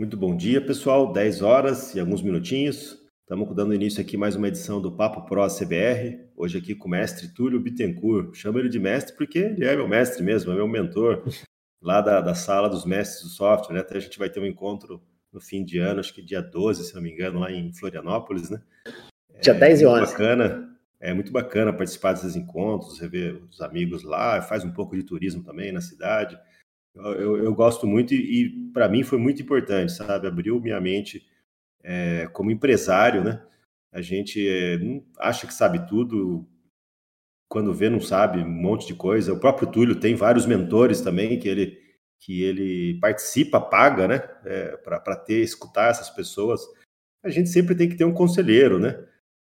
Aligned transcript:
Muito 0.00 0.16
bom 0.16 0.34
dia, 0.34 0.62
pessoal. 0.62 1.12
10 1.12 1.42
horas 1.42 1.94
e 1.94 2.00
alguns 2.00 2.22
minutinhos. 2.22 2.98
Estamos 3.20 3.54
dando 3.54 3.74
início 3.74 4.00
aqui 4.00 4.16
mais 4.16 4.34
uma 4.34 4.48
edição 4.48 4.80
do 4.80 4.90
Papo 4.90 5.26
Pro 5.26 5.46
CBR. 5.46 6.26
Hoje 6.34 6.56
aqui 6.56 6.74
com 6.74 6.88
o 6.88 6.90
mestre 6.90 7.28
Túlio 7.28 7.60
Bittencourt. 7.60 8.34
Chamo 8.34 8.58
ele 8.58 8.70
de 8.70 8.78
mestre 8.78 9.14
porque 9.14 9.38
ele 9.38 9.66
é 9.66 9.76
meu 9.76 9.86
mestre 9.86 10.22
mesmo, 10.22 10.52
é 10.52 10.54
meu 10.54 10.66
mentor 10.66 11.22
lá 11.82 12.00
da, 12.00 12.22
da 12.22 12.34
sala 12.34 12.66
dos 12.70 12.86
mestres 12.86 13.24
do 13.24 13.28
software. 13.28 13.74
Né? 13.74 13.80
Até 13.80 13.98
a 13.98 14.00
gente 14.00 14.18
vai 14.18 14.30
ter 14.30 14.40
um 14.40 14.46
encontro 14.46 15.02
no 15.30 15.38
fim 15.38 15.62
de 15.62 15.76
ano, 15.76 16.00
acho 16.00 16.14
que 16.14 16.22
dia 16.22 16.40
12, 16.40 16.82
se 16.82 16.94
não 16.94 17.02
me 17.02 17.12
engano, 17.12 17.40
lá 17.40 17.52
em 17.52 17.70
Florianópolis, 17.70 18.48
né? 18.48 18.58
Dia 19.42 19.52
é, 19.52 19.58
10 19.58 19.82
e 19.82 19.86
11. 19.86 20.12
Bacana. 20.12 20.78
É 20.98 21.12
muito 21.12 21.30
bacana 21.30 21.74
participar 21.74 22.14
desses 22.14 22.36
encontros, 22.36 22.98
rever 22.98 23.42
os 23.50 23.60
amigos 23.60 24.02
lá, 24.02 24.40
faz 24.40 24.64
um 24.64 24.72
pouco 24.72 24.96
de 24.96 25.02
turismo 25.02 25.44
também 25.44 25.70
na 25.70 25.82
cidade. 25.82 26.38
Eu, 26.94 27.36
eu 27.36 27.54
gosto 27.54 27.86
muito 27.86 28.14
e, 28.14 28.42
e 28.42 28.72
para 28.72 28.88
mim 28.88 29.02
foi 29.02 29.18
muito 29.18 29.40
importante, 29.40 29.92
sabe? 29.92 30.26
Abriu 30.26 30.60
minha 30.60 30.80
mente 30.80 31.26
é, 31.82 32.26
como 32.28 32.50
empresário, 32.50 33.22
né? 33.22 33.42
A 33.92 34.00
gente 34.00 34.46
é, 34.48 34.78
acha 35.18 35.46
que 35.46 35.54
sabe 35.54 35.86
tudo, 35.88 36.46
quando 37.48 37.74
vê 37.74 37.90
não 37.90 38.00
sabe 38.00 38.40
um 38.40 38.48
monte 38.48 38.86
de 38.86 38.94
coisa. 38.94 39.32
O 39.32 39.40
próprio 39.40 39.70
Túlio 39.70 39.98
tem 39.98 40.14
vários 40.14 40.46
mentores 40.46 41.00
também 41.00 41.38
que 41.38 41.48
ele 41.48 41.80
que 42.22 42.42
ele 42.42 42.98
participa, 43.00 43.58
paga, 43.58 44.06
né? 44.06 44.16
É, 44.44 44.76
para 44.76 45.16
ter 45.16 45.42
escutar 45.42 45.90
essas 45.90 46.10
pessoas. 46.10 46.60
A 47.22 47.30
gente 47.30 47.48
sempre 47.48 47.74
tem 47.74 47.88
que 47.88 47.96
ter 47.96 48.04
um 48.04 48.12
conselheiro, 48.12 48.78
né? 48.78 49.02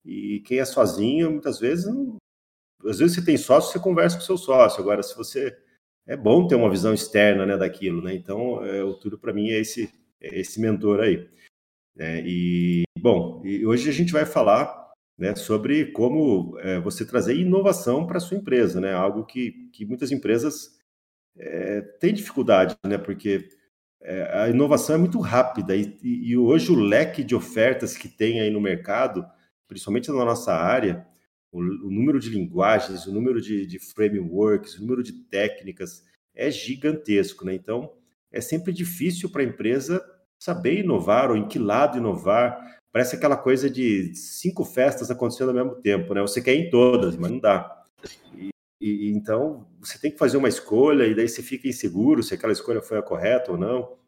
E 0.05 0.41
quem 0.41 0.59
é 0.59 0.65
sozinho, 0.65 1.31
muitas 1.31 1.61
vezes, 1.61 1.85
não... 1.87 2.17
às 2.87 2.99
vezes 2.99 3.15
você 3.15 3.25
tem 3.25 3.37
sócio, 3.37 3.73
você 3.73 3.79
conversa 3.79 4.17
com 4.17 4.25
seu 4.25 4.39
sócio. 4.39 4.81
Agora, 4.81 5.03
se 5.03 5.15
você 5.15 5.57
é 6.07 6.17
bom 6.17 6.47
ter 6.47 6.55
uma 6.55 6.71
visão 6.71 6.93
externa 6.93 7.47
né, 7.47 7.57
daquilo, 7.57 8.03
né? 8.03 8.15
Então, 8.15 8.65
é, 8.65 8.83
o 8.83 8.95
Túlio, 8.95 9.19
para 9.19 9.33
mim, 9.33 9.51
é 9.51 9.61
esse, 9.61 9.93
é 10.21 10.41
esse 10.41 10.61
mentor 10.61 11.01
aí. 11.01 11.29
É, 11.99 12.23
e, 12.25 12.83
bom, 12.99 13.43
e 13.45 13.65
hoje 13.67 13.89
a 13.89 13.93
gente 13.93 14.13
vai 14.13 14.25
falar 14.25 14.91
né, 15.19 15.35
sobre 15.35 15.93
como 15.93 16.59
é, 16.61 16.81
você 16.81 17.05
trazer 17.05 17.37
inovação 17.37 18.07
para 18.07 18.21
sua 18.21 18.37
empresa, 18.37 18.81
né? 18.81 18.93
Algo 18.93 19.25
que, 19.25 19.69
que 19.73 19.85
muitas 19.85 20.11
empresas 20.11 20.79
é, 21.37 21.81
têm 22.01 22.15
dificuldade, 22.15 22.77
né? 22.85 22.99
Porque 22.99 23.49
é, 24.01 24.41
a 24.41 24.49
inovação 24.49 24.97
é 24.97 24.99
muito 24.99 25.21
rápida 25.21 25.77
e, 25.77 25.97
e, 26.03 26.37
hoje 26.37 26.73
o 26.73 26.75
leque 26.75 27.23
de 27.23 27.37
ofertas 27.37 27.97
que 27.97 28.09
tem 28.09 28.41
aí 28.41 28.51
no 28.51 28.61
mercado, 28.61 29.25
principalmente 29.69 30.11
na 30.11 30.25
nossa 30.25 30.53
área, 30.53 31.07
o, 31.53 31.61
o 31.61 31.91
número 31.91 32.19
de 32.19 32.31
linguagens, 32.31 33.07
o 33.07 33.13
número 33.13 33.41
de, 33.41 33.67
de, 33.67 33.79
frameworks, 33.79 34.79
o 34.79 34.81
número 34.81 35.03
de 35.03 35.13
técnicas 35.13 36.03
é 36.35 36.51
gigantesco, 36.51 37.45
né? 37.45 37.55
Então, 37.55 37.93
é 38.33 38.41
sempre 38.41 38.73
difícil 38.73 39.31
para 39.31 39.43
a 39.43 39.45
empresa 39.45 40.03
saber 40.39 40.81
inovar 40.81 41.31
ou 41.31 41.37
em 41.37 41.47
que 41.47 41.59
lado 41.59 41.99
inovar. 41.99 42.81
Parece 42.91 43.17
aquela 43.17 43.37
coisa 43.37 43.69
de 43.69 44.15
cinco 44.15 44.65
festas 44.65 45.11
acontecendo 45.11 45.51
ao 45.51 45.55
mesmo 45.55 45.75
tempo, 45.83 46.15
né? 46.15 46.23
Você 46.23 46.41
quer 46.41 46.55
ir 46.55 46.67
em 46.67 46.71
todas, 46.71 47.17
mas 47.17 47.31
não 47.31 47.39
dá. 47.39 47.85
E, 48.35 48.51
e, 48.81 49.13
então, 49.13 49.69
você 49.79 49.99
tem 49.99 50.11
que 50.11 50.19
fazer 50.19 50.39
uma 50.39 50.49
escolha 50.49 51.07
e 51.07 51.15
daí 51.15 51.29
você 51.29 51.43
fica 51.43 51.69
inseguro 51.69 52.23
se 52.23 52.33
aquela 52.33 52.53
escolha 52.53 52.81
foi 52.81 52.99
a 52.99 53.03
correta 53.03 53.53
ou 53.53 53.59
não. 53.59 53.99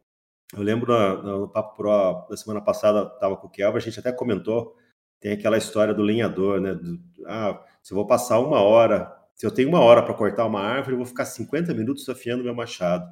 Eu 0.55 0.63
lembro 0.63 0.93
no, 0.93 1.41
no 1.41 1.49
Papo 1.49 1.77
Pro 1.77 2.27
da 2.29 2.37
semana 2.37 2.61
passada, 2.63 3.13
estava 3.15 3.37
com 3.37 3.47
o 3.47 3.51
Kelvin, 3.51 3.77
a 3.77 3.81
gente 3.81 4.01
até 4.01 4.13
comentou 4.13 4.77
tem 5.25 5.33
aquela 5.33 5.57
história 5.57 5.95
do 5.95 6.03
lenhador, 6.03 6.61
né? 6.61 6.75
Do, 6.75 7.01
ah, 7.25 7.59
se 7.83 7.95
eu 7.95 7.97
vou 7.97 8.07
passar 8.07 8.39
uma 8.41 8.61
hora, 8.61 9.11
se 9.35 9.47
eu 9.47 9.51
tenho 9.51 9.71
uma 9.71 9.81
hora 9.81 10.03
para 10.03 10.13
cortar 10.13 10.45
uma 10.45 10.61
árvore, 10.61 10.93
eu 10.93 10.99
vou 10.99 11.07
ficar 11.07 11.25
50 11.25 11.73
minutos 11.73 12.07
afiando 12.11 12.45
meu 12.45 12.55
machado. 12.55 13.11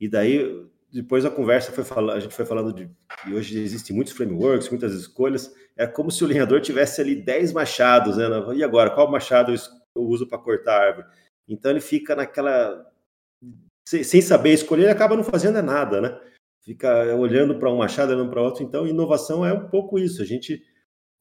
E 0.00 0.08
daí, 0.08 0.66
depois 0.92 1.24
a 1.24 1.30
conversa 1.30 1.70
foi 1.70 1.84
falando, 1.84 2.16
a 2.16 2.18
gente 2.18 2.34
foi 2.34 2.44
falando 2.44 2.72
de 2.72 2.90
e 3.28 3.32
hoje 3.32 3.60
existem 3.60 3.94
muitos 3.94 4.12
frameworks, 4.12 4.68
muitas 4.70 4.92
escolhas. 4.92 5.54
É 5.76 5.86
como 5.86 6.10
se 6.10 6.24
o 6.24 6.26
lenhador 6.26 6.60
tivesse 6.60 7.00
ali 7.00 7.14
10 7.14 7.52
machados, 7.52 8.16
né? 8.16 8.26
E 8.56 8.64
agora, 8.64 8.90
qual 8.90 9.08
machado 9.08 9.54
eu 9.54 10.02
uso 10.02 10.26
para 10.26 10.38
cortar 10.38 10.72
a 10.72 10.84
árvore? 10.84 11.06
Então 11.46 11.70
ele 11.70 11.80
fica 11.80 12.16
naquela 12.16 12.84
sem 13.84 14.20
saber 14.20 14.52
escolher, 14.52 14.82
ele 14.82 14.90
acaba 14.90 15.14
não 15.14 15.22
fazendo 15.22 15.62
nada, 15.62 16.00
né? 16.00 16.20
Fica 16.60 17.14
olhando 17.14 17.56
para 17.56 17.70
um 17.70 17.76
machado, 17.76 18.12
olhando 18.12 18.30
para 18.30 18.42
outro. 18.42 18.64
Então, 18.64 18.84
inovação 18.84 19.46
é 19.46 19.52
um 19.52 19.68
pouco 19.68 19.96
isso. 19.96 20.20
A 20.20 20.24
gente 20.24 20.60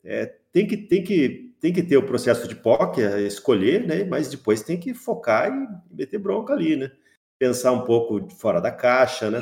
é, 0.06 0.28
tem, 0.52 0.68
que, 0.68 0.78
tem, 0.78 1.04
que, 1.04 1.56
tem 1.60 1.74
que 1.74 1.82
ter 1.82 1.98
o 1.98 2.06
processo 2.06 2.48
de 2.48 2.56
POC, 2.56 3.02
escolher, 3.26 3.86
né? 3.86 4.04
mas 4.04 4.30
depois 4.30 4.62
tem 4.62 4.80
que 4.80 4.94
focar 4.94 5.52
e 5.52 5.96
meter 5.96 6.20
bronca 6.20 6.54
ali, 6.54 6.76
né? 6.76 6.92
Pensar 7.40 7.72
um 7.72 7.84
pouco 7.84 8.30
fora 8.36 8.62
da 8.62 8.72
caixa, 8.72 9.30
né? 9.30 9.42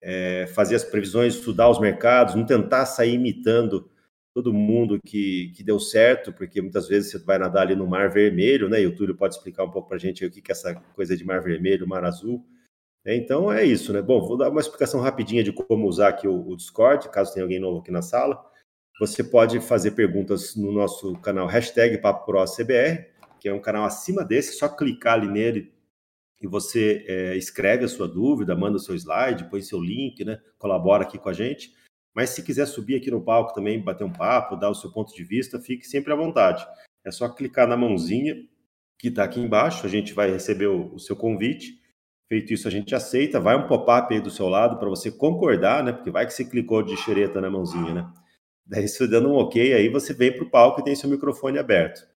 É, 0.00 0.46
fazer 0.54 0.76
as 0.76 0.84
previsões, 0.84 1.34
estudar 1.34 1.68
os 1.68 1.78
mercados, 1.78 2.34
não 2.34 2.46
tentar 2.46 2.86
sair 2.86 3.14
imitando 3.14 3.90
todo 4.34 4.52
mundo 4.52 4.98
que, 5.04 5.52
que 5.56 5.62
deu 5.62 5.78
certo, 5.78 6.32
porque 6.32 6.60
muitas 6.62 6.88
vezes 6.88 7.10
você 7.10 7.18
vai 7.18 7.38
nadar 7.38 7.62
ali 7.62 7.74
no 7.74 7.86
mar 7.86 8.08
vermelho, 8.08 8.68
né? 8.68 8.80
E 8.80 8.86
o 8.86 8.94
Túlio 8.94 9.16
pode 9.16 9.34
explicar 9.34 9.64
um 9.64 9.70
pouco 9.70 9.88
para 9.88 9.96
a 9.96 10.00
gente 10.00 10.24
o 10.24 10.30
que, 10.30 10.40
que 10.40 10.50
é 10.50 10.54
essa 10.54 10.74
coisa 10.94 11.16
de 11.16 11.24
mar 11.24 11.42
vermelho, 11.42 11.86
mar 11.86 12.04
azul. 12.04 12.44
É, 13.04 13.14
então 13.14 13.52
é 13.52 13.64
isso, 13.64 13.92
né? 13.92 14.00
Bom, 14.00 14.20
vou 14.20 14.36
dar 14.36 14.50
uma 14.50 14.60
explicação 14.60 15.00
rapidinha 15.00 15.42
de 15.42 15.52
como 15.52 15.86
usar 15.86 16.08
aqui 16.08 16.26
o, 16.26 16.48
o 16.48 16.56
Discord, 16.56 17.08
caso 17.10 17.34
tenha 17.34 17.44
alguém 17.44 17.58
novo 17.58 17.80
aqui 17.80 17.90
na 17.90 18.02
sala. 18.02 18.48
Você 19.00 19.22
pode 19.22 19.60
fazer 19.60 19.92
perguntas 19.92 20.56
no 20.56 20.72
nosso 20.72 21.14
canal 21.20 21.46
hashtag 21.46 21.98
PapoProCBR, 21.98 23.06
que 23.38 23.48
é 23.48 23.54
um 23.54 23.60
canal 23.60 23.84
acima 23.84 24.24
desse, 24.24 24.54
só 24.54 24.68
clicar 24.68 25.14
ali 25.14 25.28
nele 25.28 25.72
e 26.40 26.46
você 26.46 27.04
é, 27.08 27.36
escreve 27.36 27.84
a 27.84 27.88
sua 27.88 28.06
dúvida, 28.08 28.54
manda 28.54 28.78
seu 28.78 28.94
slide, 28.94 29.48
põe 29.50 29.60
seu 29.60 29.80
link, 29.80 30.24
né? 30.24 30.40
Colabora 30.56 31.02
aqui 31.02 31.18
com 31.18 31.28
a 31.28 31.32
gente. 31.32 31.72
Mas 32.14 32.30
se 32.30 32.42
quiser 32.42 32.66
subir 32.66 32.96
aqui 32.96 33.10
no 33.10 33.20
palco 33.20 33.52
também, 33.52 33.82
bater 33.82 34.04
um 34.04 34.12
papo, 34.12 34.56
dar 34.56 34.70
o 34.70 34.74
seu 34.74 34.90
ponto 34.92 35.14
de 35.14 35.24
vista, 35.24 35.60
fique 35.60 35.86
sempre 35.86 36.12
à 36.12 36.16
vontade. 36.16 36.66
É 37.04 37.10
só 37.10 37.28
clicar 37.28 37.66
na 37.66 37.76
mãozinha 37.76 38.36
que 38.98 39.08
está 39.08 39.24
aqui 39.24 39.40
embaixo, 39.40 39.86
a 39.86 39.88
gente 39.88 40.12
vai 40.12 40.30
receber 40.30 40.66
o, 40.66 40.94
o 40.94 40.98
seu 40.98 41.16
convite. 41.16 41.80
Feito 42.28 42.52
isso, 42.52 42.68
a 42.68 42.70
gente 42.70 42.94
aceita. 42.94 43.40
Vai 43.40 43.56
um 43.56 43.66
pop-up 43.66 44.12
aí 44.12 44.20
do 44.20 44.30
seu 44.30 44.48
lado 44.48 44.78
para 44.78 44.88
você 44.88 45.10
concordar, 45.10 45.82
né? 45.82 45.92
Porque 45.92 46.10
vai 46.10 46.26
que 46.26 46.32
você 46.32 46.44
clicou 46.44 46.82
de 46.82 46.96
xereta 46.96 47.40
na 47.40 47.50
mãozinha, 47.50 47.94
né? 47.94 48.12
Daí, 48.68 48.86
se 48.86 49.06
dando 49.08 49.30
um 49.30 49.36
ok, 49.36 49.72
aí 49.72 49.88
você 49.88 50.12
vem 50.12 50.30
para 50.30 50.44
o 50.44 50.50
palco 50.50 50.80
e 50.80 50.84
tem 50.84 50.94
seu 50.94 51.08
microfone 51.08 51.58
aberto. 51.58 52.06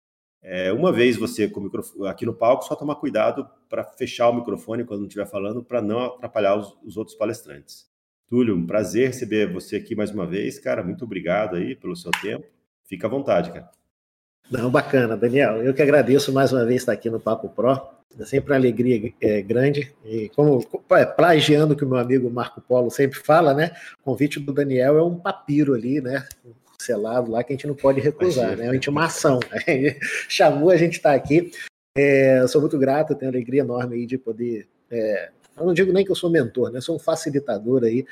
É, 0.43 0.71
uma 0.73 0.93
vez 0.93 1.17
você 1.17 1.49
com 1.49 1.61
o 1.61 1.63
microfone, 1.63 2.09
aqui 2.09 2.27
no 2.27 2.35
palco, 2.35 2.65
só 2.65 2.75
tomar 2.75 2.97
cuidado 2.97 3.49
para 3.71 3.85
fechar 3.85 4.29
o 4.29 4.35
microfone 4.35 4.85
quando 4.85 5.01
não 5.01 5.07
estiver 5.07 5.27
falando, 5.27 5.65
para 5.65 5.81
não 5.81 6.05
atrapalhar 6.05 6.57
os, 6.57 6.77
os, 6.85 6.97
outros 6.97 7.17
palestrantes. 7.17 7.91
Túlio, 8.27 8.55
um 8.55 8.67
prazer 8.67 9.09
receber 9.09 9.51
você 9.51 9.77
aqui 9.77 9.95
mais 9.95 10.11
uma 10.11 10.27
vez, 10.27 10.59
cara. 10.59 10.83
Muito 10.83 11.05
obrigado 11.05 11.57
aí 11.57 11.75
pelo 11.75 11.97
seu 11.97 12.11
tempo. 12.21 12.45
Fica 12.85 13.07
à 13.07 13.11
vontade, 13.11 13.53
cara. 13.53 13.71
Não, 14.53 14.71
bacana, 14.71 15.17
Daniel. 15.17 15.63
Eu 15.63 15.73
que 15.73 15.81
agradeço 15.81 16.31
mais 16.31 16.53
uma 16.53 16.67
vez 16.67 16.83
estar 16.83 16.93
aqui 16.93 17.09
no 17.09 17.19
Papo 17.19 17.49
Pro. 17.49 17.81
É 18.21 18.25
sempre 18.27 18.53
uma 18.53 18.59
alegria 18.59 19.11
é, 19.19 19.41
grande. 19.41 19.91
E 20.05 20.29
como 20.37 20.63
é, 20.91 21.07
plagiando 21.07 21.73
o 21.73 21.77
que 21.77 21.87
o 21.87 21.89
meu 21.89 21.97
amigo 21.97 22.31
Marco 22.31 22.61
Polo 22.61 22.91
sempre 22.91 23.19
fala, 23.19 23.55
né? 23.55 23.73
O 24.03 24.05
convite 24.05 24.39
do 24.39 24.53
Daniel 24.53 24.99
é 24.99 25.03
um 25.03 25.19
papiro 25.19 25.73
ali, 25.73 26.03
né? 26.03 26.27
Selado 26.79 27.31
lá 27.31 27.43
que 27.43 27.55
a 27.55 27.57
gente 27.57 27.67
não 27.67 27.75
pode 27.75 27.99
recusar, 28.03 28.55
né? 28.55 28.67
É 28.67 28.69
uma 28.69 28.77
intimação. 28.77 29.41
Chamou, 30.29 30.69
a 30.69 30.77
gente 30.77 30.99
está 30.99 31.15
aqui. 31.15 31.51
É, 31.97 32.47
sou 32.47 32.61
muito 32.61 32.79
grato, 32.79 33.15
tenho 33.15 33.31
alegria 33.31 33.62
enorme 33.62 33.97
aí 33.97 34.05
de 34.05 34.19
poder. 34.19 34.69
É, 34.91 35.31
eu 35.57 35.65
não 35.65 35.73
digo 35.73 35.95
nem 35.95 36.05
que 36.05 36.11
eu 36.11 36.17
sou 36.17 36.29
mentor, 36.29 36.71
né? 36.71 36.83
Sou 36.83 36.97
um 36.97 36.99
facilitador 36.99 37.85
aí 37.85 38.05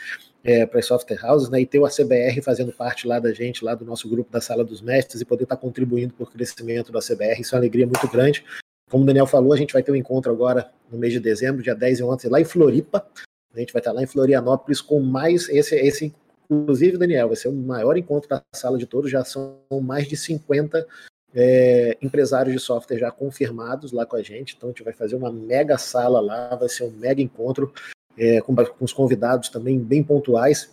é, 0.42 0.64
para 0.66 0.78
as 0.78 0.86
software 0.86 1.24
houses, 1.24 1.48
né? 1.48 1.60
E 1.60 1.66
ter 1.66 1.78
o 1.78 1.84
ACBR 1.84 2.40
fazendo 2.42 2.72
parte 2.72 3.06
lá 3.06 3.18
da 3.18 3.32
gente, 3.32 3.64
lá 3.64 3.74
do 3.74 3.84
nosso 3.84 4.08
grupo 4.08 4.30
da 4.30 4.40
Sala 4.40 4.64
dos 4.64 4.80
Mestres, 4.80 5.20
e 5.20 5.24
poder 5.24 5.44
estar 5.44 5.56
tá 5.56 5.60
contribuindo 5.60 6.14
para 6.14 6.24
o 6.24 6.26
crescimento 6.26 6.90
do 6.90 6.98
ACBR, 6.98 7.40
isso 7.40 7.54
é 7.54 7.56
uma 7.56 7.60
alegria 7.60 7.86
muito 7.86 8.08
grande. 8.08 8.44
Como 8.90 9.04
o 9.04 9.06
Daniel 9.06 9.26
falou, 9.26 9.52
a 9.52 9.56
gente 9.56 9.72
vai 9.72 9.82
ter 9.82 9.92
um 9.92 9.96
encontro 9.96 10.32
agora 10.32 10.70
no 10.90 10.98
mês 10.98 11.12
de 11.12 11.20
dezembro, 11.20 11.62
dia 11.62 11.74
10 11.74 12.00
e 12.00 12.02
11, 12.02 12.28
lá 12.28 12.40
em 12.40 12.44
Floripa. 12.44 13.06
A 13.54 13.58
gente 13.58 13.72
vai 13.72 13.80
estar 13.80 13.92
lá 13.92 14.02
em 14.02 14.06
Florianópolis 14.06 14.80
com 14.80 15.00
mais 15.00 15.48
esse, 15.48 15.76
esse 15.76 16.14
inclusive, 16.50 16.98
Daniel, 16.98 17.28
vai 17.28 17.36
ser 17.36 17.48
o 17.48 17.52
maior 17.52 17.96
encontro 17.96 18.28
da 18.28 18.42
sala 18.54 18.76
de 18.76 18.86
todos, 18.86 19.10
já 19.10 19.24
são 19.24 19.60
mais 19.82 20.08
de 20.08 20.16
50 20.16 20.86
é, 21.32 21.96
empresários 22.02 22.52
de 22.52 22.60
software 22.60 22.98
já 22.98 23.10
confirmados 23.10 23.92
lá 23.92 24.04
com 24.04 24.16
a 24.16 24.22
gente, 24.22 24.54
então 24.56 24.68
a 24.68 24.72
gente 24.72 24.82
vai 24.82 24.92
fazer 24.92 25.14
uma 25.14 25.30
mega 25.30 25.78
sala 25.78 26.20
lá, 26.20 26.56
vai 26.56 26.68
ser 26.68 26.84
um 26.84 26.90
mega 26.90 27.22
encontro 27.22 27.72
é, 28.18 28.40
com, 28.40 28.54
com 28.54 28.84
os 28.84 28.92
convidados 28.92 29.48
também 29.48 29.78
bem 29.78 30.02
pontuais, 30.02 30.70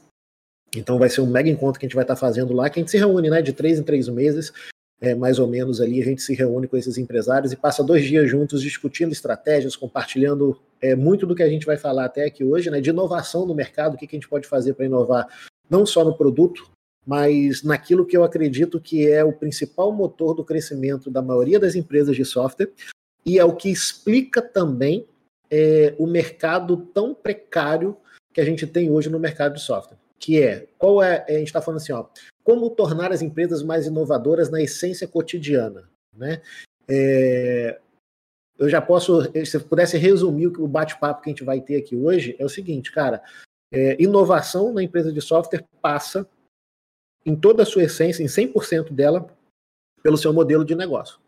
então 0.76 1.00
vai 1.00 1.10
ser 1.10 1.22
um 1.22 1.28
mega 1.28 1.50
encontro 1.50 1.80
que 1.80 1.86
a 1.86 1.88
gente 1.88 1.96
vai 1.96 2.04
estar 2.04 2.16
fazendo 2.16 2.54
lá, 2.54 2.70
que 2.70 2.80
a 2.80 2.82
gente 2.82 2.92
se 2.92 2.98
reúne 2.98 3.30
né, 3.30 3.42
de 3.42 3.54
três 3.54 3.80
em 3.80 3.84
três 3.84 4.08
meses 4.10 4.52
é, 5.00 5.14
mais 5.14 5.38
ou 5.38 5.48
menos 5.48 5.80
ali, 5.80 6.02
a 6.02 6.06
gente 6.06 6.22
se 6.22 6.34
reúne 6.34 6.68
com 6.68 6.76
esses 6.76 6.98
empresários 6.98 7.52
e 7.52 7.56
passa 7.56 7.84
dois 7.84 8.04
dias 8.04 8.30
juntos 8.30 8.62
discutindo 8.62 9.12
estratégias, 9.12 9.76
compartilhando 9.76 10.60
é, 10.82 10.96
muito 10.96 11.26
do 11.26 11.36
que 11.36 11.44
a 11.44 11.50
gente 11.50 11.66
vai 11.66 11.78
falar 11.78 12.06
até 12.06 12.26
aqui 12.26 12.44
hoje, 12.44 12.70
né, 12.72 12.82
de 12.82 12.90
inovação 12.90 13.46
no 13.46 13.54
mercado, 13.54 13.94
o 13.94 13.98
que, 13.98 14.08
que 14.08 14.16
a 14.16 14.20
gente 14.20 14.30
pode 14.30 14.48
fazer 14.48 14.74
para 14.74 14.86
inovar, 14.86 15.28
não 15.70 15.86
só 15.86 16.04
no 16.04 16.18
produto, 16.18 16.70
mas 17.06 17.64
naquilo 17.64 18.06
que 18.06 18.18
eu 18.18 18.24
acredito 18.24 18.82
que 18.82 19.08
é 19.08 19.24
o 19.24 19.32
principal 19.32 19.92
motor 19.92 20.34
do 20.34 20.44
crescimento 20.44 21.12
da 21.12 21.22
maioria 21.22 21.60
das 21.60 21.76
empresas 21.76 22.16
de 22.16 22.26
software 22.26 22.72
e 23.26 23.38
é 23.38 23.46
o 23.46 23.56
que 23.56 23.70
explica 23.70 24.42
também 24.42 25.06
é, 25.50 25.96
o 25.98 26.06
mercado 26.06 26.78
tão 26.78 27.14
precário 27.14 27.98
que 28.34 28.42
a 28.42 28.46
gente 28.46 28.68
tem 28.68 28.92
hoje 28.92 29.10
no 29.10 29.20
mercado 29.20 29.56
de 29.56 29.62
software. 29.62 29.98
que 30.20 30.42
é 30.42 30.68
qual 30.78 31.02
é 31.02 31.26
a 31.28 31.34
gente 31.34 31.48
está 31.48 31.62
falando 31.62 31.82
assim, 31.82 31.94
ó, 31.94 32.06
como 32.44 32.70
tornar 32.70 33.12
as 33.12 33.22
empresas 33.22 33.62
mais 33.62 33.86
inovadoras 33.86 34.50
na 34.50 34.62
essência 34.62 35.08
cotidiana, 35.08 35.90
né? 36.14 36.42
É, 36.88 37.80
eu 38.58 38.70
já 38.70 38.82
posso, 38.82 39.22
se 39.46 39.58
eu 39.58 39.62
pudesse 39.62 39.98
resumir 39.98 40.48
o 40.48 40.68
bate-papo 40.68 41.22
que 41.22 41.30
a 41.30 41.34
gente 41.34 41.44
vai 41.44 41.62
ter 41.62 41.76
aqui 41.76 41.96
hoje, 41.96 42.36
é 42.40 42.46
o 42.46 42.50
seguinte, 42.50 42.92
cara, 42.92 43.22
é, 43.72 44.02
inovação 44.02 44.74
na 44.74 44.82
empresa 44.82 45.12
de 45.12 45.22
software 45.22 45.66
passa 45.82 46.28
em 47.26 47.36
toda 47.36 47.64
a 47.64 47.66
sua 47.66 47.84
essência, 47.84 48.24
em 48.24 48.28
100% 48.28 48.92
dela, 48.92 49.28
pelo 50.02 50.18
seu 50.18 50.32
modelo 50.34 50.64
de 50.64 50.74
negócio. 50.74 51.20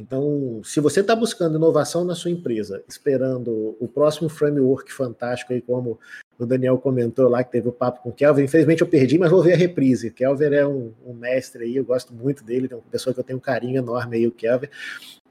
Então, 0.00 0.62
se 0.64 0.80
você 0.80 1.00
está 1.00 1.14
buscando 1.14 1.58
inovação 1.58 2.04
na 2.06 2.14
sua 2.14 2.30
empresa, 2.30 2.82
esperando 2.88 3.76
o 3.78 3.86
próximo 3.86 4.30
framework 4.30 4.90
fantástico 4.90 5.52
aí, 5.52 5.60
como 5.60 6.00
o 6.38 6.46
Daniel 6.46 6.78
comentou 6.78 7.28
lá, 7.28 7.44
que 7.44 7.52
teve 7.52 7.68
o 7.68 7.72
papo 7.72 8.02
com 8.02 8.08
o 8.08 8.12
Kelvin, 8.12 8.44
infelizmente 8.44 8.80
eu 8.80 8.88
perdi, 8.88 9.18
mas 9.18 9.30
vou 9.30 9.42
ver 9.42 9.52
a 9.52 9.56
reprise. 9.56 10.08
O 10.08 10.12
Kelvin 10.12 10.54
é 10.54 10.66
um, 10.66 10.94
um 11.04 11.12
mestre 11.12 11.64
aí, 11.64 11.76
eu 11.76 11.84
gosto 11.84 12.14
muito 12.14 12.42
dele, 12.42 12.66
é 12.70 12.74
uma 12.74 12.82
pessoa 12.90 13.12
que 13.12 13.20
eu 13.20 13.24
tenho 13.24 13.38
um 13.38 13.42
carinho 13.42 13.76
enorme 13.76 14.16
aí, 14.16 14.26
o 14.26 14.32
Kelvin. 14.32 14.68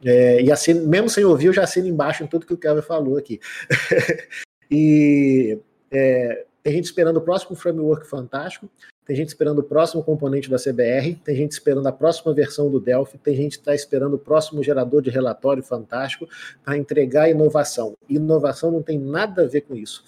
É, 0.06 0.40
e 0.40 0.52
assim, 0.52 0.76
mesmo 0.76 1.10
sem 1.10 1.26
ouvir, 1.26 1.48
eu 1.48 1.54
já 1.54 1.64
assino 1.64 1.88
embaixo 1.88 2.24
em 2.24 2.28
tudo 2.28 2.46
que 2.46 2.54
o 2.54 2.58
Kelvin 2.58 2.84
falou 2.84 3.18
aqui. 3.18 3.40
e 4.70 5.58
é, 5.90 6.46
tem 6.62 6.74
gente 6.74 6.86
esperando 6.86 7.18
o 7.18 7.22
próximo 7.22 7.56
framework 7.56 8.08
fantástico, 8.08 8.70
tem 9.10 9.16
gente 9.16 9.30
esperando 9.30 9.58
o 9.58 9.64
próximo 9.64 10.04
componente 10.04 10.52
da 10.52 10.58
CBR, 10.58 11.16
tem 11.16 11.36
gente 11.36 11.54
esperando 11.54 11.88
a 11.88 11.92
próxima 11.92 12.32
versão 12.32 12.70
do 12.70 12.80
Delphi, 12.80 13.18
tem 13.18 13.36
gente 13.36 13.54
está 13.54 13.74
esperando 13.74 14.14
o 14.14 14.20
próximo 14.20 14.62
gerador 14.62 15.02
de 15.02 15.10
relatório 15.10 15.64
fantástico 15.64 16.30
para 16.64 16.78
entregar 16.78 17.28
inovação. 17.28 17.98
Inovação 18.08 18.70
não 18.70 18.84
tem 18.84 19.00
nada 19.00 19.42
a 19.42 19.48
ver 19.48 19.62
com 19.62 19.76
isso. 19.76 20.04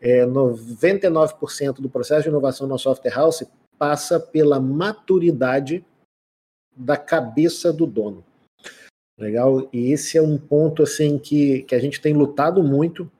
É, 0.00 0.24
99% 0.24 1.82
do 1.82 1.90
processo 1.90 2.22
de 2.22 2.28
inovação 2.30 2.66
na 2.66 2.78
software 2.78 3.12
house 3.12 3.44
passa 3.78 4.18
pela 4.18 4.58
maturidade 4.58 5.84
da 6.74 6.96
cabeça 6.96 7.70
do 7.70 7.84
dono. 7.84 8.24
Legal? 9.20 9.68
E 9.70 9.92
esse 9.92 10.16
é 10.16 10.22
um 10.22 10.38
ponto 10.38 10.82
assim 10.82 11.18
que, 11.18 11.60
que 11.64 11.74
a 11.74 11.78
gente 11.78 12.00
tem 12.00 12.14
lutado 12.14 12.64
muito 12.64 13.12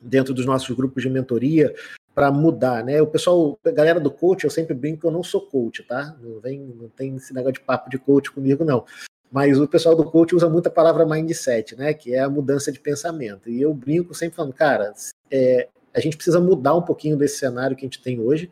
dentro 0.00 0.32
dos 0.32 0.46
nossos 0.46 0.70
grupos 0.76 1.02
de 1.02 1.10
mentoria, 1.10 1.74
para 2.20 2.30
mudar, 2.30 2.84
né? 2.84 3.00
O 3.00 3.06
pessoal, 3.06 3.58
a 3.64 3.70
galera 3.70 3.98
do 3.98 4.10
coach, 4.10 4.44
eu 4.44 4.50
sempre 4.50 4.74
brinco 4.74 5.00
que 5.00 5.06
eu 5.06 5.10
não 5.10 5.22
sou 5.22 5.40
coach, 5.40 5.82
tá? 5.84 6.14
Não 6.20 6.38
vem, 6.38 6.60
não 6.60 6.86
tem 6.90 7.16
esse 7.16 7.32
negócio 7.32 7.54
de 7.54 7.60
papo 7.60 7.88
de 7.88 7.96
coach 7.96 8.30
comigo, 8.30 8.62
não. 8.62 8.84
Mas 9.32 9.58
o 9.58 9.66
pessoal 9.66 9.96
do 9.96 10.04
coach 10.04 10.34
usa 10.34 10.46
muito 10.46 10.66
a 10.66 10.70
palavra 10.70 11.06
mindset, 11.06 11.74
né? 11.76 11.94
Que 11.94 12.14
é 12.14 12.18
a 12.18 12.28
mudança 12.28 12.70
de 12.70 12.78
pensamento. 12.78 13.48
E 13.48 13.62
eu 13.62 13.72
brinco 13.72 14.14
sempre 14.14 14.36
falando, 14.36 14.52
cara, 14.52 14.92
é, 15.30 15.68
a 15.94 16.00
gente 16.00 16.14
precisa 16.14 16.38
mudar 16.38 16.74
um 16.74 16.82
pouquinho 16.82 17.16
desse 17.16 17.38
cenário 17.38 17.74
que 17.74 17.86
a 17.86 17.88
gente 17.88 18.02
tem 18.02 18.20
hoje. 18.20 18.50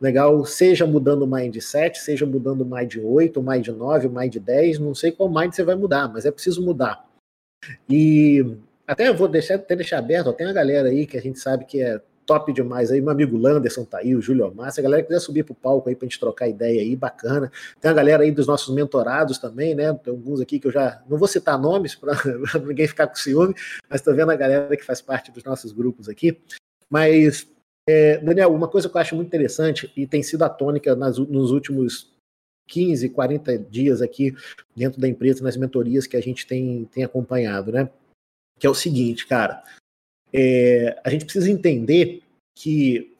Legal, 0.00 0.44
seja 0.44 0.86
mudando 0.86 1.22
o 1.22 1.26
mindset, 1.26 1.98
seja 1.98 2.24
mudando 2.24 2.60
o 2.60 2.64
mind 2.64 2.98
8, 3.02 3.40
o 3.40 3.42
mind 3.42 3.66
9, 3.66 4.06
o 4.06 4.12
mind 4.12 4.36
10, 4.36 4.78
não 4.78 4.94
sei 4.94 5.10
qual 5.10 5.28
mind 5.28 5.52
você 5.52 5.64
vai 5.64 5.74
mudar, 5.74 6.06
mas 6.06 6.24
é 6.24 6.30
preciso 6.30 6.64
mudar. 6.64 7.04
E 7.90 8.46
até 8.86 9.12
vou 9.12 9.26
deixar, 9.26 9.56
até 9.56 9.74
deixar 9.74 9.98
aberto, 9.98 10.28
ó, 10.28 10.32
tem 10.32 10.46
uma 10.46 10.52
galera 10.52 10.88
aí 10.88 11.04
que 11.04 11.18
a 11.18 11.20
gente 11.20 11.40
sabe 11.40 11.64
que 11.64 11.82
é 11.82 12.00
top 12.28 12.52
demais 12.52 12.92
aí. 12.92 13.00
Meu 13.00 13.10
amigo 13.10 13.38
Landerson 13.38 13.86
tá 13.86 13.98
aí, 13.98 14.14
o 14.14 14.20
Júlio 14.20 14.46
Omar. 14.46 14.70
Se 14.70 14.80
a 14.80 14.82
galera 14.82 15.02
quiser 15.02 15.18
subir 15.18 15.44
pro 15.44 15.54
palco 15.54 15.88
aí 15.88 15.96
pra 15.96 16.04
gente 16.04 16.20
trocar 16.20 16.46
ideia 16.46 16.82
aí, 16.82 16.94
bacana. 16.94 17.50
Tem 17.80 17.90
a 17.90 17.94
galera 17.94 18.22
aí 18.22 18.30
dos 18.30 18.46
nossos 18.46 18.72
mentorados 18.74 19.38
também, 19.38 19.74
né? 19.74 19.94
Tem 19.94 20.12
alguns 20.12 20.38
aqui 20.38 20.60
que 20.60 20.66
eu 20.66 20.70
já 20.70 21.02
não 21.08 21.16
vou 21.16 21.26
citar 21.26 21.58
nomes 21.58 21.94
para 21.94 22.12
ninguém 22.60 22.86
ficar 22.86 23.06
com 23.06 23.16
ciúme, 23.16 23.54
mas 23.88 24.02
tô 24.02 24.14
vendo 24.14 24.30
a 24.30 24.36
galera 24.36 24.76
que 24.76 24.84
faz 24.84 25.00
parte 25.00 25.32
dos 25.32 25.42
nossos 25.42 25.72
grupos 25.72 26.06
aqui. 26.06 26.38
Mas, 26.90 27.48
é, 27.88 28.18
Daniel, 28.18 28.54
uma 28.54 28.68
coisa 28.68 28.90
que 28.90 28.96
eu 28.96 29.00
acho 29.00 29.16
muito 29.16 29.28
interessante 29.28 29.90
e 29.96 30.06
tem 30.06 30.22
sido 30.22 30.42
a 30.42 30.50
tônica 30.50 30.94
nas, 30.94 31.16
nos 31.16 31.50
últimos 31.50 32.12
15, 32.68 33.08
40 33.08 33.58
dias 33.58 34.02
aqui 34.02 34.36
dentro 34.76 35.00
da 35.00 35.08
empresa, 35.08 35.42
nas 35.42 35.56
mentorias 35.56 36.06
que 36.06 36.16
a 36.16 36.20
gente 36.20 36.46
tem, 36.46 36.84
tem 36.92 37.04
acompanhado, 37.04 37.72
né? 37.72 37.88
Que 38.58 38.66
é 38.66 38.70
o 38.70 38.74
seguinte, 38.74 39.26
cara 39.26 39.62
é, 40.32 41.00
a 41.04 41.10
gente 41.10 41.24
precisa 41.24 41.50
entender 41.50 42.22
que 42.54 43.14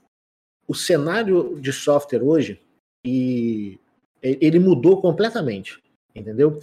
o 0.67 0.75
cenário 0.75 1.59
de 1.61 1.73
software 1.73 2.23
hoje 2.23 2.61
e 3.05 3.79
ele 4.23 4.59
mudou 4.59 5.01
completamente, 5.01 5.81
entendeu? 6.15 6.59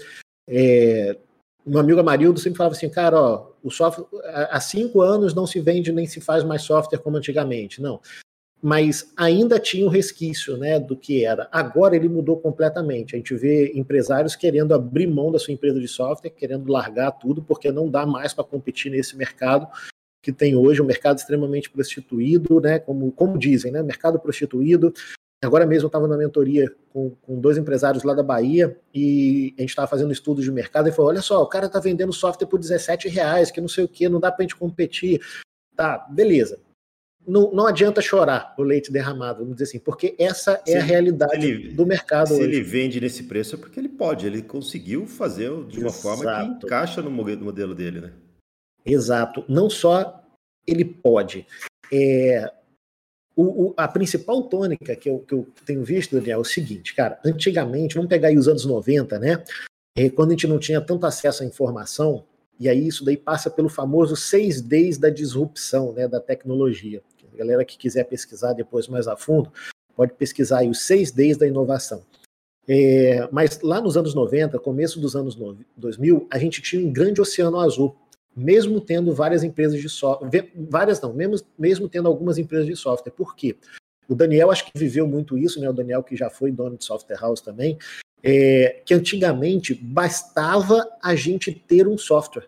É, 0.47 1.17
meu 1.65 1.79
amigo 1.79 1.99
Amarildo 1.99 2.39
sempre 2.39 2.57
falava 2.57 2.75
assim, 2.75 2.89
cara, 2.89 3.19
ó, 3.19 3.47
o 3.63 3.71
software 3.71 4.05
há 4.51 4.59
cinco 4.59 5.01
anos 5.01 5.33
não 5.33 5.47
se 5.47 5.59
vende 5.59 5.91
nem 5.91 6.05
se 6.05 6.21
faz 6.21 6.43
mais 6.43 6.61
software 6.61 6.99
como 6.99 7.17
antigamente, 7.17 7.81
não. 7.81 7.99
Mas 8.61 9.11
ainda 9.15 9.59
tinha 9.59 9.85
o 9.85 9.87
um 9.87 9.91
resquício, 9.91 10.57
né, 10.57 10.79
do 10.79 10.95
que 10.95 11.23
era. 11.23 11.47
Agora 11.51 11.95
ele 11.95 12.09
mudou 12.09 12.37
completamente. 12.37 13.15
A 13.15 13.17
gente 13.17 13.35
vê 13.35 13.71
empresários 13.73 14.35
querendo 14.35 14.73
abrir 14.73 15.07
mão 15.07 15.31
da 15.31 15.39
sua 15.39 15.53
empresa 15.53 15.79
de 15.79 15.87
software, 15.87 16.31
querendo 16.31 16.71
largar 16.71 17.11
tudo, 17.11 17.41
porque 17.41 17.71
não 17.71 17.89
dá 17.89 18.05
mais 18.05 18.33
para 18.33 18.43
competir 18.43 18.91
nesse 18.91 19.15
mercado 19.15 19.67
que 20.25 20.33
tem 20.33 20.55
hoje, 20.55 20.81
um 20.81 20.85
mercado 20.85 21.19
extremamente 21.19 21.69
prostituído, 21.69 22.59
né? 22.59 22.79
Como, 22.79 23.11
como 23.11 23.37
dizem, 23.37 23.71
né? 23.71 23.83
Mercado 23.83 24.19
prostituído. 24.19 24.91
Agora 25.43 25.67
mesmo 25.67 25.85
eu 25.85 25.87
estava 25.89 26.07
na 26.07 26.17
mentoria 26.17 26.67
com, 26.89 27.11
com, 27.21 27.39
dois 27.39 27.59
empresários 27.59 28.03
lá 28.03 28.15
da 28.15 28.23
Bahia 28.23 28.75
e 28.91 29.53
a 29.55 29.61
gente 29.61 29.69
estava 29.69 29.87
fazendo 29.87 30.11
estudos 30.11 30.43
de 30.43 30.51
mercado 30.51 30.89
e 30.89 30.91
falou: 30.91 31.11
olha 31.11 31.21
só, 31.21 31.43
o 31.43 31.45
cara 31.45 31.67
está 31.67 31.79
vendendo 31.79 32.11
software 32.11 32.47
por 32.47 32.57
17 32.57 33.07
reais, 33.07 33.51
que 33.51 33.61
não 33.61 33.67
sei 33.67 33.83
o 33.83 33.87
que, 33.87 34.09
não 34.09 34.19
dá 34.19 34.31
para 34.31 34.43
a 34.43 34.47
gente 34.47 34.55
competir. 34.55 35.21
Tá, 35.75 36.07
beleza. 36.09 36.59
Não, 37.27 37.51
não 37.51 37.67
adianta 37.67 38.01
chorar 38.01 38.55
o 38.57 38.63
leite 38.63 38.91
derramado, 38.91 39.39
vamos 39.39 39.53
dizer 39.57 39.65
assim, 39.65 39.79
porque 39.79 40.15
essa 40.17 40.59
é 40.65 40.79
a 40.79 40.83
realidade 40.83 41.45
ele, 41.45 41.73
do 41.75 41.85
mercado. 41.85 42.29
Se 42.29 42.33
hoje. 42.33 42.43
ele 42.43 42.61
vende 42.61 42.99
nesse 42.99 43.23
preço 43.23 43.55
é 43.55 43.57
porque 43.59 43.79
ele 43.79 43.89
pode, 43.89 44.25
ele 44.25 44.41
conseguiu 44.41 45.05
fazer 45.05 45.51
de 45.67 45.79
uma 45.79 45.89
Exato. 45.89 46.01
forma 46.01 46.57
que 46.59 46.65
encaixa 46.65 46.99
no 47.03 47.11
modelo 47.11 47.75
dele, 47.75 48.01
né? 48.01 48.11
Exato. 48.85 49.43
Não 49.47 49.69
só 49.69 50.23
ele 50.67 50.85
pode. 50.85 51.45
É, 51.91 52.51
o, 53.35 53.67
o, 53.67 53.73
a 53.75 53.87
principal 53.87 54.43
tônica 54.43 54.95
que 54.95 55.09
eu, 55.09 55.19
que 55.19 55.33
eu 55.33 55.47
tenho 55.65 55.83
visto, 55.83 56.15
Daniel, 56.15 56.39
é 56.39 56.41
o 56.41 56.45
seguinte, 56.45 56.95
cara. 56.95 57.19
Antigamente, 57.25 57.95
vamos 57.95 58.09
pegar 58.09 58.29
aí 58.29 58.37
os 58.37 58.47
anos 58.47 58.65
90, 58.65 59.19
né? 59.19 59.43
É, 59.97 60.09
quando 60.09 60.29
a 60.29 60.33
gente 60.33 60.47
não 60.47 60.59
tinha 60.59 60.79
tanto 60.79 61.05
acesso 61.05 61.43
à 61.43 61.45
informação, 61.45 62.25
e 62.59 62.69
aí 62.69 62.87
isso 62.87 63.03
daí 63.03 63.17
passa 63.17 63.49
pelo 63.49 63.69
famoso 63.69 64.15
seis 64.15 64.61
Ds 64.61 64.97
da 64.97 65.09
disrupção, 65.09 65.91
né, 65.93 66.07
da 66.07 66.19
tecnologia. 66.19 67.01
A 67.33 67.37
galera 67.37 67.65
que 67.65 67.77
quiser 67.77 68.05
pesquisar 68.05 68.53
depois 68.53 68.87
mais 68.87 69.07
a 69.07 69.17
fundo, 69.17 69.51
pode 69.95 70.13
pesquisar 70.13 70.59
aí 70.59 70.69
os 70.69 70.83
seis 70.83 71.11
Ds 71.11 71.37
da 71.37 71.47
inovação. 71.47 72.03
É, 72.67 73.27
mas 73.31 73.61
lá 73.61 73.79
nos 73.79 73.95
anos 73.95 74.13
90, 74.15 74.57
começo 74.59 74.99
dos 74.99 75.15
anos 75.15 75.37
2000, 75.77 76.27
a 76.31 76.39
gente 76.39 76.61
tinha 76.61 76.85
um 76.85 76.91
grande 76.91 77.21
oceano 77.21 77.59
azul 77.59 77.95
mesmo 78.35 78.81
tendo 78.81 79.13
várias 79.13 79.43
empresas 79.43 79.79
de 79.79 79.87
software, 79.87 80.51
várias 80.55 80.99
não, 80.99 81.13
mesmo, 81.13 81.47
mesmo 81.57 81.87
tendo 81.87 82.07
algumas 82.07 82.37
empresas 82.37 82.67
de 82.67 82.75
software. 82.75 83.13
Por 83.13 83.35
quê? 83.35 83.55
O 84.07 84.15
Daniel 84.15 84.51
acho 84.51 84.65
que 84.65 84.77
viveu 84.77 85.07
muito 85.07 85.37
isso, 85.37 85.59
né? 85.59 85.69
O 85.69 85.73
Daniel 85.73 86.03
que 86.03 86.15
já 86.15 86.29
foi 86.29 86.51
dono 86.51 86.77
de 86.77 86.85
software 86.85 87.17
house 87.19 87.41
também, 87.41 87.77
é, 88.21 88.81
que 88.85 88.93
antigamente 88.93 89.73
bastava 89.73 90.85
a 91.01 91.15
gente 91.15 91.51
ter 91.51 91.87
um 91.87 91.97
software. 91.97 92.47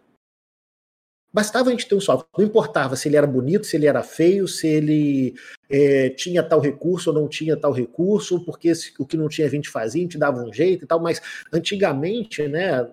Bastava 1.31 1.69
a 1.69 1.71
gente 1.71 1.87
ter 1.87 1.95
um 1.95 2.01
software. 2.01 2.27
Não 2.37 2.45
importava 2.45 2.95
se 2.95 3.07
ele 3.07 3.17
era 3.17 3.27
bonito, 3.27 3.65
se 3.65 3.75
ele 3.75 3.85
era 3.85 4.01
feio, 4.01 4.47
se 4.47 4.67
ele 4.67 5.35
é, 5.69 6.09
tinha 6.09 6.41
tal 6.41 6.59
recurso 6.59 7.09
ou 7.11 7.15
não 7.15 7.27
tinha 7.27 7.55
tal 7.55 7.71
recurso, 7.71 8.43
porque 8.43 8.71
o 8.97 9.05
que 9.05 9.17
não 9.17 9.29
tinha 9.29 9.45
a 9.45 9.49
gente 9.49 9.69
fazia, 9.69 10.01
a 10.01 10.03
gente 10.03 10.17
dava 10.17 10.41
um 10.41 10.51
jeito 10.51 10.85
e 10.85 10.87
tal. 10.87 10.99
Mas 10.99 11.21
antigamente, 11.53 12.47
né, 12.47 12.87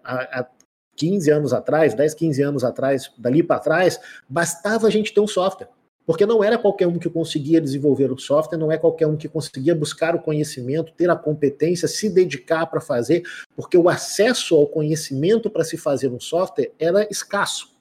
15 0.97 1.31
anos 1.31 1.53
atrás, 1.53 1.95
10, 1.95 2.15
15 2.15 2.43
anos 2.43 2.65
atrás, 2.65 3.11
dali 3.19 3.43
para 3.43 3.61
trás, 3.61 4.01
bastava 4.29 4.87
a 4.87 4.91
gente 4.91 5.13
ter 5.13 5.21
um 5.21 5.27
software. 5.27 5.69
Porque 6.07 6.27
não 6.27 6.45
era 6.45 6.59
qualquer 6.59 6.87
um 6.87 6.99
que 6.99 7.09
conseguia 7.09 7.61
desenvolver 7.61 8.13
o 8.13 8.19
software, 8.19 8.59
não 8.59 8.71
é 8.71 8.77
qualquer 8.77 9.07
um 9.07 9.17
que 9.17 9.29
conseguia 9.29 9.75
buscar 9.75 10.15
o 10.15 10.21
conhecimento, 10.21 10.93
ter 10.93 11.09
a 11.09 11.17
competência, 11.17 11.89
se 11.89 12.11
dedicar 12.11 12.67
para 12.67 12.81
fazer, 12.81 13.23
porque 13.57 13.77
o 13.77 13.89
acesso 13.89 14.55
ao 14.55 14.67
conhecimento 14.67 15.49
para 15.49 15.65
se 15.65 15.79
fazer 15.79 16.09
um 16.09 16.21
software 16.21 16.73
era 16.79 17.09
escasso. 17.11 17.75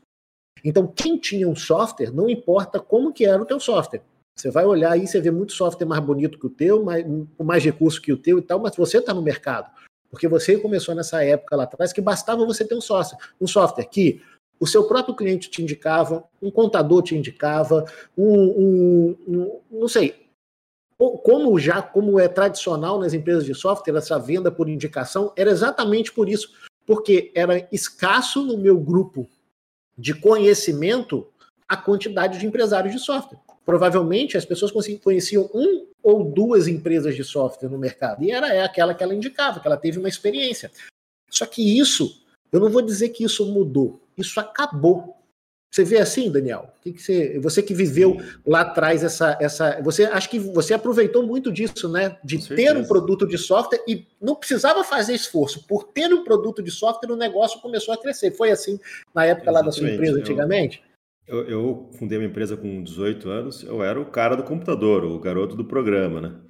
Então, 0.64 0.88
quem 0.88 1.18
tinha 1.18 1.50
um 1.50 1.56
software, 1.56 2.14
não 2.14 2.30
importa 2.30 2.80
como 2.80 3.12
que 3.12 3.26
era 3.26 3.42
o 3.42 3.46
teu 3.46 3.60
software. 3.60 4.02
Você 4.36 4.50
vai 4.50 4.66
olhar 4.66 4.94
aí, 4.94 5.06
você 5.06 5.20
vê 5.20 5.30
muito 5.30 5.52
software 5.52 5.86
mais 5.86 6.04
bonito 6.04 6.40
que 6.40 6.48
o 6.48 6.50
teu, 6.50 6.84
mais, 6.84 7.06
com 7.38 7.44
mais 7.44 7.64
recurso 7.64 8.02
que 8.02 8.12
o 8.12 8.18
teu 8.18 8.40
e 8.40 8.42
tal, 8.42 8.60
mas 8.60 8.76
você 8.76 8.98
está 8.98 9.14
no 9.14 9.22
mercado. 9.22 9.70
Porque 10.14 10.28
você 10.28 10.60
começou 10.60 10.94
nessa 10.94 11.24
época 11.26 11.56
lá 11.56 11.64
atrás 11.64 11.92
que 11.92 12.00
bastava 12.00 12.46
você 12.46 12.64
ter 12.64 12.76
um 12.76 12.82
software, 12.82 13.18
um 13.42 13.48
software 13.48 13.86
que 13.86 14.22
o 14.60 14.68
seu 14.68 14.88
próprio 14.88 15.16
cliente 15.16 15.50
te 15.50 15.64
indicava, 15.64 16.24
um 16.40 16.52
contador 16.52 17.02
te 17.02 17.16
indicava, 17.16 17.84
um, 18.16 18.38
um, 18.38 19.18
um 19.28 19.60
não 19.72 19.88
sei, 19.88 20.28
como 21.24 21.58
já 21.58 21.82
como 21.82 22.20
é 22.20 22.28
tradicional 22.28 23.00
nas 23.00 23.16
empresas 23.16 23.44
de 23.44 23.56
software 23.56 23.98
essa 23.98 24.20
venda 24.20 24.52
por 24.52 24.70
indicação 24.70 25.34
era 25.36 25.50
exatamente 25.50 26.14
por 26.14 26.30
isso, 26.30 26.54
porque 26.86 27.32
era 27.34 27.68
escasso 27.72 28.44
no 28.44 28.56
meu 28.56 28.80
grupo 28.80 29.28
de 29.98 30.14
conhecimento 30.14 31.28
a 31.68 31.76
quantidade 31.76 32.38
de 32.38 32.46
empresários 32.46 32.94
de 32.94 33.00
software. 33.00 33.40
Provavelmente 33.66 34.38
as 34.38 34.46
pessoas 34.46 34.72
conheciam 35.02 35.50
um 35.56 35.88
ou 36.04 36.24
duas 36.24 36.68
empresas 36.68 37.16
de 37.16 37.24
software 37.24 37.70
no 37.70 37.78
mercado. 37.78 38.24
E 38.24 38.32
era 38.32 38.64
aquela 38.66 38.94
que 38.94 39.02
ela 39.02 39.16
indicava, 39.16 39.60
que 39.60 39.68
ela 39.68 39.78
teve 39.78 39.98
uma 39.98 40.10
experiência. 40.10 40.70
Só 41.30 41.46
que 41.46 41.80
isso, 41.80 42.22
eu 42.52 42.60
não 42.60 42.70
vou 42.70 42.82
dizer 42.82 43.10
que 43.10 43.24
isso 43.24 43.46
mudou, 43.46 44.02
isso 44.18 44.40
acabou. 44.40 45.18
Você 45.74 45.84
vê 45.84 45.98
assim, 45.98 46.30
Daniel? 46.30 46.72
Que 46.84 46.94
que 46.94 47.02
você, 47.02 47.40
você 47.40 47.64
que 47.64 47.74
viveu 47.74 48.18
lá 48.46 48.62
atrás 48.62 49.04
essa, 49.04 49.36
essa. 49.42 49.82
Você 49.82 50.04
acho 50.04 50.30
que 50.30 50.38
você 50.38 50.72
aproveitou 50.76 51.26
muito 51.26 51.52
disso, 51.52 51.90
né? 51.90 52.16
De 52.24 52.48
ter 52.48 52.78
um 52.78 52.86
produto 52.86 53.28
de 53.28 53.40
software 53.40 53.82
e 53.88 54.06
não 54.22 54.36
precisava 54.36 54.84
fazer 54.84 55.16
esforço. 55.16 55.66
Por 55.66 55.86
ter 55.86 56.14
um 56.14 56.24
produto 56.24 56.62
de 56.62 56.70
software, 56.70 57.12
o 57.12 57.16
negócio 57.16 57.60
começou 57.60 57.92
a 57.92 57.98
crescer. 57.98 58.30
Foi 58.30 58.52
assim 58.52 58.80
na 59.16 59.26
época 59.26 59.50
Exatamente. 59.50 59.54
lá 59.54 59.62
da 59.64 59.72
sua 59.72 59.90
empresa 59.90 60.20
antigamente? 60.20 60.78
Eu, 60.78 60.93
eu, 61.28 61.90
fundei 61.98 62.18
uma 62.18 62.28
empresa 62.28 62.58
com 62.58 62.84
18 62.84 63.30
anos, 63.30 63.64
eu 63.64 63.84
era 63.84 64.00
o 64.00 64.06
cara 64.12 64.36
do 64.36 64.44
computador, 64.44 65.04
o 65.06 65.20
garoto 65.20 65.56
do 65.56 65.66
programa, 65.66 66.22
né? 66.22 66.42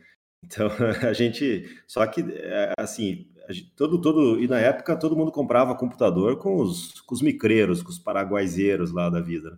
Então 0.43 0.69
a 1.07 1.13
gente. 1.13 1.65
Só 1.87 2.05
que, 2.07 2.21
é, 2.21 2.73
assim, 2.77 3.27
todo, 3.75 4.01
todo, 4.01 4.39
e 4.41 4.47
na 4.47 4.59
época 4.59 4.95
todo 4.95 5.15
mundo 5.15 5.31
comprava 5.31 5.75
computador 5.75 6.37
com 6.37 6.55
os, 6.55 7.01
com 7.01 7.13
os 7.15 7.21
micreiros, 7.21 7.83
com 7.83 7.89
os 7.89 7.99
paraguaiseiros 7.99 8.91
lá 8.91 9.09
da 9.09 9.21
vida. 9.21 9.51
Né? 9.51 9.57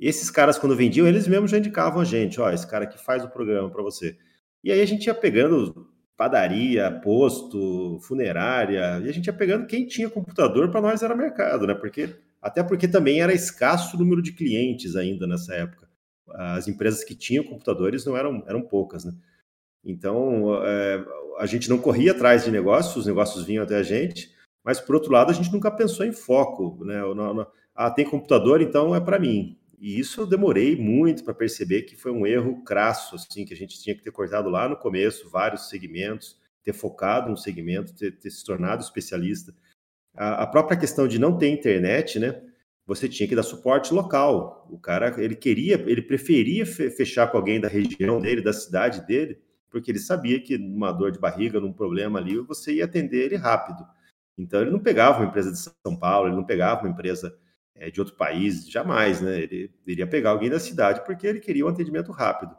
E 0.00 0.08
esses 0.08 0.30
caras, 0.30 0.58
quando 0.58 0.76
vendiam, 0.76 1.06
eles 1.06 1.26
mesmos 1.28 1.50
já 1.50 1.58
indicavam 1.58 2.00
a 2.00 2.04
gente: 2.04 2.40
ó, 2.40 2.50
esse 2.50 2.66
cara 2.66 2.86
que 2.86 3.02
faz 3.02 3.24
o 3.24 3.30
programa 3.30 3.70
para 3.70 3.82
você. 3.82 4.16
E 4.62 4.70
aí 4.72 4.80
a 4.80 4.86
gente 4.86 5.06
ia 5.06 5.14
pegando 5.14 5.88
padaria, 6.16 6.90
posto, 7.02 7.98
funerária, 8.02 9.00
e 9.02 9.08
a 9.08 9.12
gente 9.12 9.26
ia 9.26 9.32
pegando 9.32 9.66
quem 9.66 9.86
tinha 9.86 10.10
computador 10.10 10.70
para 10.70 10.82
nós 10.82 11.02
era 11.02 11.16
mercado, 11.16 11.66
né? 11.66 11.74
Porque 11.74 12.14
até 12.40 12.62
porque 12.62 12.88
também 12.88 13.20
era 13.20 13.32
escasso 13.32 13.96
o 13.96 13.98
número 13.98 14.22
de 14.22 14.32
clientes 14.32 14.96
ainda 14.96 15.26
nessa 15.26 15.54
época. 15.54 15.88
As 16.28 16.68
empresas 16.68 17.04
que 17.04 17.14
tinham 17.14 17.44
computadores 17.44 18.04
não 18.04 18.16
eram, 18.16 18.42
eram 18.46 18.62
poucas, 18.62 19.04
né? 19.04 19.12
Então, 19.84 20.62
é, 20.64 21.04
a 21.38 21.46
gente 21.46 21.68
não 21.68 21.78
corria 21.78 22.12
atrás 22.12 22.44
de 22.44 22.50
negócios, 22.50 22.96
os 22.96 23.06
negócios 23.06 23.44
vinham 23.44 23.64
até 23.64 23.76
a 23.76 23.82
gente, 23.82 24.30
mas 24.62 24.80
por 24.80 24.94
outro 24.94 25.12
lado, 25.12 25.30
a 25.30 25.34
gente 25.34 25.52
nunca 25.52 25.70
pensou 25.70 26.04
em 26.04 26.12
foco, 26.12 26.84
né? 26.84 27.00
Ah, 27.74 27.90
tem 27.90 28.04
computador, 28.04 28.60
então 28.60 28.94
é 28.94 29.00
para 29.00 29.18
mim. 29.18 29.58
E 29.78 29.98
isso 29.98 30.20
eu 30.20 30.26
demorei 30.26 30.76
muito 30.76 31.24
para 31.24 31.32
perceber 31.32 31.82
que 31.82 31.96
foi 31.96 32.12
um 32.12 32.26
erro 32.26 32.62
crasso, 32.62 33.16
assim, 33.16 33.46
que 33.46 33.54
a 33.54 33.56
gente 33.56 33.80
tinha 33.80 33.96
que 33.96 34.02
ter 34.02 34.12
cortado 34.12 34.50
lá 34.50 34.68
no 34.68 34.76
começo, 34.76 35.30
vários 35.30 35.70
segmentos, 35.70 36.38
ter 36.62 36.74
focado 36.74 37.30
no 37.30 37.36
segmento, 37.36 37.94
ter, 37.94 38.18
ter 38.18 38.30
se 38.30 38.44
tornado 38.44 38.82
especialista. 38.82 39.54
A, 40.16 40.42
a, 40.42 40.46
própria 40.46 40.78
questão 40.78 41.06
de 41.06 41.18
não 41.18 41.36
ter 41.36 41.48
internet, 41.48 42.18
né? 42.18 42.42
Você 42.86 43.08
tinha 43.08 43.28
que 43.28 43.36
dar 43.36 43.42
suporte 43.42 43.94
local. 43.94 44.66
O 44.70 44.78
cara, 44.78 45.14
ele 45.22 45.36
queria, 45.36 45.76
ele 45.86 46.02
preferia 46.02 46.66
fechar 46.66 47.28
com 47.28 47.36
alguém 47.36 47.60
da 47.60 47.68
região 47.68 48.20
dele, 48.20 48.42
da 48.42 48.52
cidade 48.52 49.06
dele, 49.06 49.40
porque 49.70 49.90
ele 49.90 50.00
sabia 50.00 50.40
que 50.40 50.58
numa 50.58 50.90
dor 50.90 51.12
de 51.12 51.18
barriga, 51.18 51.60
num 51.60 51.72
problema 51.72 52.18
ali, 52.18 52.38
você 52.38 52.74
ia 52.74 52.84
atender 52.84 53.26
ele 53.26 53.36
rápido. 53.36 53.86
Então 54.36 54.60
ele 54.60 54.70
não 54.70 54.80
pegava 54.80 55.20
uma 55.20 55.28
empresa 55.28 55.52
de 55.52 55.58
São 55.58 55.96
Paulo, 55.96 56.28
ele 56.28 56.36
não 56.36 56.44
pegava 56.44 56.82
uma 56.82 56.90
empresa 56.90 57.36
é, 57.74 57.90
de 57.90 58.00
outro 58.00 58.16
país, 58.16 58.68
jamais, 58.68 59.20
né? 59.20 59.40
Ele, 59.40 59.70
iria 59.86 60.06
pegar 60.06 60.30
alguém 60.30 60.50
da 60.50 60.58
cidade 60.58 61.04
porque 61.04 61.26
ele 61.26 61.40
queria 61.40 61.64
um 61.64 61.68
atendimento 61.68 62.10
rápido. 62.12 62.54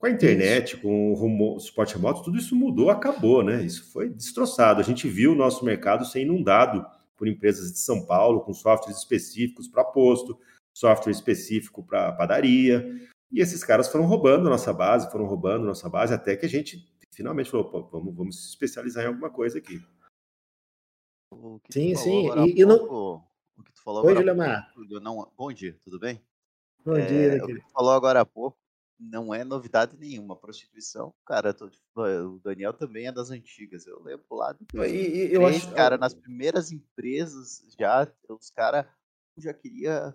Com 0.00 0.06
a 0.06 0.10
internet, 0.10 0.76
isso. 0.76 0.80
com 0.80 1.12
o 1.12 1.60
suporte 1.60 1.94
remoto, 1.94 2.22
tudo 2.22 2.38
isso 2.38 2.56
mudou, 2.56 2.88
acabou, 2.88 3.44
né? 3.44 3.62
Isso 3.62 3.92
foi 3.92 4.08
destroçado. 4.08 4.80
A 4.80 4.82
gente 4.82 5.06
viu 5.06 5.32
o 5.32 5.34
nosso 5.34 5.62
mercado 5.62 6.06
ser 6.06 6.22
inundado 6.22 6.86
por 7.18 7.28
empresas 7.28 7.70
de 7.70 7.80
São 7.80 8.06
Paulo 8.06 8.40
com 8.40 8.54
softwares 8.54 8.96
específicos 8.96 9.68
para 9.68 9.84
posto, 9.84 10.40
software 10.72 11.12
específico 11.12 11.82
para 11.82 12.12
padaria. 12.12 12.82
E 13.30 13.42
esses 13.42 13.62
caras 13.62 13.88
foram 13.88 14.06
roubando 14.06 14.46
a 14.46 14.50
nossa 14.50 14.72
base, 14.72 15.10
foram 15.12 15.26
roubando 15.26 15.64
a 15.64 15.68
nossa 15.68 15.86
base, 15.86 16.14
até 16.14 16.34
que 16.34 16.46
a 16.46 16.48
gente 16.48 16.90
finalmente 17.10 17.50
falou, 17.50 17.68
Pô, 17.68 17.82
vamos, 17.82 18.16
vamos 18.16 18.42
se 18.42 18.48
especializar 18.48 19.04
em 19.04 19.08
alguma 19.08 19.28
coisa 19.28 19.58
aqui. 19.58 19.84
Sim, 21.70 21.94
sim. 21.94 22.30
E, 22.46 22.62
e 22.62 22.64
não... 22.64 23.22
O 23.54 23.62
que 23.62 23.72
tu 23.74 23.82
falou 23.82 24.02
Oi, 24.06 24.16
agora 24.16 24.34
pouco, 24.74 25.00
não... 25.00 25.30
Bom 25.36 25.52
dia, 25.52 25.76
tudo 25.84 25.98
bem? 25.98 26.22
Bom 26.86 26.96
é, 26.96 27.04
dia, 27.04 27.44
O 27.44 27.46
que 27.48 27.60
tu 27.60 27.70
falou 27.70 27.92
agora 27.92 28.22
há 28.22 28.24
pouco 28.24 28.56
não 29.00 29.34
é 29.34 29.42
novidade 29.42 29.96
nenhuma. 29.98 30.36
Prostituição, 30.36 31.14
cara, 31.26 31.54
tô, 31.54 31.70
o 31.96 32.38
Daniel 32.44 32.72
também 32.74 33.06
é 33.06 33.12
das 33.12 33.30
antigas. 33.30 33.86
Eu 33.86 34.02
lembro 34.02 34.26
lá 34.30 34.52
do 34.52 34.66
e, 34.84 35.28
e, 35.28 35.34
eu 35.34 35.46
acho, 35.46 35.72
cara, 35.72 35.96
nas 35.96 36.12
primeiras 36.12 36.70
empresas 36.70 37.64
já, 37.78 38.06
os 38.28 38.50
caras 38.50 38.86
já 39.38 39.54
queria 39.54 40.14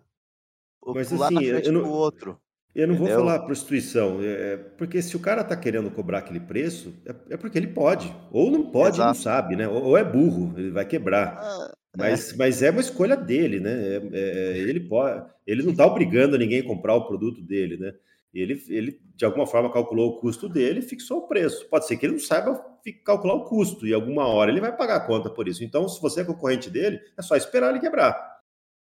mas, 0.86 1.10
pular 1.10 1.28
assim, 1.28 1.36
na 1.36 1.42
frente 1.42 1.68
eu 1.68 1.74
não, 1.74 1.84
do 1.84 1.90
outro. 1.90 2.40
Eu 2.76 2.88
não 2.88 2.96
Entendeu? 2.96 3.16
vou 3.16 3.26
falar 3.26 3.46
prostituição, 3.46 4.22
é, 4.22 4.54
é, 4.54 4.58
porque 4.58 5.02
se 5.02 5.16
o 5.16 5.20
cara 5.20 5.42
está 5.42 5.56
querendo 5.56 5.90
cobrar 5.90 6.20
aquele 6.20 6.42
preço, 6.42 6.94
é, 7.06 7.34
é, 7.34 7.38
porque 7.38 7.58
ele 7.58 7.68
pode. 7.68 8.14
Ou 8.32 8.52
não 8.52 8.70
pode, 8.70 8.98
Exato. 8.98 9.08
não 9.08 9.16
sabe, 9.16 9.56
né? 9.56 9.68
Ou, 9.68 9.82
ou, 9.82 9.98
é 9.98 10.04
burro, 10.04 10.54
ele 10.58 10.72
vai 10.72 10.86
quebrar. 10.86 11.38
Ah, 11.40 11.72
é. 11.72 11.98
mas, 11.98 12.34
é. 12.34 12.36
mas 12.36 12.62
é 12.62 12.70
uma 12.70 12.82
escolha 12.82 13.16
dele, 13.16 13.60
né? 13.60 13.72
É, 14.12 14.58
ele 14.58 14.82
pode, 14.82 15.26
ele 15.48 15.64
não 15.64 15.72
está 15.72 15.86
obrigando 15.86 16.38
ninguém 16.38 16.60
a 16.60 16.68
comprar 16.68 16.96
o 16.96 17.08
produto 17.08 17.42
dele, 17.42 17.78
né? 17.78 17.94
Ele, 18.36 18.62
ele, 18.68 19.00
de 19.16 19.26
alguma 19.26 19.48
forma, 19.48 19.72
calculou 19.72 20.12
o 20.12 20.20
custo 20.20 20.50
dele 20.50 20.80
e 20.80 20.84
fixou 20.84 21.20
o 21.20 21.28
preço. 21.28 21.68
Pode 21.70 21.88
ser 21.88 21.98
que 21.98 22.06
ele 22.06 22.14
não 22.14 22.20
saiba 22.20 22.64
calcular 23.04 23.34
o 23.34 23.46
custo, 23.46 23.88
e 23.88 23.94
alguma 23.94 24.28
hora 24.28 24.52
ele 24.52 24.62
vai 24.62 24.76
pagar 24.76 24.98
a 24.98 25.08
conta 25.08 25.30
por 25.30 25.48
isso. 25.48 25.64
Então, 25.64 25.88
se 25.88 26.02
você 26.02 26.22
é 26.22 26.26
concorrente 26.26 26.70
dele, 26.70 27.00
é 27.18 27.22
só 27.22 27.36
esperar 27.36 27.72
ele 27.72 27.80
quebrar. 27.80 28.36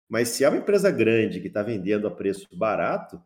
Mas 0.08 0.28
se 0.28 0.44
é 0.44 0.48
uma 0.48 0.58
empresa 0.58 0.90
grande 0.90 1.40
que 1.40 1.48
está 1.48 1.62
vendendo 1.62 2.06
a 2.06 2.10
preço 2.10 2.46
barato, 2.52 3.20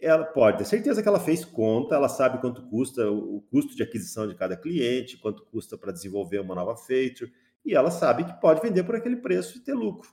ela 0.00 0.24
pode 0.24 0.58
ter 0.58 0.64
certeza 0.64 1.02
que 1.02 1.08
ela 1.08 1.20
fez 1.20 1.44
conta, 1.44 1.94
ela 1.94 2.08
sabe 2.08 2.40
quanto 2.40 2.62
custa 2.62 3.10
o 3.10 3.42
custo 3.50 3.76
de 3.76 3.82
aquisição 3.82 4.26
de 4.26 4.34
cada 4.34 4.56
cliente, 4.56 5.18
quanto 5.18 5.44
custa 5.44 5.76
para 5.76 5.92
desenvolver 5.92 6.40
uma 6.40 6.54
nova 6.54 6.76
feature, 6.76 7.30
e 7.64 7.74
ela 7.74 7.90
sabe 7.90 8.24
que 8.24 8.40
pode 8.40 8.62
vender 8.62 8.84
por 8.84 8.96
aquele 8.96 9.16
preço 9.16 9.58
e 9.58 9.60
ter 9.60 9.74
lucro. 9.74 10.10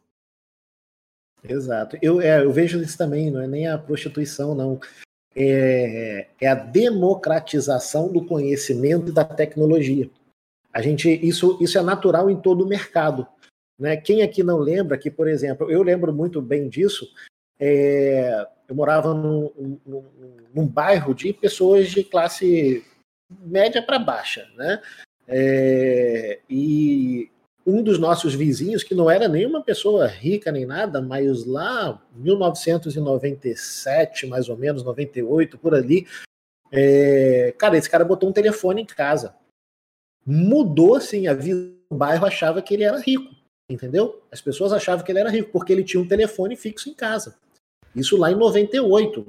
Exato. 1.44 1.98
Eu, 2.02 2.20
é, 2.20 2.44
eu 2.44 2.52
vejo 2.52 2.82
isso 2.82 2.98
também, 2.98 3.32
não 3.32 3.42
é 3.42 3.48
nem 3.48 3.68
a 3.68 3.78
prostituição, 3.78 4.54
não. 4.54 4.80
É, 5.40 6.28
é 6.42 6.48
a 6.48 6.56
democratização 6.56 8.12
do 8.12 8.26
conhecimento 8.26 9.10
e 9.10 9.14
da 9.14 9.24
tecnologia. 9.24 10.10
A 10.74 10.82
gente, 10.82 11.10
isso, 11.10 11.58
isso 11.62 11.78
é 11.78 11.82
natural 11.84 12.30
em 12.30 12.42
todo 12.42 12.64
o 12.64 12.68
mercado. 12.68 13.28
Né? 13.80 13.96
Quem 13.98 14.24
aqui 14.24 14.42
não 14.42 14.58
lembra 14.58 14.98
que, 14.98 15.12
por 15.12 15.28
exemplo, 15.28 15.70
eu 15.70 15.84
lembro 15.84 16.12
muito 16.12 16.42
bem 16.42 16.68
disso, 16.68 17.08
é, 17.60 18.48
eu 18.68 18.76
morava 18.76 19.14
num, 19.14 19.80
num, 19.86 20.06
num, 20.54 20.68
bairro 20.68 21.14
de 21.14 21.34
pessoas 21.34 21.90
de 21.90 22.04
classe 22.04 22.84
média 23.30 23.82
para 23.82 24.00
baixa, 24.00 24.48
né? 24.56 24.82
É, 25.28 26.40
e 26.50 27.30
um 27.68 27.84
dos 27.84 28.00
nossos 28.00 28.34
vizinhos, 28.34 28.82
que 28.82 28.96
não 28.96 29.12
era 29.12 29.28
nenhuma 29.28 29.62
pessoa 29.62 30.08
rica 30.08 30.50
nem 30.54 30.66
nada, 30.66 31.02
mas 31.02 31.46
lá, 31.46 32.02
1997, 32.16 34.26
mais 34.26 34.48
ou 34.48 34.56
menos, 34.56 34.84
98, 34.84 35.58
por 35.58 35.76
ali, 35.76 36.08
é, 36.72 37.54
cara, 37.58 37.78
esse 37.78 37.90
cara 37.90 38.06
botou 38.06 38.30
um 38.30 38.34
telefone 38.34 38.84
em 38.84 38.86
casa. 38.86 39.36
Mudou, 40.26 40.96
assim, 40.96 41.28
a 41.28 41.34
vida 41.34 41.74
do 41.92 41.98
bairro 41.98 42.26
achava 42.26 42.62
que 42.62 42.74
ele 42.74 42.84
era 42.84 43.00
rico, 43.00 43.36
entendeu? 43.70 44.24
As 44.32 44.40
pessoas 44.40 44.72
achavam 44.72 45.04
que 45.04 45.12
ele 45.12 45.20
era 45.20 45.30
rico, 45.30 45.52
porque 45.52 45.74
ele 45.74 45.84
tinha 45.84 46.02
um 46.02 46.08
telefone 46.08 46.56
fixo 46.56 46.90
em 46.90 46.94
casa. 46.94 47.36
Isso 47.94 48.16
lá 48.16 48.32
em 48.32 48.36
98, 48.36 49.28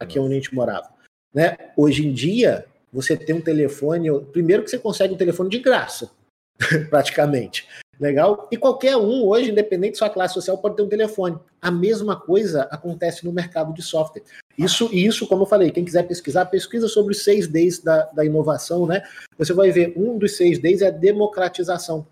aqui 0.00 0.18
onde 0.18 0.32
a 0.32 0.36
gente 0.36 0.52
morava. 0.52 0.92
Né? 1.32 1.56
Hoje 1.76 2.04
em 2.04 2.12
dia, 2.12 2.66
você 2.92 3.16
tem 3.16 3.36
um 3.36 3.40
telefone. 3.40 4.08
Primeiro 4.32 4.64
que 4.64 4.70
você 4.70 4.78
consegue 4.78 5.14
um 5.14 5.18
telefone 5.18 5.50
de 5.50 5.60
graça, 5.60 6.10
praticamente. 6.90 7.66
Legal? 7.98 8.46
E 8.52 8.56
qualquer 8.56 8.96
um, 8.96 9.24
hoje, 9.24 9.50
independente 9.50 9.92
de 9.92 9.98
sua 9.98 10.10
classe 10.10 10.34
social, 10.34 10.58
pode 10.58 10.76
ter 10.76 10.82
um 10.82 10.88
telefone. 10.88 11.38
A 11.60 11.70
mesma 11.70 12.20
coisa 12.20 12.62
acontece 12.70 13.24
no 13.24 13.32
mercado 13.32 13.72
de 13.72 13.82
software. 13.82 14.22
Isso, 14.56 14.88
isso, 14.92 15.26
como 15.26 15.42
eu 15.42 15.46
falei, 15.46 15.70
quem 15.70 15.84
quiser 15.84 16.06
pesquisar, 16.06 16.46
pesquisa 16.46 16.88
sobre 16.88 17.12
os 17.12 17.24
seis 17.24 17.48
Ds 17.48 17.82
da, 17.82 18.04
da 18.06 18.24
inovação, 18.24 18.86
né? 18.86 19.02
Você 19.38 19.52
vai 19.54 19.70
ver, 19.70 19.94
um 19.96 20.18
dos 20.18 20.36
seis 20.36 20.58
Ds 20.58 20.82
é 20.82 20.88
a 20.88 20.90
democratização. 20.90 22.06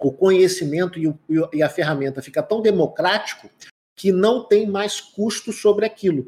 O 0.00 0.10
conhecimento 0.10 0.98
e, 0.98 1.06
o, 1.06 1.18
e 1.52 1.62
a 1.62 1.68
ferramenta 1.68 2.22
fica 2.22 2.42
tão 2.42 2.60
democrático 2.60 3.48
que 3.96 4.10
não 4.10 4.42
tem 4.42 4.66
mais 4.66 5.00
custo 5.00 5.52
sobre 5.52 5.86
aquilo. 5.86 6.26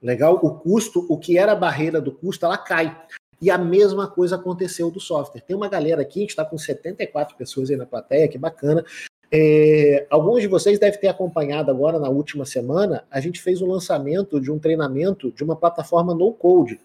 Legal? 0.00 0.38
O 0.42 0.54
custo, 0.54 1.04
o 1.08 1.18
que 1.18 1.36
era 1.36 1.52
a 1.52 1.56
barreira 1.56 2.00
do 2.00 2.12
custo, 2.12 2.46
ela 2.46 2.56
cai. 2.56 2.96
E 3.40 3.50
a 3.50 3.58
mesma 3.58 4.08
coisa 4.08 4.36
aconteceu 4.36 4.90
do 4.90 5.00
software. 5.00 5.42
Tem 5.42 5.56
uma 5.56 5.68
galera 5.68 6.02
aqui, 6.02 6.20
a 6.20 6.22
gente 6.22 6.30
está 6.30 6.44
com 6.44 6.58
74 6.58 7.36
pessoas 7.36 7.70
aí 7.70 7.76
na 7.76 7.86
plateia, 7.86 8.28
que 8.28 8.38
bacana. 8.38 8.84
É, 9.30 10.06
alguns 10.08 10.40
de 10.40 10.48
vocês 10.48 10.78
devem 10.78 10.98
ter 10.98 11.08
acompanhado 11.08 11.70
agora 11.70 11.98
na 11.98 12.08
última 12.08 12.44
semana. 12.44 13.04
A 13.10 13.20
gente 13.20 13.40
fez 13.40 13.60
o 13.60 13.66
lançamento 13.66 14.40
de 14.40 14.50
um 14.50 14.58
treinamento 14.58 15.30
de 15.30 15.44
uma 15.44 15.54
plataforma 15.54 16.14
no 16.14 16.32
code. 16.32 16.80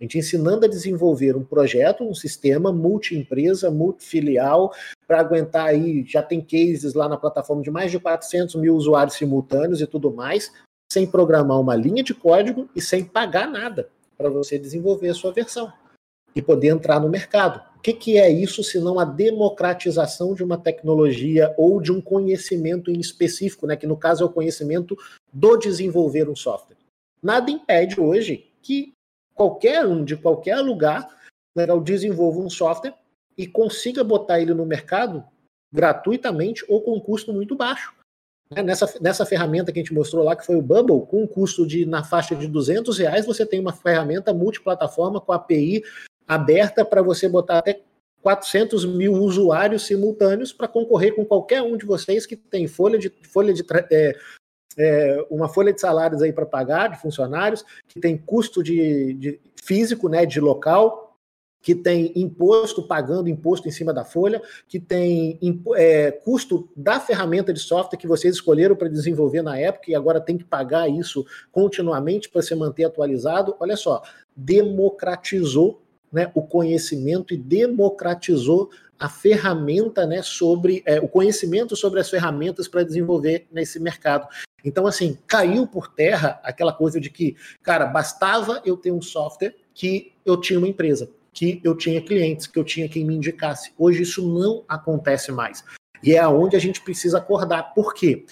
A 0.00 0.04
gente 0.04 0.18
ensinando 0.18 0.66
a 0.66 0.68
desenvolver 0.68 1.36
um 1.36 1.44
projeto, 1.44 2.02
um 2.02 2.14
sistema 2.14 2.72
multi-empresa, 2.72 3.70
multifilial, 3.70 4.72
para 5.06 5.20
aguentar 5.20 5.66
aí, 5.66 6.04
já 6.04 6.20
tem 6.20 6.40
cases 6.40 6.94
lá 6.94 7.08
na 7.08 7.16
plataforma 7.16 7.62
de 7.62 7.70
mais 7.70 7.92
de 7.92 8.00
400 8.00 8.56
mil 8.56 8.74
usuários 8.74 9.14
simultâneos 9.14 9.80
e 9.80 9.86
tudo 9.86 10.12
mais, 10.12 10.50
sem 10.90 11.06
programar 11.06 11.60
uma 11.60 11.76
linha 11.76 12.02
de 12.02 12.14
código 12.14 12.68
e 12.74 12.80
sem 12.80 13.04
pagar 13.04 13.48
nada 13.48 13.88
para 14.18 14.28
você 14.28 14.58
desenvolver 14.58 15.10
a 15.10 15.14
sua 15.14 15.32
versão. 15.32 15.72
E 16.34 16.42
poder 16.42 16.68
entrar 16.68 17.00
no 17.00 17.08
mercado. 17.08 17.62
O 17.76 17.80
que, 17.82 17.92
que 17.92 18.18
é 18.18 18.30
isso 18.30 18.62
se 18.62 18.78
não 18.78 18.98
a 18.98 19.04
democratização 19.04 20.34
de 20.34 20.44
uma 20.44 20.56
tecnologia 20.56 21.52
ou 21.58 21.80
de 21.80 21.90
um 21.90 22.00
conhecimento 22.00 22.90
em 22.90 23.00
específico, 23.00 23.66
né? 23.66 23.76
que 23.76 23.86
no 23.86 23.96
caso 23.96 24.22
é 24.22 24.26
o 24.26 24.32
conhecimento 24.32 24.96
do 25.32 25.56
desenvolver 25.56 26.28
um 26.28 26.36
software. 26.36 26.76
Nada 27.22 27.50
impede 27.50 28.00
hoje 28.00 28.50
que 28.62 28.92
qualquer 29.34 29.86
um 29.86 30.04
de 30.04 30.16
qualquer 30.16 30.60
lugar 30.60 31.08
né, 31.56 31.66
desenvolva 31.82 32.40
um 32.40 32.50
software 32.50 32.94
e 33.36 33.46
consiga 33.46 34.04
botar 34.04 34.40
ele 34.40 34.54
no 34.54 34.66
mercado 34.66 35.24
gratuitamente 35.72 36.64
ou 36.68 36.82
com 36.82 36.94
um 36.94 37.00
custo 37.00 37.32
muito 37.32 37.56
baixo. 37.56 37.94
Né, 38.50 38.62
nessa, 38.62 38.92
nessa 39.00 39.24
ferramenta 39.24 39.72
que 39.72 39.78
a 39.78 39.82
gente 39.82 39.94
mostrou 39.94 40.22
lá, 40.22 40.36
que 40.36 40.44
foi 40.44 40.56
o 40.56 40.62
Bubble, 40.62 41.06
com 41.06 41.22
um 41.22 41.26
custo 41.26 41.66
de 41.66 41.86
na 41.86 42.04
faixa 42.04 42.36
de 42.36 42.46
200 42.46 42.98
reais, 42.98 43.24
você 43.24 43.46
tem 43.46 43.58
uma 43.58 43.72
ferramenta 43.72 44.34
multiplataforma 44.34 45.20
com 45.20 45.32
API 45.32 45.82
aberta 46.26 46.84
para 46.84 47.02
você 47.02 47.28
botar 47.28 47.58
até 47.58 47.80
400 48.22 48.84
mil 48.84 49.14
usuários 49.14 49.86
simultâneos 49.86 50.52
para 50.52 50.68
concorrer 50.68 51.14
com 51.14 51.24
qualquer 51.24 51.60
um 51.62 51.76
de 51.76 51.84
vocês 51.84 52.24
que 52.24 52.36
tem 52.36 52.68
folha 52.68 52.98
de, 52.98 53.12
folha 53.24 53.52
de 53.52 53.64
é, 53.90 54.16
é, 54.78 55.26
uma 55.28 55.48
folha 55.48 55.72
de 55.72 55.80
salários 55.80 56.22
aí 56.22 56.32
para 56.32 56.46
pagar 56.46 56.88
de 56.88 57.00
funcionários, 57.00 57.64
que 57.88 58.00
tem 58.00 58.16
custo 58.16 58.62
de, 58.62 59.14
de 59.14 59.40
físico, 59.56 60.08
né, 60.08 60.24
de 60.24 60.40
local, 60.40 61.16
que 61.60 61.74
tem 61.74 62.12
imposto, 62.16 62.82
pagando 62.82 63.28
imposto 63.28 63.68
em 63.68 63.70
cima 63.70 63.92
da 63.92 64.04
folha, 64.04 64.42
que 64.66 64.80
tem 64.80 65.38
é, 65.76 66.10
custo 66.10 66.68
da 66.76 66.98
ferramenta 66.98 67.52
de 67.52 67.60
software 67.60 67.98
que 67.98 68.06
vocês 68.06 68.34
escolheram 68.34 68.74
para 68.74 68.88
desenvolver 68.88 69.42
na 69.42 69.56
época 69.56 69.90
e 69.90 69.94
agora 69.94 70.20
tem 70.20 70.36
que 70.36 70.44
pagar 70.44 70.88
isso 70.88 71.24
continuamente 71.52 72.28
para 72.28 72.42
se 72.42 72.54
manter 72.54 72.84
atualizado. 72.84 73.54
Olha 73.60 73.76
só, 73.76 74.02
democratizou 74.34 75.81
né, 76.12 76.30
o 76.34 76.42
conhecimento 76.42 77.32
e 77.32 77.36
democratizou 77.36 78.70
a 78.98 79.08
ferramenta 79.08 80.06
né, 80.06 80.22
sobre 80.22 80.82
é, 80.86 81.00
o 81.00 81.08
conhecimento 81.08 81.74
sobre 81.74 81.98
as 82.00 82.08
ferramentas 82.08 82.68
para 82.68 82.84
desenvolver 82.84 83.46
nesse 83.50 83.80
mercado. 83.80 84.28
Então, 84.64 84.86
assim, 84.86 85.18
caiu 85.26 85.66
por 85.66 85.88
terra 85.88 86.40
aquela 86.44 86.72
coisa 86.72 87.00
de 87.00 87.10
que, 87.10 87.34
cara, 87.62 87.86
bastava 87.86 88.62
eu 88.64 88.76
ter 88.76 88.92
um 88.92 89.02
software 89.02 89.56
que 89.74 90.12
eu 90.24 90.36
tinha 90.40 90.58
uma 90.58 90.68
empresa 90.68 91.08
que 91.32 91.60
eu 91.64 91.76
tinha 91.76 92.00
clientes, 92.00 92.46
que 92.46 92.58
eu 92.58 92.64
tinha 92.64 92.88
quem 92.88 93.04
me 93.04 93.14
indicasse. 93.14 93.72
Hoje 93.78 94.02
isso 94.02 94.26
não 94.26 94.64
acontece 94.68 95.32
mais. 95.32 95.64
E 96.02 96.14
é 96.14 96.18
aonde 96.18 96.56
a 96.56 96.58
gente 96.58 96.80
precisa 96.82 97.18
acordar. 97.18 97.74
Por 97.74 97.94
quê? 97.94 98.26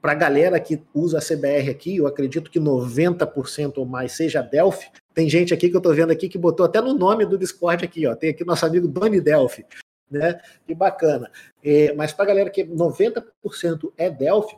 Para 0.00 0.12
a 0.12 0.14
galera 0.14 0.60
que 0.60 0.82
usa 0.94 1.18
a 1.18 1.20
CBR 1.20 1.70
aqui, 1.70 1.96
eu 1.96 2.06
acredito 2.06 2.50
que 2.50 2.60
90% 2.60 3.78
ou 3.78 3.86
mais 3.86 4.12
seja 4.12 4.42
Delphi. 4.42 4.90
Tem 5.14 5.28
gente 5.28 5.54
aqui 5.54 5.68
que 5.68 5.76
eu 5.76 5.78
estou 5.78 5.94
vendo 5.94 6.12
aqui 6.12 6.28
que 6.28 6.38
botou 6.38 6.66
até 6.66 6.80
no 6.80 6.94
nome 6.94 7.24
do 7.24 7.38
Discord 7.38 7.84
aqui, 7.84 8.06
ó. 8.06 8.14
Tem 8.14 8.30
aqui 8.30 8.44
nosso 8.44 8.66
amigo 8.66 8.86
Doni 8.86 9.20
Delphi, 9.20 9.64
né? 10.10 10.40
Que 10.66 10.74
bacana. 10.74 11.30
É, 11.64 11.92
mas 11.94 12.12
para 12.12 12.24
a 12.24 12.28
galera 12.28 12.50
que 12.50 12.64
90% 12.64 13.92
é 13.96 14.10
Delphi, 14.10 14.56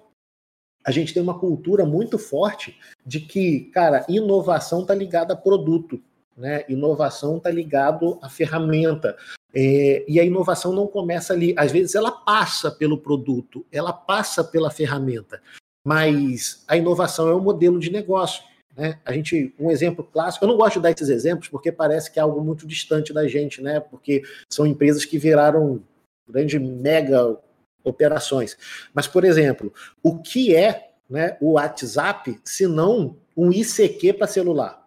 a 0.85 0.90
gente 0.90 1.12
tem 1.12 1.23
uma 1.23 1.38
cultura 1.38 1.85
muito 1.85 2.18
forte 2.18 2.78
de 3.04 3.21
que, 3.21 3.71
cara, 3.73 4.04
inovação 4.09 4.83
está 4.83 4.95
ligada 4.95 5.35
a 5.35 5.37
produto. 5.37 6.02
Né? 6.37 6.64
Inovação 6.68 7.37
está 7.37 7.50
ligado 7.50 8.18
à 8.23 8.28
ferramenta. 8.30 9.16
É, 9.54 10.04
e 10.06 10.20
a 10.20 10.24
inovação 10.24 10.72
não 10.72 10.86
começa 10.86 11.32
ali. 11.32 11.54
Às 11.56 11.72
vezes 11.72 11.94
ela 11.94 12.12
passa 12.12 12.70
pelo 12.70 12.98
produto, 12.98 13.64
ela 13.72 13.92
passa 13.92 14.44
pela 14.44 14.70
ferramenta. 14.70 15.40
Mas 15.86 16.64
a 16.68 16.76
inovação 16.76 17.28
é 17.28 17.34
um 17.34 17.40
modelo 17.40 17.78
de 17.78 17.90
negócio. 17.90 18.42
Né? 18.76 19.00
A 19.04 19.12
gente, 19.12 19.54
um 19.58 19.70
exemplo 19.70 20.04
clássico, 20.04 20.44
eu 20.44 20.48
não 20.48 20.56
gosto 20.56 20.74
de 20.74 20.82
dar 20.82 20.90
esses 20.90 21.08
exemplos 21.08 21.48
porque 21.48 21.72
parece 21.72 22.12
que 22.12 22.18
é 22.18 22.22
algo 22.22 22.40
muito 22.40 22.66
distante 22.66 23.12
da 23.12 23.26
gente, 23.26 23.60
né? 23.60 23.80
Porque 23.80 24.22
são 24.48 24.66
empresas 24.66 25.04
que 25.04 25.18
viraram 25.18 25.82
grandes 26.28 26.60
mega 26.60 27.37
operações. 27.82 28.56
Mas, 28.94 29.06
por 29.06 29.24
exemplo, 29.24 29.72
o 30.02 30.18
que 30.20 30.54
é 30.54 30.92
né, 31.08 31.37
o 31.40 31.52
WhatsApp 31.52 32.38
se 32.44 32.66
não 32.66 33.16
um 33.37 33.50
ICQ 33.50 34.12
para 34.12 34.26
celular? 34.26 34.87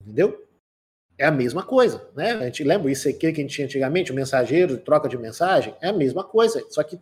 Entendeu? 0.00 0.47
É 1.18 1.26
a 1.26 1.32
mesma 1.32 1.64
coisa, 1.64 2.08
né? 2.14 2.32
A 2.32 2.44
gente 2.44 2.62
lembra 2.62 2.86
o 2.86 2.90
ICQ 2.90 3.32
que 3.32 3.40
a 3.40 3.42
gente 3.42 3.54
tinha 3.54 3.66
antigamente, 3.66 4.12
o 4.12 4.14
mensageiro, 4.14 4.78
troca 4.78 5.08
de 5.08 5.18
mensagem, 5.18 5.74
é 5.80 5.88
a 5.88 5.92
mesma 5.92 6.22
coisa, 6.22 6.64
só 6.70 6.82
que 6.82 6.98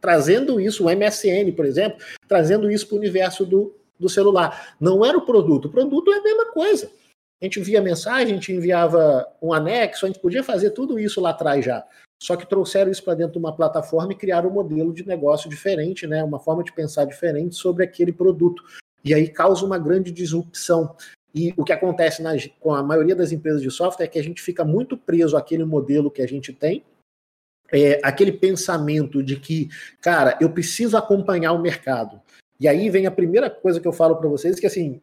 trazendo 0.00 0.60
isso, 0.60 0.86
o 0.86 0.90
MSN, 0.90 1.52
por 1.56 1.64
exemplo, 1.64 1.98
trazendo 2.28 2.70
isso 2.70 2.86
para 2.86 2.96
o 2.96 2.98
universo 2.98 3.44
do, 3.44 3.74
do 3.98 4.08
celular. 4.08 4.76
Não 4.78 5.04
era 5.04 5.16
o 5.16 5.26
produto, 5.26 5.66
o 5.66 5.70
produto 5.70 6.12
é 6.12 6.18
a 6.18 6.22
mesma 6.22 6.52
coisa. 6.52 6.90
A 7.40 7.46
gente 7.46 7.58
envia 7.58 7.80
mensagem, 7.80 8.32
a 8.32 8.34
gente 8.34 8.52
enviava 8.52 9.26
um 9.40 9.52
anexo, 9.52 10.04
a 10.04 10.08
gente 10.08 10.20
podia 10.20 10.44
fazer 10.44 10.70
tudo 10.70 10.98
isso 10.98 11.20
lá 11.20 11.30
atrás 11.30 11.64
já. 11.64 11.84
Só 12.22 12.36
que 12.36 12.46
trouxeram 12.46 12.90
isso 12.90 13.02
para 13.02 13.14
dentro 13.14 13.32
de 13.32 13.38
uma 13.38 13.56
plataforma 13.56 14.12
e 14.12 14.16
criaram 14.16 14.50
um 14.50 14.52
modelo 14.52 14.92
de 14.92 15.06
negócio 15.06 15.48
diferente, 15.48 16.06
né? 16.06 16.22
uma 16.22 16.38
forma 16.38 16.62
de 16.62 16.70
pensar 16.70 17.06
diferente 17.06 17.56
sobre 17.56 17.82
aquele 17.82 18.12
produto. 18.12 18.62
E 19.02 19.14
aí 19.14 19.26
causa 19.26 19.64
uma 19.64 19.78
grande 19.78 20.12
disrupção. 20.12 20.94
E 21.34 21.54
o 21.56 21.64
que 21.64 21.72
acontece 21.72 22.22
com 22.58 22.74
a 22.74 22.82
maioria 22.82 23.14
das 23.14 23.32
empresas 23.32 23.62
de 23.62 23.70
software 23.70 24.06
é 24.06 24.08
que 24.08 24.18
a 24.18 24.24
gente 24.24 24.42
fica 24.42 24.64
muito 24.64 24.96
preso 24.96 25.36
àquele 25.36 25.64
modelo 25.64 26.10
que 26.10 26.22
a 26.22 26.26
gente 26.26 26.52
tem, 26.52 26.84
é, 27.72 28.00
aquele 28.02 28.32
pensamento 28.32 29.22
de 29.22 29.38
que, 29.38 29.68
cara, 30.00 30.36
eu 30.40 30.50
preciso 30.50 30.96
acompanhar 30.96 31.52
o 31.52 31.62
mercado. 31.62 32.20
E 32.58 32.66
aí 32.66 32.90
vem 32.90 33.06
a 33.06 33.10
primeira 33.10 33.48
coisa 33.48 33.80
que 33.80 33.86
eu 33.86 33.92
falo 33.92 34.16
para 34.16 34.28
vocês, 34.28 34.58
que 34.58 34.66
assim, 34.66 35.00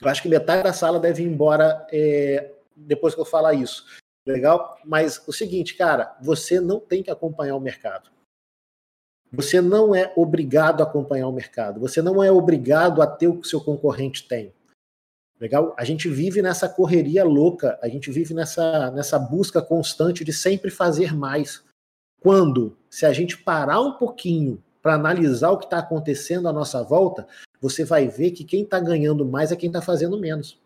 eu 0.00 0.08
acho 0.08 0.22
que 0.22 0.28
metade 0.28 0.62
da 0.62 0.72
sala 0.72 1.00
deve 1.00 1.22
ir 1.22 1.26
embora 1.26 1.86
é, 1.90 2.52
depois 2.76 3.14
que 3.14 3.20
eu 3.20 3.24
falar 3.24 3.54
isso. 3.54 3.84
Legal? 4.24 4.78
Mas 4.84 5.22
o 5.26 5.32
seguinte, 5.32 5.74
cara, 5.76 6.16
você 6.20 6.60
não 6.60 6.80
tem 6.80 7.02
que 7.02 7.10
acompanhar 7.10 7.56
o 7.56 7.60
mercado. 7.60 8.10
Você 9.32 9.60
não 9.60 9.94
é 9.94 10.12
obrigado 10.16 10.80
a 10.80 10.84
acompanhar 10.84 11.28
o 11.28 11.32
mercado. 11.32 11.80
Você 11.80 12.00
não 12.00 12.22
é 12.22 12.30
obrigado 12.30 13.02
a 13.02 13.06
ter 13.06 13.28
o 13.28 13.40
que 13.40 13.48
seu 13.48 13.60
concorrente 13.60 14.26
tem. 14.26 14.52
Legal? 15.38 15.74
A 15.78 15.84
gente 15.84 16.08
vive 16.08 16.40
nessa 16.40 16.68
correria 16.68 17.24
louca, 17.24 17.78
a 17.82 17.88
gente 17.88 18.10
vive 18.10 18.32
nessa, 18.32 18.90
nessa 18.90 19.18
busca 19.18 19.60
constante 19.60 20.24
de 20.24 20.32
sempre 20.32 20.70
fazer 20.70 21.14
mais. 21.14 21.62
Quando, 22.20 22.76
se 22.88 23.04
a 23.04 23.12
gente 23.12 23.36
parar 23.38 23.80
um 23.80 23.92
pouquinho 23.98 24.62
para 24.80 24.94
analisar 24.94 25.50
o 25.50 25.58
que 25.58 25.66
está 25.66 25.78
acontecendo 25.78 26.48
à 26.48 26.52
nossa 26.52 26.82
volta, 26.82 27.26
você 27.60 27.84
vai 27.84 28.08
ver 28.08 28.30
que 28.30 28.44
quem 28.44 28.62
está 28.62 28.80
ganhando 28.80 29.26
mais 29.26 29.52
é 29.52 29.56
quem 29.56 29.68
está 29.68 29.82
fazendo 29.82 30.18
menos. 30.18 30.58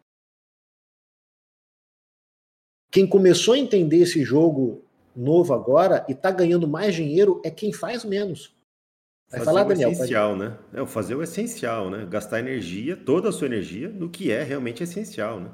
Quem 2.90 3.06
começou 3.06 3.54
a 3.54 3.58
entender 3.58 3.98
esse 3.98 4.24
jogo 4.24 4.84
novo 5.14 5.52
agora 5.52 6.04
e 6.08 6.12
está 6.12 6.30
ganhando 6.30 6.68
mais 6.68 6.94
dinheiro 6.94 7.40
é 7.44 7.50
quem 7.50 7.72
faz 7.72 8.04
menos. 8.04 8.54
Vai 9.30 9.38
fazer 9.38 9.44
falar, 9.44 9.64
o 9.64 9.68
Daniel, 9.68 9.92
essencial, 9.92 10.36
pode... 10.36 10.40
né? 10.40 10.58
É, 10.74 10.86
fazer 10.86 11.14
o 11.14 11.22
essencial, 11.22 11.88
né? 11.88 12.04
Gastar 12.10 12.40
energia, 12.40 12.96
toda 12.96 13.28
a 13.28 13.32
sua 13.32 13.46
energia, 13.46 13.88
no 13.88 14.10
que 14.10 14.32
é 14.32 14.42
realmente 14.42 14.82
essencial, 14.82 15.38
né? 15.38 15.50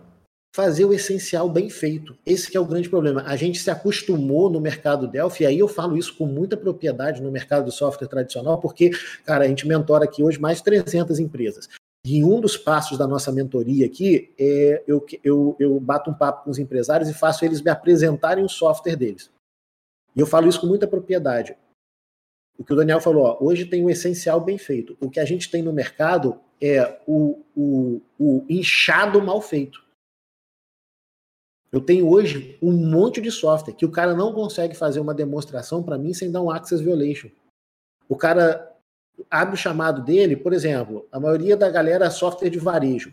Fazer 0.55 0.87
o 0.87 0.95
essencial 0.95 1.51
bem 1.51 1.69
feito. 1.69 2.17
Esse 2.25 2.57
é 2.57 2.59
o 2.59 2.65
grande 2.65 2.89
problema. 2.89 3.23
A 3.27 3.37
gente 3.37 3.59
se 3.59 3.71
acostumou 3.71 4.49
no 4.49 4.59
mercado 4.59 5.07
Delphi, 5.07 5.45
e 5.45 5.47
aí 5.47 5.59
eu 5.59 5.69
falo 5.69 5.99
isso 5.99 6.17
com 6.17 6.25
muita 6.25 6.57
propriedade 6.57 7.21
no 7.21 7.31
mercado 7.31 7.67
do 7.67 7.71
software 7.71 8.09
tradicional, 8.09 8.59
porque, 8.59 8.91
cara, 9.27 9.45
a 9.45 9.49
gente 9.49 9.69
mentora 9.69 10.05
aqui 10.05 10.23
hoje 10.23 10.41
mais 10.41 10.57
de 10.59 10.65
300 10.65 11.19
empresas. 11.19 11.69
E 12.07 12.25
um 12.25 12.41
dos 12.41 12.57
passos 12.57 12.97
da 12.97 13.07
nossa 13.07 13.31
mentoria 13.31 13.85
aqui 13.85 14.33
é 14.39 14.83
eu, 14.87 15.05
eu, 15.23 15.55
eu 15.59 15.79
bato 15.79 16.11
um 16.11 16.15
papo 16.15 16.45
com 16.45 16.51
os 16.51 16.59
empresários 16.59 17.11
e 17.11 17.15
faço 17.15 17.45
eles 17.45 17.61
me 17.61 17.71
apresentarem 17.71 18.43
o 18.43 18.49
software 18.49 18.97
deles. 18.97 19.31
E 20.15 20.21
eu 20.21 20.27
falo 20.27 20.49
isso 20.49 20.61
com 20.61 20.67
muita 20.67 20.87
propriedade 20.87 21.55
o 22.59 22.65
que 22.65 22.73
o 22.73 22.77
Daniel 22.77 23.01
falou, 23.01 23.25
ó, 23.25 23.39
hoje 23.41 23.67
tem 23.67 23.85
o 23.85 23.91
essencial 23.91 24.41
bem 24.41 24.59
feito. 24.59 24.97
O 25.01 25.11
que 25.11 25.21
a 25.21 25.25
gente 25.25 25.51
tem 25.51 25.63
no 25.63 25.73
mercado 25.73 26.41
é 26.61 27.01
o, 27.07 27.43
o, 27.55 28.01
o 28.19 28.45
inchado 28.49 29.21
mal 29.23 29.41
feito. 29.41 29.85
Eu 31.71 31.81
tenho 31.81 32.09
hoje 32.09 32.57
um 32.63 32.73
monte 32.73 33.21
de 33.21 33.31
software 33.31 33.75
que 33.75 33.85
o 33.85 33.91
cara 33.91 34.15
não 34.15 34.33
consegue 34.33 34.75
fazer 34.75 35.01
uma 35.01 35.13
demonstração 35.13 35.83
para 35.83 35.99
mim 35.99 36.15
sem 36.15 36.31
dar 36.31 36.41
um 36.41 36.51
access 36.51 36.83
violation. 36.83 37.29
O 38.09 38.17
cara 38.17 38.75
abre 39.31 39.55
o 39.55 39.59
chamado 39.59 40.03
dele, 40.03 40.37
por 40.37 40.53
exemplo, 40.53 41.07
a 41.11 41.21
maioria 41.21 41.57
da 41.57 41.69
galera 41.69 42.07
é 42.07 42.11
software 42.11 42.51
de 42.51 42.59
varejo. 42.59 43.13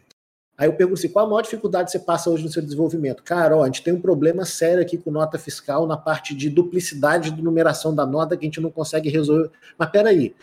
Aí 0.57 0.67
eu 0.67 0.73
pergunto 0.73 0.99
assim, 0.99 1.09
qual 1.09 1.25
a 1.25 1.29
maior 1.29 1.41
dificuldade 1.41 1.91
você 1.91 1.97
passa 1.97 2.29
hoje 2.29 2.43
no 2.43 2.49
seu 2.49 2.61
desenvolvimento? 2.61 3.23
Cara, 3.23 3.57
ó, 3.57 3.63
a 3.63 3.65
gente 3.65 3.83
tem 3.83 3.93
um 3.93 4.01
problema 4.01 4.45
sério 4.45 4.81
aqui 4.81 4.97
com 4.97 5.09
nota 5.09 5.39
fiscal 5.39 5.87
na 5.87 5.97
parte 5.97 6.35
de 6.35 6.49
duplicidade 6.49 7.31
de 7.31 7.41
numeração 7.41 7.93
da 7.93 8.05
nota 8.05 8.37
que 8.37 8.45
a 8.45 8.47
gente 8.47 8.61
não 8.61 8.69
consegue 8.69 9.09
resolver. 9.09 9.49
Mas 9.77 9.89
peraí, 9.89 10.35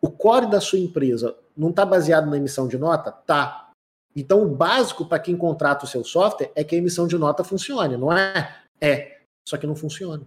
o 0.00 0.10
core 0.10 0.50
da 0.50 0.60
sua 0.60 0.78
empresa 0.78 1.34
não 1.56 1.70
está 1.70 1.86
baseado 1.86 2.28
na 2.28 2.36
emissão 2.36 2.68
de 2.68 2.76
nota? 2.76 3.10
Tá. 3.10 3.70
Então 4.14 4.42
o 4.42 4.48
básico 4.48 5.06
para 5.06 5.18
quem 5.18 5.36
contrata 5.36 5.84
o 5.84 5.88
seu 5.88 6.04
software 6.04 6.52
é 6.54 6.62
que 6.62 6.74
a 6.74 6.78
emissão 6.78 7.06
de 7.06 7.16
nota 7.16 7.42
funcione, 7.42 7.96
não 7.96 8.12
é? 8.12 8.56
É. 8.78 9.20
Só 9.48 9.56
que 9.56 9.66
não 9.66 9.74
funciona. 9.74 10.22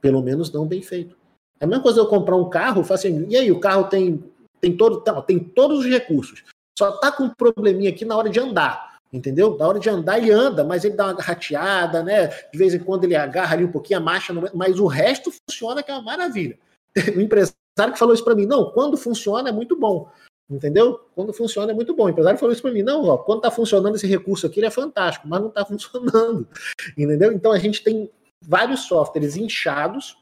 Pelo 0.00 0.22
menos 0.22 0.52
não 0.52 0.66
bem 0.66 0.82
feito. 0.82 1.16
É 1.58 1.64
a 1.64 1.66
mesma 1.66 1.82
coisa 1.82 2.00
eu 2.00 2.06
comprar 2.06 2.36
um 2.36 2.48
carro, 2.50 2.82
faço 2.82 3.06
assim, 3.06 3.26
e 3.28 3.36
aí, 3.36 3.50
o 3.50 3.60
carro 3.60 3.84
tem, 3.84 4.22
tem, 4.60 4.76
todo, 4.76 5.00
tem 5.22 5.38
todos 5.38 5.80
os 5.80 5.86
recursos. 5.86 6.44
Só 6.78 6.92
tá 6.92 7.12
com 7.12 7.24
um 7.24 7.30
probleminha 7.30 7.90
aqui 7.90 8.04
na 8.04 8.16
hora 8.16 8.28
de 8.28 8.40
andar. 8.40 8.92
Entendeu? 9.12 9.56
Da 9.58 9.68
hora 9.68 9.78
de 9.78 9.90
andar, 9.90 10.18
ele 10.18 10.30
anda, 10.30 10.64
mas 10.64 10.84
ele 10.84 10.96
dá 10.96 11.12
uma 11.12 11.20
rateada, 11.20 12.02
né? 12.02 12.28
De 12.50 12.58
vez 12.58 12.72
em 12.72 12.78
quando 12.78 13.04
ele 13.04 13.14
agarra 13.14 13.54
ali 13.54 13.64
um 13.64 13.70
pouquinho 13.70 13.98
a 13.98 14.02
marcha, 14.02 14.32
mas 14.54 14.80
o 14.80 14.86
resto 14.86 15.30
funciona, 15.30 15.82
que 15.82 15.90
é 15.90 15.94
uma 15.94 16.02
maravilha. 16.02 16.58
O 17.16 17.20
empresário 17.20 17.56
que 17.92 17.98
falou 17.98 18.14
isso 18.14 18.24
para 18.24 18.34
mim, 18.34 18.46
não, 18.46 18.70
quando 18.70 18.96
funciona 18.96 19.50
é 19.50 19.52
muito 19.52 19.76
bom. 19.76 20.10
Entendeu? 20.50 20.98
Quando 21.14 21.32
funciona 21.32 21.72
é 21.72 21.74
muito 21.74 21.94
bom. 21.94 22.04
O 22.04 22.08
empresário 22.10 22.38
falou 22.38 22.52
isso 22.52 22.62
para 22.62 22.72
mim, 22.72 22.82
não, 22.82 23.04
ó, 23.04 23.16
quando 23.18 23.38
está 23.38 23.50
funcionando 23.50 23.96
esse 23.96 24.06
recurso 24.06 24.46
aqui, 24.46 24.60
ele 24.60 24.66
é 24.66 24.70
fantástico, 24.70 25.28
mas 25.28 25.40
não 25.40 25.48
está 25.48 25.64
funcionando. 25.66 26.48
Entendeu? 26.96 27.32
Então 27.32 27.52
a 27.52 27.58
gente 27.58 27.82
tem 27.82 28.10
vários 28.40 28.80
softwares 28.80 29.36
inchados, 29.36 30.16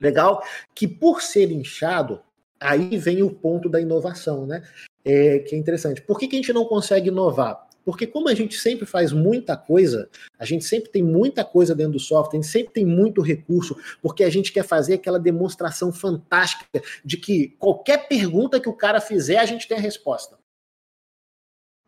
legal, 0.00 0.42
que 0.74 0.86
por 0.88 1.20
ser 1.20 1.50
inchado, 1.50 2.20
aí 2.58 2.96
vem 2.96 3.22
o 3.22 3.30
ponto 3.30 3.68
da 3.68 3.80
inovação, 3.80 4.46
né? 4.46 4.62
É, 5.04 5.38
que 5.40 5.54
é 5.54 5.58
interessante. 5.58 6.02
Por 6.02 6.18
que, 6.18 6.28
que 6.28 6.36
a 6.36 6.38
gente 6.38 6.52
não 6.52 6.64
consegue 6.64 7.08
inovar? 7.08 7.68
Porque 7.84 8.06
como 8.06 8.28
a 8.28 8.34
gente 8.34 8.56
sempre 8.56 8.86
faz 8.86 9.12
muita 9.12 9.56
coisa, 9.56 10.08
a 10.38 10.44
gente 10.44 10.64
sempre 10.64 10.90
tem 10.90 11.02
muita 11.02 11.44
coisa 11.44 11.74
dentro 11.74 11.94
do 11.94 11.98
software, 11.98 12.38
a 12.38 12.42
gente 12.42 12.52
sempre 12.52 12.72
tem 12.72 12.84
muito 12.84 13.22
recurso, 13.22 13.76
porque 14.02 14.22
a 14.22 14.30
gente 14.30 14.52
quer 14.52 14.64
fazer 14.64 14.94
aquela 14.94 15.18
demonstração 15.18 15.92
fantástica 15.92 16.82
de 17.04 17.16
que 17.16 17.56
qualquer 17.58 18.06
pergunta 18.06 18.60
que 18.60 18.68
o 18.68 18.74
cara 18.74 19.00
fizer, 19.00 19.38
a 19.38 19.46
gente 19.46 19.66
tem 19.66 19.78
a 19.78 19.80
resposta. 19.80 20.38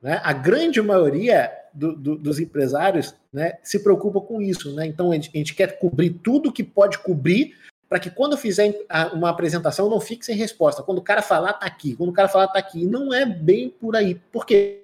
Né? 0.01 0.21
A 0.25 0.33
grande 0.33 0.83
maioria 0.83 1.53
do, 1.73 1.95
do, 1.95 2.17
dos 2.17 2.41
empresários 2.41 3.15
né, 3.33 3.59
se 3.63 3.79
preocupa 3.79 4.21
com 4.21 4.43
isso. 4.43 4.75
Né? 4.75 4.87
Então 4.87 5.13
a 5.13 5.15
gente, 5.15 5.31
a 5.33 5.39
gente 5.39 5.55
quer 5.55 5.79
cobrir 5.79 6.11
tudo 6.11 6.53
que 6.53 6.65
pode 6.65 6.99
cobrir 6.99 7.55
para 7.93 8.01
que 8.01 8.09
quando 8.09 8.33
eu 8.33 8.39
fizer 8.39 8.75
uma 9.13 9.29
apresentação 9.29 9.91
não 9.91 10.01
fique 10.01 10.25
sem 10.25 10.35
resposta. 10.35 10.83
Quando 10.83 10.97
o 10.97 11.03
cara 11.03 11.21
falar, 11.21 11.53
tá 11.53 11.67
aqui. 11.67 11.95
Quando 11.95 12.09
o 12.09 12.15
cara 12.15 12.27
falar, 12.27 12.49
tá 12.49 12.59
aqui. 12.59 12.85
E 12.85 12.87
não 12.87 13.13
é 13.13 13.27
bem 13.27 13.69
por 13.69 13.95
aí. 13.95 14.15
Por 14.33 14.47
quê? 14.47 14.83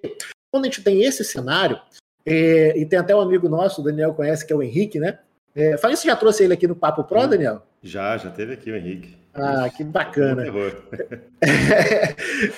Quando 0.52 0.64
a 0.64 0.66
gente 0.66 0.82
tem 0.82 1.02
esse 1.02 1.24
cenário, 1.24 1.80
é, 2.26 2.78
e 2.78 2.84
tem 2.84 2.98
até 2.98 3.16
um 3.16 3.20
amigo 3.22 3.48
nosso, 3.48 3.80
o 3.80 3.84
Daniel 3.84 4.12
conhece, 4.12 4.46
que 4.46 4.52
é 4.52 4.56
o 4.56 4.62
Henrique, 4.62 5.00
né? 5.00 5.20
É, 5.56 5.78
Falei, 5.78 5.96
você 5.96 6.06
já 6.06 6.14
trouxe 6.14 6.44
ele 6.44 6.52
aqui 6.52 6.68
no 6.68 6.76
Papo 6.76 7.02
Pro, 7.02 7.26
Daniel? 7.26 7.62
Já, 7.82 8.14
já 8.18 8.28
teve 8.28 8.52
aqui 8.52 8.70
o 8.70 8.76
Henrique. 8.76 9.16
Ah, 9.32 9.70
que 9.74 9.84
bacana. 9.84 10.44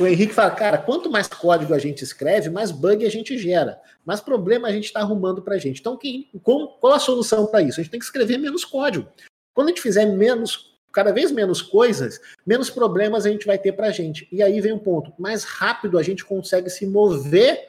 o 0.01 0.07
Henrique 0.07 0.35
fala, 0.35 0.51
cara, 0.51 0.79
quanto 0.79 1.09
mais 1.09 1.29
código 1.29 1.75
a 1.75 1.79
gente 1.79 2.03
escreve, 2.03 2.51
mais 2.51 2.73
bug 2.73 3.07
a 3.07 3.11
gente 3.11 3.39
gera, 3.39 3.81
mais 4.05 4.21
problema 4.21 4.67
a 4.67 4.73
gente 4.73 4.87
está 4.87 4.99
arrumando 4.99 5.43
para 5.43 5.55
a 5.55 5.59
gente. 5.59 5.79
Então, 5.79 5.97
que, 5.97 6.29
qual 6.43 6.93
a 6.93 6.99
solução 6.99 7.47
para 7.47 7.63
isso? 7.63 7.79
A 7.79 7.85
gente 7.85 7.93
tem 7.93 8.01
que 8.01 8.07
escrever 8.07 8.37
menos 8.37 8.65
código. 8.65 9.07
Quando 9.61 9.69
a 9.69 9.73
gente 9.73 9.83
fizer 9.83 10.07
menos, 10.07 10.75
cada 10.91 11.13
vez 11.13 11.31
menos 11.31 11.61
coisas, 11.61 12.19
menos 12.47 12.71
problemas 12.71 13.27
a 13.27 13.29
gente 13.29 13.45
vai 13.45 13.59
ter 13.59 13.73
para 13.73 13.89
a 13.89 13.91
gente. 13.91 14.27
E 14.33 14.43
aí 14.43 14.59
vem 14.59 14.73
um 14.73 14.79
ponto: 14.79 15.13
mais 15.19 15.45
rápido 15.45 15.99
a 15.99 16.03
gente 16.03 16.25
consegue 16.25 16.71
se 16.71 16.87
mover 16.87 17.69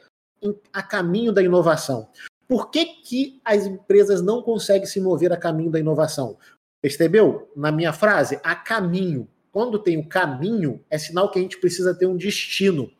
a 0.72 0.82
caminho 0.82 1.34
da 1.34 1.42
inovação. 1.42 2.08
Por 2.48 2.70
que, 2.70 2.86
que 2.86 3.42
as 3.44 3.66
empresas 3.66 4.22
não 4.22 4.40
conseguem 4.40 4.86
se 4.86 5.02
mover 5.02 5.34
a 5.34 5.36
caminho 5.36 5.70
da 5.70 5.78
inovação? 5.78 6.38
Percebeu? 6.80 7.52
Na 7.54 7.70
minha 7.70 7.92
frase, 7.92 8.40
a 8.42 8.54
caminho. 8.54 9.28
Quando 9.52 9.78
tem 9.78 9.98
o 9.98 10.08
caminho, 10.08 10.82
é 10.88 10.96
sinal 10.96 11.30
que 11.30 11.38
a 11.38 11.42
gente 11.42 11.60
precisa 11.60 11.94
ter 11.94 12.06
um 12.06 12.16
destino 12.16 12.90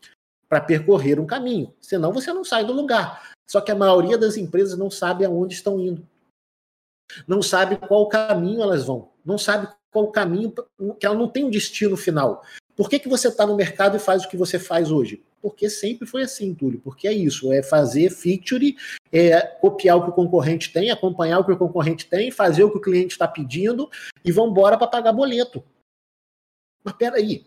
para 0.50 0.61
percorrer 0.61 1.18
um 1.18 1.24
caminho. 1.24 1.72
Senão 1.81 2.12
você 2.12 2.31
não 2.31 2.44
sai 2.44 2.62
do 2.66 2.74
lugar. 2.74 3.33
Só 3.50 3.59
que 3.62 3.72
a 3.72 3.74
maioria 3.74 4.18
das 4.18 4.37
empresas 4.37 4.76
não 4.76 4.90
sabe 4.90 5.24
aonde 5.24 5.55
estão 5.55 5.81
indo. 5.81 6.07
Não 7.27 7.42
sabe 7.42 7.77
qual 7.77 8.09
caminho 8.09 8.62
elas 8.62 8.85
vão. 8.85 9.11
Não 9.25 9.38
sabe 9.38 9.68
qual 9.90 10.11
caminho, 10.11 10.53
que 10.98 11.07
ela 11.07 11.14
não 11.14 11.29
tem 11.29 11.44
um 11.44 11.51
destino 11.51 11.96
final. 11.96 12.42
Por 12.75 12.88
que, 12.88 12.98
que 12.98 13.09
você 13.09 13.29
está 13.29 13.46
no 13.46 13.57
mercado 13.57 13.96
e 13.96 14.01
faz 14.01 14.25
o 14.25 14.29
que 14.29 14.37
você 14.37 14.59
faz 14.59 14.90
hoje? 14.90 15.22
Porque 15.40 15.68
sempre 15.68 16.07
foi 16.07 16.22
assim, 16.22 16.55
Túlio. 16.55 16.81
Porque 16.81 17.07
é 17.07 17.12
isso, 17.12 17.53
é 17.53 17.62
fazer 17.62 18.11
feature, 18.11 18.77
é 19.12 19.40
copiar 19.40 19.98
o 19.98 20.05
que 20.05 20.11
o 20.11 20.14
concorrente 20.14 20.72
tem, 20.72 20.90
acompanhar 20.90 21.40
o 21.40 21.44
que 21.44 21.53
o 21.53 21.59
concorrente 21.59 22.07
tem, 22.07 22.31
fazer 22.31 22.64
o 22.64 22.70
que 22.70 22.79
o 22.79 22.83
cliente 22.83 23.12
está 23.12 23.29
pedindo 23.29 23.90
e 24.25 24.33
vão 24.33 24.48
embora 24.48 24.79
para 24.79 24.87
pagar 24.87 25.12
boleto. 25.12 25.62
Mas 26.83 26.94
peraí, 26.94 27.44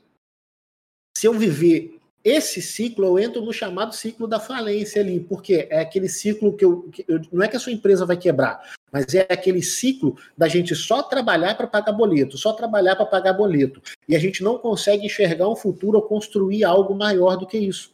se 1.18 1.26
eu 1.28 1.34
viver 1.34 2.00
esse 2.24 2.62
ciclo, 2.62 3.06
eu 3.06 3.20
entro 3.20 3.42
no 3.42 3.54
chamado 3.54 3.94
ciclo 3.94 4.28
da 4.28 4.40
falência 4.40 5.02
ali, 5.02 5.20
porque 5.20 5.68
é 5.70 5.80
aquele 5.80 6.10
ciclo 6.10 6.56
que 6.56 6.66
eu, 6.66 6.90
que 6.90 7.06
eu 7.08 7.22
não 7.32 7.44
é 7.44 7.48
que 7.48 7.56
a 7.56 7.60
sua 7.60 7.72
empresa 7.72 8.06
vai 8.06 8.18
quebrar, 8.18 8.74
mas 8.96 9.14
é 9.14 9.28
aquele 9.30 9.62
ciclo 9.62 10.16
da 10.38 10.48
gente 10.48 10.74
só 10.74 11.04
trabalhar 11.04 11.56
para 11.56 11.68
pagar 11.68 11.92
boleto, 11.92 12.38
só 12.38 12.54
trabalhar 12.54 12.96
para 12.96 13.06
pagar 13.06 13.34
boleto, 13.34 13.82
e 14.08 14.16
a 14.16 14.20
gente 14.20 14.42
não 14.42 14.58
consegue 14.58 15.06
enxergar 15.06 15.50
um 15.50 15.56
futuro 15.56 15.98
ou 15.98 16.04
construir 16.04 16.64
algo 16.64 16.96
maior 16.96 17.36
do 17.36 17.46
que 17.46 17.58
isso. 17.58 17.94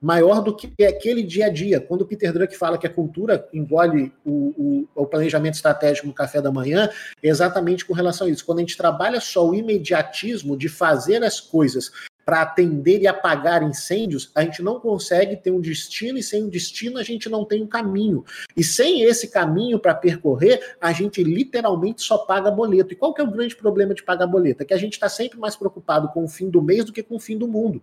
Maior 0.00 0.40
do 0.42 0.56
que 0.56 0.72
aquele 0.82 1.22
dia 1.22 1.46
a 1.46 1.48
dia. 1.50 1.82
Quando 1.82 2.00
o 2.00 2.06
Peter 2.06 2.32
Druck 2.32 2.56
fala 2.56 2.78
que 2.78 2.86
a 2.86 2.90
cultura 2.90 3.46
engole 3.52 4.10
o, 4.24 4.86
o, 4.94 5.02
o 5.02 5.06
planejamento 5.06 5.56
estratégico 5.56 6.06
no 6.06 6.14
café 6.14 6.40
da 6.40 6.50
manhã, 6.50 6.88
é 7.22 7.28
exatamente 7.28 7.84
com 7.84 7.92
relação 7.92 8.26
a 8.26 8.30
isso. 8.30 8.46
Quando 8.46 8.58
a 8.58 8.62
gente 8.62 8.76
trabalha 8.76 9.20
só 9.20 9.46
o 9.46 9.54
imediatismo 9.54 10.56
de 10.56 10.70
fazer 10.70 11.22
as 11.22 11.40
coisas 11.40 11.92
para 12.28 12.42
atender 12.42 13.00
e 13.00 13.06
apagar 13.06 13.62
incêndios, 13.62 14.30
a 14.34 14.42
gente 14.42 14.62
não 14.62 14.78
consegue 14.78 15.34
ter 15.34 15.50
um 15.50 15.62
destino, 15.62 16.18
e 16.18 16.22
sem 16.22 16.44
um 16.44 16.50
destino 16.50 16.98
a 16.98 17.02
gente 17.02 17.26
não 17.26 17.42
tem 17.42 17.62
um 17.62 17.66
caminho. 17.66 18.22
E 18.54 18.62
sem 18.62 19.00
esse 19.00 19.28
caminho 19.28 19.78
para 19.78 19.94
percorrer, 19.94 20.76
a 20.78 20.92
gente 20.92 21.24
literalmente 21.24 22.02
só 22.02 22.18
paga 22.18 22.50
boleto. 22.50 22.92
E 22.92 22.96
qual 22.96 23.14
que 23.14 23.22
é 23.22 23.24
o 23.24 23.30
grande 23.30 23.56
problema 23.56 23.94
de 23.94 24.02
pagar 24.02 24.26
boleto? 24.26 24.62
É 24.62 24.66
que 24.66 24.74
a 24.74 24.78
gente 24.78 24.92
está 24.92 25.08
sempre 25.08 25.38
mais 25.38 25.56
preocupado 25.56 26.08
com 26.08 26.22
o 26.22 26.28
fim 26.28 26.50
do 26.50 26.60
mês 26.60 26.84
do 26.84 26.92
que 26.92 27.02
com 27.02 27.16
o 27.16 27.20
fim 27.20 27.38
do 27.38 27.48
mundo 27.48 27.80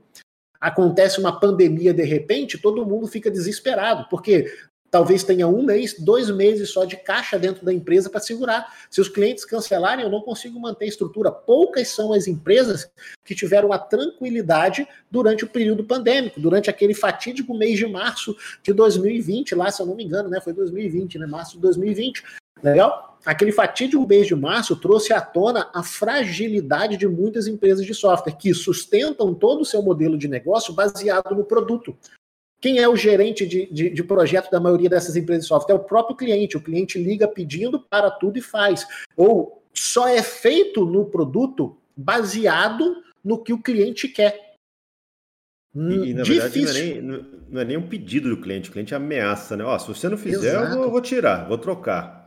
acontece 0.58 1.20
uma 1.20 1.40
pandemia 1.40 1.94
de 1.94 2.04
repente, 2.04 2.58
todo 2.58 2.86
mundo 2.86 3.06
fica 3.06 3.30
desesperado, 3.30 4.08
porque 4.10 4.52
talvez 4.96 5.26
tenha 5.26 5.46
um 5.46 5.62
mês, 5.62 5.94
dois 6.00 6.30
meses 6.30 6.70
só 6.70 6.86
de 6.86 6.96
caixa 6.96 7.38
dentro 7.38 7.66
da 7.66 7.74
empresa 7.74 8.10
para 8.10 8.22
segurar. 8.22 8.74
Se 8.90 9.02
os 9.02 9.10
clientes 9.10 9.44
cancelarem, 9.44 10.06
eu 10.06 10.10
não 10.10 10.22
consigo 10.22 10.58
manter 10.58 10.86
a 10.86 10.88
estrutura. 10.88 11.30
Poucas 11.30 11.90
são 11.90 12.14
as 12.14 12.28
empresas 12.28 12.90
que 13.26 13.36
tiveram 13.36 13.74
a 13.74 13.78
tranquilidade 13.78 14.88
durante 15.12 15.44
o 15.44 15.50
período 15.50 15.84
pandêmico, 15.84 16.40
durante 16.40 16.70
aquele 16.70 16.94
fatídico 16.94 17.54
mês 17.54 17.78
de 17.78 17.86
março 17.86 18.38
de 18.64 18.72
2020, 18.72 19.54
lá, 19.54 19.70
se 19.70 19.82
eu 19.82 19.86
não 19.86 19.96
me 19.96 20.06
engano, 20.06 20.30
né? 20.30 20.40
Foi 20.40 20.54
2020, 20.54 21.20
né? 21.20 21.26
Março 21.26 21.56
de 21.56 21.60
2020. 21.60 22.24
Legal? 22.64 23.20
Aquele 23.26 23.52
fatídico 23.52 24.08
mês 24.08 24.28
de 24.28 24.36
março 24.36 24.78
trouxe 24.78 25.12
à 25.12 25.20
tona 25.20 25.70
a 25.74 25.84
fragilidade 25.84 26.96
de 26.96 27.06
muitas 27.06 27.48
empresas 27.48 27.86
de 27.86 27.94
software 27.94 28.38
que 28.38 28.54
sustentam 28.54 29.34
todo 29.34 29.60
o 29.60 29.66
seu 29.66 29.82
modelo 29.82 30.18
de 30.18 30.30
negócio 30.30 30.74
baseado 30.74 31.36
no 31.36 31.44
produto. 31.44 31.98
Quem 32.62 32.80
é 32.80 32.88
o 32.88 32.96
gerente 32.96 33.46
de, 33.46 33.68
de, 33.72 33.90
de, 33.90 34.04
projeto 34.04 34.50
da 34.50 34.60
maioria 34.60 34.90
dessas 34.90 35.16
empresas 35.16 35.44
de 35.44 35.50
software? 35.50 35.76
É 35.76 35.78
o 35.78 35.84
próprio 35.84 36.16
cliente. 36.16 36.58
O 36.58 36.62
cliente 36.62 36.98
liga 36.98 37.28
pedindo 37.28 37.80
para 37.80 38.10
tudo 38.10 38.38
e 38.38 38.42
faz. 38.42 38.88
Ou 39.16 39.64
só 39.74 40.08
é 40.08 40.24
feito 40.24 40.86
no 40.86 41.06
produto 41.06 41.78
baseado 41.96 43.04
no 43.24 43.44
que 43.44 43.54
o 43.54 43.62
cliente 43.62 44.08
quer. 44.08 44.56
E, 45.76 46.14
na 46.14 46.24
Difícil. 46.24 46.66
verdade, 46.74 47.02
não 47.02 47.16
é, 47.16 47.18
nem, 47.18 47.26
não 47.50 47.62
é, 47.62 47.66
nem, 47.66 47.78
um 47.78 47.88
pedido 47.88 48.30
do 48.30 48.40
cliente, 48.40 48.70
o 48.70 48.72
cliente 48.72 48.96
ameaça, 48.96 49.58
né? 49.58 49.64
Ó, 49.66 49.78
se 49.78 49.90
você 49.90 50.08
não 50.08 50.18
fizer, 50.18 50.58
vou, 50.70 50.84
eu 50.84 50.92
vou, 50.92 51.02
tirar, 51.02 51.46
vou 51.50 51.58
trocar. 51.58 52.25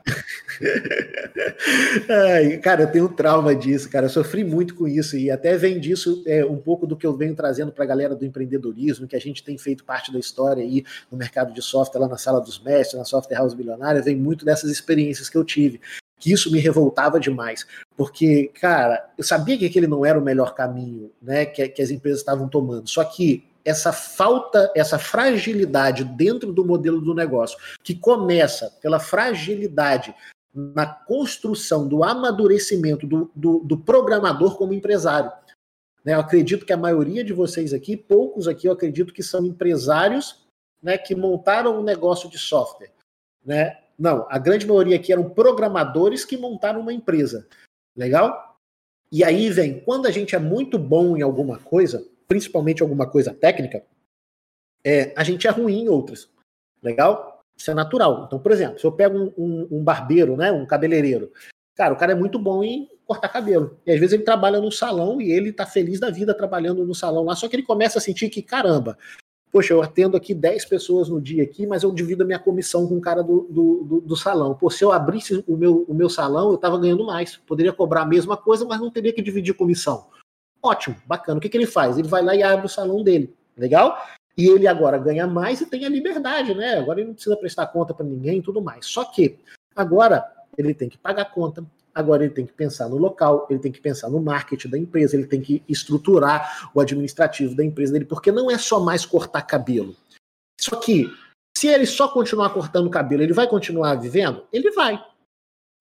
Ai, 2.08 2.58
cara, 2.58 2.82
eu 2.82 2.92
tenho 2.92 3.04
um 3.06 3.12
trauma 3.12 3.54
disso, 3.54 3.88
cara. 3.88 4.06
Eu 4.06 4.10
sofri 4.10 4.44
muito 4.44 4.74
com 4.74 4.88
isso 4.88 5.16
e 5.16 5.30
até 5.30 5.56
vem 5.56 5.78
disso 5.78 6.22
é, 6.26 6.44
um 6.44 6.56
pouco 6.56 6.86
do 6.86 6.96
que 6.96 7.06
eu 7.06 7.16
venho 7.16 7.34
trazendo 7.34 7.72
para 7.72 7.84
a 7.84 7.86
galera 7.86 8.14
do 8.14 8.24
empreendedorismo, 8.24 9.06
que 9.06 9.16
a 9.16 9.20
gente 9.20 9.42
tem 9.42 9.56
feito 9.56 9.84
parte 9.84 10.12
da 10.12 10.18
história 10.18 10.62
aí 10.62 10.84
no 11.10 11.18
mercado 11.18 11.52
de 11.52 11.62
software, 11.62 12.00
lá 12.00 12.08
na 12.08 12.18
sala 12.18 12.40
dos 12.40 12.58
mestres, 12.62 12.98
na 12.98 13.04
Software 13.04 13.36
House 13.36 13.54
Bilionária, 13.54 14.02
vem 14.02 14.16
muito 14.16 14.44
dessas 14.44 14.70
experiências 14.70 15.28
que 15.28 15.36
eu 15.36 15.44
tive. 15.44 15.80
Que 16.18 16.32
isso 16.32 16.50
me 16.50 16.58
revoltava 16.58 17.20
demais, 17.20 17.64
porque, 17.96 18.50
cara, 18.60 19.08
eu 19.16 19.22
sabia 19.22 19.56
que 19.56 19.64
aquele 19.64 19.86
não 19.86 20.04
era 20.04 20.18
o 20.18 20.22
melhor 20.22 20.52
caminho, 20.52 21.12
né, 21.22 21.46
que, 21.46 21.68
que 21.68 21.80
as 21.80 21.90
empresas 21.90 22.18
estavam 22.18 22.48
tomando. 22.48 22.88
Só 22.88 23.04
que 23.04 23.47
essa 23.68 23.92
falta, 23.92 24.72
essa 24.74 24.98
fragilidade 24.98 26.02
dentro 26.02 26.52
do 26.52 26.64
modelo 26.64 27.02
do 27.02 27.14
negócio, 27.14 27.58
que 27.82 27.94
começa 27.94 28.70
pela 28.80 28.98
fragilidade 28.98 30.14
na 30.54 30.86
construção 30.86 31.86
do 31.86 32.02
amadurecimento 32.02 33.06
do, 33.06 33.30
do, 33.34 33.58
do 33.58 33.76
programador 33.76 34.56
como 34.56 34.72
empresário. 34.72 35.30
Né, 36.02 36.14
eu 36.14 36.20
acredito 36.20 36.64
que 36.64 36.72
a 36.72 36.78
maioria 36.78 37.22
de 37.22 37.34
vocês 37.34 37.74
aqui, 37.74 37.94
poucos 37.94 38.48
aqui, 38.48 38.66
eu 38.66 38.72
acredito 38.72 39.12
que 39.12 39.22
são 39.22 39.44
empresários 39.44 40.46
né, 40.82 40.96
que 40.96 41.14
montaram 41.14 41.78
um 41.78 41.82
negócio 41.82 42.30
de 42.30 42.38
software. 42.38 42.92
Né? 43.44 43.76
Não, 43.98 44.26
a 44.30 44.38
grande 44.38 44.66
maioria 44.66 44.96
aqui 44.96 45.12
eram 45.12 45.28
programadores 45.28 46.24
que 46.24 46.38
montaram 46.38 46.80
uma 46.80 46.92
empresa. 46.92 47.46
Legal? 47.94 48.56
E 49.12 49.22
aí 49.22 49.50
vem, 49.50 49.80
quando 49.80 50.06
a 50.06 50.10
gente 50.10 50.34
é 50.34 50.38
muito 50.38 50.78
bom 50.78 51.16
em 51.16 51.22
alguma 51.22 51.58
coisa, 51.58 52.06
principalmente 52.28 52.82
alguma 52.82 53.08
coisa 53.08 53.34
técnica, 53.34 53.82
é, 54.84 55.12
a 55.16 55.24
gente 55.24 55.46
é 55.46 55.50
ruim 55.50 55.80
em 55.80 55.88
outras. 55.88 56.28
Legal? 56.82 57.42
Isso 57.56 57.70
é 57.70 57.74
natural. 57.74 58.24
Então, 58.26 58.38
por 58.38 58.52
exemplo, 58.52 58.78
se 58.78 58.84
eu 58.84 58.92
pego 58.92 59.18
um, 59.18 59.32
um, 59.36 59.68
um 59.78 59.82
barbeiro, 59.82 60.36
né, 60.36 60.52
um 60.52 60.66
cabeleireiro, 60.66 61.32
cara, 61.74 61.92
o 61.92 61.96
cara 61.96 62.12
é 62.12 62.14
muito 62.14 62.38
bom 62.38 62.62
em 62.62 62.88
cortar 63.04 63.30
cabelo. 63.30 63.80
E 63.84 63.90
às 63.90 63.98
vezes 63.98 64.12
ele 64.12 64.22
trabalha 64.22 64.60
no 64.60 64.70
salão 64.70 65.20
e 65.20 65.32
ele 65.32 65.52
tá 65.52 65.66
feliz 65.66 65.98
da 65.98 66.10
vida 66.10 66.34
trabalhando 66.34 66.84
no 66.84 66.94
salão 66.94 67.24
lá, 67.24 67.34
só 67.34 67.48
que 67.48 67.56
ele 67.56 67.64
começa 67.64 67.98
a 67.98 68.02
sentir 68.02 68.28
que, 68.28 68.42
caramba, 68.42 68.96
Poxa, 69.50 69.72
eu 69.72 69.82
atendo 69.82 70.16
aqui 70.16 70.34
10 70.34 70.66
pessoas 70.66 71.08
no 71.08 71.20
dia 71.20 71.42
aqui, 71.42 71.66
mas 71.66 71.82
eu 71.82 71.90
divido 71.90 72.22
a 72.22 72.26
minha 72.26 72.38
comissão 72.38 72.86
com 72.86 72.98
o 72.98 73.00
cara 73.00 73.22
do, 73.22 73.46
do, 73.48 73.84
do, 73.84 74.00
do 74.02 74.16
salão. 74.16 74.54
Pô, 74.54 74.68
se 74.68 74.84
eu 74.84 74.92
abrisse 74.92 75.42
o 75.46 75.56
meu, 75.56 75.86
o 75.88 75.94
meu 75.94 76.10
salão, 76.10 76.50
eu 76.50 76.56
estava 76.56 76.78
ganhando 76.78 77.06
mais. 77.06 77.36
Poderia 77.36 77.72
cobrar 77.72 78.02
a 78.02 78.06
mesma 78.06 78.36
coisa, 78.36 78.66
mas 78.66 78.78
não 78.78 78.90
teria 78.90 79.12
que 79.12 79.22
dividir 79.22 79.54
comissão. 79.54 80.06
Ótimo, 80.62 80.96
bacana. 81.06 81.38
O 81.38 81.40
que, 81.40 81.48
que 81.48 81.56
ele 81.56 81.66
faz? 81.66 81.98
Ele 81.98 82.08
vai 82.08 82.22
lá 82.22 82.34
e 82.34 82.42
abre 82.42 82.66
o 82.66 82.68
salão 82.68 83.02
dele. 83.02 83.34
Legal? 83.56 83.98
E 84.36 84.46
ele 84.48 84.66
agora 84.66 84.98
ganha 84.98 85.26
mais 85.26 85.60
e 85.60 85.66
tem 85.66 85.84
a 85.84 85.88
liberdade, 85.88 86.54
né? 86.54 86.78
Agora 86.78 87.00
ele 87.00 87.08
não 87.08 87.14
precisa 87.14 87.36
prestar 87.36 87.66
conta 87.66 87.92
para 87.92 88.06
ninguém 88.06 88.38
e 88.38 88.42
tudo 88.42 88.62
mais. 88.62 88.86
Só 88.86 89.04
que 89.04 89.38
agora 89.74 90.24
ele 90.56 90.74
tem 90.74 90.88
que 90.88 90.98
pagar 90.98 91.26
conta, 91.26 91.64
Agora 91.98 92.24
ele 92.24 92.32
tem 92.32 92.46
que 92.46 92.52
pensar 92.52 92.88
no 92.88 92.96
local, 92.96 93.48
ele 93.50 93.58
tem 93.58 93.72
que 93.72 93.80
pensar 93.80 94.08
no 94.08 94.20
marketing 94.20 94.68
da 94.68 94.78
empresa, 94.78 95.16
ele 95.16 95.26
tem 95.26 95.40
que 95.40 95.64
estruturar 95.68 96.70
o 96.72 96.80
administrativo 96.80 97.56
da 97.56 97.64
empresa 97.64 97.92
dele, 97.92 98.04
porque 98.04 98.30
não 98.30 98.48
é 98.48 98.56
só 98.56 98.78
mais 98.78 99.04
cortar 99.04 99.42
cabelo. 99.42 99.96
Só 100.60 100.76
que, 100.76 101.12
se 101.56 101.66
ele 101.66 101.86
só 101.86 102.06
continuar 102.06 102.50
cortando 102.50 102.88
cabelo, 102.88 103.24
ele 103.24 103.32
vai 103.32 103.48
continuar 103.48 103.96
vivendo? 103.96 104.44
Ele 104.52 104.70
vai. 104.70 105.04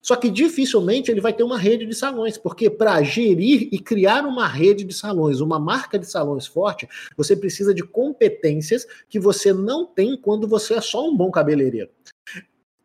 Só 0.00 0.16
que 0.16 0.30
dificilmente 0.30 1.10
ele 1.10 1.20
vai 1.20 1.32
ter 1.32 1.42
uma 1.42 1.58
rede 1.58 1.84
de 1.84 1.94
salões, 1.94 2.38
porque 2.38 2.70
para 2.70 3.02
gerir 3.02 3.68
e 3.72 3.78
criar 3.78 4.24
uma 4.24 4.46
rede 4.46 4.84
de 4.84 4.94
salões, 4.94 5.40
uma 5.40 5.58
marca 5.58 5.98
de 5.98 6.06
salões 6.06 6.46
forte, 6.46 6.88
você 7.16 7.36
precisa 7.36 7.74
de 7.74 7.82
competências 7.82 8.86
que 9.08 9.18
você 9.18 9.52
não 9.52 9.84
tem 9.84 10.16
quando 10.16 10.46
você 10.46 10.74
é 10.74 10.80
só 10.80 11.08
um 11.08 11.16
bom 11.16 11.30
cabeleireiro. 11.30 11.90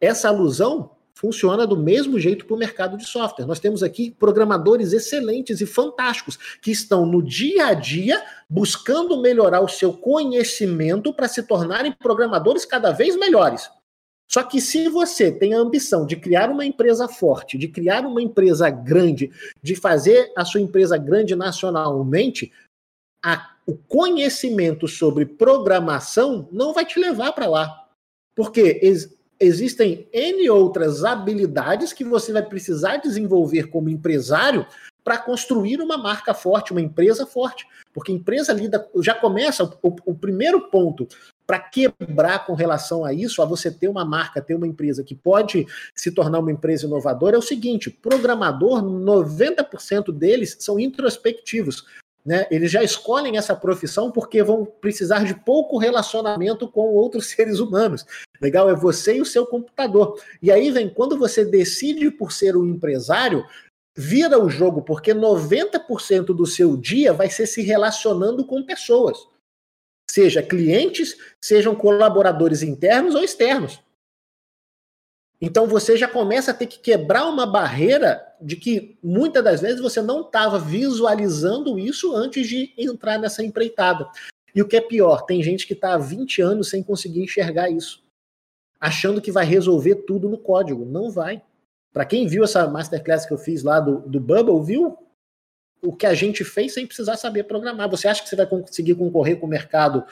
Essa 0.01 0.29
alusão 0.29 0.91
funciona 1.13 1.65
do 1.65 1.77
mesmo 1.77 2.19
jeito 2.19 2.45
para 2.45 2.55
o 2.55 2.59
mercado 2.59 2.97
de 2.97 3.05
software. 3.05 3.45
Nós 3.45 3.59
temos 3.59 3.81
aqui 3.81 4.11
programadores 4.11 4.91
excelentes 4.91 5.61
e 5.61 5.65
fantásticos 5.65 6.37
que 6.61 6.71
estão 6.71 7.05
no 7.05 7.23
dia 7.23 7.67
a 7.67 7.73
dia 7.73 8.21
buscando 8.49 9.21
melhorar 9.21 9.61
o 9.61 9.69
seu 9.69 9.93
conhecimento 9.93 11.13
para 11.13 11.29
se 11.29 11.43
tornarem 11.43 11.93
programadores 11.93 12.65
cada 12.65 12.91
vez 12.91 13.15
melhores. 13.15 13.69
Só 14.29 14.43
que 14.43 14.59
se 14.59 14.89
você 14.89 15.31
tem 15.31 15.53
a 15.53 15.59
ambição 15.59 16.05
de 16.05 16.15
criar 16.15 16.49
uma 16.49 16.65
empresa 16.65 17.07
forte, 17.07 17.57
de 17.57 17.67
criar 17.67 18.05
uma 18.05 18.21
empresa 18.21 18.69
grande, 18.69 19.31
de 19.61 19.75
fazer 19.75 20.31
a 20.35 20.43
sua 20.43 20.61
empresa 20.61 20.97
grande 20.97 21.35
nacionalmente, 21.35 22.51
a, 23.23 23.55
o 23.65 23.75
conhecimento 23.75 24.87
sobre 24.87 25.25
programação 25.25 26.49
não 26.51 26.73
vai 26.73 26.85
te 26.85 26.99
levar 26.99 27.33
para 27.33 27.47
lá. 27.47 27.87
Porque 28.35 28.81
existem 29.39 30.07
N 30.11 30.49
outras 30.49 31.03
habilidades 31.03 31.93
que 31.93 32.03
você 32.03 32.33
vai 32.33 32.43
precisar 32.43 32.97
desenvolver 32.97 33.69
como 33.69 33.89
empresário 33.89 34.65
para 35.03 35.17
construir 35.17 35.81
uma 35.81 35.97
marca 35.97 36.33
forte, 36.33 36.71
uma 36.71 36.81
empresa 36.81 37.25
forte. 37.25 37.67
Porque 37.93 38.11
empresa 38.11 38.53
lida, 38.53 38.89
já 39.01 39.13
começa 39.13 39.63
o, 39.81 39.95
o 40.05 40.15
primeiro 40.15 40.69
ponto 40.69 41.07
para 41.45 41.59
quebrar 41.59 42.45
com 42.45 42.53
relação 42.53 43.03
a 43.03 43.13
isso, 43.13 43.41
a 43.41 43.45
você 43.45 43.69
ter 43.69 43.87
uma 43.87 44.05
marca, 44.05 44.41
ter 44.41 44.55
uma 44.55 44.67
empresa 44.67 45.03
que 45.03 45.13
pode 45.13 45.67
se 45.93 46.11
tornar 46.11 46.39
uma 46.39 46.51
empresa 46.51 46.85
inovadora, 46.85 47.35
é 47.35 47.39
o 47.39 47.41
seguinte: 47.41 47.89
programador, 47.89 48.81
90% 48.81 50.11
deles 50.11 50.55
são 50.59 50.79
introspectivos. 50.79 51.85
Né? 52.25 52.47
Eles 52.49 52.71
já 52.71 52.81
escolhem 52.81 53.37
essa 53.37 53.53
profissão 53.53 54.09
porque 54.09 54.41
vão 54.41 54.65
precisar 54.65 55.25
de 55.25 55.35
pouco 55.35 55.77
relacionamento 55.77 56.67
com 56.69 56.93
outros 56.93 57.27
seres 57.31 57.59
humanos. 57.59 58.05
Legal? 58.41 58.69
É 58.69 58.75
você 58.75 59.17
e 59.17 59.21
o 59.21 59.25
seu 59.25 59.45
computador. 59.45 60.17
E 60.41 60.51
aí 60.51 60.71
vem 60.71 60.89
quando 60.89 61.17
você 61.17 61.43
decide 61.43 62.09
por 62.09 62.31
ser 62.31 62.55
um 62.55 62.65
empresário, 62.65 63.45
vira 63.95 64.43
o 64.43 64.49
jogo, 64.49 64.81
porque 64.81 65.13
90% 65.13 66.25
do 66.27 66.45
seu 66.45 66.75
dia 66.75 67.13
vai 67.13 67.29
ser 67.29 67.45
se 67.47 67.61
relacionando 67.61 68.45
com 68.45 68.63
pessoas. 68.63 69.17
Seja 70.09 70.43
clientes, 70.43 71.15
sejam 71.41 71.75
colaboradores 71.75 72.61
internos 72.61 73.15
ou 73.15 73.23
externos. 73.23 73.81
Então 75.45 75.67
você 75.67 75.97
já 75.97 76.07
começa 76.07 76.51
a 76.51 76.53
ter 76.53 76.67
que 76.67 76.79
quebrar 76.79 77.27
uma 77.27 77.45
barreira 77.45 78.25
de 78.41 78.55
que 78.55 78.97
muitas 79.03 79.43
das 79.43 79.61
vezes 79.61 79.81
você 79.81 80.01
não 80.01 80.21
estava 80.21 80.57
visualizando 80.57 81.77
isso 81.77 82.15
antes 82.15 82.47
de 82.47 82.73
entrar 82.77 83.17
nessa 83.19 83.43
empreitada. 83.43 84.09
E 84.55 84.61
o 84.61 84.67
que 84.67 84.77
é 84.77 84.81
pior, 84.81 85.25
tem 85.25 85.43
gente 85.43 85.67
que 85.67 85.73
está 85.73 85.95
há 85.95 85.97
20 85.97 86.41
anos 86.41 86.69
sem 86.69 86.81
conseguir 86.81 87.23
enxergar 87.23 87.69
isso, 87.69 88.03
achando 88.79 89.21
que 89.21 89.31
vai 89.31 89.45
resolver 89.45 89.95
tudo 89.95 90.29
no 90.29 90.37
código. 90.37 90.85
Não 90.85 91.11
vai. 91.11 91.41
Para 91.93 92.05
quem 92.05 92.27
viu 92.27 92.43
essa 92.43 92.67
masterclass 92.67 93.25
que 93.25 93.33
eu 93.33 93.37
fiz 93.37 93.63
lá 93.63 93.79
do, 93.79 93.99
do 93.99 94.19
Bubble, 94.19 94.65
viu 94.65 94.97
o 95.81 95.95
que 95.95 96.05
a 96.05 96.13
gente 96.13 96.43
fez 96.43 96.73
sem 96.73 96.87
precisar 96.87 97.15
saber 97.15 97.43
programar. 97.43 97.89
Você 97.89 98.07
acha 98.07 98.23
que 98.23 98.29
você 98.29 98.35
vai 98.35 98.47
conseguir 98.47 98.95
concorrer 98.95 99.39
com 99.39 99.45
o 99.45 99.49
mercado 99.49 100.03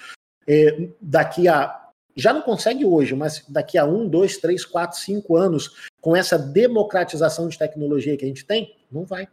eh, 0.47 0.89
daqui 1.01 1.47
a 1.47 1.81
já 2.15 2.33
não 2.33 2.41
consegue 2.41 2.85
hoje, 2.85 3.15
mas 3.15 3.43
daqui 3.47 3.77
a 3.77 3.85
um, 3.85 4.07
dois, 4.07 4.37
três, 4.37 4.65
quatro, 4.65 4.99
cinco 4.99 5.35
anos, 5.35 5.89
com 6.01 6.15
essa 6.15 6.37
democratização 6.37 7.47
de 7.47 7.57
tecnologia 7.57 8.17
que 8.17 8.25
a 8.25 8.27
gente 8.27 8.45
tem, 8.45 8.75
não 8.91 9.05
vai. 9.05 9.27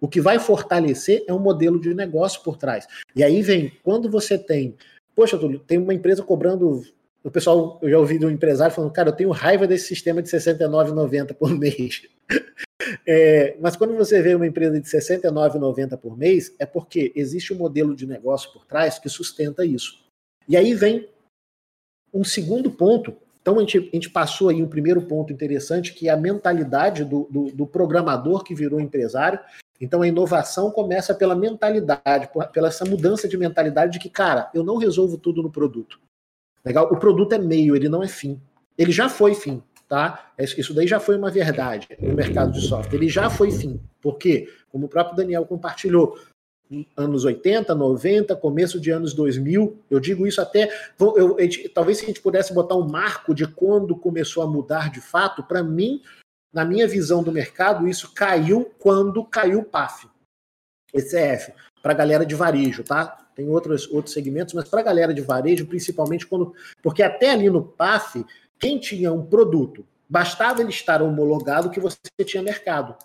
O 0.00 0.08
que 0.08 0.20
vai 0.20 0.38
fortalecer 0.38 1.24
é 1.26 1.32
um 1.32 1.38
modelo 1.38 1.80
de 1.80 1.94
negócio 1.94 2.42
por 2.42 2.56
trás. 2.56 2.86
E 3.14 3.22
aí 3.22 3.42
vem, 3.42 3.72
quando 3.82 4.10
você 4.10 4.36
tem, 4.36 4.76
poxa, 5.14 5.38
tem 5.66 5.78
uma 5.78 5.94
empresa 5.94 6.22
cobrando. 6.22 6.82
O 7.26 7.30
pessoal, 7.30 7.76
eu 7.82 7.90
já 7.90 7.98
ouvi 7.98 8.20
de 8.20 8.24
um 8.24 8.30
empresário 8.30 8.72
falando, 8.72 8.92
cara, 8.92 9.08
eu 9.08 9.12
tenho 9.12 9.32
raiva 9.32 9.66
desse 9.66 9.88
sistema 9.88 10.22
de 10.22 10.30
R$ 10.30 10.38
69,90 10.38 11.34
por 11.34 11.50
mês. 11.50 12.02
É, 13.04 13.56
mas 13.60 13.74
quando 13.74 13.96
você 13.96 14.22
vê 14.22 14.36
uma 14.36 14.46
empresa 14.46 14.80
de 14.80 14.88
R$ 14.88 14.98
69,90 15.00 15.96
por 15.96 16.16
mês, 16.16 16.54
é 16.56 16.64
porque 16.64 17.12
existe 17.16 17.52
um 17.52 17.56
modelo 17.56 17.96
de 17.96 18.06
negócio 18.06 18.52
por 18.52 18.64
trás 18.64 18.96
que 18.96 19.08
sustenta 19.08 19.64
isso. 19.64 20.04
E 20.48 20.56
aí 20.56 20.72
vem 20.72 21.08
um 22.14 22.22
segundo 22.22 22.70
ponto, 22.70 23.16
então 23.42 23.56
a 23.56 23.60
gente, 23.60 23.78
a 23.78 23.96
gente 23.96 24.10
passou 24.10 24.50
aí 24.50 24.62
um 24.62 24.68
primeiro 24.68 25.02
ponto 25.02 25.32
interessante, 25.32 25.94
que 25.94 26.08
é 26.08 26.12
a 26.12 26.16
mentalidade 26.16 27.04
do, 27.04 27.26
do, 27.28 27.46
do 27.46 27.66
programador 27.66 28.44
que 28.44 28.54
virou 28.54 28.80
empresário. 28.80 29.40
Então 29.80 30.02
a 30.02 30.06
inovação 30.06 30.70
começa 30.70 31.12
pela 31.12 31.34
mentalidade, 31.34 32.30
pela 32.52 32.68
essa 32.68 32.84
mudança 32.84 33.26
de 33.26 33.36
mentalidade 33.36 33.94
de 33.94 33.98
que, 33.98 34.10
cara, 34.10 34.48
eu 34.54 34.62
não 34.62 34.76
resolvo 34.76 35.18
tudo 35.18 35.42
no 35.42 35.50
produto. 35.50 35.98
Legal? 36.66 36.88
O 36.92 36.96
produto 36.96 37.32
é 37.32 37.38
meio, 37.38 37.76
ele 37.76 37.88
não 37.88 38.02
é 38.02 38.08
fim. 38.08 38.40
Ele 38.76 38.90
já 38.90 39.08
foi 39.08 39.34
fim, 39.34 39.62
tá? 39.88 40.32
Isso 40.36 40.74
daí 40.74 40.88
já 40.88 40.98
foi 40.98 41.16
uma 41.16 41.30
verdade 41.30 41.88
no 42.00 42.12
mercado 42.12 42.50
de 42.50 42.60
software. 42.60 42.98
Ele 42.98 43.08
já 43.08 43.30
foi 43.30 43.52
fim. 43.52 43.80
Por 44.02 44.18
quê? 44.18 44.48
Como 44.70 44.86
o 44.86 44.88
próprio 44.88 45.16
Daniel 45.16 45.46
compartilhou, 45.46 46.18
anos 46.96 47.24
80, 47.24 47.72
90, 47.72 48.34
começo 48.34 48.80
de 48.80 48.90
anos 48.90 49.14
2000. 49.14 49.78
Eu 49.88 50.00
digo 50.00 50.26
isso 50.26 50.40
até. 50.40 50.68
Eu, 50.98 51.38
eu, 51.38 51.72
talvez 51.72 51.98
se 51.98 52.04
a 52.04 52.06
gente 52.08 52.20
pudesse 52.20 52.52
botar 52.52 52.74
um 52.74 52.88
marco 52.88 53.32
de 53.32 53.46
quando 53.46 53.96
começou 53.96 54.42
a 54.42 54.46
mudar 54.46 54.90
de 54.90 55.00
fato, 55.00 55.44
para 55.44 55.62
mim, 55.62 56.02
na 56.52 56.64
minha 56.64 56.88
visão 56.88 57.22
do 57.22 57.30
mercado, 57.30 57.86
isso 57.86 58.12
caiu 58.12 58.72
quando 58.78 59.24
caiu 59.24 59.60
o 59.60 59.64
PAF, 59.64 60.08
ECF, 60.96 61.52
para 61.82 61.92
a 61.92 61.96
galera 61.96 62.26
de 62.26 62.34
varejo, 62.34 62.82
tá? 62.82 63.16
Tem 63.34 63.48
outros, 63.48 63.90
outros 63.90 64.14
segmentos, 64.14 64.54
mas 64.54 64.68
para 64.68 64.80
a 64.80 64.84
galera 64.84 65.12
de 65.12 65.20
varejo, 65.20 65.66
principalmente 65.66 66.26
quando. 66.26 66.54
Porque 66.82 67.02
até 67.02 67.30
ali 67.30 67.50
no 67.50 67.62
PAF, 67.62 68.24
quem 68.58 68.78
tinha 68.78 69.12
um 69.12 69.24
produto, 69.24 69.84
bastava 70.08 70.60
ele 70.60 70.70
estar 70.70 71.02
homologado 71.02 71.70
que 71.70 71.80
você 71.80 71.98
tinha 72.24 72.42
mercado 72.42 72.96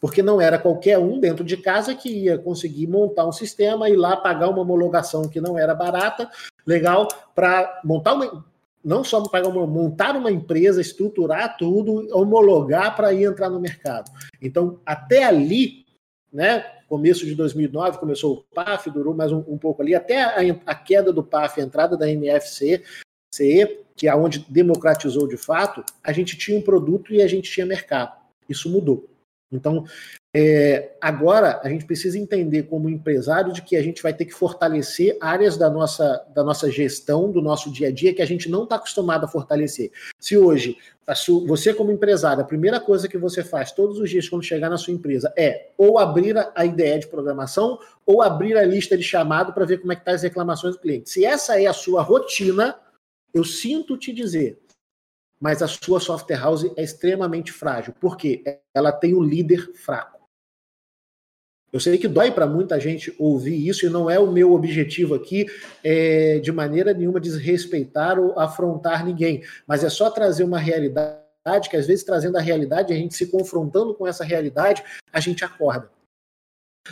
porque 0.00 0.22
não 0.22 0.40
era 0.40 0.58
qualquer 0.58 0.98
um 0.98 1.18
dentro 1.18 1.44
de 1.44 1.56
casa 1.56 1.94
que 1.94 2.08
ia 2.08 2.38
conseguir 2.38 2.86
montar 2.86 3.26
um 3.26 3.32
sistema 3.32 3.88
e 3.88 3.96
lá 3.96 4.16
pagar 4.16 4.48
uma 4.48 4.60
homologação 4.60 5.28
que 5.28 5.40
não 5.40 5.58
era 5.58 5.74
barata, 5.74 6.30
legal, 6.66 7.08
para 7.34 7.80
montar 7.84 8.14
uma. 8.14 8.44
Não 8.84 9.02
só 9.02 9.20
pagar 9.28 9.48
uma, 9.48 9.66
montar 9.66 10.16
uma 10.16 10.30
empresa, 10.30 10.80
estruturar 10.80 11.56
tudo, 11.58 12.06
homologar 12.16 12.94
para 12.94 13.12
ir 13.12 13.24
entrar 13.24 13.50
no 13.50 13.60
mercado. 13.60 14.10
Então, 14.40 14.78
até 14.86 15.24
ali, 15.24 15.84
né, 16.32 16.60
começo 16.88 17.24
de 17.24 17.34
2009, 17.34 17.98
começou 17.98 18.34
o 18.34 18.54
PAF, 18.54 18.90
durou 18.90 19.14
mais 19.14 19.32
um, 19.32 19.44
um 19.48 19.58
pouco 19.58 19.82
ali, 19.82 19.94
até 19.94 20.22
a, 20.22 20.36
a, 20.66 20.74
queda 20.74 21.12
do 21.12 21.22
PAF, 21.22 21.60
a 21.60 21.64
entrada 21.64 21.96
da 21.96 22.08
NFC, 22.08 22.82
CE, 23.34 23.84
que 23.96 24.06
é 24.06 24.14
onde 24.14 24.46
democratizou 24.48 25.26
de 25.26 25.36
fato, 25.36 25.84
a 26.02 26.12
gente 26.12 26.36
tinha 26.36 26.58
um 26.58 26.62
produto 26.62 27.12
e 27.12 27.22
a 27.22 27.26
gente 27.26 27.50
tinha 27.50 27.66
mercado. 27.66 28.16
Isso 28.48 28.70
mudou. 28.70 29.07
Então, 29.50 29.84
é, 30.34 30.94
agora 31.00 31.60
a 31.64 31.68
gente 31.70 31.86
precisa 31.86 32.18
entender 32.18 32.64
como 32.64 32.88
empresário 32.88 33.52
de 33.52 33.62
que 33.62 33.76
a 33.76 33.82
gente 33.82 34.02
vai 34.02 34.12
ter 34.12 34.26
que 34.26 34.34
fortalecer 34.34 35.16
áreas 35.20 35.56
da 35.56 35.70
nossa, 35.70 36.24
da 36.34 36.44
nossa 36.44 36.70
gestão, 36.70 37.32
do 37.32 37.40
nosso 37.40 37.72
dia 37.72 37.88
a 37.88 37.90
dia, 37.90 38.14
que 38.14 38.20
a 38.20 38.26
gente 38.26 38.50
não 38.50 38.64
está 38.64 38.76
acostumado 38.76 39.24
a 39.24 39.28
fortalecer. 39.28 39.90
Se 40.20 40.36
hoje, 40.36 40.76
você 41.46 41.72
como 41.72 41.90
empresário, 41.90 42.42
a 42.42 42.46
primeira 42.46 42.78
coisa 42.78 43.08
que 43.08 43.16
você 43.16 43.42
faz 43.42 43.72
todos 43.72 43.98
os 43.98 44.10
dias 44.10 44.28
quando 44.28 44.42
chegar 44.42 44.68
na 44.68 44.76
sua 44.76 44.92
empresa 44.92 45.32
é 45.36 45.70
ou 45.78 45.98
abrir 45.98 46.36
a, 46.36 46.52
a 46.54 46.66
ideia 46.66 46.98
de 46.98 47.06
programação 47.06 47.78
ou 48.04 48.20
abrir 48.20 48.56
a 48.56 48.64
lista 48.64 48.98
de 48.98 49.02
chamado 49.02 49.54
para 49.54 49.64
ver 49.64 49.78
como 49.78 49.92
é 49.92 49.96
que 49.96 50.02
estão 50.02 50.12
tá 50.12 50.16
as 50.16 50.22
reclamações 50.22 50.74
do 50.74 50.80
cliente. 50.80 51.08
Se 51.08 51.24
essa 51.24 51.58
é 51.60 51.66
a 51.66 51.72
sua 51.72 52.02
rotina, 52.02 52.78
eu 53.32 53.44
sinto 53.44 53.96
te 53.96 54.12
dizer, 54.12 54.58
mas 55.40 55.62
a 55.62 55.68
sua 55.68 56.00
software 56.00 56.40
house 56.40 56.70
é 56.76 56.82
extremamente 56.82 57.52
frágil. 57.52 57.94
Por 58.00 58.16
quê? 58.16 58.42
Ela 58.74 58.92
tem 58.92 59.14
um 59.14 59.22
líder 59.22 59.72
fraco. 59.74 60.18
Eu 61.70 61.78
sei 61.78 61.98
que 61.98 62.08
dói 62.08 62.30
para 62.30 62.46
muita 62.46 62.80
gente 62.80 63.14
ouvir 63.18 63.68
isso 63.68 63.84
e 63.84 63.90
não 63.90 64.08
é 64.08 64.18
o 64.18 64.30
meu 64.30 64.54
objetivo 64.54 65.14
aqui 65.14 65.46
é, 65.84 66.38
de 66.38 66.50
maneira 66.50 66.94
nenhuma 66.94 67.20
desrespeitar 67.20 68.18
ou 68.18 68.38
afrontar 68.38 69.04
ninguém, 69.04 69.42
mas 69.66 69.84
é 69.84 69.90
só 69.90 70.10
trazer 70.10 70.44
uma 70.44 70.58
realidade 70.58 71.20
que 71.68 71.76
às 71.76 71.86
vezes 71.86 72.04
trazendo 72.04 72.36
a 72.36 72.40
realidade, 72.40 72.92
a 72.92 72.96
gente 72.96 73.14
se 73.14 73.26
confrontando 73.26 73.94
com 73.94 74.06
essa 74.06 74.24
realidade, 74.24 74.82
a 75.12 75.20
gente 75.20 75.44
acorda. 75.44 75.90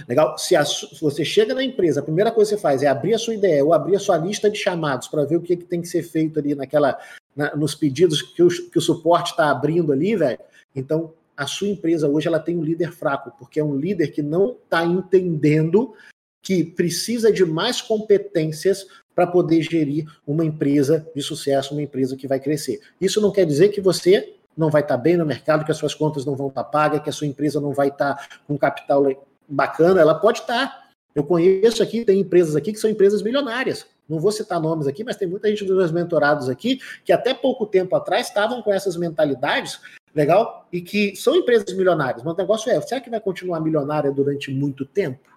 Legal? 0.08 0.36
Se, 0.38 0.54
a, 0.54 0.64
se, 0.64 1.00
você 1.00 1.24
chega 1.24 1.54
na 1.54 1.62
empresa, 1.62 2.00
a 2.00 2.02
primeira 2.02 2.30
coisa 2.30 2.50
que 2.50 2.56
você 2.56 2.62
faz 2.62 2.82
é 2.82 2.86
abrir 2.86 3.14
a 3.14 3.18
sua 3.18 3.34
ideia 3.34 3.64
ou 3.64 3.72
abrir 3.72 3.96
a 3.96 4.00
sua 4.00 4.16
lista 4.16 4.50
de 4.50 4.58
chamados 4.58 5.08
para 5.08 5.24
ver 5.24 5.36
o 5.36 5.40
que, 5.40 5.56
que, 5.56 5.64
tem 5.64 5.80
que 5.80 5.88
ser 5.88 6.02
feito 6.02 6.38
ali 6.38 6.54
naquela, 6.54 6.98
na, 7.34 7.54
nos 7.56 7.74
pedidos 7.74 8.22
que 8.22 8.42
o, 8.42 8.48
que 8.48 8.78
o 8.78 8.82
suporte 8.82 9.30
está 9.30 9.50
abrindo 9.50 9.92
ali, 9.92 10.16
velho. 10.16 10.38
Então, 10.74 11.12
a 11.36 11.46
sua 11.46 11.68
empresa 11.68 12.08
hoje 12.08 12.28
ela 12.28 12.40
tem 12.40 12.56
um 12.56 12.62
líder 12.62 12.92
fraco, 12.92 13.32
porque 13.38 13.60
é 13.60 13.64
um 13.64 13.76
líder 13.76 14.08
que 14.08 14.22
não 14.22 14.56
está 14.64 14.84
entendendo 14.84 15.94
que 16.42 16.62
precisa 16.64 17.32
de 17.32 17.44
mais 17.44 17.80
competências 17.80 18.86
para 19.14 19.26
poder 19.26 19.62
gerir 19.62 20.06
uma 20.26 20.44
empresa 20.44 21.06
de 21.14 21.22
sucesso, 21.22 21.74
uma 21.74 21.82
empresa 21.82 22.16
que 22.16 22.28
vai 22.28 22.38
crescer. 22.38 22.80
Isso 23.00 23.20
não 23.20 23.32
quer 23.32 23.44
dizer 23.44 23.70
que 23.70 23.80
você 23.80 24.34
não 24.56 24.70
vai 24.70 24.82
estar 24.82 24.96
tá 24.96 25.02
bem 25.02 25.16
no 25.16 25.26
mercado, 25.26 25.64
que 25.64 25.70
as 25.70 25.76
suas 25.76 25.94
contas 25.94 26.24
não 26.24 26.36
vão 26.36 26.48
estar 26.48 26.64
tá 26.64 26.70
pagas, 26.70 27.02
que 27.02 27.10
a 27.10 27.12
sua 27.12 27.26
empresa 27.26 27.60
não 27.60 27.72
vai 27.72 27.88
estar 27.88 28.14
tá 28.14 28.28
com 28.46 28.56
capital 28.56 29.04
bacana. 29.48 30.00
Ela 30.00 30.14
pode 30.14 30.40
estar. 30.40 30.68
Tá. 30.68 30.86
Eu 31.14 31.24
conheço 31.24 31.82
aqui, 31.82 32.04
tem 32.04 32.20
empresas 32.20 32.54
aqui 32.54 32.72
que 32.72 32.78
são 32.78 32.90
empresas 32.90 33.22
milionárias. 33.22 33.86
Não 34.08 34.20
vou 34.20 34.30
citar 34.30 34.60
nomes 34.60 34.86
aqui, 34.86 35.02
mas 35.02 35.16
tem 35.16 35.26
muita 35.26 35.48
gente 35.48 35.64
dos 35.64 35.76
meus 35.76 35.90
mentorados 35.90 36.48
aqui 36.48 36.80
que 37.04 37.12
até 37.12 37.32
pouco 37.34 37.66
tempo 37.66 37.96
atrás 37.96 38.28
estavam 38.28 38.62
com 38.62 38.72
essas 38.72 38.96
mentalidades 38.96 39.80
legal? 40.16 40.66
E 40.72 40.80
que 40.80 41.14
são 41.14 41.36
empresas 41.36 41.72
milionárias. 41.74 42.22
Mas 42.24 42.34
o 42.34 42.36
negócio 42.36 42.70
é, 42.70 42.80
será 42.80 43.00
que 43.00 43.10
vai 43.10 43.20
continuar 43.20 43.60
milionária 43.60 44.10
durante 44.10 44.50
muito 44.50 44.86
tempo? 44.86 45.36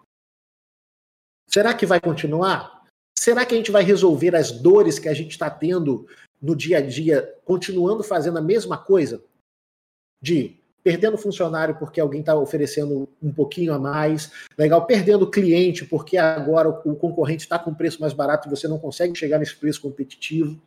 Será 1.50 1.74
que 1.74 1.86
vai 1.86 2.00
continuar? 2.00 2.86
Será 3.18 3.46
que 3.46 3.54
a 3.54 3.58
gente 3.58 3.72
vai 3.72 3.84
resolver 3.84 4.36
as 4.36 4.52
dores 4.52 4.98
que 4.98 5.10
a 5.10 5.14
gente 5.14 5.32
está 5.32 5.50
tendo 5.50 6.08
no 6.42 6.56
dia 6.56 6.78
a 6.78 6.82
dia, 6.82 7.38
continuando 7.44 8.04
fazendo 8.04 8.38
a 8.38 8.42
mesma 8.42 8.78
coisa? 8.78 9.22
De 10.22 10.59
perdendo 10.90 11.20
funcionário 11.20 11.76
porque 11.78 12.02
alguém 12.02 12.22
está 12.22 12.34
oferecendo 12.34 13.08
um 13.22 13.32
pouquinho 13.32 13.76
a 13.76 13.78
mais, 13.78 14.32
legal, 14.58 14.88
perdendo 14.88 15.30
cliente 15.30 15.86
porque 15.86 16.18
agora 16.18 16.68
o 16.68 16.96
concorrente 16.96 17.44
está 17.44 17.60
com 17.60 17.76
preço 17.76 18.02
mais 18.02 18.12
barato 18.12 18.48
e 18.48 18.50
você 18.50 18.68
não 18.68 18.80
consegue 18.80 19.16
chegar 19.16 19.38
nesse 19.38 19.56
preço 19.56 19.80
competitivo 19.84 20.60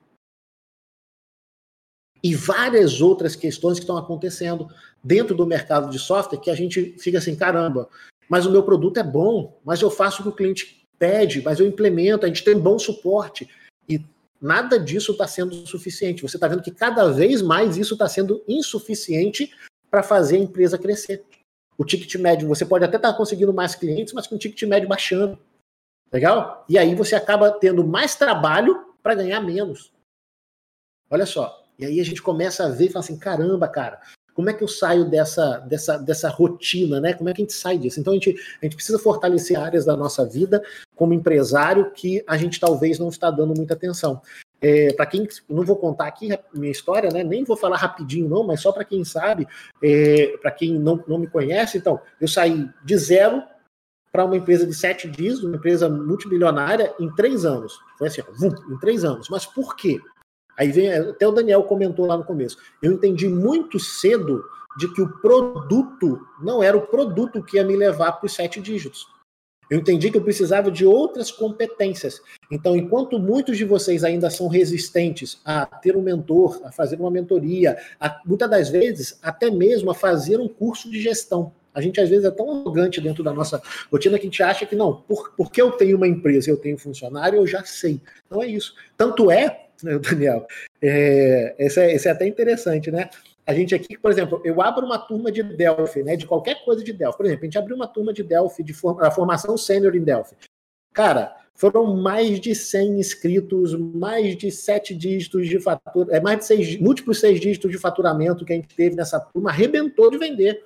e 2.22 2.36
várias 2.36 3.00
outras 3.00 3.34
questões 3.34 3.80
que 3.80 3.82
estão 3.82 3.98
acontecendo 3.98 4.68
dentro 5.02 5.34
do 5.34 5.44
mercado 5.44 5.90
de 5.90 5.98
software 5.98 6.38
que 6.38 6.52
a 6.52 6.54
gente 6.54 6.94
fica 7.00 7.18
assim, 7.18 7.34
caramba, 7.34 7.88
mas 8.28 8.46
o 8.46 8.52
meu 8.52 8.62
produto 8.62 8.98
é 8.98 9.02
bom, 9.02 9.58
mas 9.64 9.82
eu 9.82 9.90
faço 9.90 10.20
o 10.20 10.22
que 10.22 10.28
o 10.28 10.36
cliente 10.36 10.86
pede, 11.00 11.42
mas 11.42 11.58
eu 11.58 11.66
implemento, 11.66 12.24
a 12.24 12.28
gente 12.28 12.44
tem 12.44 12.56
bom 12.56 12.78
suporte. 12.78 13.50
E 13.88 14.00
nada 14.40 14.78
disso 14.78 15.10
está 15.10 15.26
sendo 15.26 15.66
suficiente. 15.66 16.22
Você 16.22 16.36
está 16.36 16.46
vendo 16.46 16.62
que 16.62 16.70
cada 16.70 17.10
vez 17.10 17.42
mais 17.42 17.76
isso 17.76 17.94
está 17.94 18.08
sendo 18.08 18.40
insuficiente 18.46 19.50
para 19.92 20.02
fazer 20.02 20.36
a 20.36 20.40
empresa 20.40 20.78
crescer. 20.78 21.22
O 21.76 21.84
ticket 21.84 22.14
médio, 22.14 22.48
você 22.48 22.64
pode 22.64 22.82
até 22.82 22.96
estar 22.96 23.12
tá 23.12 23.16
conseguindo 23.16 23.52
mais 23.52 23.74
clientes, 23.74 24.14
mas 24.14 24.26
com 24.26 24.36
o 24.36 24.38
ticket 24.38 24.62
médio 24.62 24.88
baixando. 24.88 25.38
Legal? 26.10 26.64
E 26.66 26.78
aí 26.78 26.94
você 26.94 27.14
acaba 27.14 27.50
tendo 27.50 27.86
mais 27.86 28.14
trabalho 28.16 28.86
para 29.02 29.14
ganhar 29.14 29.40
menos. 29.42 29.92
Olha 31.10 31.26
só, 31.26 31.62
e 31.78 31.84
aí 31.84 32.00
a 32.00 32.04
gente 32.04 32.22
começa 32.22 32.64
a 32.64 32.68
ver 32.70 32.86
e 32.86 32.88
fala 32.88 33.04
assim: 33.04 33.18
caramba, 33.18 33.68
cara, 33.68 34.00
como 34.34 34.48
é 34.48 34.54
que 34.54 34.64
eu 34.64 34.68
saio 34.68 35.04
dessa, 35.10 35.58
dessa, 35.58 35.98
dessa 35.98 36.28
rotina, 36.30 37.00
né? 37.00 37.12
Como 37.12 37.28
é 37.28 37.34
que 37.34 37.42
a 37.42 37.44
gente 37.44 37.52
sai 37.52 37.76
disso? 37.76 38.00
Então 38.00 38.12
a 38.12 38.16
gente, 38.16 38.30
a 38.30 38.64
gente 38.64 38.76
precisa 38.76 38.98
fortalecer 38.98 39.58
áreas 39.58 39.84
da 39.84 39.96
nossa 39.96 40.24
vida 40.24 40.62
como 40.96 41.12
empresário 41.12 41.90
que 41.90 42.24
a 42.26 42.38
gente 42.38 42.58
talvez 42.58 42.98
não 42.98 43.08
está 43.08 43.30
dando 43.30 43.54
muita 43.54 43.74
atenção. 43.74 44.22
É, 44.62 44.92
para 44.92 45.06
quem 45.06 45.26
não 45.48 45.64
vou 45.64 45.76
contar 45.76 46.06
aqui 46.06 46.28
minha 46.54 46.70
história, 46.70 47.10
né? 47.10 47.24
Nem 47.24 47.42
vou 47.42 47.56
falar 47.56 47.76
rapidinho 47.76 48.28
não, 48.28 48.44
mas 48.44 48.60
só 48.60 48.70
para 48.70 48.84
quem 48.84 49.04
sabe, 49.04 49.46
é, 49.82 50.36
para 50.40 50.52
quem 50.52 50.78
não, 50.78 51.02
não 51.08 51.18
me 51.18 51.26
conhece, 51.26 51.78
então 51.78 52.00
eu 52.20 52.28
saí 52.28 52.70
de 52.84 52.96
zero 52.96 53.42
para 54.12 54.24
uma 54.24 54.36
empresa 54.36 54.66
de 54.66 54.74
sete 54.74 55.08
dias, 55.08 55.42
uma 55.42 55.56
empresa 55.56 55.88
multimilionária 55.88 56.94
em 57.00 57.12
três 57.14 57.44
anos. 57.44 57.80
Foi 57.98 58.08
assim, 58.08 58.20
ó, 58.20 58.72
em 58.72 58.78
três 58.78 59.04
anos. 59.04 59.28
Mas 59.30 59.46
por 59.46 59.74
quê? 59.74 59.98
Aí 60.56 60.70
vem, 60.70 60.92
até 60.92 61.26
o 61.26 61.32
Daniel 61.32 61.62
comentou 61.64 62.06
lá 62.06 62.16
no 62.16 62.24
começo. 62.24 62.58
Eu 62.82 62.92
entendi 62.92 63.26
muito 63.26 63.80
cedo 63.80 64.44
de 64.76 64.92
que 64.92 65.00
o 65.00 65.08
produto 65.20 66.26
não 66.42 66.62
era 66.62 66.76
o 66.76 66.86
produto 66.86 67.42
que 67.42 67.56
ia 67.56 67.64
me 67.64 67.74
levar 67.74 68.12
para 68.12 68.26
os 68.26 68.34
sete 68.34 68.60
dígitos. 68.60 69.06
Eu 69.72 69.78
entendi 69.78 70.10
que 70.10 70.18
eu 70.18 70.22
precisava 70.22 70.70
de 70.70 70.84
outras 70.84 71.30
competências. 71.30 72.20
Então, 72.50 72.76
enquanto 72.76 73.18
muitos 73.18 73.56
de 73.56 73.64
vocês 73.64 74.04
ainda 74.04 74.28
são 74.28 74.46
resistentes 74.46 75.40
a 75.42 75.64
ter 75.64 75.96
um 75.96 76.02
mentor, 76.02 76.60
a 76.62 76.70
fazer 76.70 77.00
uma 77.00 77.10
mentoria, 77.10 77.78
a, 77.98 78.20
muitas 78.26 78.50
das 78.50 78.68
vezes 78.68 79.18
até 79.22 79.50
mesmo 79.50 79.90
a 79.90 79.94
fazer 79.94 80.38
um 80.38 80.46
curso 80.46 80.90
de 80.90 81.00
gestão. 81.00 81.54
A 81.74 81.80
gente 81.80 81.98
às 81.98 82.10
vezes 82.10 82.26
é 82.26 82.30
tão 82.30 82.50
arrogante 82.50 83.00
dentro 83.00 83.24
da 83.24 83.32
nossa 83.32 83.62
rotina 83.90 84.18
que 84.18 84.26
a 84.26 84.30
gente 84.30 84.42
acha 84.42 84.66
que 84.66 84.76
não, 84.76 84.92
por, 84.92 85.32
porque 85.38 85.62
eu 85.62 85.70
tenho 85.72 85.96
uma 85.96 86.06
empresa, 86.06 86.50
eu 86.50 86.58
tenho 86.58 86.76
funcionário, 86.76 87.38
eu 87.38 87.46
já 87.46 87.64
sei. 87.64 87.98
Não 88.30 88.42
é 88.42 88.46
isso. 88.46 88.74
Tanto 88.94 89.30
é 89.30 89.68
né, 89.82 89.98
Daniel? 89.98 90.46
É, 90.80 91.54
esse, 91.58 91.80
é, 91.80 91.94
esse 91.94 92.08
é 92.08 92.10
até 92.10 92.26
interessante, 92.26 92.90
né? 92.90 93.08
A 93.52 93.54
gente 93.54 93.74
aqui, 93.74 93.98
por 93.98 94.10
exemplo, 94.10 94.40
eu 94.44 94.62
abro 94.62 94.86
uma 94.86 94.98
turma 94.98 95.30
de 95.30 95.42
Delphi, 95.42 96.02
né? 96.02 96.16
De 96.16 96.26
qualquer 96.26 96.64
coisa 96.64 96.82
de 96.82 96.90
Delphi. 96.90 97.18
Por 97.18 97.26
exemplo, 97.26 97.42
a 97.42 97.46
gente 97.46 97.58
abriu 97.58 97.76
uma 97.76 97.86
turma 97.86 98.12
de 98.12 98.22
Delphi, 98.22 98.62
de 98.62 98.72
form, 98.72 98.98
a 99.04 99.10
formação 99.10 99.58
sênior 99.58 99.94
em 99.94 100.02
Delphi. 100.02 100.34
Cara, 100.94 101.36
foram 101.54 101.94
mais 101.94 102.40
de 102.40 102.54
100 102.54 102.98
inscritos, 102.98 103.74
mais 103.74 104.36
de 104.36 104.50
sete 104.50 104.94
dígitos 104.94 105.46
de 105.46 105.60
fatura, 105.60 106.16
é 106.16 106.20
mais 106.20 106.38
de 106.38 106.44
seis, 106.46 106.80
múltiplos 106.80 107.20
seis 107.20 107.38
dígitos 107.38 107.70
de 107.70 107.78
faturamento 107.78 108.44
que 108.44 108.54
a 108.54 108.56
gente 108.56 108.74
teve 108.74 108.96
nessa 108.96 109.20
turma, 109.20 109.50
arrebentou 109.50 110.10
de 110.10 110.16
vender. 110.16 110.62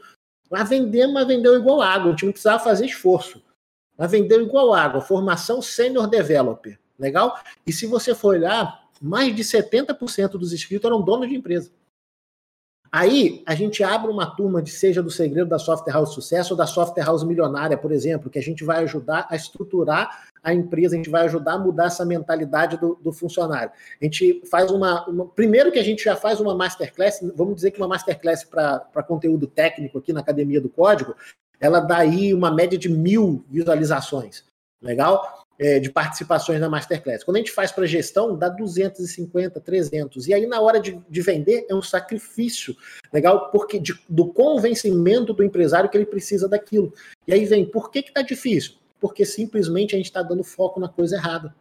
Mas 0.49 0.69
vendeu, 0.69 1.11
mas 1.13 1.27
vendeu 1.27 1.57
igual 1.57 1.83
água, 1.83 2.13
gente 2.13 2.25
não 2.25 2.33
precisava 2.33 2.63
fazer 2.63 2.87
esforço. 2.87 3.43
Mas 3.99 4.13
vendeu 4.13 4.41
igual 4.41 4.73
água, 4.73 5.01
formação 5.01 5.61
sênior 5.61 6.07
developer, 6.07 6.79
legal? 6.97 7.37
E 7.67 7.73
se 7.73 7.85
você 7.85 8.15
for 8.15 8.37
olhar, 8.37 8.89
mais 9.03 9.35
de 9.35 9.43
70% 9.43 10.31
dos 10.33 10.53
inscritos 10.53 10.85
eram 10.87 11.03
donos 11.03 11.29
de 11.29 11.35
empresa. 11.35 11.73
Aí 12.97 13.43
a 13.45 13.55
gente 13.55 13.85
abre 13.85 14.11
uma 14.11 14.25
turma 14.25 14.63
de 14.63 14.71
seja 14.71 15.03
do 15.03 15.11
segredo 15.11 15.51
da 15.51 15.59
software 15.59 15.93
house 15.93 16.15
sucesso 16.15 16.55
ou 16.55 16.57
da 16.57 16.67
software 16.67 17.05
house 17.05 17.23
milionária, 17.23 17.77
por 17.77 17.93
exemplo, 17.93 18.31
que 18.31 18.39
a 18.39 18.43
gente 18.43 18.65
vai 18.65 18.85
ajudar 18.85 19.27
a 19.29 19.37
estruturar 19.37 20.29
a 20.43 20.55
empresa, 20.55 20.95
a 20.95 20.97
gente 20.97 21.11
vai 21.11 21.27
ajudar 21.27 21.53
a 21.53 21.59
mudar 21.59 21.89
essa 21.89 22.07
mentalidade 22.07 22.79
do, 22.79 22.95
do 22.95 23.13
funcionário. 23.13 23.71
A 24.01 24.03
gente 24.03 24.41
faz 24.51 24.71
uma, 24.71 25.07
uma, 25.11 25.27
Primeiro 25.27 25.71
que 25.71 25.79
a 25.79 25.85
gente 25.85 26.05
já 26.05 26.17
faz 26.17 26.41
uma 26.41 26.55
masterclass, 26.55 27.21
vamos 27.35 27.57
dizer 27.57 27.73
que 27.73 27.77
uma 27.77 27.87
masterclass 27.87 28.45
para 28.45 29.03
conteúdo 29.07 29.47
técnico 29.47 29.99
aqui 29.99 30.15
na 30.15 30.21
Academia 30.21 30.59
do 30.59 30.71
Código, 30.71 31.15
ela 31.61 31.81
dá 31.81 31.99
aí 31.99 32.33
uma 32.33 32.51
média 32.51 32.79
de 32.79 32.89
mil 32.89 33.45
visualizações. 33.51 34.43
Legal? 34.81 35.46
É, 35.59 35.79
de 35.79 35.91
participações 35.91 36.61
na 36.61 36.69
Masterclass. 36.69 37.25
Quando 37.25 37.37
a 37.37 37.41
gente 37.41 37.53
faz 37.53 37.73
para 37.73 37.87
gestão, 37.87 38.37
dá 38.37 38.49
250, 38.49 39.61
300. 39.61 40.29
E 40.29 40.35
aí, 40.35 40.47
na 40.47 40.61
hora 40.61 40.79
de, 40.81 41.01
de 41.09 41.21
vender, 41.23 41.67
é 41.69 41.75
um 41.75 41.83
sacrifício, 41.83 42.77
legal? 43.13 43.51
Porque 43.51 43.79
de, 43.79 43.99
do 44.09 44.33
convencimento 44.33 45.33
do 45.33 45.43
empresário 45.43 45.89
que 45.89 45.97
ele 45.97 46.07
precisa 46.07 46.49
daquilo. 46.49 46.93
E 47.27 47.33
aí 47.33 47.45
vem, 47.45 47.65
por 47.65 47.91
que 47.91 48.01
está 48.01 48.23
difícil? 48.23 48.75
Porque 49.01 49.25
simplesmente 49.25 49.95
a 49.95 49.99
gente 49.99 50.07
está 50.07 50.23
dando 50.23 50.45
foco 50.45 50.81
na 50.81 50.89
coisa 50.89 51.17
errada. 51.17 51.55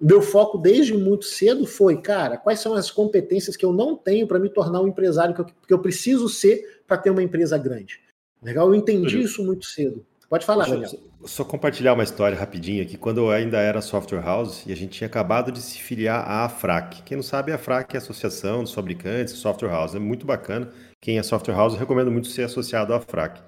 Meu 0.00 0.22
foco 0.22 0.56
desde 0.56 0.96
muito 0.96 1.26
cedo 1.26 1.66
foi, 1.66 2.00
cara, 2.00 2.38
quais 2.38 2.60
são 2.60 2.72
as 2.74 2.90
competências 2.90 3.54
que 3.54 3.66
eu 3.66 3.72
não 3.72 3.94
tenho 3.94 4.26
para 4.26 4.38
me 4.38 4.48
tornar 4.48 4.80
um 4.80 4.88
empresário 4.88 5.34
que 5.34 5.42
eu, 5.42 5.44
que 5.44 5.74
eu 5.74 5.78
preciso 5.78 6.26
ser 6.26 6.82
para 6.86 6.96
ter 6.96 7.10
uma 7.10 7.22
empresa 7.22 7.58
grande. 7.58 8.00
Legal? 8.42 8.68
Eu 8.68 8.74
entendi 8.74 9.18
uhum. 9.18 9.22
isso 9.22 9.44
muito 9.44 9.66
cedo. 9.66 10.04
Pode 10.30 10.46
falar, 10.46 10.66
Deixa 10.66 10.96
Daniel. 10.96 11.10
Só 11.24 11.44
compartilhar 11.44 11.92
uma 11.92 12.04
história 12.04 12.38
rapidinho 12.38 12.84
aqui. 12.84 12.96
Quando 12.96 13.18
eu 13.18 13.30
ainda 13.30 13.58
era 13.58 13.82
software 13.82 14.20
house 14.20 14.64
e 14.64 14.72
a 14.72 14.76
gente 14.76 14.92
tinha 14.92 15.08
acabado 15.08 15.50
de 15.50 15.60
se 15.60 15.80
filiar 15.80 16.20
à 16.20 16.44
AFRAC. 16.44 17.02
Quem 17.02 17.16
não 17.16 17.22
sabe, 17.24 17.50
a 17.50 17.56
AFRAC 17.56 17.94
é 17.94 17.96
a 17.96 17.98
Associação 17.98 18.62
dos 18.62 18.72
Fabricantes 18.72 19.34
de 19.34 19.40
Software 19.40 19.70
House. 19.70 19.96
É 19.96 19.98
muito 19.98 20.24
bacana. 20.24 20.72
Quem 21.00 21.18
é 21.18 21.22
software 21.24 21.56
house, 21.56 21.72
eu 21.72 21.80
recomendo 21.80 22.12
muito 22.12 22.28
ser 22.28 22.44
associado 22.44 22.94
à 22.94 22.98
AFRAC. 22.98 23.42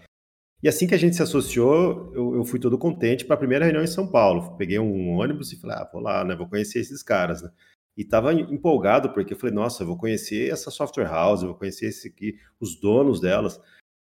E 0.61 0.69
assim 0.69 0.89
que 0.89 0.95
a 0.95 0.99
gente 0.99 1.15
se 1.15 1.23
associou, 1.23 2.13
eu, 2.15 2.35
eu 2.35 2.45
fui 2.45 2.59
todo 2.59 2.77
contente 2.77 3.25
para 3.25 3.35
a 3.35 3.39
primeira 3.39 3.65
reunião 3.65 3.85
em 3.85 3.87
São 3.87 4.09
Paulo. 4.09 4.57
Peguei 4.57 4.81
um 4.81 5.11
ônibus 5.11 5.53
e 5.53 5.61
falei, 5.61 5.77
ah, 5.77 5.89
vou 5.93 6.03
lá, 6.03 6.25
né? 6.25 6.35
Vou 6.35 6.49
conhecer 6.49 6.81
esses 6.81 7.01
caras, 7.01 7.43
né? 7.43 7.51
E 7.97 8.03
estava 8.03 8.33
empolgado 8.33 9.13
porque 9.13 9.35
eu 9.35 9.39
falei, 9.39 9.55
nossa, 9.55 9.85
eu 9.85 9.87
vou 9.87 9.97
conhecer 9.97 10.51
essa 10.51 10.69
software 10.69 11.09
house, 11.09 11.43
eu 11.43 11.49
vou 11.49 11.57
conhecer 11.57 11.87
esse 11.87 12.09
aqui, 12.09 12.37
os 12.59 12.81
donos 12.81 13.21
delas. 13.21 13.61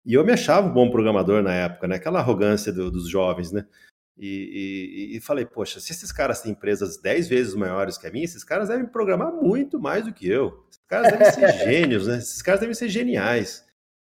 E 0.09 0.15
eu 0.15 0.25
me 0.25 0.33
achava 0.33 0.67
um 0.67 0.73
bom 0.73 0.89
programador 0.89 1.43
na 1.43 1.53
época, 1.53 1.87
né? 1.87 1.97
Aquela 1.97 2.17
arrogância 2.17 2.73
do, 2.73 2.89
dos 2.89 3.07
jovens, 3.07 3.51
né? 3.51 3.65
E, 4.17 5.11
e, 5.13 5.17
e, 5.17 5.21
falei, 5.21 5.45
poxa, 5.45 5.79
se 5.79 5.93
esses 5.93 6.11
caras 6.11 6.41
têm 6.41 6.51
empresas 6.51 6.97
10 6.97 7.29
vezes 7.29 7.53
maiores 7.53 7.97
que 7.97 8.05
a 8.05 8.11
minha, 8.11 8.25
esses 8.25 8.43
caras 8.43 8.67
devem 8.67 8.85
programar 8.85 9.31
muito 9.31 9.79
mais 9.79 10.05
do 10.05 10.13
que 10.13 10.27
eu. 10.27 10.65
Esses 10.69 10.81
caras 10.87 11.11
devem 11.11 11.31
ser 11.31 11.53
gênios, 11.63 12.07
né? 12.07 12.17
Esses 12.17 12.41
caras 12.41 12.59
devem 12.59 12.75
ser 12.75 12.89
geniais. 12.89 13.65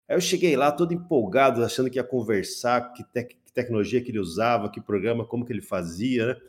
Aí 0.10 0.16
eu 0.16 0.22
cheguei 0.22 0.56
lá 0.56 0.72
todo 0.72 0.94
empolgado, 0.94 1.64
achando 1.64 1.90
que 1.90 2.00
ia 2.00 2.04
conversar, 2.04 2.94
que, 2.94 3.04
te, 3.04 3.24
que 3.26 3.42
que 3.52 3.54
tecnologia 3.54 4.02
que 4.02 4.10
ele 4.12 4.20
usava, 4.20 4.72
que 4.72 4.80
programa, 4.80 5.26
como 5.26 5.46
que 5.46 5.52
ele 5.52 5.62
fazia. 5.62 6.28
Né? 6.28 6.42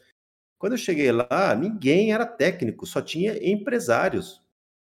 Quando 0.59 0.75
eu 0.75 0.79
cheguei 0.79 1.11
lá, 1.11 1.55
ninguém 1.59 2.13
era 2.13 2.25
técnico, 2.25 2.87
só 2.87 3.03
tinha 3.03 3.37
empresários. 3.45 4.41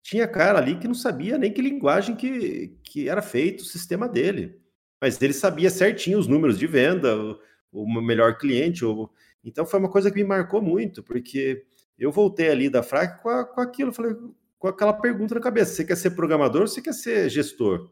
Tinha 0.07 0.29
cara 0.29 0.61
ali 0.61 0.79
que 0.79 0.87
não 0.87 0.95
sabia 0.95 1.37
nem 1.37 1.53
que 1.53 1.61
linguagem 1.61 2.15
que, 2.15 2.79
que 2.85 3.09
era 3.09 3.21
feito 3.21 3.63
o 3.63 3.65
sistema 3.65 4.09
dele. 4.09 4.57
Mas 5.03 5.21
ele 5.21 5.33
sabia 5.33 5.69
certinho 5.69 6.17
os 6.17 6.29
números 6.29 6.57
de 6.57 6.65
venda, 6.69 7.17
o, 7.17 7.41
o 7.73 8.01
melhor 8.01 8.39
cliente. 8.39 8.85
O... 8.85 9.11
Então 9.43 9.67
foi 9.67 9.81
uma 9.81 9.91
coisa 9.91 10.09
que 10.09 10.19
me 10.19 10.23
marcou 10.23 10.63
muito, 10.63 11.03
porque 11.03 11.65
eu 11.99 12.13
voltei 12.13 12.49
ali 12.49 12.71
da 12.71 12.85
FRAC 12.85 13.21
com, 13.21 13.29
a, 13.29 13.45
com 13.45 13.61
aquilo, 13.61 13.93
falei, 13.93 14.15
com 14.61 14.69
aquela 14.69 14.93
pergunta 14.93 15.35
na 15.35 15.41
cabeça: 15.41 15.75
você 15.75 15.85
quer 15.85 15.97
ser 15.97 16.11
programador 16.11 16.63
ou 16.63 16.69
você 16.69 16.81
quer 16.81 16.95
ser 16.95 17.29
gestor? 17.29 17.91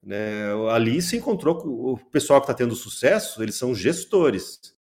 Né? 0.00 0.44
Ali 0.70 1.02
se 1.02 1.16
encontrou 1.16 1.58
com 1.58 1.68
o 1.68 1.98
pessoal 1.98 2.40
que 2.40 2.44
está 2.44 2.54
tendo 2.54 2.76
sucesso, 2.76 3.42
eles 3.42 3.56
são 3.56 3.74
gestores. 3.74 4.76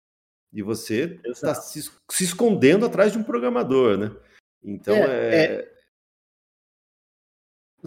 E 0.50 0.62
você 0.62 1.20
está 1.26 1.54
se, 1.54 1.82
se, 1.82 2.24
escondendo 2.24 2.86
atrás 2.86 3.12
de 3.12 3.18
um 3.18 3.22
programador, 3.22 3.98
né? 3.98 4.10
Então 4.64 4.96
é. 4.96 5.04
é... 5.04 5.44
é... 5.44 5.75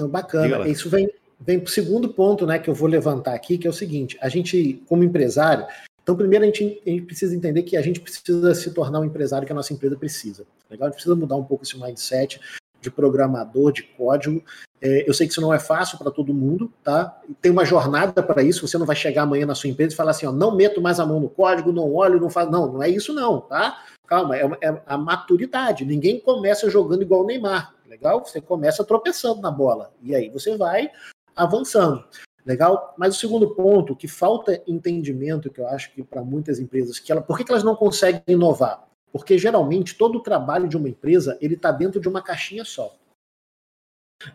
Bacana. 0.08 0.68
Isso 0.68 0.89
vem, 0.89 1.10
vem 1.39 1.60
para 1.60 1.68
o 1.68 1.72
segundo 1.72 2.10
ponto 2.10 2.45
né, 2.45 2.60
que 2.60 2.70
eu 2.70 2.74
vou 2.74 2.88
levantar 2.88 3.34
aqui, 3.34 3.58
que 3.58 3.68
é 3.68 3.70
o 3.70 3.74
seguinte: 3.74 4.18
a 4.22 4.30
gente, 4.30 4.82
como 4.88 5.04
empresário, 5.04 5.66
então, 6.10 6.18
primeiro 6.18 6.43
a 6.43 6.47
gente, 6.47 6.82
a 6.88 6.89
gente, 6.89 7.04
precisa 7.04 7.36
entender 7.36 7.62
que 7.62 7.78
a 7.78 7.84
gente 7.84 8.00
precisa 8.00 8.56
se 8.56 8.72
tornar 8.72 9.00
um 9.00 9.06
empresário 9.06 9.45
que 9.45 9.52
a 9.52 9.56
nossa 9.56 9.74
empresa 9.74 9.95
precisa. 9.95 10.43
Legal? 10.68 10.88
A 10.88 10.89
gente 10.89 10.95
precisa 10.95 11.16
mudar 11.16 11.36
um 11.36 11.43
pouco 11.43 11.64
esse 11.64 11.80
mindset 11.80 12.39
de 12.82 12.89
programador, 12.89 13.72
de 13.72 13.84
código. 13.84 14.43
É, 14.82 15.08
eu 15.08 15.14
sei 15.14 15.28
que 15.28 15.34
isso 15.34 15.41
não 15.41 15.54
é 15.54 15.60
fácil 15.60 16.00
para 16.00 16.10
todo 16.10 16.34
mundo, 16.34 16.72
tá? 16.84 17.22
Tem 17.41 17.52
uma 17.52 17.64
jornada 17.64 18.24
para 18.24 18.41
isso. 18.41 18.68
Você 18.68 18.76
não 18.78 18.88
vai 18.88 18.95
chegar 18.95 19.22
amanhã 19.22 19.45
na 19.45 19.54
sua 19.54 19.70
empresa 19.70 19.93
e 19.93 19.95
falar 19.95 20.10
assim, 20.12 20.26
ó, 20.26 20.32
não 20.32 20.56
meto 20.56 20.82
mais 20.82 21.00
a 21.00 21.06
mão 21.06 21.20
no 21.20 21.30
código, 21.30 21.72
não 21.72 21.93
olho, 21.93 22.20
não 22.20 22.30
faço. 22.30 22.50
Não, 22.50 22.74
não 22.74 22.82
é 22.82 22.89
isso 22.89 23.14
não, 23.14 23.41
tá? 23.41 23.84
Calma, 24.08 24.36
é, 24.36 24.50
é 24.62 24.82
a 24.88 24.97
maturidade. 24.97 25.86
Ninguém 25.86 26.20
começa 26.20 26.70
jogando 26.70 27.04
igual 27.04 27.22
o 27.22 27.28
Neymar, 27.28 27.76
legal? 27.90 28.24
Você 28.24 28.40
começa 28.40 28.86
tropeçando 28.86 29.42
na 29.42 29.52
bola 29.52 29.92
e 30.02 30.16
aí 30.16 30.30
você 30.30 30.56
vai 30.56 30.92
avançando. 31.36 32.06
Legal? 32.46 32.94
Mas 32.98 33.16
o 33.16 33.20
segundo 33.20 33.54
ponto, 33.54 33.96
que 33.96 34.08
falta 34.08 34.62
entendimento, 34.66 35.52
que 35.52 35.60
eu 35.60 35.68
acho 35.68 35.92
que 35.94 36.04
para 36.04 36.24
muitas 36.24 36.60
empresas, 36.60 37.00
que 37.00 37.12
ela, 37.12 37.22
por 37.22 37.38
que, 37.38 37.44
que 37.44 37.52
elas 37.52 37.64
não 37.64 37.76
conseguem 37.76 38.24
inovar? 38.28 38.88
Porque 39.12 39.38
geralmente 39.38 39.98
todo 39.98 40.18
o 40.18 40.24
trabalho 40.24 40.68
de 40.68 40.78
uma 40.78 40.88
empresa 40.88 41.38
ele 41.42 41.56
está 41.56 41.72
dentro 41.72 42.00
de 42.00 42.08
uma 42.08 42.22
caixinha 42.22 42.64
só. 42.64 42.96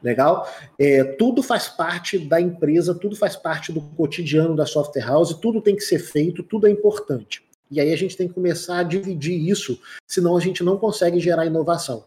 Legal? 0.02 0.48
É, 0.78 1.04
tudo 1.04 1.42
faz 1.42 1.68
parte 1.68 2.18
da 2.18 2.40
empresa, 2.40 2.94
tudo 2.94 3.14
faz 3.14 3.36
parte 3.36 3.72
do 3.72 3.80
cotidiano 3.80 4.56
da 4.56 4.66
software 4.66 5.04
house, 5.04 5.34
tudo 5.34 5.60
tem 5.60 5.76
que 5.76 5.82
ser 5.82 5.98
feito, 5.98 6.42
tudo 6.42 6.66
é 6.66 6.70
importante. 6.70 7.44
E 7.70 7.80
aí 7.80 7.92
a 7.92 7.96
gente 7.96 8.16
tem 8.16 8.28
que 8.28 8.34
começar 8.34 8.78
a 8.78 8.82
dividir 8.82 9.48
isso, 9.48 9.80
senão 10.06 10.36
a 10.36 10.40
gente 10.40 10.62
não 10.62 10.78
consegue 10.78 11.20
gerar 11.20 11.46
inovação. 11.46 12.04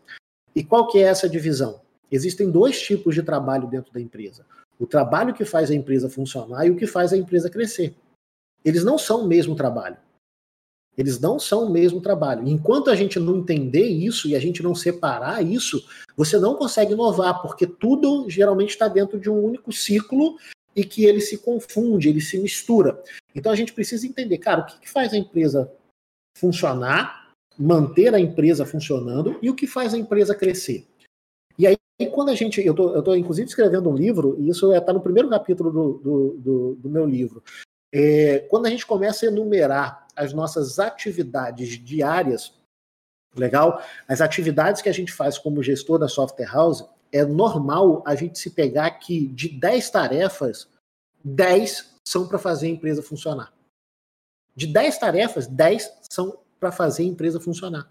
E 0.58 0.64
qual 0.64 0.88
que 0.88 0.98
é 0.98 1.04
essa 1.04 1.30
divisão? 1.30 1.82
Existem 2.12 2.50
dois 2.50 2.82
tipos 2.82 3.14
de 3.14 3.22
trabalho 3.22 3.68
dentro 3.68 3.94
da 3.94 4.02
empresa. 4.02 4.44
O 4.80 4.88
trabalho 4.88 5.32
que 5.32 5.46
faz 5.46 5.70
a 5.70 5.76
empresa 5.76 6.10
funcionar 6.10 6.66
e 6.66 6.72
o 6.72 6.76
que 6.76 6.88
faz 6.88 7.14
a 7.14 7.18
empresa 7.18 7.48
crescer. 7.48 7.94
Eles 8.66 8.84
não 8.84 8.98
são 8.98 9.22
o 9.22 9.28
mesmo 9.28 9.56
trabalho. 9.56 9.98
Eles 10.98 11.20
não 11.20 11.38
são 11.38 11.66
o 11.66 11.70
mesmo 11.70 12.02
trabalho. 12.02 12.48
Enquanto 12.48 12.90
a 12.90 12.96
gente 12.96 13.20
não 13.20 13.38
entender 13.38 13.86
isso 13.86 14.28
e 14.28 14.36
a 14.36 14.40
gente 14.40 14.64
não 14.64 14.74
separar 14.74 15.46
isso, 15.46 15.88
você 16.16 16.40
não 16.40 16.56
consegue 16.56 16.94
inovar, 16.94 17.40
porque 17.44 17.68
tudo 17.68 18.28
geralmente 18.28 18.72
está 18.72 18.88
dentro 18.88 19.20
de 19.20 19.30
um 19.30 19.40
único 19.40 19.72
ciclo 19.72 20.40
e 20.76 20.84
que 20.84 21.06
ele 21.06 21.22
se 21.22 21.38
confunde, 21.38 22.10
ele 22.10 22.20
se 22.20 22.40
mistura. 22.40 23.00
Então 23.36 23.52
a 23.52 23.56
gente 23.56 23.74
precisa 23.74 24.08
entender, 24.08 24.40
cara, 24.40 24.62
o 24.62 24.66
que, 24.66 24.80
que 24.80 24.90
faz 24.90 25.14
a 25.14 25.18
empresa 25.18 25.72
funcionar, 26.36 27.27
manter 27.58 28.14
a 28.14 28.20
empresa 28.20 28.66
funcionando 28.66 29.38
e 29.42 29.50
o 29.50 29.56
que 29.56 29.68
faz 29.68 29.94
a 29.94 29.98
empresa 29.98 30.36
crescer. 30.36 30.88
E 31.58 31.66
aí, 31.66 31.78
quando 32.12 32.30
a 32.30 32.36
gente. 32.36 32.64
Eu 32.64 32.74
estou, 32.74 33.16
inclusive, 33.16 33.48
escrevendo 33.48 33.90
um 33.90 33.96
livro, 33.96 34.36
e 34.40 34.50
isso 34.50 34.74
está 34.74 34.94
no 34.94 35.02
primeiro 35.02 35.30
capítulo 35.30 35.72
do, 35.72 35.94
do, 35.98 36.34
do, 36.38 36.76
do 36.76 36.90
meu 36.90 37.06
livro. 37.06 37.44
É, 37.92 38.40
quando 38.50 38.66
a 38.66 38.70
gente 38.70 38.86
começa 38.86 39.26
a 39.26 39.30
enumerar 39.30 40.08
as 40.16 40.34
nossas 40.34 40.78
atividades 40.78 41.70
diárias, 41.84 42.54
legal? 43.36 43.82
As 44.08 44.22
atividades 44.22 44.82
que 44.82 44.90
a 44.90 44.94
gente 44.94 45.12
faz 45.12 45.38
como 45.38 45.64
gestor 45.64 45.98
da 45.98 46.08
software 46.08 46.52
house, 46.52 46.86
é 47.12 47.24
normal 47.24 48.04
a 48.06 48.16
gente 48.16 48.38
se 48.38 48.50
pegar 48.50 48.92
que 48.92 49.28
de 49.28 49.50
10 49.50 49.90
tarefas, 49.90 50.68
10 51.24 51.96
são 52.08 52.28
para 52.28 52.38
fazer 52.38 52.68
a 52.68 52.72
empresa 52.72 53.02
funcionar. 53.02 53.54
De 54.56 54.68
10 54.68 54.98
tarefas, 54.98 55.48
10 55.48 56.00
são 56.10 56.38
para 56.60 56.72
fazer 56.72 57.04
a 57.04 57.08
empresa 57.08 57.40
funcionar. 57.40 57.90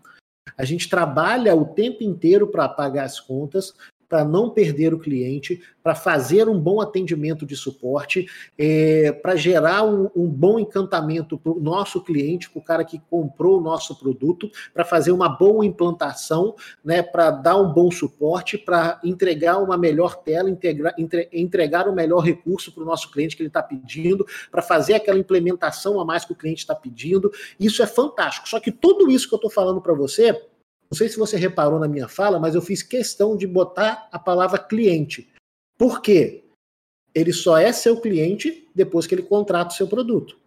A 0.56 0.64
gente 0.64 0.88
trabalha 0.88 1.54
o 1.54 1.66
tempo 1.66 2.02
inteiro 2.02 2.46
para 2.48 2.68
pagar 2.68 3.04
as 3.04 3.20
contas, 3.20 3.74
para 4.08 4.24
não 4.24 4.50
perder 4.50 4.94
o 4.94 4.98
cliente, 4.98 5.60
para 5.82 5.94
fazer 5.94 6.48
um 6.48 6.58
bom 6.58 6.80
atendimento 6.80 7.46
de 7.46 7.54
suporte, 7.54 8.26
é, 8.58 9.12
para 9.12 9.36
gerar 9.36 9.84
um, 9.84 10.10
um, 10.16 10.28
bom 10.28 10.58
encantamento 10.58 11.38
para 11.38 11.52
o 11.52 11.60
nosso 11.60 12.00
cliente, 12.02 12.50
para 12.50 12.58
o 12.58 12.64
cara 12.64 12.84
que 12.84 13.00
comprou 13.08 13.58
o 13.58 13.60
nosso 13.60 13.96
produto, 13.96 14.50
para 14.74 14.84
fazer 14.84 15.12
uma 15.12 15.28
boa 15.28 15.64
implantação, 15.64 16.54
né, 16.84 17.02
para 17.02 17.30
dar 17.30 17.56
um 17.56 17.72
bom 17.72 17.90
suporte, 17.90 18.58
para 18.58 19.00
entregar 19.04 19.58
uma 19.58 19.76
melhor 19.76 20.16
tela, 20.16 20.50
integra, 20.50 20.94
entre, 20.98 21.28
entregar 21.32 21.88
o 21.88 21.94
melhor 21.94 22.20
recurso 22.20 22.72
para 22.72 22.82
o 22.82 22.86
nosso 22.86 23.10
cliente 23.10 23.36
que 23.36 23.42
ele 23.42 23.48
está 23.48 23.62
pedindo, 23.62 24.26
para 24.50 24.62
fazer 24.62 24.94
aquela 24.94 25.18
implementação 25.18 26.00
a 26.00 26.04
mais 26.04 26.24
que 26.24 26.32
o 26.32 26.36
cliente 26.36 26.60
está 26.60 26.74
pedindo. 26.74 27.30
Isso 27.60 27.82
é 27.82 27.86
fantástico. 27.86 28.48
Só 28.48 28.58
que 28.58 28.72
tudo 28.72 29.10
isso 29.10 29.28
que 29.28 29.34
eu 29.34 29.38
estou 29.38 29.50
falando 29.50 29.80
para 29.80 29.94
você 29.94 30.40
não 30.90 30.96
sei 30.96 31.08
se 31.08 31.18
você 31.18 31.36
reparou 31.36 31.78
na 31.78 31.88
minha 31.88 32.08
fala, 32.08 32.38
mas 32.38 32.54
eu 32.54 32.62
fiz 32.62 32.82
questão 32.82 33.36
de 33.36 33.46
botar 33.46 34.08
a 34.12 34.18
palavra 34.18 34.58
cliente. 34.58 35.28
Por 35.76 36.00
quê? 36.00 36.44
Ele 37.14 37.32
só 37.32 37.56
é 37.58 37.72
seu 37.72 38.00
cliente 38.00 38.68
depois 38.74 39.06
que 39.06 39.14
ele 39.14 39.22
contrata 39.22 39.72
o 39.72 39.76
seu 39.76 39.88
produto. 39.88 40.38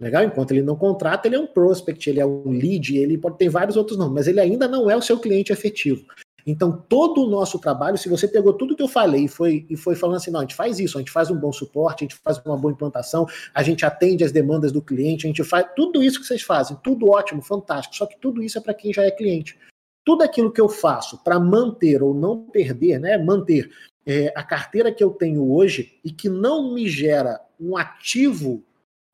Legal? 0.00 0.24
Enquanto 0.24 0.52
ele 0.52 0.62
não 0.62 0.76
contrata, 0.76 1.28
ele 1.28 1.36
é 1.36 1.38
um 1.38 1.46
prospect, 1.46 2.08
ele 2.08 2.20
é 2.20 2.26
um 2.26 2.50
lead, 2.50 2.96
ele 2.96 3.18
pode 3.18 3.36
ter 3.36 3.50
vários 3.50 3.76
outros 3.76 3.98
nomes, 3.98 4.14
mas 4.14 4.26
ele 4.26 4.40
ainda 4.40 4.66
não 4.66 4.90
é 4.90 4.96
o 4.96 5.02
seu 5.02 5.18
cliente 5.18 5.52
efetivo. 5.52 6.06
Então, 6.50 6.72
todo 6.88 7.22
o 7.22 7.30
nosso 7.30 7.58
trabalho, 7.58 7.96
se 7.96 8.08
você 8.08 8.26
pegou 8.26 8.52
tudo 8.52 8.74
que 8.74 8.82
eu 8.82 8.88
falei 8.88 9.24
e 9.24 9.28
foi, 9.28 9.66
e 9.70 9.76
foi 9.76 9.94
falando 9.94 10.16
assim, 10.16 10.30
não, 10.30 10.40
a 10.40 10.42
gente 10.42 10.54
faz 10.54 10.80
isso, 10.80 10.98
a 10.98 11.00
gente 11.00 11.10
faz 11.10 11.30
um 11.30 11.36
bom 11.36 11.52
suporte, 11.52 12.04
a 12.04 12.08
gente 12.08 12.16
faz 12.16 12.38
uma 12.44 12.56
boa 12.56 12.72
implantação, 12.72 13.26
a 13.54 13.62
gente 13.62 13.84
atende 13.86 14.24
as 14.24 14.32
demandas 14.32 14.72
do 14.72 14.82
cliente, 14.82 15.26
a 15.26 15.28
gente 15.28 15.44
faz 15.44 15.66
tudo 15.76 16.02
isso 16.02 16.20
que 16.20 16.26
vocês 16.26 16.42
fazem, 16.42 16.76
tudo 16.82 17.08
ótimo, 17.10 17.40
fantástico, 17.40 17.94
só 17.94 18.06
que 18.06 18.18
tudo 18.18 18.42
isso 18.42 18.58
é 18.58 18.60
para 18.60 18.74
quem 18.74 18.92
já 18.92 19.04
é 19.04 19.10
cliente. 19.10 19.58
Tudo 20.04 20.22
aquilo 20.22 20.50
que 20.50 20.60
eu 20.60 20.68
faço 20.68 21.22
para 21.22 21.38
manter 21.38 22.02
ou 22.02 22.12
não 22.12 22.42
perder, 22.44 22.98
né, 22.98 23.16
manter 23.18 23.70
é, 24.06 24.32
a 24.34 24.42
carteira 24.42 24.92
que 24.92 25.04
eu 25.04 25.10
tenho 25.10 25.52
hoje 25.52 25.98
e 26.04 26.10
que 26.10 26.28
não 26.28 26.74
me 26.74 26.88
gera 26.88 27.40
um 27.60 27.76
ativo 27.76 28.64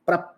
para 0.07 0.33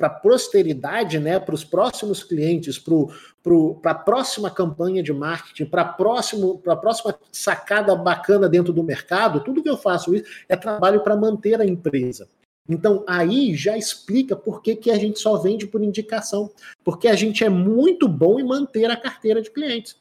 a 0.00 0.10
posteridade, 0.10 1.18
né, 1.18 1.40
para 1.40 1.54
os 1.54 1.64
próximos 1.64 2.22
clientes, 2.22 2.78
para 2.78 3.90
a 3.90 3.94
próxima 3.94 4.50
campanha 4.50 5.02
de 5.02 5.10
marketing, 5.10 5.64
para 5.64 5.82
a 5.82 6.76
próxima 6.76 7.18
sacada 7.32 7.96
bacana 7.96 8.46
dentro 8.46 8.74
do 8.74 8.84
mercado, 8.84 9.42
tudo 9.42 9.62
que 9.62 9.70
eu 9.70 9.78
faço 9.78 10.14
isso 10.14 10.26
é 10.50 10.54
trabalho 10.54 11.02
para 11.02 11.16
manter 11.16 11.58
a 11.58 11.66
empresa. 11.66 12.28
Então, 12.68 13.04
aí 13.06 13.54
já 13.54 13.76
explica 13.76 14.36
por 14.36 14.62
que, 14.62 14.76
que 14.76 14.90
a 14.90 14.96
gente 14.96 15.18
só 15.18 15.36
vende 15.36 15.66
por 15.66 15.82
indicação. 15.82 16.50
Porque 16.82 17.08
a 17.08 17.14
gente 17.14 17.44
é 17.44 17.48
muito 17.48 18.08
bom 18.08 18.40
em 18.40 18.44
manter 18.44 18.90
a 18.90 18.96
carteira 18.96 19.42
de 19.42 19.50
clientes. 19.50 19.96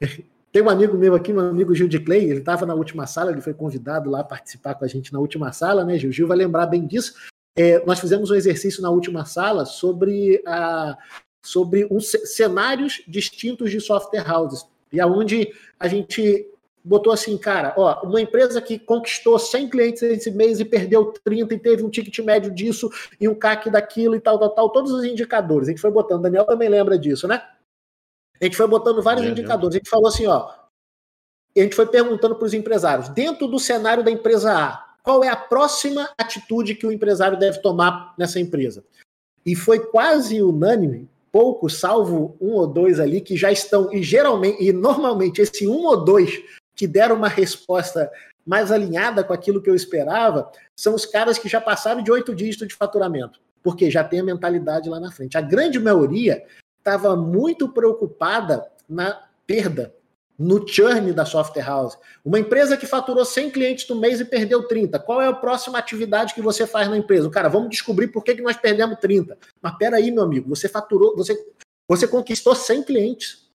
Tem 0.52 0.62
um 0.62 0.70
amigo 0.70 0.98
meu 0.98 1.14
aqui, 1.14 1.32
meu 1.32 1.44
amigo 1.46 1.74
Gil 1.74 1.86
de 1.86 2.00
Clay, 2.00 2.24
ele 2.24 2.40
estava 2.40 2.66
na 2.66 2.74
última 2.74 3.06
sala, 3.06 3.30
ele 3.30 3.40
foi 3.40 3.54
convidado 3.54 4.10
lá 4.10 4.20
a 4.20 4.24
participar 4.24 4.74
com 4.74 4.84
a 4.84 4.88
gente 4.88 5.12
na 5.12 5.20
última 5.20 5.52
sala, 5.52 5.84
né, 5.84 5.96
Gil? 5.96 6.10
Gil 6.10 6.26
vai 6.26 6.36
lembrar 6.36 6.66
bem 6.66 6.86
disso. 6.86 7.14
É, 7.60 7.84
nós 7.84 8.00
fizemos 8.00 8.30
um 8.30 8.34
exercício 8.34 8.80
na 8.80 8.88
última 8.88 9.26
sala 9.26 9.66
sobre, 9.66 10.42
a, 10.46 10.96
sobre 11.44 11.86
um, 11.90 12.00
cenários 12.00 13.02
distintos 13.06 13.70
de 13.70 13.78
software 13.82 14.24
houses. 14.26 14.66
E 14.90 14.98
aonde 14.98 15.52
a 15.78 15.86
gente 15.86 16.48
botou 16.82 17.12
assim, 17.12 17.36
cara, 17.36 17.74
ó, 17.76 18.00
uma 18.02 18.18
empresa 18.18 18.62
que 18.62 18.78
conquistou 18.78 19.38
100 19.38 19.68
clientes 19.68 20.00
esse 20.02 20.30
mês 20.30 20.58
e 20.58 20.64
perdeu 20.64 21.12
30 21.22 21.52
e 21.52 21.58
teve 21.58 21.84
um 21.84 21.90
ticket 21.90 22.18
médio 22.20 22.50
disso 22.50 22.90
e 23.20 23.28
um 23.28 23.34
CAC 23.34 23.68
daquilo 23.68 24.16
e 24.16 24.20
tal, 24.20 24.38
tal, 24.38 24.54
tal, 24.54 24.70
todos 24.70 24.90
os 24.90 25.04
indicadores. 25.04 25.68
A 25.68 25.72
gente 25.72 25.82
foi 25.82 25.90
botando, 25.90 26.22
Daniel 26.22 26.46
também 26.46 26.70
lembra 26.70 26.98
disso, 26.98 27.28
né? 27.28 27.46
A 28.40 28.44
gente 28.46 28.56
foi 28.56 28.66
botando 28.66 29.02
vários 29.02 29.26
é, 29.26 29.28
indicadores. 29.28 29.74
A 29.74 29.78
gente 29.78 29.90
falou 29.90 30.06
assim, 30.06 30.26
ó, 30.26 30.48
a 31.54 31.60
gente 31.60 31.76
foi 31.76 31.84
perguntando 31.84 32.36
para 32.36 32.46
os 32.46 32.54
empresários, 32.54 33.10
dentro 33.10 33.46
do 33.46 33.58
cenário 33.58 34.02
da 34.02 34.10
empresa 34.10 34.50
A, 34.50 34.89
qual 35.02 35.24
é 35.24 35.28
a 35.28 35.36
próxima 35.36 36.08
atitude 36.18 36.74
que 36.74 36.86
o 36.86 36.92
empresário 36.92 37.38
deve 37.38 37.60
tomar 37.60 38.14
nessa 38.18 38.38
empresa. 38.38 38.84
E 39.44 39.54
foi 39.54 39.80
quase 39.80 40.42
unânime, 40.42 41.08
pouco, 41.32 41.68
salvo 41.68 42.36
um 42.40 42.52
ou 42.52 42.66
dois 42.66 43.00
ali 43.00 43.20
que 43.20 43.36
já 43.36 43.50
estão, 43.50 43.92
e 43.92 44.02
geralmente, 44.02 44.62
e 44.62 44.72
normalmente 44.72 45.40
esse 45.40 45.66
um 45.66 45.84
ou 45.86 46.04
dois 46.04 46.42
que 46.74 46.86
deram 46.86 47.16
uma 47.16 47.28
resposta 47.28 48.10
mais 48.46 48.72
alinhada 48.72 49.22
com 49.22 49.32
aquilo 49.32 49.62
que 49.62 49.70
eu 49.70 49.74
esperava, 49.74 50.50
são 50.74 50.94
os 50.94 51.06
caras 51.06 51.38
que 51.38 51.48
já 51.48 51.60
passaram 51.60 52.02
de 52.02 52.10
oito 52.10 52.34
dígitos 52.34 52.68
de 52.68 52.74
faturamento. 52.74 53.40
porque 53.62 53.90
já 53.90 54.02
tem 54.02 54.20
a 54.20 54.24
mentalidade 54.24 54.88
lá 54.88 54.98
na 54.98 55.10
frente. 55.12 55.36
A 55.36 55.40
grande 55.40 55.78
maioria 55.78 56.44
estava 56.78 57.14
muito 57.14 57.68
preocupada 57.68 58.66
na 58.88 59.28
perda, 59.46 59.94
no 60.40 60.66
churn 60.66 61.12
da 61.12 61.26
software 61.26 61.62
house. 61.62 61.98
Uma 62.24 62.38
empresa 62.38 62.74
que 62.74 62.86
faturou 62.86 63.26
100 63.26 63.50
clientes 63.50 63.86
no 63.86 63.96
mês 63.96 64.20
e 64.20 64.24
perdeu 64.24 64.66
30. 64.66 64.98
Qual 64.98 65.20
é 65.20 65.26
a 65.26 65.34
próxima 65.34 65.76
atividade 65.76 66.32
que 66.32 66.40
você 66.40 66.66
faz 66.66 66.88
na 66.88 66.96
empresa? 66.96 67.28
Cara, 67.28 67.50
vamos 67.50 67.68
descobrir 67.68 68.08
por 68.08 68.24
que, 68.24 68.34
que 68.34 68.40
nós 68.40 68.56
perdemos 68.56 68.98
30. 68.98 69.36
Mas 69.60 69.76
peraí, 69.76 70.10
meu 70.10 70.24
amigo, 70.24 70.48
você 70.48 70.66
faturou, 70.66 71.14
você, 71.14 71.38
você 71.86 72.08
conquistou 72.08 72.54
100 72.54 72.84
clientes. 72.84 73.50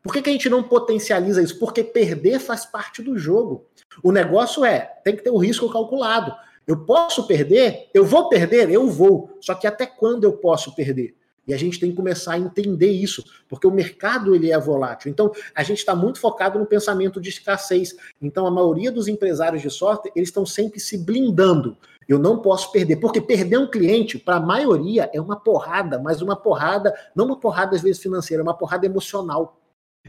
Por 0.00 0.12
que, 0.12 0.22
que 0.22 0.30
a 0.30 0.32
gente 0.32 0.48
não 0.48 0.62
potencializa 0.62 1.42
isso? 1.42 1.58
Porque 1.58 1.82
perder 1.82 2.38
faz 2.38 2.64
parte 2.64 3.02
do 3.02 3.18
jogo. 3.18 3.66
O 4.00 4.12
negócio 4.12 4.64
é, 4.64 4.78
tem 5.02 5.16
que 5.16 5.24
ter 5.24 5.30
o 5.30 5.38
risco 5.38 5.68
calculado. 5.72 6.32
Eu 6.68 6.84
posso 6.84 7.26
perder? 7.26 7.90
Eu 7.92 8.04
vou 8.04 8.28
perder? 8.28 8.70
Eu 8.70 8.88
vou. 8.88 9.36
Só 9.40 9.56
que 9.56 9.66
até 9.66 9.84
quando 9.86 10.22
eu 10.22 10.34
posso 10.34 10.72
perder? 10.76 11.16
E 11.46 11.54
a 11.54 11.56
gente 11.56 11.78
tem 11.78 11.90
que 11.90 11.96
começar 11.96 12.34
a 12.34 12.38
entender 12.38 12.90
isso, 12.90 13.24
porque 13.48 13.66
o 13.66 13.70
mercado 13.70 14.34
ele 14.34 14.50
é 14.50 14.58
volátil. 14.58 15.10
Então, 15.10 15.32
a 15.54 15.62
gente 15.62 15.78
está 15.78 15.94
muito 15.94 16.18
focado 16.18 16.58
no 16.58 16.66
pensamento 16.66 17.20
de 17.20 17.28
escassez. 17.28 17.94
Então, 18.20 18.46
a 18.46 18.50
maioria 18.50 18.90
dos 18.90 19.06
empresários 19.06 19.62
de 19.62 19.70
software, 19.70 20.10
eles 20.16 20.28
estão 20.28 20.44
sempre 20.44 20.80
se 20.80 20.98
blindando. 20.98 21.76
Eu 22.08 22.18
não 22.18 22.40
posso 22.40 22.70
perder, 22.72 22.96
porque 22.96 23.20
perder 23.20 23.58
um 23.58 23.70
cliente, 23.70 24.18
para 24.18 24.36
a 24.36 24.40
maioria, 24.40 25.10
é 25.12 25.20
uma 25.20 25.36
porrada, 25.36 25.98
mas 25.98 26.22
uma 26.22 26.36
porrada, 26.36 26.94
não 27.14 27.26
uma 27.26 27.38
porrada 27.38 27.74
às 27.74 27.82
vezes 27.82 28.00
financeira, 28.00 28.42
é 28.42 28.44
uma 28.44 28.56
porrada 28.56 28.86
emocional. 28.86 29.60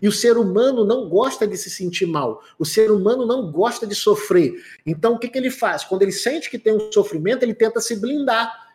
E 0.02 0.08
o 0.08 0.12
ser 0.12 0.38
humano 0.38 0.86
não 0.86 1.10
gosta 1.10 1.48
de 1.48 1.58
se 1.58 1.70
sentir 1.70 2.06
mal. 2.06 2.44
O 2.60 2.66
ser 2.66 2.92
humano 2.92 3.26
não 3.26 3.52
gosta 3.52 3.88
de 3.88 3.96
sofrer. 3.96 4.54
Então, 4.86 5.16
o 5.16 5.20
que, 5.20 5.28
que 5.28 5.38
ele 5.38 5.50
faz? 5.50 5.84
Quando 5.84 6.04
ele 6.04 6.12
sente 6.12 6.50
que 6.50 6.60
tem 6.60 6.74
um 6.74 6.92
sofrimento, 6.92 7.44
ele 7.44 7.54
tenta 7.54 7.82
se 7.82 7.96
blindar. 8.00 8.67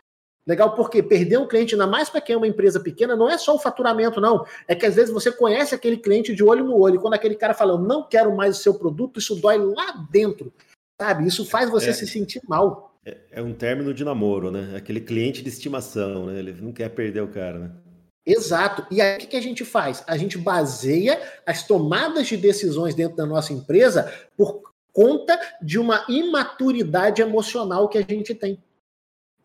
Legal, 0.45 0.75
porque 0.75 1.01
perder 1.01 1.37
um 1.37 1.47
cliente, 1.47 1.73
ainda 1.73 1.87
mais 1.87 2.09
para 2.09 2.19
quem 2.19 2.33
é 2.33 2.37
uma 2.37 2.47
empresa 2.47 2.79
pequena, 2.79 3.15
não 3.15 3.29
é 3.29 3.37
só 3.37 3.55
o 3.55 3.59
faturamento, 3.59 4.19
não. 4.19 4.45
É 4.67 4.75
que 4.75 4.85
às 4.85 4.95
vezes 4.95 5.13
você 5.13 5.31
conhece 5.31 5.73
aquele 5.73 5.97
cliente 5.97 6.35
de 6.35 6.43
olho 6.43 6.65
no 6.65 6.77
olho. 6.77 6.95
E 6.95 6.99
quando 6.99 7.13
aquele 7.13 7.35
cara 7.35 7.53
fala, 7.53 7.73
eu 7.73 7.77
não 7.77 8.03
quero 8.03 8.35
mais 8.35 8.57
o 8.57 8.61
seu 8.61 8.73
produto, 8.73 9.19
isso 9.19 9.35
dói 9.35 9.57
lá 9.57 10.05
dentro. 10.11 10.51
Sabe? 11.01 11.25
Isso 11.25 11.45
faz 11.45 11.69
você 11.69 11.91
é, 11.91 11.93
se 11.93 12.05
sentir 12.05 12.41
mal. 12.47 12.93
É, 13.05 13.17
é, 13.31 13.41
um 13.41 13.53
término 13.53 13.93
de 13.93 14.03
namoro, 14.03 14.51
né? 14.51 14.75
Aquele 14.75 14.99
cliente 14.99 15.41
de 15.41 15.49
estimação, 15.49 16.25
né? 16.25 16.39
Ele 16.39 16.53
não 16.61 16.73
quer 16.73 16.89
perder 16.89 17.21
o 17.21 17.27
cara, 17.29 17.59
né? 17.59 17.71
Exato. 18.25 18.85
E 18.89 19.01
aí 19.01 19.17
o 19.17 19.19
que 19.19 19.35
a 19.35 19.41
gente 19.41 19.65
faz? 19.65 20.03
A 20.07 20.17
gente 20.17 20.37
baseia 20.37 21.21
as 21.45 21.65
tomadas 21.65 22.27
de 22.27 22.37
decisões 22.37 22.95
dentro 22.95 23.17
da 23.17 23.25
nossa 23.25 23.51
empresa 23.51 24.11
por 24.37 24.61
conta 24.93 25.37
de 25.61 25.77
uma 25.79 26.05
imaturidade 26.07 27.21
emocional 27.21 27.89
que 27.89 27.97
a 27.97 28.01
gente 28.01 28.33
tem. 28.33 28.62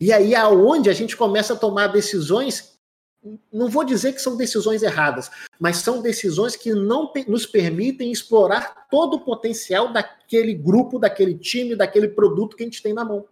E 0.00 0.12
aí 0.12 0.34
aonde 0.34 0.88
a 0.88 0.92
gente 0.92 1.16
começa 1.16 1.54
a 1.54 1.56
tomar 1.56 1.88
decisões, 1.88 2.78
não 3.52 3.68
vou 3.68 3.84
dizer 3.84 4.12
que 4.12 4.22
são 4.22 4.36
decisões 4.36 4.82
erradas, 4.82 5.30
mas 5.58 5.78
são 5.78 6.00
decisões 6.00 6.54
que 6.54 6.72
não 6.72 7.12
nos 7.26 7.46
permitem 7.46 8.12
explorar 8.12 8.86
todo 8.90 9.14
o 9.14 9.20
potencial 9.20 9.92
daquele 9.92 10.54
grupo, 10.54 10.98
daquele 10.98 11.34
time, 11.34 11.74
daquele 11.74 12.08
produto 12.08 12.56
que 12.56 12.62
a 12.62 12.66
gente 12.66 12.82
tem 12.82 12.94
na 12.94 13.04
mão. 13.04 13.26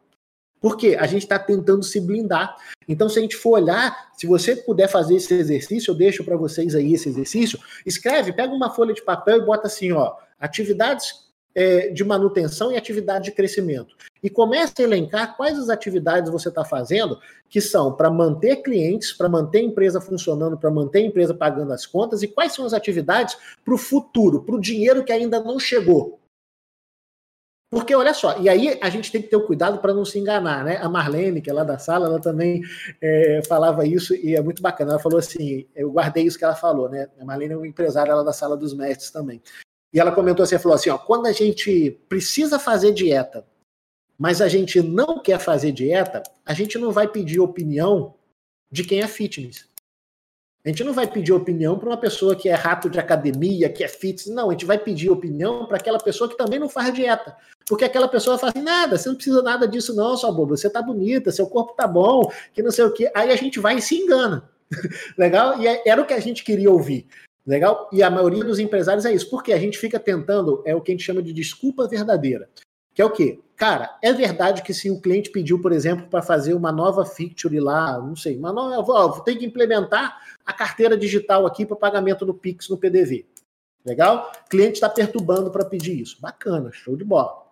Porque 0.61 0.97
a 0.99 1.07
gente 1.07 1.23
está 1.23 1.39
tentando 1.39 1.85
se 1.85 2.01
blindar. 2.01 2.57
Então, 2.89 3.09
se 3.09 3.19
a 3.19 3.23
gente 3.23 3.37
for 3.37 3.61
olhar, 3.61 4.11
se 4.17 4.27
você 4.27 4.57
puder 4.57 4.89
fazer 4.89 5.17
esse 5.17 5.33
exercício, 5.35 5.93
eu 5.93 5.95
deixo 5.95 6.25
para 6.25 6.37
vocês 6.37 6.75
aí 6.75 6.95
esse 6.95 7.09
exercício. 7.09 7.59
Escreve, 7.85 8.33
pega 8.33 8.53
uma 8.53 8.71
folha 8.71 8.95
de 8.95 9.03
papel 9.03 9.39
e 9.39 9.45
bota 9.45 9.67
assim, 9.67 9.93
ó, 9.93 10.17
atividades 10.41 11.26
é, 11.57 11.89
de 11.89 12.05
manutenção 12.05 12.71
e 12.71 12.77
atividade 12.77 13.25
de 13.25 13.33
crescimento. 13.33 13.97
E 14.23 14.29
comece 14.29 14.75
a 14.79 14.83
elencar 14.83 15.37
quais 15.39 15.59
as 15.59 15.71
atividades 15.71 16.31
você 16.31 16.51
está 16.51 16.63
fazendo 16.65 17.19
que 17.49 17.63
são 17.63 17.95
para 17.95 18.11
manter 18.11 18.57
clientes, 18.57 19.13
para 19.13 19.29
manter 19.29 19.61
a 19.61 19.63
empresa 19.63 20.01
funcionando, 20.01 20.59
para 20.59 20.71
manter 20.71 20.99
a 20.99 21.07
empresa 21.07 21.33
pagando 21.33 21.73
as 21.73 21.87
contas, 21.87 22.23
e 22.23 22.29
quais 22.29 22.53
são 22.53 22.67
as 22.67 22.75
atividades 22.75 23.39
para 23.65 23.75
o 23.75 23.79
futuro, 23.79 24.43
para 24.43 24.55
o 24.55 24.61
dinheiro 24.61 25.03
que 25.03 25.13
ainda 25.13 25.41
não 25.41 25.59
chegou. 25.59 26.21
Porque 27.71 27.95
olha 27.95 28.15
só, 28.15 28.39
e 28.39 28.49
aí 28.49 28.79
a 28.81 28.89
gente 28.89 29.11
tem 29.11 29.21
que 29.21 29.29
ter 29.29 29.37
o 29.37 29.47
cuidado 29.47 29.79
para 29.79 29.93
não 29.93 30.05
se 30.05 30.19
enganar, 30.19 30.65
né? 30.65 30.77
A 30.77 30.89
Marlene, 30.89 31.41
que 31.41 31.51
é 31.51 31.53
lá 31.53 31.65
da 31.65 31.79
sala, 31.79 32.07
ela 32.07 32.21
também 32.21 32.63
é, 33.01 33.41
falava 33.49 33.85
isso 33.85 34.15
e 34.15 34.37
é 34.37 34.41
muito 34.41 34.63
bacana. 34.63 34.93
Ela 34.93 35.01
falou 35.01 35.19
assim: 35.19 35.67
eu 35.75 35.91
guardei 35.91 36.25
isso 36.25 36.39
que 36.39 36.45
ela 36.45 36.55
falou, 36.55 36.89
né? 36.89 37.09
A 37.21 37.25
Marlene 37.25 37.55
é 37.55 37.57
uma 37.57 37.67
empresária 37.67 38.15
lá 38.15 38.23
da 38.23 38.33
sala 38.33 38.57
dos 38.57 38.73
mestres 38.73 39.11
também. 39.11 39.43
E 39.93 40.01
ela 40.01 40.13
comentou 40.13 40.43
assim: 40.43 40.59
falou 40.59 40.77
assim, 40.77 40.91
ó, 40.91 40.99
quando 40.99 41.27
a 41.27 41.33
gente 41.33 41.91
precisa 42.09 42.59
fazer 42.59 42.93
dieta, 42.93 43.47
mas 44.19 44.41
a 44.41 44.49
gente 44.49 44.81
não 44.81 45.21
quer 45.21 45.39
fazer 45.39 45.73
dieta, 45.73 46.23
a 46.45 46.55
gente 46.55 46.79
não 46.79 46.91
vai 46.91 47.07
pedir 47.09 47.41
opinião 47.41 48.15
de 48.71 48.85
quem 48.85 49.01
é 49.01 49.07
fitness. 49.07 49.67
A 50.65 50.69
gente 50.69 50.83
não 50.83 50.93
vai 50.93 51.07
pedir 51.07 51.33
opinião 51.33 51.79
para 51.79 51.89
uma 51.89 51.97
pessoa 51.97 52.35
que 52.35 52.49
é 52.49 52.55
rato 52.55 52.91
de 52.91 52.99
academia, 52.99 53.69
que 53.69 53.85
é 53.85 53.89
fitness. 53.89 54.27
Não, 54.27 54.49
a 54.49 54.53
gente 54.53 54.65
vai 54.65 54.77
pedir 54.77 55.09
opinião 55.09 55.65
para 55.67 55.77
aquela 55.77 55.99
pessoa 55.99 56.29
que 56.29 56.37
também 56.37 56.59
não 56.59 56.69
faz 56.69 56.93
dieta. 56.93 57.37
Porque 57.69 57.85
aquela 57.85 58.09
pessoa 58.09 58.37
fala 58.37 58.53
assim: 58.53 58.65
nada, 58.65 58.99
você 58.99 59.09
não 59.09 59.15
precisa 59.15 59.43
nada 59.43 59.69
disso, 59.69 59.95
não, 59.95 60.17
sua 60.17 60.33
boba. 60.33 60.57
Você 60.57 60.69
tá 60.69 60.83
bonita, 60.83 61.31
seu 61.31 61.47
corpo 61.47 61.75
tá 61.75 61.87
bom, 61.87 62.31
que 62.53 62.63
não 62.63 62.73
sei 62.73 62.85
o 62.85 62.93
quê. 62.93 63.09
Aí 63.15 63.31
a 63.31 63.37
gente 63.37 63.61
vai 63.61 63.77
e 63.77 63.83
se 63.83 63.95
engana. 63.95 64.51
Legal? 65.17 65.61
E 65.61 65.69
é, 65.69 65.89
era 65.89 66.03
o 66.03 66.05
que 66.05 66.15
a 66.15 66.21
gente 66.21 66.43
queria 66.43 66.71
ouvir. 66.71 67.07
Legal? 67.47 67.89
E 67.93 68.03
a 68.03 68.11
maioria 68.11 68.43
dos 68.43 68.59
empresários 68.59 69.05
é 69.05 69.15
isso. 69.15 69.31
Porque 69.31 69.53
a 69.53 69.59
gente 69.59 69.79
fica 69.79 70.01
tentando, 70.01 70.63
é 70.67 70.75
o 70.75 70.81
que 70.81 70.91
a 70.91 70.95
gente 70.95 71.05
chama 71.05 71.23
de 71.23 71.33
desculpa 71.33 71.87
verdadeira. 71.87 72.49
Que 72.93 73.03
é 73.03 73.05
o 73.05 73.11
quê? 73.11 73.41
Cara, 73.57 73.97
é 74.03 74.13
verdade 74.13 74.63
que 74.63 74.75
se 74.75 74.91
o 74.91 75.01
cliente 75.01 75.31
pediu, 75.31 75.61
por 75.61 75.71
exemplo, 75.71 76.09
para 76.09 76.23
fazer 76.23 76.55
uma 76.55 76.73
nova 76.73 77.05
feature 77.05 77.61
lá, 77.61 77.99
não 77.99 78.17
sei, 78.17 78.37
uma 78.37 78.53
nova, 78.53 78.93
ó, 78.93 79.21
tem 79.21 79.39
que 79.39 79.47
implementar 79.47 80.19
a 80.45 80.53
carteira 80.53 80.97
digital 80.97 81.47
aqui 81.47 81.65
para 81.65 81.77
pagamento 81.77 82.27
no 82.27 82.35
Pix 82.35 82.69
no 82.69 82.77
PDV. 82.77 83.27
Legal? 83.85 84.33
O 84.45 84.49
cliente 84.49 84.75
está 84.75 84.89
perturbando 84.89 85.51
para 85.51 85.65
pedir 85.65 86.01
isso. 86.01 86.21
Bacana, 86.21 86.71
show 86.73 86.97
de 86.97 87.05
bola. 87.05 87.47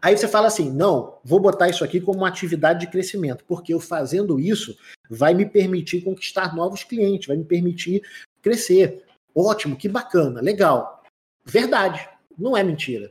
Aí 0.00 0.16
você 0.16 0.28
fala 0.28 0.46
assim: 0.46 0.70
não, 0.70 1.18
vou 1.24 1.40
botar 1.40 1.68
isso 1.68 1.82
aqui 1.82 2.00
como 2.00 2.18
uma 2.18 2.28
atividade 2.28 2.80
de 2.80 2.86
crescimento, 2.86 3.44
porque 3.46 3.74
eu 3.74 3.80
fazendo 3.80 4.38
isso 4.38 4.76
vai 5.10 5.34
me 5.34 5.44
permitir 5.44 6.02
conquistar 6.02 6.54
novos 6.54 6.84
clientes, 6.84 7.26
vai 7.26 7.36
me 7.36 7.44
permitir 7.44 8.02
crescer. 8.42 9.04
Ótimo, 9.34 9.76
que 9.76 9.88
bacana, 9.88 10.40
legal. 10.40 11.02
Verdade, 11.44 12.06
não 12.38 12.56
é 12.56 12.62
mentira. 12.62 13.10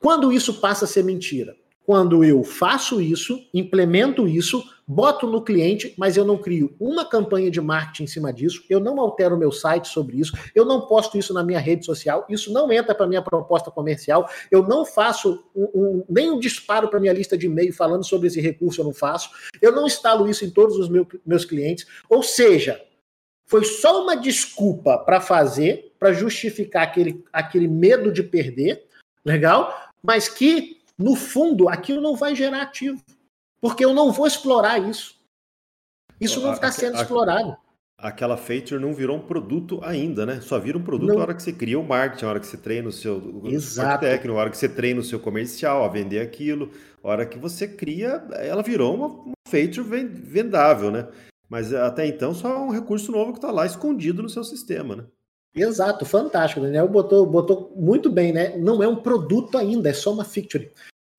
Quando 0.00 0.32
isso 0.32 0.60
passa 0.60 0.84
a 0.84 0.88
ser 0.88 1.04
mentira? 1.04 1.56
Quando 1.88 2.22
eu 2.22 2.44
faço 2.44 3.00
isso, 3.00 3.42
implemento 3.54 4.28
isso, 4.28 4.62
boto 4.86 5.26
no 5.26 5.42
cliente, 5.42 5.94
mas 5.96 6.18
eu 6.18 6.24
não 6.24 6.36
crio 6.36 6.76
uma 6.78 7.02
campanha 7.02 7.50
de 7.50 7.62
marketing 7.62 8.04
em 8.04 8.06
cima 8.06 8.30
disso, 8.30 8.62
eu 8.68 8.78
não 8.78 9.00
altero 9.00 9.38
meu 9.38 9.50
site 9.50 9.88
sobre 9.88 10.18
isso, 10.18 10.34
eu 10.54 10.66
não 10.66 10.82
posto 10.82 11.16
isso 11.16 11.32
na 11.32 11.42
minha 11.42 11.58
rede 11.58 11.86
social, 11.86 12.26
isso 12.28 12.52
não 12.52 12.70
entra 12.70 12.94
para 12.94 13.06
minha 13.06 13.22
proposta 13.22 13.70
comercial, 13.70 14.28
eu 14.50 14.62
não 14.68 14.84
faço 14.84 15.42
um, 15.56 15.64
um, 15.74 16.04
nem 16.10 16.30
um 16.30 16.38
disparo 16.38 16.88
para 16.88 17.00
minha 17.00 17.12
lista 17.14 17.38
de 17.38 17.46
e-mail 17.46 17.72
falando 17.72 18.04
sobre 18.04 18.28
esse 18.28 18.40
recurso, 18.40 18.82
eu 18.82 18.84
não 18.84 18.92
faço, 18.92 19.30
eu 19.60 19.72
não 19.72 19.86
instalo 19.86 20.28
isso 20.28 20.44
em 20.44 20.50
todos 20.50 20.76
os 20.76 20.90
meu, 20.90 21.06
meus 21.24 21.46
clientes, 21.46 21.86
ou 22.08 22.22
seja, 22.22 22.78
foi 23.48 23.64
só 23.64 24.04
uma 24.04 24.16
desculpa 24.16 24.98
para 24.98 25.20
fazer, 25.20 25.92
para 25.98 26.12
justificar 26.12 26.84
aquele, 26.84 27.24
aquele 27.32 27.66
medo 27.66 28.12
de 28.12 28.22
perder, 28.22 28.86
legal? 29.24 29.88
mas 30.02 30.28
que, 30.28 30.80
no 30.96 31.16
fundo, 31.16 31.68
aquilo 31.68 32.00
não 32.00 32.14
vai 32.16 32.34
gerar 32.34 32.62
ativo. 32.62 33.02
Porque 33.60 33.84
eu 33.84 33.92
não 33.92 34.12
vou 34.12 34.26
explorar 34.26 34.78
isso. 34.78 35.16
Isso 36.20 36.40
não 36.40 36.52
está 36.52 36.70
sendo 36.70 36.96
explorado. 36.96 37.56
Aquela 38.00 38.36
feature 38.36 38.80
não 38.80 38.94
virou 38.94 39.16
um 39.16 39.26
produto 39.26 39.80
ainda, 39.82 40.24
né? 40.24 40.40
Só 40.40 40.56
vira 40.58 40.78
um 40.78 40.82
produto 40.82 41.12
na 41.12 41.20
hora 41.20 41.34
que 41.34 41.42
você 41.42 41.52
cria 41.52 41.80
o 41.80 41.84
marketing, 41.84 42.24
na 42.24 42.30
hora 42.30 42.40
que 42.40 42.46
você 42.46 42.56
treina 42.56 42.88
o 42.88 42.92
seu 42.92 43.42
Exato. 43.44 44.00
técnico, 44.02 44.34
na 44.34 44.40
hora 44.40 44.50
que 44.50 44.56
você 44.56 44.68
treina 44.68 45.00
o 45.00 45.04
seu 45.04 45.18
comercial 45.18 45.84
a 45.84 45.88
vender 45.88 46.20
aquilo, 46.20 46.70
na 47.02 47.10
hora 47.10 47.26
que 47.26 47.38
você 47.38 47.66
cria, 47.66 48.24
ela 48.34 48.62
virou 48.62 48.94
uma, 48.94 49.06
uma 49.08 49.34
feature 49.48 50.06
vendável, 50.06 50.92
né? 50.92 51.08
Mas 51.48 51.72
até 51.72 52.06
então 52.06 52.34
só 52.34 52.52
é 52.52 52.58
um 52.58 52.70
recurso 52.70 53.10
novo 53.10 53.32
que 53.32 53.38
está 53.38 53.50
lá 53.50 53.64
escondido 53.64 54.22
no 54.22 54.28
seu 54.28 54.44
sistema, 54.44 54.96
né? 54.96 55.04
Exato, 55.54 56.04
fantástico. 56.04 56.60
O 56.60 56.64
Daniel 56.64 56.88
botou, 56.88 57.26
botou 57.26 57.72
muito 57.74 58.10
bem, 58.10 58.32
né? 58.32 58.56
Não 58.56 58.82
é 58.82 58.88
um 58.88 58.96
produto 58.96 59.56
ainda, 59.56 59.88
é 59.88 59.94
só 59.94 60.12
uma 60.12 60.24
feature. 60.24 60.70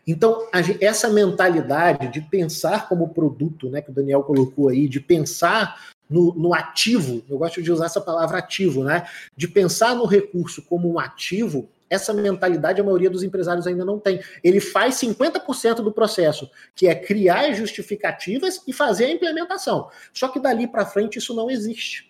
Então, 0.08 0.48
essa 0.82 1.10
mentalidade 1.10 2.08
de 2.12 2.22
pensar 2.22 2.88
como 2.90 3.14
produto, 3.14 3.70
né, 3.70 3.80
que 3.80 3.92
o 3.92 3.94
Daniel 3.94 4.24
colocou 4.24 4.70
aí, 4.70 4.88
de 4.88 5.00
pensar 5.00 5.92
no, 6.10 6.34
no, 6.34 6.54
ativo, 6.54 7.24
eu 7.30 7.38
gosto 7.38 7.62
de 7.62 7.72
usar 7.72 7.86
essa 7.86 8.02
palavra 8.02 8.40
ativo, 8.40 8.84
né? 8.84 9.08
De 9.38 9.48
pensar 9.48 9.96
no 9.96 10.06
recurso 10.06 10.64
como 10.64 10.92
um 10.92 10.98
ativo, 10.98 11.70
essa 11.90 12.14
mentalidade 12.14 12.80
a 12.80 12.84
maioria 12.84 13.10
dos 13.10 13.24
empresários 13.24 13.66
ainda 13.66 13.84
não 13.84 14.00
tem. 14.00 14.22
Ele 14.44 14.60
faz 14.60 14.96
50% 14.96 15.76
do 15.76 15.92
processo, 15.92 16.50
que 16.76 16.88
é 16.88 16.96
criar 16.96 17.52
justificativas 17.54 18.62
e 18.68 18.74
fazer 18.74 19.06
a 19.06 19.12
implementação. 19.12 19.90
Só 20.14 20.28
que 20.28 20.40
dali 20.40 20.68
para 20.68 20.86
frente 20.86 21.18
isso 21.18 21.34
não 21.34 21.50
existe. 21.50 22.10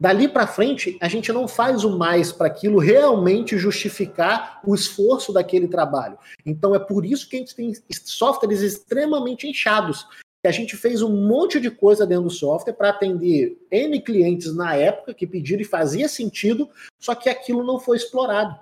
Dali 0.00 0.26
para 0.28 0.46
frente, 0.46 0.96
a 0.98 1.08
gente 1.08 1.30
não 1.30 1.46
faz 1.46 1.84
o 1.84 1.98
mais 1.98 2.32
para 2.32 2.46
aquilo 2.46 2.78
realmente 2.78 3.58
justificar 3.58 4.58
o 4.64 4.74
esforço 4.74 5.30
daquele 5.30 5.68
trabalho. 5.68 6.16
Então 6.46 6.74
é 6.74 6.78
por 6.78 7.04
isso 7.04 7.28
que 7.28 7.36
a 7.36 7.38
gente 7.38 7.54
tem 7.54 7.74
softwares 7.90 8.62
extremamente 8.62 9.46
inchados. 9.46 10.06
a 10.42 10.50
gente 10.50 10.74
fez 10.74 11.02
um 11.02 11.28
monte 11.28 11.60
de 11.60 11.70
coisa 11.70 12.06
dentro 12.06 12.24
do 12.24 12.30
software 12.30 12.72
para 12.72 12.88
atender 12.88 13.58
N 13.70 14.00
clientes 14.00 14.56
na 14.56 14.74
época 14.74 15.12
que 15.12 15.26
pediram 15.26 15.60
e 15.60 15.66
fazia 15.66 16.08
sentido, 16.08 16.70
só 16.98 17.14
que 17.14 17.28
aquilo 17.28 17.62
não 17.62 17.78
foi 17.78 17.98
explorado. 17.98 18.58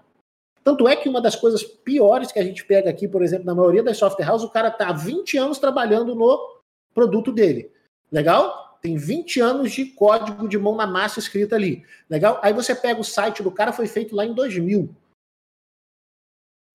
Tanto 0.69 0.87
é 0.87 0.95
que 0.95 1.09
uma 1.09 1.23
das 1.23 1.35
coisas 1.35 1.63
piores 1.65 2.31
que 2.31 2.39
a 2.39 2.45
gente 2.45 2.63
pega 2.63 2.91
aqui, 2.91 3.09
por 3.09 3.23
exemplo, 3.23 3.47
na 3.47 3.55
maioria 3.55 3.83
das 3.83 3.97
software 3.97 4.31
houses, 4.31 4.47
o 4.47 4.51
cara 4.51 4.69
está 4.69 4.91
há 4.91 4.93
20 4.93 5.39
anos 5.39 5.59
trabalhando 5.59 6.15
no 6.15 6.61
produto 6.93 7.33
dele. 7.33 7.73
Legal? 8.13 8.79
Tem 8.83 8.95
20 8.95 9.41
anos 9.41 9.73
de 9.73 9.87
código 9.87 10.47
de 10.47 10.59
mão 10.59 10.77
na 10.77 10.87
massa 10.87 11.21
escrito 11.21 11.55
ali. 11.55 11.87
Legal? 12.11 12.39
Aí 12.43 12.53
você 12.53 12.75
pega 12.75 13.01
o 13.01 13.05
site 13.05 13.43
do 13.43 13.51
cara, 13.51 13.73
foi 13.73 13.87
feito 13.87 14.15
lá 14.15 14.27
em 14.27 14.35
2000. 14.35 14.95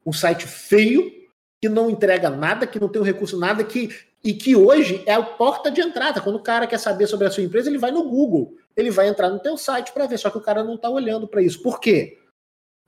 Um 0.04 0.12
site 0.12 0.48
feio, 0.48 1.30
que 1.62 1.70
não 1.70 1.88
entrega 1.88 2.32
nada, 2.32 2.66
que 2.66 2.80
não 2.80 2.90
tem 2.90 3.00
o 3.00 3.06
recurso 3.06 3.38
nada, 3.38 3.64
que 3.64 3.96
e 4.24 4.34
que 4.34 4.56
hoje 4.56 5.04
é 5.06 5.14
a 5.14 5.22
porta 5.22 5.70
de 5.70 5.82
entrada. 5.82 6.20
Quando 6.20 6.38
o 6.38 6.44
cara 6.44 6.66
quer 6.66 6.80
saber 6.80 7.06
sobre 7.06 7.28
a 7.28 7.30
sua 7.30 7.44
empresa, 7.44 7.70
ele 7.70 7.78
vai 7.78 7.92
no 7.92 8.10
Google, 8.10 8.58
ele 8.76 8.90
vai 8.90 9.08
entrar 9.08 9.30
no 9.30 9.38
teu 9.38 9.56
site 9.56 9.92
para 9.92 10.08
ver, 10.08 10.18
só 10.18 10.32
que 10.32 10.38
o 10.40 10.42
cara 10.42 10.64
não 10.64 10.74
está 10.74 10.90
olhando 10.90 11.28
para 11.28 11.44
isso. 11.44 11.62
Por 11.62 11.80
quê? 11.80 12.23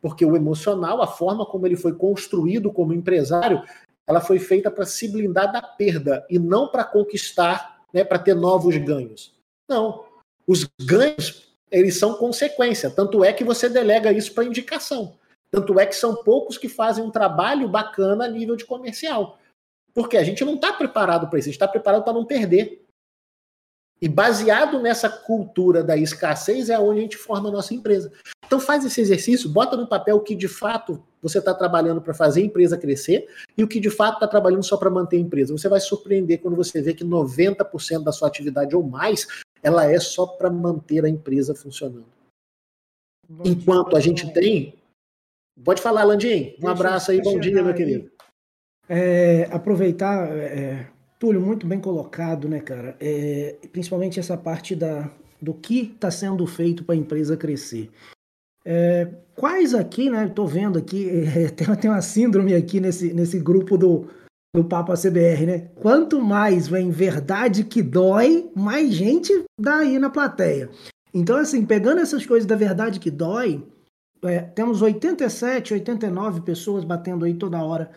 Porque 0.01 0.25
o 0.25 0.35
emocional, 0.35 1.01
a 1.01 1.07
forma 1.07 1.45
como 1.45 1.65
ele 1.65 1.75
foi 1.75 1.93
construído 1.95 2.71
como 2.71 2.93
empresário, 2.93 3.63
ela 4.07 4.21
foi 4.21 4.39
feita 4.39 4.69
para 4.69 4.85
se 4.85 5.07
blindar 5.07 5.51
da 5.51 5.61
perda 5.61 6.25
e 6.29 6.37
não 6.37 6.67
para 6.67 6.83
conquistar, 6.83 7.81
né, 7.91 8.03
para 8.03 8.19
ter 8.19 8.35
novos 8.35 8.77
ganhos. 8.77 9.33
Não. 9.67 10.05
Os 10.45 10.69
ganhos, 10.81 11.55
eles 11.71 11.97
são 11.97 12.13
consequência. 12.15 12.91
Tanto 12.91 13.23
é 13.23 13.33
que 13.33 13.43
você 13.43 13.67
delega 13.67 14.11
isso 14.11 14.33
para 14.33 14.45
indicação. 14.45 15.17
Tanto 15.49 15.79
é 15.79 15.85
que 15.85 15.95
são 15.95 16.15
poucos 16.23 16.57
que 16.57 16.69
fazem 16.69 17.03
um 17.03 17.09
trabalho 17.09 17.67
bacana 17.67 18.25
a 18.25 18.27
nível 18.27 18.55
de 18.55 18.65
comercial. 18.65 19.39
Porque 19.93 20.17
a 20.17 20.23
gente 20.23 20.43
não 20.43 20.55
está 20.55 20.73
preparado 20.73 21.29
para 21.29 21.39
isso, 21.39 21.47
a 21.47 21.51
gente 21.51 21.55
está 21.55 21.67
preparado 21.67 22.03
para 22.03 22.13
não 22.13 22.25
perder. 22.25 22.85
E 24.01 24.09
baseado 24.09 24.81
nessa 24.81 25.09
cultura 25.09 25.81
da 25.81 25.95
escassez 25.95 26.69
é 26.69 26.77
onde 26.77 26.99
a 26.99 27.01
gente 27.03 27.17
forma 27.17 27.47
a 27.47 27.51
nossa 27.51 27.73
empresa. 27.73 28.11
Então 28.45 28.59
faz 28.59 28.85
esse 28.85 29.01
exercício, 29.01 29.49
bota 29.49 29.75
no 29.75 29.87
papel 29.87 30.17
o 30.17 30.21
que 30.21 30.35
de 30.35 30.47
fato 30.47 31.03
você 31.21 31.39
está 31.39 31.53
trabalhando 31.53 32.01
para 32.01 32.13
fazer 32.13 32.41
a 32.41 32.45
empresa 32.45 32.77
crescer 32.77 33.27
e 33.57 33.63
o 33.63 33.67
que 33.67 33.79
de 33.79 33.89
fato 33.89 34.15
está 34.15 34.27
trabalhando 34.27 34.63
só 34.63 34.77
para 34.77 34.89
manter 34.89 35.17
a 35.17 35.19
empresa. 35.19 35.51
Você 35.57 35.67
vai 35.67 35.79
surpreender 35.79 36.41
quando 36.41 36.55
você 36.55 36.81
vê 36.81 36.93
que 36.93 37.03
90% 37.03 38.03
da 38.03 38.11
sua 38.11 38.27
atividade 38.27 38.75
ou 38.75 38.83
mais 38.83 39.27
ela 39.63 39.91
é 39.91 39.99
só 39.99 40.27
para 40.27 40.49
manter 40.49 41.03
a 41.03 41.09
empresa 41.09 41.55
funcionando. 41.55 42.05
Enquanto 43.43 43.97
a 43.97 43.99
gente 43.99 44.31
tem. 44.31 44.75
Pode 45.63 45.81
falar, 45.81 46.03
Landim. 46.03 46.55
Um 46.61 46.67
abraço 46.67 47.11
aí, 47.11 47.21
bom 47.21 47.39
dia, 47.39 47.63
meu 47.63 47.73
querido. 47.73 48.11
É, 48.87 49.47
aproveitar, 49.51 50.29
é, 50.29 50.87
Túlio, 51.17 51.41
muito 51.41 51.65
bem 51.65 51.79
colocado, 51.79 52.47
né, 52.47 52.59
cara? 52.59 52.95
É, 52.99 53.55
principalmente 53.71 54.19
essa 54.19 54.37
parte 54.37 54.75
da, 54.75 55.09
do 55.41 55.53
que 55.53 55.93
está 55.95 56.11
sendo 56.11 56.45
feito 56.45 56.83
para 56.83 56.93
a 56.93 56.97
empresa 56.97 57.35
crescer. 57.35 57.89
É, 58.65 59.05
quais 59.35 59.73
aqui, 59.73 60.09
né? 60.09 60.25
Estou 60.25 60.47
vendo 60.47 60.79
aqui, 60.79 61.09
é, 61.09 61.49
tem, 61.49 61.75
tem 61.75 61.91
uma 61.91 62.01
síndrome 62.01 62.55
aqui 62.55 62.79
nesse, 62.79 63.13
nesse 63.13 63.39
grupo 63.39 63.77
do, 63.77 64.07
do 64.55 64.63
Papa 64.63 64.95
CBR, 64.95 65.45
né? 65.45 65.59
Quanto 65.75 66.21
mais 66.21 66.67
vem 66.67 66.89
verdade 66.89 67.63
que 67.63 67.81
dói, 67.81 68.49
mais 68.55 68.93
gente 68.93 69.31
dá 69.59 69.77
aí 69.77 69.99
na 69.99 70.09
plateia. 70.09 70.69
Então, 71.13 71.37
assim, 71.37 71.65
pegando 71.65 72.01
essas 72.01 72.25
coisas 72.25 72.45
da 72.45 72.55
verdade 72.55 72.99
que 72.99 73.11
dói, 73.11 73.65
é, 74.23 74.39
temos 74.39 74.81
87, 74.81 75.73
89 75.73 76.41
pessoas 76.41 76.83
batendo 76.83 77.25
aí 77.25 77.35
toda 77.35 77.63
hora 77.63 77.91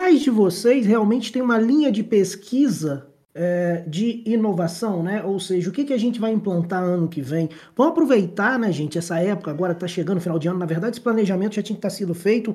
Quais 0.00 0.20
de 0.22 0.30
vocês 0.30 0.86
realmente 0.86 1.32
tem 1.32 1.42
uma 1.42 1.58
linha 1.58 1.90
de 1.90 2.04
pesquisa 2.04 3.12
é, 3.34 3.84
de 3.86 4.22
inovação, 4.26 5.02
né? 5.02 5.22
Ou 5.22 5.38
seja, 5.38 5.70
o 5.70 5.72
que, 5.72 5.84
que 5.84 5.92
a 5.92 5.98
gente 5.98 6.20
vai 6.20 6.32
implantar 6.32 6.82
ano 6.82 7.08
que 7.08 7.20
vem? 7.20 7.48
Vamos 7.76 7.92
aproveitar, 7.92 8.58
né, 8.58 8.72
gente, 8.72 8.98
essa 8.98 9.18
época 9.20 9.50
agora 9.50 9.72
está 9.72 9.86
chegando 9.86 10.20
final 10.20 10.38
de 10.38 10.48
ano. 10.48 10.58
Na 10.58 10.66
verdade, 10.66 10.96
esse 10.96 11.00
planejamento 11.00 11.54
já 11.54 11.62
tinha 11.62 11.76
que 11.76 11.78
estar 11.78 11.90
tá 11.90 11.94
sido 11.94 12.14
feito 12.14 12.54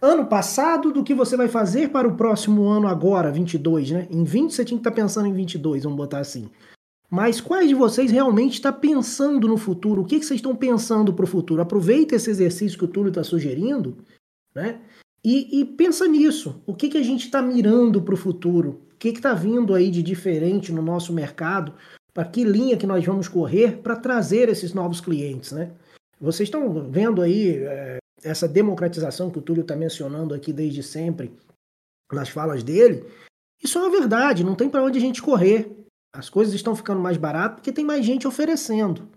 ano 0.00 0.26
passado 0.26 0.92
do 0.92 1.04
que 1.04 1.14
você 1.14 1.36
vai 1.36 1.46
fazer 1.46 1.90
para 1.90 2.08
o 2.08 2.16
próximo 2.16 2.66
ano 2.66 2.88
agora, 2.88 3.30
22, 3.30 3.90
né? 3.92 4.08
Em 4.10 4.24
20 4.24 4.52
você 4.52 4.64
tinha 4.64 4.76
que 4.76 4.80
estar 4.80 4.90
tá 4.90 4.96
pensando 4.96 5.28
em 5.28 5.32
22, 5.32 5.84
vamos 5.84 5.96
botar 5.96 6.18
assim. 6.18 6.50
Mas 7.08 7.40
quais 7.40 7.68
de 7.68 7.74
vocês 7.74 8.10
realmente 8.10 8.54
está 8.54 8.72
pensando 8.72 9.46
no 9.46 9.58
futuro? 9.58 10.02
O 10.02 10.04
que, 10.04 10.18
que 10.18 10.24
vocês 10.24 10.38
estão 10.38 10.56
pensando 10.56 11.12
para 11.12 11.24
o 11.24 11.28
futuro? 11.28 11.60
Aproveita 11.60 12.16
esse 12.16 12.30
exercício 12.30 12.78
que 12.78 12.84
o 12.86 12.88
Túlio 12.88 13.10
está 13.10 13.22
sugerindo, 13.22 13.98
né? 14.54 14.80
E, 15.24 15.60
e, 15.60 15.64
pensa 15.64 16.08
nisso. 16.08 16.60
O 16.66 16.74
que, 16.74 16.88
que 16.88 16.98
a 16.98 17.02
gente 17.02 17.26
está 17.26 17.40
mirando 17.40 18.02
para 18.02 18.14
o 18.14 18.16
futuro? 18.16 18.80
Que 19.02 19.08
está 19.08 19.34
vindo 19.34 19.74
aí 19.74 19.90
de 19.90 20.00
diferente 20.00 20.70
no 20.70 20.80
nosso 20.80 21.12
mercado? 21.12 21.74
Para 22.14 22.24
que 22.24 22.44
linha 22.44 22.76
que 22.76 22.86
nós 22.86 23.04
vamos 23.04 23.26
correr 23.26 23.78
para 23.78 23.96
trazer 23.96 24.48
esses 24.48 24.72
novos 24.72 25.00
clientes, 25.00 25.50
né? 25.50 25.72
Vocês 26.20 26.46
estão 26.46 26.88
vendo 26.88 27.20
aí 27.20 27.56
é, 27.64 27.98
essa 28.22 28.46
democratização 28.46 29.28
que 29.28 29.40
o 29.40 29.42
Túlio 29.42 29.62
está 29.62 29.74
mencionando 29.74 30.32
aqui 30.32 30.52
desde 30.52 30.84
sempre 30.84 31.36
nas 32.12 32.28
falas 32.28 32.62
dele. 32.62 33.04
Isso 33.60 33.76
é 33.76 33.80
uma 33.82 33.90
verdade, 33.90 34.44
não 34.44 34.54
tem 34.54 34.70
para 34.70 34.84
onde 34.84 34.98
a 34.98 35.02
gente 35.02 35.20
correr. 35.20 35.84
As 36.14 36.30
coisas 36.30 36.54
estão 36.54 36.76
ficando 36.76 37.00
mais 37.00 37.16
baratas 37.16 37.56
porque 37.56 37.72
tem 37.72 37.84
mais 37.84 38.06
gente 38.06 38.28
oferecendo. 38.28 39.08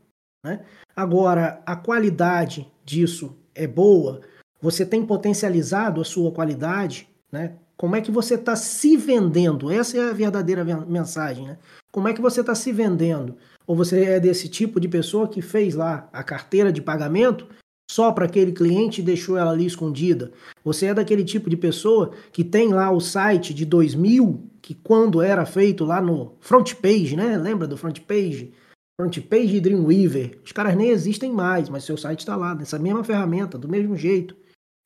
Né? 0.43 0.65
Agora, 0.95 1.61
a 1.63 1.75
qualidade 1.75 2.67
disso 2.83 3.37
é 3.53 3.67
boa? 3.67 4.21
Você 4.59 4.83
tem 4.83 5.05
potencializado 5.05 6.01
a 6.01 6.05
sua 6.05 6.31
qualidade, 6.31 7.07
né? 7.31 7.59
Como 7.77 7.95
é 7.95 8.01
que 8.01 8.11
você 8.11 8.35
está 8.35 8.55
se 8.55 8.95
vendendo? 8.95 9.69
Essa 9.69 9.97
é 9.97 10.09
a 10.09 10.13
verdadeira 10.13 10.63
mensagem, 10.63 11.47
né? 11.47 11.57
Como 11.91 12.07
é 12.07 12.13
que 12.13 12.21
você 12.21 12.41
está 12.41 12.55
se 12.55 12.71
vendendo? 12.71 13.37
Ou 13.67 13.75
você 13.75 14.03
é 14.03 14.19
desse 14.19 14.47
tipo 14.47 14.79
de 14.79 14.87
pessoa 14.87 15.27
que 15.27 15.41
fez 15.41 15.75
lá 15.75 16.09
a 16.13 16.23
carteira 16.23 16.71
de 16.71 16.81
pagamento 16.81 17.47
só 17.89 18.11
para 18.11 18.25
aquele 18.25 18.51
cliente 18.51 19.01
e 19.01 19.03
deixou 19.03 19.37
ela 19.37 19.51
ali 19.51 19.65
escondida? 19.65 20.31
Você 20.63 20.87
é 20.87 20.93
daquele 20.93 21.23
tipo 21.23 21.49
de 21.49 21.57
pessoa 21.57 22.11
que 22.31 22.43
tem 22.43 22.69
lá 22.69 22.91
o 22.91 22.99
site 22.99 23.53
de 23.53 23.65
2000, 23.65 24.49
que 24.61 24.73
quando 24.73 25.21
era 25.21 25.45
feito 25.45 25.83
lá 25.83 26.01
no 26.01 26.35
front 26.39 26.75
page, 26.75 27.15
né? 27.15 27.37
Lembra 27.37 27.67
do 27.67 27.77
front 27.77 27.99
page? 28.01 28.53
Front 28.99 29.19
page 29.27 29.59
Dreamweaver. 29.59 30.39
Os 30.45 30.53
caras 30.53 30.75
nem 30.75 30.89
existem 30.89 31.31
mais, 31.31 31.67
mas 31.67 31.83
seu 31.83 31.97
site 31.97 32.19
está 32.19 32.37
lá, 32.37 32.55
nessa 32.55 32.79
mesma 32.79 33.03
ferramenta, 33.03 33.57
do 33.57 33.67
mesmo 33.67 33.97
jeito. 33.97 34.35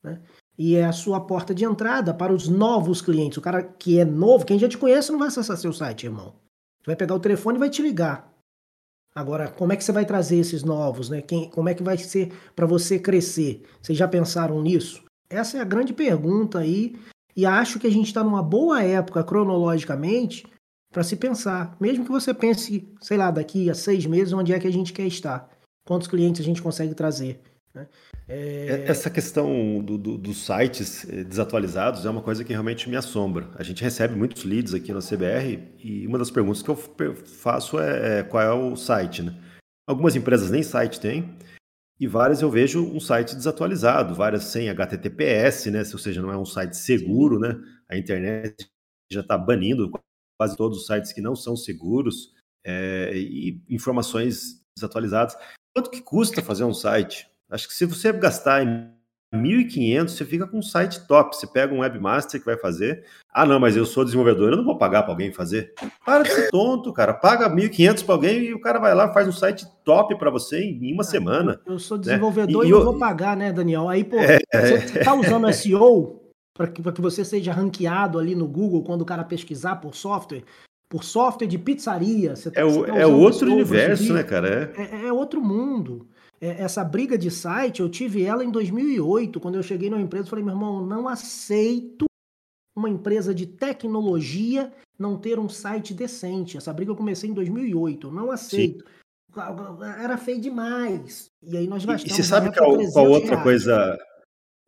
Né? 0.02 0.20
E 0.62 0.76
é 0.76 0.84
a 0.84 0.92
sua 0.92 1.18
porta 1.18 1.54
de 1.54 1.64
entrada 1.64 2.12
para 2.12 2.34
os 2.34 2.46
novos 2.46 3.00
clientes. 3.00 3.38
O 3.38 3.40
cara 3.40 3.62
que 3.62 3.98
é 3.98 4.04
novo, 4.04 4.44
quem 4.44 4.58
já 4.58 4.68
te 4.68 4.76
conhece, 4.76 5.10
não 5.10 5.18
vai 5.18 5.28
acessar 5.28 5.56
seu 5.56 5.72
site, 5.72 6.04
irmão. 6.04 6.34
Você 6.82 6.88
vai 6.88 6.96
pegar 6.96 7.14
o 7.14 7.18
telefone 7.18 7.56
e 7.56 7.60
vai 7.60 7.70
te 7.70 7.80
ligar. 7.80 8.30
Agora, 9.14 9.48
como 9.48 9.72
é 9.72 9.76
que 9.76 9.82
você 9.82 9.90
vai 9.90 10.04
trazer 10.04 10.36
esses 10.36 10.62
novos, 10.62 11.08
né? 11.08 11.22
Quem, 11.22 11.48
como 11.48 11.70
é 11.70 11.74
que 11.74 11.82
vai 11.82 11.96
ser 11.96 12.30
para 12.54 12.66
você 12.66 12.98
crescer? 12.98 13.62
Vocês 13.80 13.96
já 13.96 14.06
pensaram 14.06 14.60
nisso? 14.60 15.02
Essa 15.30 15.56
é 15.56 15.60
a 15.62 15.64
grande 15.64 15.94
pergunta 15.94 16.58
aí. 16.58 16.94
E 17.34 17.46
acho 17.46 17.80
que 17.80 17.86
a 17.86 17.90
gente 17.90 18.08
está 18.08 18.22
numa 18.22 18.42
boa 18.42 18.82
época 18.82 19.24
cronologicamente 19.24 20.46
para 20.92 21.02
se 21.02 21.16
pensar. 21.16 21.74
Mesmo 21.80 22.04
que 22.04 22.10
você 22.10 22.34
pense, 22.34 22.86
sei 23.00 23.16
lá, 23.16 23.30
daqui 23.30 23.70
a 23.70 23.74
seis 23.74 24.04
meses, 24.04 24.34
onde 24.34 24.52
é 24.52 24.60
que 24.60 24.68
a 24.68 24.72
gente 24.72 24.92
quer 24.92 25.06
estar? 25.06 25.48
Quantos 25.86 26.06
clientes 26.06 26.42
a 26.42 26.44
gente 26.44 26.60
consegue 26.60 26.94
trazer? 26.94 27.40
Né? 27.74 27.88
É... 28.32 28.84
Essa 28.86 29.10
questão 29.10 29.82
do, 29.82 29.98
do, 29.98 30.16
dos 30.16 30.46
sites 30.46 31.04
eh, 31.08 31.24
desatualizados 31.24 32.06
é 32.06 32.10
uma 32.10 32.22
coisa 32.22 32.44
que 32.44 32.52
realmente 32.52 32.88
me 32.88 32.94
assombra. 32.94 33.50
A 33.56 33.64
gente 33.64 33.82
recebe 33.82 34.14
muitos 34.14 34.44
leads 34.44 34.72
aqui 34.72 34.92
na 34.92 35.00
CBR 35.00 35.74
e 35.82 36.06
uma 36.06 36.16
das 36.16 36.30
perguntas 36.30 36.62
que 36.62 36.68
eu 36.68 36.76
faço 36.76 37.80
é, 37.80 38.20
é 38.20 38.22
qual 38.22 38.40
é 38.40 38.52
o 38.52 38.76
site. 38.76 39.22
Né? 39.22 39.36
Algumas 39.84 40.14
empresas 40.14 40.48
nem 40.48 40.62
site 40.62 41.00
têm 41.00 41.36
e 41.98 42.06
várias 42.06 42.40
eu 42.40 42.48
vejo 42.48 42.84
um 42.84 43.00
site 43.00 43.34
desatualizado, 43.34 44.14
várias 44.14 44.44
sem 44.44 44.70
HTTPS, 44.70 45.68
né? 45.68 45.80
ou 45.80 45.98
seja, 45.98 46.22
não 46.22 46.30
é 46.30 46.36
um 46.36 46.46
site 46.46 46.76
seguro. 46.76 47.40
Né? 47.40 47.56
A 47.90 47.98
internet 47.98 48.64
já 49.10 49.22
está 49.22 49.36
banindo 49.36 49.90
quase 50.38 50.56
todos 50.56 50.78
os 50.78 50.86
sites 50.86 51.12
que 51.12 51.20
não 51.20 51.34
são 51.34 51.56
seguros 51.56 52.32
é, 52.64 53.10
e 53.12 53.60
informações 53.68 54.62
desatualizadas. 54.76 55.36
Quanto 55.74 55.90
que 55.90 56.00
custa 56.00 56.40
fazer 56.40 56.62
um 56.62 56.72
site? 56.72 57.29
Acho 57.50 57.68
que 57.68 57.74
se 57.74 57.84
você 57.84 58.12
gastar 58.12 58.64
1.500, 59.34 60.08
você 60.08 60.24
fica 60.24 60.46
com 60.46 60.58
um 60.58 60.62
site 60.62 61.06
top. 61.06 61.36
Você 61.36 61.46
pega 61.46 61.72
um 61.72 61.80
webmaster 61.80 62.40
que 62.40 62.46
vai 62.46 62.56
fazer. 62.56 63.04
Ah, 63.32 63.46
não, 63.46 63.60
mas 63.60 63.76
eu 63.76 63.86
sou 63.86 64.04
desenvolvedor, 64.04 64.50
eu 64.50 64.56
não 64.56 64.64
vou 64.64 64.76
pagar 64.76 65.02
para 65.02 65.12
alguém 65.12 65.32
fazer. 65.32 65.72
Para 66.04 66.24
de 66.24 66.30
ser 66.30 66.50
tonto, 66.50 66.92
cara. 66.92 67.14
Paga 67.14 67.48
1.500 67.48 68.04
para 68.04 68.14
alguém 68.14 68.44
e 68.44 68.54
o 68.54 68.60
cara 68.60 68.78
vai 68.78 68.94
lá 68.94 69.12
faz 69.12 69.28
um 69.28 69.32
site 69.32 69.66
top 69.84 70.16
para 70.18 70.30
você 70.30 70.60
em 70.60 70.92
uma 70.92 71.02
ah, 71.02 71.04
semana. 71.04 71.60
Eu, 71.64 71.78
sou 71.78 71.96
né? 71.96 72.04
desenvolvedor 72.04 72.62
né? 72.62 72.68
e, 72.68 72.70
e 72.70 72.72
eu... 72.72 72.78
não 72.78 72.84
vou 72.86 72.98
pagar, 72.98 73.36
né, 73.36 73.52
Daniel? 73.52 73.88
Aí, 73.88 74.02
pô, 74.02 74.16
é... 74.18 74.38
você 74.52 74.98
está 74.98 75.14
usando 75.14 75.52
SEO 75.52 76.20
para 76.52 76.66
que, 76.66 76.82
que 76.82 77.00
você 77.00 77.24
seja 77.24 77.52
ranqueado 77.52 78.18
ali 78.18 78.34
no 78.34 78.48
Google 78.48 78.82
quando 78.82 79.02
o 79.02 79.06
cara 79.06 79.24
pesquisar 79.24 79.76
por 79.76 79.94
software? 79.94 80.42
Por 80.88 81.04
software 81.04 81.46
de 81.46 81.56
pizzaria. 81.56 82.34
Você 82.34 82.50
tá, 82.50 82.60
é, 82.60 82.64
o, 82.64 82.84
tá 82.84 82.98
é 82.98 83.06
outro 83.06 83.52
universo, 83.52 84.12
né, 84.12 84.24
cara? 84.24 84.72
É... 84.76 84.82
é, 84.82 85.06
é 85.06 85.12
outro 85.12 85.40
mundo. 85.40 86.08
É, 86.40 86.62
essa 86.62 86.82
briga 86.82 87.18
de 87.18 87.30
site, 87.30 87.80
eu 87.80 87.88
tive 87.88 88.24
ela 88.24 88.44
em 88.44 88.50
2008, 88.50 89.38
quando 89.38 89.56
eu 89.56 89.62
cheguei 89.62 89.90
numa 89.90 90.02
empresa, 90.02 90.28
falei, 90.28 90.44
meu 90.44 90.54
irmão, 90.54 90.84
não 90.84 91.06
aceito 91.06 92.06
uma 92.76 92.88
empresa 92.88 93.34
de 93.34 93.46
tecnologia 93.46 94.72
não 94.98 95.18
ter 95.18 95.38
um 95.38 95.48
site 95.48 95.92
decente. 95.92 96.56
Essa 96.56 96.72
briga 96.72 96.90
eu 96.90 96.96
comecei 96.96 97.28
em 97.28 97.34
2008, 97.34 98.06
eu 98.06 98.12
não 98.12 98.30
aceito. 98.30 98.84
Sim. 98.84 99.42
Era 100.02 100.16
feio 100.16 100.40
demais. 100.40 101.26
E 101.42 101.56
aí 101.56 101.66
nós 101.66 101.84
gastamos. 101.84 102.12
E 102.12 102.16
você 102.16 102.22
sabe 102.22 102.54
qual, 102.56 102.76
qual 102.92 103.08
outra 103.08 103.30
reais. 103.30 103.42
coisa 103.42 103.98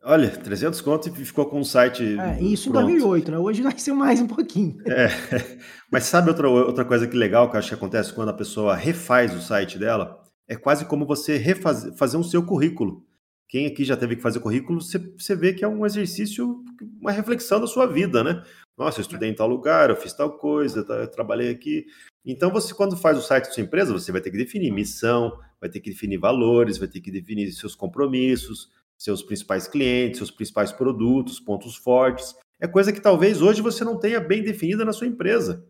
Olha, 0.05 0.29
300 0.29 0.81
conto 0.81 1.09
e 1.09 1.25
ficou 1.25 1.47
com 1.47 1.61
um 1.61 1.65
site. 1.65 2.19
É, 2.19 2.43
isso 2.43 2.71
pronto. 2.71 2.91
em 2.91 2.99
2008, 2.99 3.31
né? 3.31 3.39
Hoje 3.39 3.63
nasceu 3.65 3.95
mais 3.95 4.21
um 4.21 4.27
pouquinho. 4.27 4.77
É, 4.87 5.07
mas 5.91 6.05
sabe 6.05 6.29
outra, 6.29 6.49
outra 6.49 6.85
coisa 6.85 7.07
que 7.07 7.17
legal 7.17 7.49
que 7.49 7.55
eu 7.55 7.59
acho 7.59 7.69
que 7.69 7.75
acontece 7.75 8.13
quando 8.13 8.31
a 8.31 8.35
pessoa 8.35 8.75
refaz 8.75 9.33
o 9.35 9.41
site 9.41 9.79
dela? 9.79 10.22
É 10.53 10.55
quase 10.55 10.85
como 10.85 11.07
você 11.07 11.39
refazer 11.39 11.95
fazer 11.95 12.19
um 12.19 12.23
seu 12.23 12.45
currículo. 12.45 13.07
Quem 13.49 13.67
aqui 13.67 13.87
já 13.87 13.97
teve 13.97 14.17
que 14.17 14.23
fazer 14.23 14.39
currículo, 14.39 14.83
você, 14.83 14.99
você 14.99 15.35
vê 15.35 15.55
que 15.55 15.65
é 15.65 15.69
um 15.69 15.87
exercício, 15.87 16.63
uma 17.01 17.11
reflexão 17.11 17.59
da 17.59 17.67
sua 17.67 17.87
vida, 17.87 18.23
né? 18.23 18.45
Nossa, 18.77 18.99
eu 18.99 19.03
estudei 19.03 19.31
em 19.31 19.35
tal 19.35 19.49
lugar, 19.49 19.89
eu 19.89 19.97
fiz 19.97 20.13
tal 20.13 20.37
coisa, 20.37 20.81
eu 20.87 21.11
trabalhei 21.11 21.49
aqui. 21.49 21.87
Então, 22.23 22.51
você, 22.51 22.75
quando 22.75 22.99
faz 22.99 23.17
o 23.17 23.23
site 23.23 23.47
da 23.47 23.51
sua 23.53 23.63
empresa, 23.63 23.95
você 23.95 24.13
vai 24.13 24.21
ter 24.21 24.31
que 24.31 24.37
definir 24.37 24.71
missão, 24.71 25.39
vai 25.59 25.71
ter 25.71 25.81
que 25.81 25.89
definir 25.89 26.19
valores, 26.19 26.77
vai 26.77 26.89
ter 26.89 27.01
que 27.01 27.11
definir 27.11 27.51
seus 27.53 27.75
compromissos, 27.75 28.71
seus 28.99 29.23
principais 29.23 29.67
clientes, 29.67 30.19
seus 30.19 30.31
principais 30.31 30.71
produtos, 30.71 31.41
pontos 31.41 31.77
fortes. 31.77 32.35
É 32.61 32.69
coisa 32.69 32.93
que 32.93 33.01
talvez 33.01 33.41
hoje 33.41 33.63
você 33.63 33.85
não 33.85 33.99
tenha 33.99 34.21
bem 34.21 34.43
definida 34.43 34.85
na 34.85 34.93
sua 34.93 35.07
empresa. 35.07 35.67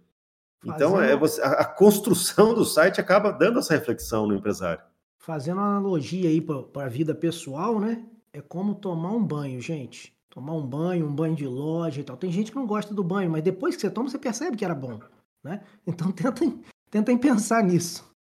Então, 0.65 0.93
Fazendo... 0.93 1.11
é 1.11 1.17
você, 1.17 1.43
a, 1.43 1.51
a, 1.53 1.65
construção 1.65 2.55
do 2.55 2.65
site 2.65 3.01
acaba 3.01 3.33
dando 3.33 3.59
essa 3.59 3.75
reflexão 3.75 4.27
no 4.27 4.35
empresário. 4.35 4.83
Fazendo 5.19 5.59
uma 5.59 5.77
analogia 5.77 6.29
aí 6.29 6.41
para 6.41 6.85
a 6.85 6.89
vida 6.89 7.15
pessoal, 7.15 7.81
né? 7.81 8.05
É 8.33 8.41
como 8.41 8.75
tomar 8.75 9.13
um 9.13 9.25
banho, 9.25 9.61
gente. 9.61 10.15
Tomar 10.31 10.55
um 10.55 10.67
banho, 10.67 11.07
um 11.07 11.15
banho 11.15 11.35
de 11.35 11.47
loja 11.47 12.01
e 12.01 12.05
tal. 12.05 12.17
Tem 12.17 12.33
gente 12.33 12.51
que 12.51 12.57
não 12.57 12.67
gosta 12.67 12.95
do 12.95 13.05
banho, 13.05 13.31
mas 13.31 13.43
depois 13.43 13.75
que 13.75 13.83
você 13.83 13.91
toma, 13.91 14.09
você 14.09 14.19
percebe 14.19 14.57
que 14.57 14.65
era 14.65 14.75
bom, 14.75 14.99
né? 15.45 15.63
Então 15.87 16.11
tentem, 16.13 16.63
tentem 16.91 17.19
pensar 17.19 17.63
nisso. 17.63 18.11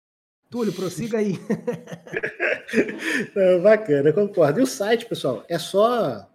Túlio, 0.50 0.72
prossiga 0.72 1.16
aí. 1.16 1.38
Não, 3.34 3.62
bacana, 3.62 4.12
concordo. 4.12 4.60
E 4.60 4.62
o 4.62 4.66
site, 4.66 5.06
pessoal, 5.06 5.42
é 5.48 5.58
só 5.58 6.28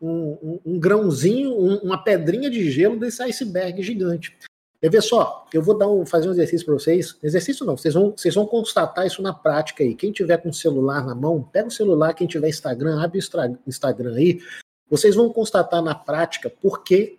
um, 0.00 0.10
um, 0.42 0.60
um 0.66 0.80
grãozinho, 0.80 1.52
um, 1.52 1.76
uma 1.76 2.02
pedrinha 2.02 2.50
de 2.50 2.68
gelo 2.68 2.98
desse 2.98 3.22
iceberg 3.22 3.80
gigante. 3.80 4.36
Quer 4.80 4.90
ver 4.90 5.02
só? 5.02 5.46
Eu 5.52 5.62
vou 5.62 5.76
dar 5.76 5.88
um, 5.88 6.06
fazer 6.06 6.28
um 6.28 6.32
exercício 6.32 6.64
para 6.64 6.74
vocês. 6.74 7.16
Exercício 7.22 7.66
não, 7.66 7.76
vocês 7.76 7.94
vão, 7.94 8.12
vocês 8.12 8.34
vão 8.34 8.46
constatar 8.46 9.06
isso 9.06 9.20
na 9.20 9.34
prática 9.34 9.82
aí. 9.82 9.94
Quem 9.94 10.12
tiver 10.12 10.36
com 10.38 10.50
o 10.50 10.54
celular 10.54 11.04
na 11.04 11.14
mão, 11.14 11.42
pega 11.42 11.66
o 11.68 11.70
celular. 11.70 12.14
Quem 12.14 12.26
tiver 12.26 12.48
Instagram, 12.48 13.02
abre 13.02 13.18
o 13.18 13.58
Instagram 13.66 14.14
aí. 14.14 14.40
Vocês 14.88 15.16
vão 15.16 15.32
constatar 15.32 15.82
na 15.82 15.94
prática 15.94 16.48
por 16.48 16.82
que 16.82 17.18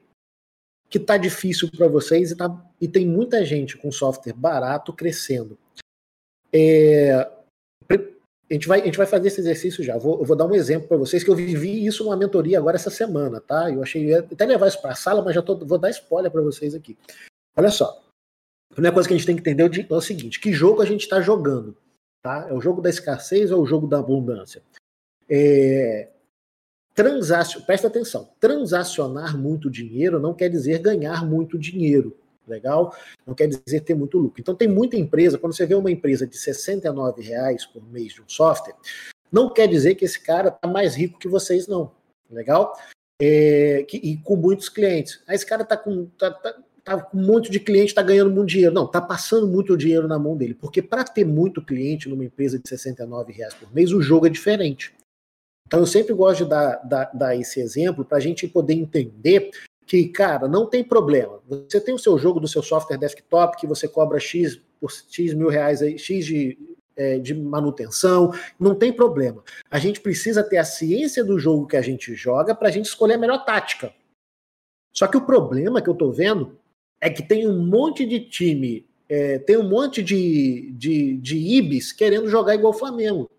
que 0.90 0.98
tá 0.98 1.18
difícil 1.18 1.70
para 1.70 1.88
vocês 1.88 2.32
e, 2.32 2.36
tá, 2.36 2.50
e 2.82 2.88
tem 2.88 3.06
muita 3.06 3.46
gente 3.46 3.78
com 3.78 3.92
software 3.92 4.34
barato 4.34 4.92
crescendo. 4.92 5.56
É, 6.52 7.12
a, 8.50 8.54
gente 8.54 8.68
vai, 8.68 8.82
a 8.82 8.86
gente 8.86 8.98
vai 8.98 9.06
fazer 9.06 9.28
esse 9.28 9.40
exercício 9.40 9.84
já. 9.84 9.98
Vou, 9.98 10.20
eu 10.20 10.26
vou 10.26 10.36
dar 10.36 10.48
um 10.48 10.56
exemplo 10.56 10.88
para 10.88 10.98
vocês 10.98 11.24
que 11.24 11.30
eu 11.30 11.36
vivi 11.36 11.86
isso 11.86 12.04
numa 12.04 12.18
mentoria 12.18 12.58
agora 12.58 12.76
essa 12.76 12.90
semana, 12.90 13.40
tá? 13.40 13.70
Eu 13.70 13.84
achei 13.84 14.12
eu 14.12 14.20
até 14.20 14.46
levar 14.46 14.68
isso 14.68 14.82
para 14.82 14.94
a 14.94 14.96
sala, 14.96 15.22
mas 15.22 15.36
já 15.36 15.44
tô, 15.44 15.56
vou 15.58 15.78
dar 15.78 15.92
spoiler 15.92 16.32
para 16.32 16.42
vocês 16.42 16.74
aqui. 16.74 16.98
Olha 17.56 17.72
só. 17.72 18.04
A 18.72 18.74
primeira 18.74 18.94
coisa 18.94 19.08
que 19.08 19.14
a 19.14 19.18
gente 19.18 19.26
tem 19.26 19.36
que 19.36 19.42
entender 19.42 19.64
é 19.90 19.94
o 19.94 20.02
seguinte: 20.02 20.40
que 20.40 20.54
jogo 20.54 20.82
a 20.82 20.86
gente 20.86 21.02
está 21.02 21.22
jogando? 21.22 21.76
Tá? 22.22 22.48
É 22.50 22.54
o 22.54 22.62
jogo 22.62 22.82
da 22.82 22.90
escassez 22.90 23.52
ou 23.52 23.60
é 23.60 23.62
o 23.62 23.66
jogo 23.66 23.88
da 23.88 24.00
abundância? 24.00 24.62
É, 25.30 26.10
transacion, 26.94 27.62
presta 27.62 27.88
atenção: 27.88 28.30
transacionar 28.40 29.38
muito 29.38 29.70
dinheiro 29.70 30.20
não 30.20 30.34
quer 30.34 30.50
dizer 30.50 30.80
ganhar 30.80 31.26
muito 31.26 31.58
dinheiro 31.58 32.18
legal, 32.50 32.96
não 33.26 33.36
quer 33.36 33.48
dizer 33.48 33.82
ter 33.82 33.94
muito 33.94 34.18
lucro. 34.18 34.42
Então 34.42 34.56
tem 34.56 34.68
muita 34.68 34.98
empresa, 34.98 35.38
quando 35.38 35.56
você 35.56 35.66
vê 35.66 35.76
uma 35.76 35.92
empresa 35.92 36.26
de 36.26 36.36
69 36.36 37.22
reais 37.22 37.66
por 37.66 37.84
mês 37.92 38.14
de 38.14 38.22
um 38.22 38.28
software, 38.28 38.76
não 39.32 39.54
quer 39.54 39.68
dizer 39.68 39.96
que 39.96 40.04
esse 40.04 40.20
cara 40.20 40.50
está 40.50 40.68
mais 40.68 40.96
rico 40.96 41.20
que 41.20 41.28
vocês, 41.28 41.68
não. 41.68 41.92
Legal? 42.30 42.74
É, 43.22 43.86
que, 43.88 43.98
e 43.98 44.18
com 44.18 44.36
muitos 44.36 44.70
clientes. 44.70 45.22
Aí 45.28 45.36
esse 45.36 45.46
cara 45.46 45.62
está 45.62 45.78
com, 45.78 46.08
tá, 46.18 46.32
tá, 46.32 46.58
tá 46.84 47.02
com 47.02 47.18
um 47.18 47.26
monte 47.26 47.52
de 47.52 47.60
cliente, 47.60 47.88
está 47.88 48.02
ganhando 48.02 48.32
muito 48.32 48.50
dinheiro. 48.50 48.74
Não, 48.74 48.86
está 48.86 49.02
passando 49.02 49.48
muito 49.48 49.78
dinheiro 49.78 50.08
na 50.08 50.20
mão 50.20 50.36
dele. 50.36 50.54
Porque 50.54 50.82
para 50.82 51.04
ter 51.04 51.26
muito 51.26 51.62
cliente 51.62 52.10
numa 52.10 52.26
empresa 52.26 52.60
de 52.60 52.68
69 52.68 53.32
reais 53.34 53.54
por 53.54 53.74
mês, 53.74 53.92
o 53.92 54.02
jogo 54.02 54.28
é 54.28 54.30
diferente. 54.30 54.94
Então 55.68 55.82
eu 55.82 55.86
sempre 55.86 56.14
gosto 56.14 56.44
de 56.44 56.50
dar, 56.50 56.76
dar, 56.84 57.12
dar 57.14 57.36
esse 57.36 57.60
exemplo 57.60 58.04
para 58.04 58.18
a 58.18 58.22
gente 58.22 58.48
poder 58.48 58.74
entender 58.74 59.52
que, 59.86 60.08
cara, 60.08 60.48
não 60.48 60.68
tem 60.68 60.84
problema. 60.84 61.40
Você 61.48 61.80
tem 61.82 61.94
o 61.94 62.00
seu 62.00 62.18
jogo 62.18 62.40
do 62.40 62.48
seu 62.48 62.62
software 62.62 62.98
desktop 62.98 63.58
que 63.58 63.68
você 63.68 63.88
cobra 63.88 64.20
X 64.20 64.60
por 64.80 64.92
X 64.92 65.34
mil 65.34 65.50
reais, 65.50 65.82
aí, 65.82 65.98
X 65.98 66.26
de, 66.26 66.58
é, 66.96 67.18
de 67.18 67.34
manutenção, 67.34 68.32
não 68.60 68.76
tem 68.76 68.94
problema. 68.94 69.44
A 69.70 69.80
gente 69.80 70.00
precisa 70.00 70.44
ter 70.44 70.58
a 70.58 70.64
ciência 70.64 71.24
do 71.24 71.40
jogo 71.40 71.68
que 71.68 71.78
a 71.78 71.82
gente 71.82 72.14
joga 72.14 72.54
para 72.54 72.68
a 72.68 72.72
gente 72.72 72.86
escolher 72.86 73.14
a 73.14 73.18
melhor 73.18 73.44
tática. 73.46 73.94
Só 74.94 75.08
que 75.08 75.18
o 75.18 75.26
problema 75.26 75.82
que 75.82 75.90
eu 75.90 75.94
estou 75.94 76.12
vendo 76.12 76.59
é 77.02 77.10
que 77.10 77.24
tem 77.24 77.48
um 77.48 77.66
monte 77.66 78.06
de 78.06 78.20
time, 78.20 78.86
é, 79.08 79.40
tem 79.40 79.58
um 79.58 79.68
monte 79.68 80.04
de, 80.04 80.72
de, 80.74 81.18
de 81.18 81.38
IBs 81.38 81.92
querendo 81.92 82.30
jogar 82.30 82.56
igual 82.56 82.74
o 82.74 82.78
Flamengo 82.78 83.30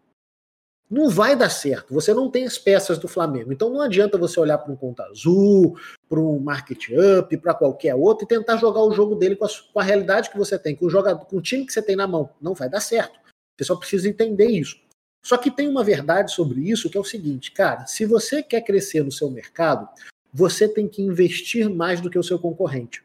não 0.91 1.09
vai 1.09 1.37
dar 1.37 1.49
certo. 1.49 1.95
Você 1.95 2.13
não 2.13 2.29
tem 2.29 2.45
as 2.45 2.59
peças 2.59 2.99
do 2.99 3.07
Flamengo. 3.07 3.53
Então 3.53 3.71
não 3.71 3.81
adianta 3.81 4.19
você 4.19 4.41
olhar 4.41 4.59
para 4.59 4.73
um 4.73 4.77
Conta 4.77 5.05
Azul, 5.05 5.79
para 6.09 6.19
um 6.19 6.41
Market 6.41 6.89
Up, 7.19 7.37
para 7.37 7.55
qualquer 7.55 7.95
outro 7.95 8.25
e 8.25 8.29
tentar 8.29 8.57
jogar 8.57 8.83
o 8.83 8.91
jogo 8.91 9.15
dele 9.15 9.37
com 9.37 9.45
a, 9.45 9.49
com 9.73 9.79
a, 9.79 9.85
realidade 9.85 10.29
que 10.29 10.37
você 10.37 10.59
tem, 10.59 10.75
com 10.75 10.87
o, 10.87 10.91
jogador, 10.91 11.25
com 11.27 11.37
o 11.37 11.41
time 11.41 11.65
que 11.65 11.73
você 11.73 11.81
tem 11.81 11.95
na 11.95 12.09
mão. 12.09 12.31
Não 12.43 12.55
vai 12.55 12.69
dar 12.69 12.81
certo. 12.81 13.21
Você 13.57 13.65
só 13.65 13.77
precisa 13.77 14.09
entender 14.09 14.49
isso. 14.49 14.81
Só 15.25 15.37
que 15.37 15.51
tem 15.51 15.69
uma 15.69 15.85
verdade 15.85 16.33
sobre 16.33 16.69
isso 16.69 16.91
que 16.91 16.97
é 16.97 17.01
o 17.01 17.05
seguinte, 17.05 17.53
cara, 17.53 17.87
se 17.87 18.07
você 18.07 18.43
quer 18.43 18.63
crescer 18.63 19.05
no 19.05 19.13
seu 19.13 19.31
mercado, 19.31 19.87
você 20.33 20.67
tem 20.67 20.89
que 20.89 21.03
investir 21.03 21.69
mais 21.69 22.01
do 22.01 22.09
que 22.11 22.19
o 22.19 22.23
seu 22.23 22.39
concorrente. 22.39 23.05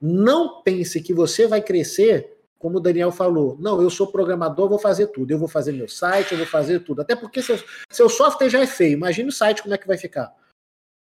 Não 0.00 0.62
pense 0.62 1.00
que 1.00 1.12
você 1.12 1.46
vai 1.46 1.60
crescer 1.60 2.38
como 2.58 2.78
o 2.78 2.80
Daniel 2.80 3.12
falou, 3.12 3.56
não, 3.60 3.80
eu 3.80 3.88
sou 3.88 4.08
programador, 4.08 4.68
vou 4.68 4.78
fazer 4.78 5.06
tudo. 5.08 5.30
Eu 5.30 5.38
vou 5.38 5.46
fazer 5.46 5.72
meu 5.72 5.88
site, 5.88 6.32
eu 6.32 6.38
vou 6.38 6.46
fazer 6.46 6.80
tudo. 6.80 7.02
Até 7.02 7.14
porque 7.14 7.40
seu, 7.40 7.56
seu 7.90 8.08
software 8.08 8.50
já 8.50 8.60
é 8.60 8.66
feio. 8.66 8.94
Imagine 8.94 9.28
o 9.28 9.32
site 9.32 9.62
como 9.62 9.74
é 9.74 9.78
que 9.78 9.86
vai 9.86 9.96
ficar. 9.96 10.34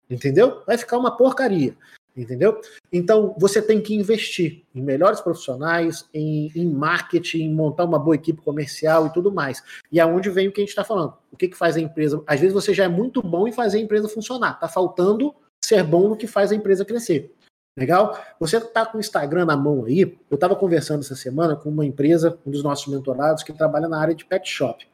Entendeu? 0.10 0.64
Vai 0.66 0.78
ficar 0.78 0.98
uma 0.98 1.16
porcaria. 1.16 1.78
Entendeu? 2.18 2.60
Então, 2.92 3.36
você 3.38 3.62
tem 3.62 3.82
que 3.82 3.94
investir 3.94 4.64
em 4.74 4.82
melhores 4.82 5.20
profissionais, 5.20 6.08
em, 6.14 6.50
em 6.56 6.66
marketing, 6.66 7.44
em 7.44 7.54
montar 7.54 7.84
uma 7.84 8.00
boa 8.00 8.16
equipe 8.16 8.42
comercial 8.42 9.06
e 9.06 9.14
tudo 9.14 9.32
mais. 9.32 9.62
E 9.92 10.00
aonde 10.00 10.30
vem 10.30 10.48
o 10.48 10.52
que 10.52 10.62
a 10.62 10.64
gente 10.64 10.70
está 10.70 10.84
falando? 10.84 11.14
O 11.32 11.36
que, 11.36 11.50
que 11.50 11.58
faz 11.58 11.76
a 11.76 11.82
empresa? 11.82 12.24
Às 12.26 12.40
vezes 12.40 12.54
você 12.54 12.74
já 12.74 12.86
é 12.86 12.88
muito 12.88 13.22
bom 13.22 13.48
em 13.48 13.52
fazer 13.52 13.78
a 13.78 13.82
empresa 13.82 14.08
funcionar. 14.08 14.54
Está 14.54 14.70
faltando 14.70 15.36
ser 15.64 15.84
bom 15.84 16.08
no 16.08 16.16
que 16.16 16.26
faz 16.26 16.52
a 16.52 16.56
empresa 16.56 16.86
crescer. 16.86 17.35
Legal? 17.78 18.18
Você 18.40 18.58
está 18.58 18.86
com 18.86 18.98
o 18.98 19.02
Instagram 19.02 19.46
na 19.46 19.58
mão 19.58 19.84
aí. 19.84 20.02
Eu 20.30 20.36
estava 20.36 20.56
conversando 20.56 21.02
essa 21.02 21.16
semana 21.16 21.56
com 21.56 21.70
uma 21.70 21.86
empresa, 21.86 22.40
um 22.46 22.52
dos 22.52 22.64
nossos 22.64 22.88
mentorados, 22.88 23.44
que 23.44 23.52
trabalha 23.52 23.90
na 23.90 24.00
área 24.00 24.16
de 24.16 24.26
pet 24.26 24.50
shop. 24.50 24.88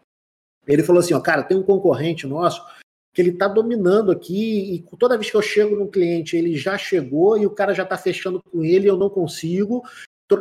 Ele 0.68 0.84
falou 0.84 1.00
assim: 1.00 1.14
ó, 1.14 1.20
cara, 1.20 1.44
tem 1.44 1.58
um 1.58 1.64
concorrente 1.64 2.26
nosso 2.26 2.64
que 3.14 3.22
ele 3.22 3.32
está 3.32 3.48
dominando 3.48 4.10
aqui 4.10 4.74
e 4.74 4.98
toda 4.98 5.18
vez 5.18 5.30
que 5.30 5.36
eu 5.36 5.42
chego 5.42 5.76
num 5.76 5.88
cliente, 5.88 6.38
ele 6.38 6.56
já 6.56 6.78
chegou 6.78 7.38
e 7.38 7.46
o 7.46 7.50
cara 7.52 7.74
já 7.74 7.84
está 7.84 7.98
fechando 7.98 8.42
com 8.42 8.64
ele, 8.64 8.90
eu 8.90 8.96
não 8.96 9.10
consigo 9.10 9.84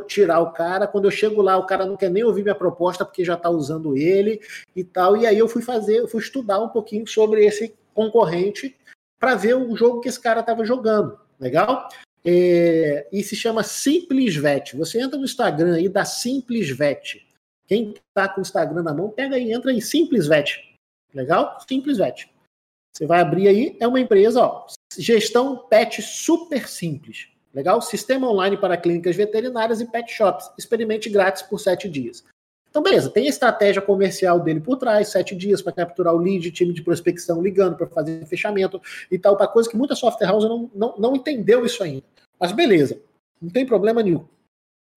tirar 0.07 0.39
o 0.39 0.53
cara. 0.53 0.87
Quando 0.87 1.07
eu 1.07 1.11
chego 1.11 1.43
lá, 1.43 1.57
o 1.57 1.67
cara 1.67 1.85
não 1.85 1.97
quer 1.97 2.11
nem 2.11 2.23
ouvir 2.23 2.43
minha 2.43 2.55
proposta 2.55 3.05
porque 3.05 3.25
já 3.25 3.35
está 3.35 3.51
usando 3.51 3.97
ele 3.97 4.41
e 4.75 4.85
tal. 4.85 5.17
E 5.17 5.27
aí 5.27 5.39
eu 5.39 5.49
fui 5.49 5.63
fazer, 5.63 5.99
eu 5.99 6.09
fui 6.09 6.21
estudar 6.21 6.61
um 6.61 6.69
pouquinho 6.69 7.07
sobre 7.09 7.45
esse 7.45 7.75
concorrente 7.93 8.77
para 9.19 9.35
ver 9.35 9.55
o 9.57 9.75
jogo 9.77 10.01
que 10.01 10.09
esse 10.09 10.21
cara 10.21 10.41
estava 10.41 10.65
jogando. 10.65 11.19
Legal? 11.41 11.89
É, 12.25 13.09
e 13.13 13.23
se 13.23 13.35
chama 13.35 13.63
SimplesVet. 13.63 14.77
Você 14.77 15.01
entra 15.01 15.19
no 15.19 15.25
Instagram 15.25 15.75
aí 15.75 15.89
da 15.89 16.05
SimplesVet. 16.05 17.27
Quem 17.67 17.95
está 17.95 18.29
com 18.29 18.41
o 18.41 18.43
Instagram 18.43 18.83
na 18.83 18.95
mão, 18.95 19.11
pega 19.11 19.37
aí, 19.37 19.53
entra 19.53 19.73
em 19.73 19.81
SimplesVet. 19.81 20.77
Legal? 21.15 21.59
SimplesVet. 21.67 22.31
Você 22.93 23.07
vai 23.07 23.21
abrir 23.21 23.49
aí, 23.49 23.77
é 23.81 23.87
uma 23.87 24.01
empresa, 24.01 24.43
ó, 24.43 24.67
gestão 24.99 25.57
pet 25.69 26.03
super 26.03 26.69
simples. 26.69 27.29
Legal? 27.55 27.81
Sistema 27.81 28.31
online 28.31 28.57
para 28.57 28.77
clínicas 28.77 29.17
veterinárias 29.17 29.81
e 29.81 29.87
pet 29.87 30.13
shops. 30.13 30.51
Experimente 30.59 31.09
grátis 31.09 31.43
por 31.43 31.59
sete 31.59 31.89
dias. 31.89 32.25
Então, 32.71 32.83
beleza, 32.83 33.11
tem 33.11 33.27
a 33.27 33.29
estratégia 33.29 33.83
comercial 33.83 34.39
dele 34.39 34.61
por 34.61 34.77
trás, 34.77 35.09
sete 35.09 35.35
dias 35.35 35.61
para 35.61 35.73
capturar 35.73 36.15
o 36.15 36.19
lead, 36.19 36.51
time 36.53 36.73
de 36.73 36.83
prospecção 36.83 37.43
ligando 37.43 37.77
para 37.77 37.89
fazer 37.89 38.25
fechamento 38.27 38.81
e 39.11 39.19
tal, 39.19 39.37
para 39.37 39.49
coisa 39.49 39.69
que 39.69 39.77
muita 39.77 39.97
software 39.97 40.29
house 40.29 40.45
não, 40.45 40.71
não, 40.73 40.95
não 40.97 41.17
entendeu 41.17 41.67
isso 41.67 41.83
ainda. 41.83 42.05
Mas 42.39 42.53
beleza, 42.53 43.01
não 43.43 43.51
tem 43.51 43.67
problema 43.67 44.03
nenhum. 44.03 44.25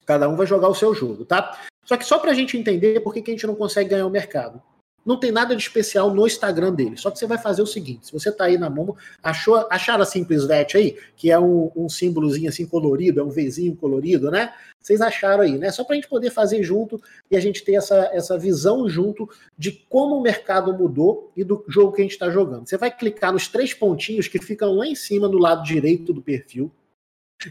Cada 0.05 0.29
um 0.29 0.35
vai 0.35 0.45
jogar 0.45 0.67
o 0.67 0.75
seu 0.75 0.93
jogo, 0.93 1.25
tá? 1.25 1.59
Só 1.83 1.97
que 1.97 2.05
só 2.05 2.19
para 2.19 2.31
a 2.31 2.33
gente 2.33 2.57
entender 2.57 2.99
por 2.99 3.13
que, 3.13 3.21
que 3.21 3.31
a 3.31 3.33
gente 3.33 3.47
não 3.47 3.55
consegue 3.55 3.89
ganhar 3.89 4.05
o 4.05 4.09
mercado. 4.09 4.61
Não 5.05 5.19
tem 5.19 5.31
nada 5.31 5.55
de 5.55 5.61
especial 5.61 6.13
no 6.13 6.25
Instagram 6.25 6.73
dele. 6.73 6.95
Só 6.97 7.11
que 7.11 7.19
você 7.19 7.27
vai 7.27 7.37
fazer 7.37 7.61
o 7.61 7.67
seguinte: 7.67 8.07
se 8.07 8.13
você 8.13 8.31
tá 8.31 8.45
aí 8.45 8.57
na 8.57 8.69
mão, 8.69 8.95
achou, 9.21 9.67
acharam 9.69 10.03
a 10.03 10.05
Simples 10.05 10.45
Vet 10.45 10.77
aí, 10.77 10.97
que 11.15 11.29
é 11.29 11.39
um, 11.39 11.71
um 11.75 11.89
símbolozinho 11.89 12.49
assim 12.49 12.65
colorido, 12.65 13.19
é 13.19 13.23
um 13.23 13.29
Vzinho 13.29 13.75
colorido, 13.75 14.31
né? 14.31 14.53
Vocês 14.79 15.01
acharam 15.01 15.43
aí, 15.43 15.57
né? 15.57 15.71
Só 15.71 15.83
para 15.83 15.93
a 15.93 15.95
gente 15.95 16.09
poder 16.09 16.29
fazer 16.29 16.63
junto 16.63 17.01
e 17.29 17.37
a 17.37 17.39
gente 17.39 17.63
ter 17.63 17.75
essa, 17.75 18.09
essa 18.13 18.37
visão 18.37 18.87
junto 18.89 19.29
de 19.57 19.71
como 19.71 20.17
o 20.17 20.21
mercado 20.21 20.73
mudou 20.73 21.31
e 21.35 21.43
do 21.43 21.63
jogo 21.67 21.93
que 21.93 22.01
a 22.01 22.03
gente 22.03 22.11
está 22.11 22.29
jogando. 22.29 22.67
Você 22.67 22.77
vai 22.77 22.91
clicar 22.95 23.31
nos 23.31 23.47
três 23.47 23.73
pontinhos 23.73 24.27
que 24.27 24.39
ficam 24.39 24.73
lá 24.73 24.85
em 24.85 24.95
cima 24.95 25.29
do 25.29 25.37
lado 25.37 25.63
direito 25.63 26.13
do 26.13 26.21
perfil 26.21 26.71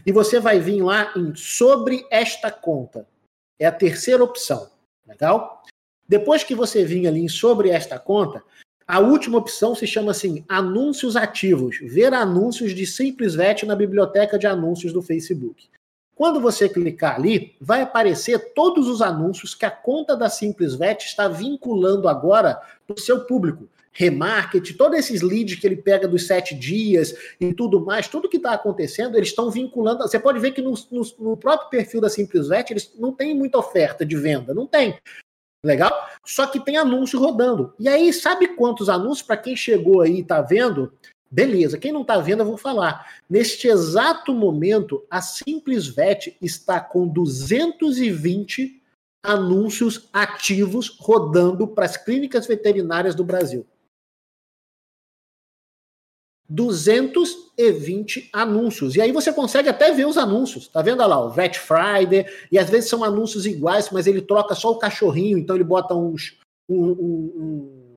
e 0.05 0.11
você 0.11 0.39
vai 0.39 0.59
vir 0.59 0.81
lá 0.81 1.11
em 1.15 1.35
sobre 1.35 2.05
esta 2.09 2.51
conta. 2.51 3.07
É 3.59 3.65
a 3.65 3.71
terceira 3.71 4.23
opção. 4.23 4.69
Legal? 5.07 5.63
Depois 6.07 6.43
que 6.43 6.55
você 6.55 6.83
vir 6.83 7.07
ali 7.07 7.29
sobre 7.29 7.69
esta 7.69 7.97
conta, 7.97 8.43
a 8.87 8.99
última 8.99 9.37
opção 9.37 9.73
se 9.73 9.87
chama 9.87 10.11
assim: 10.11 10.43
anúncios 10.47 11.15
ativos. 11.15 11.77
Ver 11.81 12.13
anúncios 12.13 12.75
de 12.75 12.85
Simples 12.85 13.35
Vet 13.35 13.65
na 13.65 13.75
biblioteca 13.75 14.37
de 14.37 14.45
anúncios 14.45 14.91
do 14.91 15.01
Facebook. 15.01 15.67
Quando 16.15 16.39
você 16.39 16.69
clicar 16.69 17.15
ali, 17.15 17.55
vai 17.59 17.81
aparecer 17.81 18.53
todos 18.53 18.87
os 18.87 19.01
anúncios 19.01 19.55
que 19.55 19.65
a 19.65 19.71
conta 19.71 20.15
da 20.15 20.29
Simples 20.29 20.75
Vet 20.75 21.03
está 21.03 21.27
vinculando 21.27 22.07
agora 22.07 22.61
para 22.85 22.95
o 22.95 22.99
seu 22.99 23.21
público. 23.21 23.67
Remarket, 23.95 24.75
todos 24.75 24.97
esses 24.97 25.21
leads 25.21 25.59
que 25.59 25.67
ele 25.67 25.75
pega 25.75 26.07
dos 26.07 26.25
sete 26.25 26.55
dias 26.55 27.15
e 27.39 27.53
tudo 27.53 27.83
mais, 27.85 28.07
tudo 28.07 28.27
que 28.27 28.37
está 28.37 28.53
acontecendo, 28.53 29.15
eles 29.15 29.29
estão 29.29 29.51
vinculando. 29.51 30.01
Você 30.01 30.19
pode 30.19 30.39
ver 30.39 30.51
que 30.51 30.61
no, 30.61 30.73
no, 30.91 31.01
no 31.19 31.37
próprio 31.37 31.69
perfil 31.69 32.01
da 32.01 32.09
Simples 32.09 32.47
Vet, 32.47 32.71
eles 32.71 32.91
não 32.97 33.11
tem 33.11 33.35
muita 33.35 33.59
oferta 33.59 34.03
de 34.03 34.15
venda, 34.17 34.53
não 34.53 34.65
tem. 34.65 34.97
Legal? 35.63 35.91
Só 36.25 36.45
que 36.45 36.59
tem 36.59 36.77
anúncio 36.77 37.19
rodando. 37.19 37.73
E 37.79 37.87
aí, 37.87 38.11
sabe 38.11 38.55
quantos 38.55 38.89
anúncios, 38.89 39.25
para 39.25 39.37
quem 39.37 39.55
chegou 39.55 40.01
aí 40.01 40.17
e 40.17 40.21
está 40.21 40.41
vendo? 40.41 40.91
Beleza, 41.31 41.79
quem 41.79 41.91
não 41.91 42.01
está 42.01 42.17
vendo, 42.19 42.41
eu 42.41 42.45
vou 42.45 42.57
falar. 42.57 43.07
Neste 43.29 43.67
exato 43.67 44.33
momento, 44.33 45.03
a 45.09 45.21
Simples 45.21 45.87
Vet 45.87 46.37
está 46.41 46.79
com 46.79 47.07
220 47.07 48.79
anúncios 49.23 50.09
ativos 50.11 50.97
rodando 50.99 51.67
para 51.67 51.85
as 51.85 51.97
clínicas 51.97 52.45
veterinárias 52.45 53.15
do 53.15 53.23
Brasil. 53.23 53.65
220 56.53 58.29
anúncios. 58.31 58.95
E 58.95 59.01
aí 59.01 59.11
você 59.11 59.33
consegue 59.33 59.69
até 59.69 59.91
ver 59.91 60.05
os 60.05 60.17
anúncios. 60.17 60.67
Tá 60.67 60.83
vendo 60.83 60.99
lá, 60.99 61.19
o 61.19 61.31
Vet 61.31 61.57
Friday, 61.57 62.27
e 62.51 62.59
às 62.59 62.69
vezes 62.69 62.89
são 62.89 63.03
anúncios 63.03 63.47
iguais, 63.47 63.89
mas 63.91 64.05
ele 64.05 64.21
troca 64.21 64.53
só 64.53 64.71
o 64.71 64.77
cachorrinho, 64.77 65.39
então 65.39 65.55
ele 65.55 65.63
bota 65.63 65.95
uns 65.95 66.37
um, 66.69 66.91
um, 66.91 67.93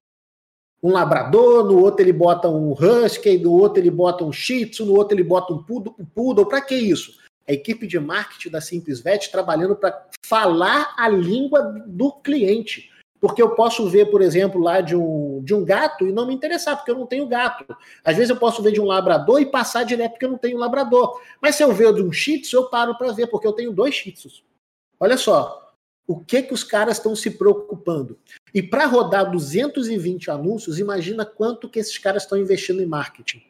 um, 0.82 0.90
labrador, 0.90 1.64
no 1.64 1.78
outro 1.78 2.02
ele 2.02 2.14
bota 2.14 2.48
um 2.48 2.72
husky, 2.72 3.36
no 3.36 3.52
outro 3.52 3.82
ele 3.82 3.90
bota 3.90 4.24
um 4.24 4.32
shih 4.32 4.64
tzu, 4.64 4.86
no 4.86 4.94
outro 4.94 5.14
ele 5.14 5.22
bota 5.22 5.52
um 5.52 5.62
poodle. 5.62 5.94
Um 5.98 6.07
poodle. 6.07 6.46
Para 6.46 6.62
que 6.62 6.74
isso? 6.74 7.18
A 7.46 7.52
equipe 7.52 7.86
de 7.86 8.00
marketing 8.00 8.48
da 8.48 8.61
Simples 8.62 9.00
Vet 9.00 9.30
trabalhando 9.30 9.76
para 9.76 10.09
falar 10.24 10.94
a 10.96 11.09
língua 11.09 11.62
do 11.86 12.11
cliente. 12.11 12.90
Porque 13.20 13.40
eu 13.40 13.50
posso 13.50 13.88
ver, 13.88 14.10
por 14.10 14.20
exemplo, 14.20 14.60
lá 14.60 14.80
de 14.80 14.94
um, 14.94 15.42
de 15.42 15.54
um 15.54 15.64
gato 15.64 16.06
e 16.06 16.12
não 16.12 16.26
me 16.26 16.34
interessar, 16.34 16.76
porque 16.76 16.90
eu 16.90 16.98
não 16.98 17.06
tenho 17.06 17.26
gato. 17.26 17.64
Às 18.04 18.16
vezes 18.16 18.30
eu 18.30 18.36
posso 18.36 18.62
ver 18.62 18.72
de 18.72 18.80
um 18.80 18.84
labrador 18.84 19.40
e 19.40 19.46
passar 19.46 19.84
direto 19.84 20.12
porque 20.12 20.26
eu 20.26 20.30
não 20.30 20.38
tenho 20.38 20.58
labrador. 20.58 21.20
Mas 21.40 21.56
se 21.56 21.64
eu 21.64 21.72
ver 21.72 21.94
de 21.94 22.02
um 22.02 22.12
shih 22.12 22.40
tzu, 22.40 22.56
eu 22.56 22.68
paro 22.68 22.96
para 22.96 23.12
ver, 23.12 23.26
porque 23.28 23.46
eu 23.46 23.52
tenho 23.52 23.72
dois 23.72 23.94
shih 23.94 24.12
tzus. 24.12 24.44
Olha 25.00 25.16
só, 25.16 25.72
o 26.06 26.20
que 26.20 26.42
que 26.42 26.54
os 26.54 26.62
caras 26.62 26.98
estão 26.98 27.16
se 27.16 27.30
preocupando. 27.32 28.18
E 28.54 28.62
para 28.62 28.86
rodar 28.86 29.30
220 29.30 30.30
anúncios, 30.30 30.78
imagina 30.78 31.26
quanto 31.26 31.68
que 31.68 31.78
esses 31.78 31.98
caras 31.98 32.22
estão 32.22 32.38
investindo 32.38 32.80
em 32.80 32.86
marketing. 32.86 33.42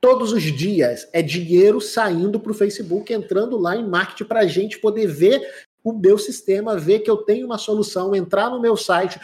Todos 0.00 0.32
os 0.32 0.42
dias 0.42 1.08
é 1.12 1.22
dinheiro 1.22 1.80
saindo 1.80 2.40
para 2.40 2.50
o 2.50 2.54
Facebook, 2.54 3.12
entrando 3.12 3.56
lá 3.56 3.76
em 3.76 3.86
marketing 3.86 4.24
para 4.24 4.40
a 4.40 4.46
gente 4.46 4.78
poder 4.78 5.06
ver 5.06 5.66
o 5.84 5.92
meu 5.92 6.16
sistema, 6.18 6.76
ver 6.76 7.00
que 7.00 7.10
eu 7.10 7.18
tenho 7.18 7.46
uma 7.46 7.58
solução, 7.58 8.14
entrar 8.14 8.50
no 8.50 8.60
meu 8.60 8.76
site, 8.76 9.20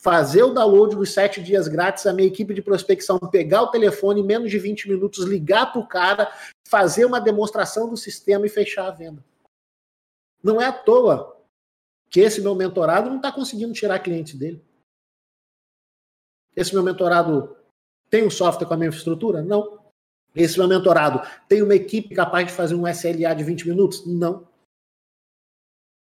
fazer 0.00 0.42
o 0.42 0.54
download 0.54 0.96
dos 0.96 1.12
sete 1.12 1.42
dias 1.42 1.68
grátis, 1.68 2.06
a 2.06 2.12
minha 2.12 2.28
equipe 2.28 2.54
de 2.54 2.62
prospecção 2.62 3.18
pegar 3.18 3.62
o 3.62 3.70
telefone 3.70 4.20
em 4.20 4.24
menos 4.24 4.50
de 4.50 4.58
20 4.58 4.88
minutos, 4.88 5.24
ligar 5.24 5.72
para 5.72 5.80
o 5.80 5.86
cara, 5.86 6.32
fazer 6.66 7.04
uma 7.04 7.20
demonstração 7.20 7.88
do 7.88 7.96
sistema 7.96 8.46
e 8.46 8.48
fechar 8.48 8.86
a 8.86 8.92
venda. 8.92 9.24
Não 10.42 10.60
é 10.60 10.66
à 10.66 10.72
toa 10.72 11.36
que 12.08 12.20
esse 12.20 12.40
meu 12.40 12.54
mentorado 12.54 13.10
não 13.10 13.16
está 13.16 13.30
conseguindo 13.30 13.72
tirar 13.72 13.98
clientes 13.98 14.34
dele. 14.34 14.64
Esse 16.56 16.72
meu 16.72 16.82
mentorado 16.82 17.56
tem 18.08 18.26
um 18.26 18.30
software 18.30 18.66
com 18.66 18.74
a 18.74 18.76
minha 18.76 18.88
infraestrutura? 18.88 19.42
Não. 19.42 19.78
Esse 20.34 20.58
meu 20.58 20.68
mentorado 20.68 21.20
tem 21.48 21.62
uma 21.62 21.74
equipe 21.74 22.14
capaz 22.14 22.46
de 22.46 22.52
fazer 22.52 22.74
um 22.74 22.86
SLA 22.86 23.34
de 23.34 23.44
20 23.44 23.68
minutos? 23.68 24.06
Não. 24.06 24.47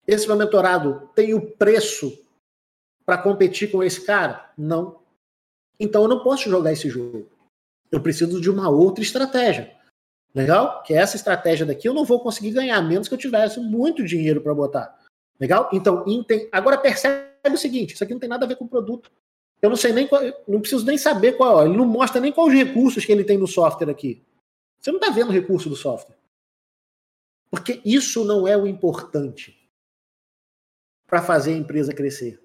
Esse 0.07 0.27
meu 0.27 0.37
mentorado 0.37 1.09
tem 1.15 1.35
o 1.35 1.41
preço 1.41 2.19
para 3.07 3.19
competir 3.19 3.71
com 3.71 3.83
esse 3.83 4.05
cara? 4.05 4.53
Não. 4.57 5.01
Então 5.79 6.03
eu 6.03 6.09
não 6.09 6.23
posso 6.23 6.49
jogar 6.49 6.73
esse 6.73 6.89
jogo. 6.89 7.29
Eu 7.91 8.01
preciso 8.01 8.41
de 8.41 8.51
uma 8.51 8.69
outra 8.69 9.03
estratégia. 9.03 9.75
Legal? 10.35 10.83
Que 10.83 10.95
essa 10.95 11.17
estratégia 11.17 11.65
daqui 11.65 11.89
eu 11.89 11.95
não 11.95 12.05
vou 12.05 12.21
conseguir 12.21 12.51
ganhar, 12.51 12.81
menos 12.83 13.09
que 13.09 13.15
eu 13.15 13.19
tivesse 13.19 13.61
muito 13.61 14.05
dinheiro 14.05 14.41
para 14.41 14.55
botar. 14.55 14.99
Legal? 15.39 15.71
Então, 15.73 16.05
agora 16.53 16.77
percebe 16.77 17.31
o 17.47 17.57
seguinte: 17.57 17.95
isso 17.95 18.05
aqui 18.05 18.13
não 18.13 18.21
tem 18.21 18.29
nada 18.29 18.45
a 18.45 18.49
ver 18.49 18.57
com 18.57 18.65
o 18.65 18.69
produto. 18.69 19.11
Eu 19.63 19.71
não 19.71 19.77
sei 19.77 19.93
nem 19.93 20.07
qual, 20.07 20.21
não 20.47 20.61
preciso 20.61 20.85
nem 20.85 20.99
saber 20.99 21.37
qual. 21.37 21.65
Ele 21.65 21.77
não 21.77 21.87
mostra 21.87 22.21
nem 22.21 22.33
quais 22.33 22.53
os 22.53 22.59
recursos 22.59 23.05
que 23.05 23.13
ele 23.13 23.25
tem 23.25 23.39
no 23.39 23.47
software 23.47 23.91
aqui. 23.91 24.23
Você 24.81 24.91
não 24.91 24.99
está 24.99 25.11
vendo 25.11 25.29
o 25.29 25.33
recurso 25.33 25.69
do 25.69 25.77
software. 25.77 26.17
Porque 27.51 27.81
isso 27.85 28.25
não 28.25 28.47
é 28.47 28.57
o 28.57 28.67
importante 28.67 29.64
para 31.15 31.23
fazer 31.23 31.53
a 31.53 31.57
empresa 31.57 31.95
crescer. 31.95 32.43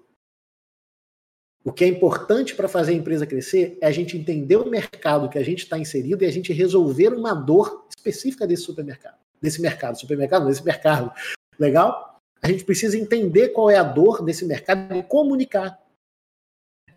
O 1.64 1.72
que 1.72 1.82
é 1.82 1.88
importante 1.88 2.54
para 2.54 2.68
fazer 2.68 2.92
a 2.92 2.94
empresa 2.94 3.26
crescer 3.26 3.76
é 3.80 3.86
a 3.88 3.90
gente 3.90 4.16
entender 4.16 4.54
o 4.54 4.70
mercado 4.70 5.28
que 5.28 5.36
a 5.36 5.42
gente 5.42 5.64
está 5.64 5.76
inserido 5.76 6.22
e 6.22 6.26
a 6.28 6.30
gente 6.30 6.52
resolver 6.52 7.08
uma 7.08 7.34
dor 7.34 7.88
específica 7.90 8.46
desse 8.46 8.62
supermercado. 8.62 9.18
Desse 9.42 9.60
mercado, 9.60 9.98
supermercado, 9.98 10.46
desse 10.46 10.64
mercado. 10.64 11.12
Legal? 11.58 12.20
A 12.40 12.46
gente 12.46 12.62
precisa 12.62 12.96
entender 12.96 13.48
qual 13.48 13.68
é 13.68 13.76
a 13.76 13.82
dor 13.82 14.24
desse 14.24 14.44
mercado 14.44 14.94
e 14.94 15.02
comunicar. 15.02 15.76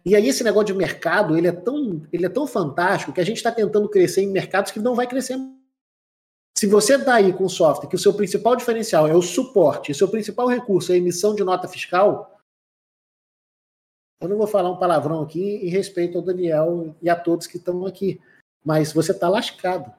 E 0.05 0.15
aí 0.15 0.27
esse 0.27 0.43
negócio 0.43 0.67
de 0.67 0.73
mercado, 0.75 1.35
ele 1.35 1.47
é 1.47 1.51
tão, 1.51 2.03
ele 2.13 2.27
é 2.27 2.29
tão 2.29 2.45
fantástico 2.45 3.13
que 3.13 3.21
a 3.21 3.25
gente 3.25 3.37
está 3.37 3.51
tentando 3.51 3.89
crescer 3.89 4.21
em 4.21 4.27
mercados 4.27 4.71
que 4.71 4.79
não 4.79 4.93
vai 4.93 5.07
crescer 5.07 5.39
se 6.55 6.67
você 6.67 6.95
está 6.95 7.15
aí 7.15 7.33
com 7.33 7.49
software 7.49 7.89
que 7.89 7.95
o 7.95 7.99
seu 7.99 8.13
principal 8.13 8.55
diferencial 8.55 9.07
é 9.07 9.15
o 9.15 9.21
suporte, 9.21 9.91
e 9.91 9.95
seu 9.95 10.07
principal 10.07 10.47
recurso 10.47 10.91
é 10.91 10.95
a 10.95 10.97
emissão 10.97 11.35
de 11.35 11.43
nota 11.43 11.67
fiscal, 11.67 12.39
eu 14.21 14.29
não 14.29 14.37
vou 14.37 14.47
falar 14.47 14.71
um 14.71 14.77
palavrão 14.77 15.21
aqui 15.21 15.41
em 15.41 15.69
respeito 15.69 16.17
ao 16.17 16.23
Daniel 16.23 16.95
e 17.01 17.09
a 17.09 17.15
todos 17.15 17.47
que 17.47 17.57
estão 17.57 17.85
aqui, 17.85 18.21
mas 18.63 18.93
você 18.93 19.11
está 19.11 19.27
lascado. 19.27 19.93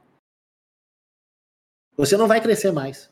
Você 1.97 2.17
não 2.17 2.27
vai 2.27 2.41
crescer 2.41 2.73
mais. 2.73 3.11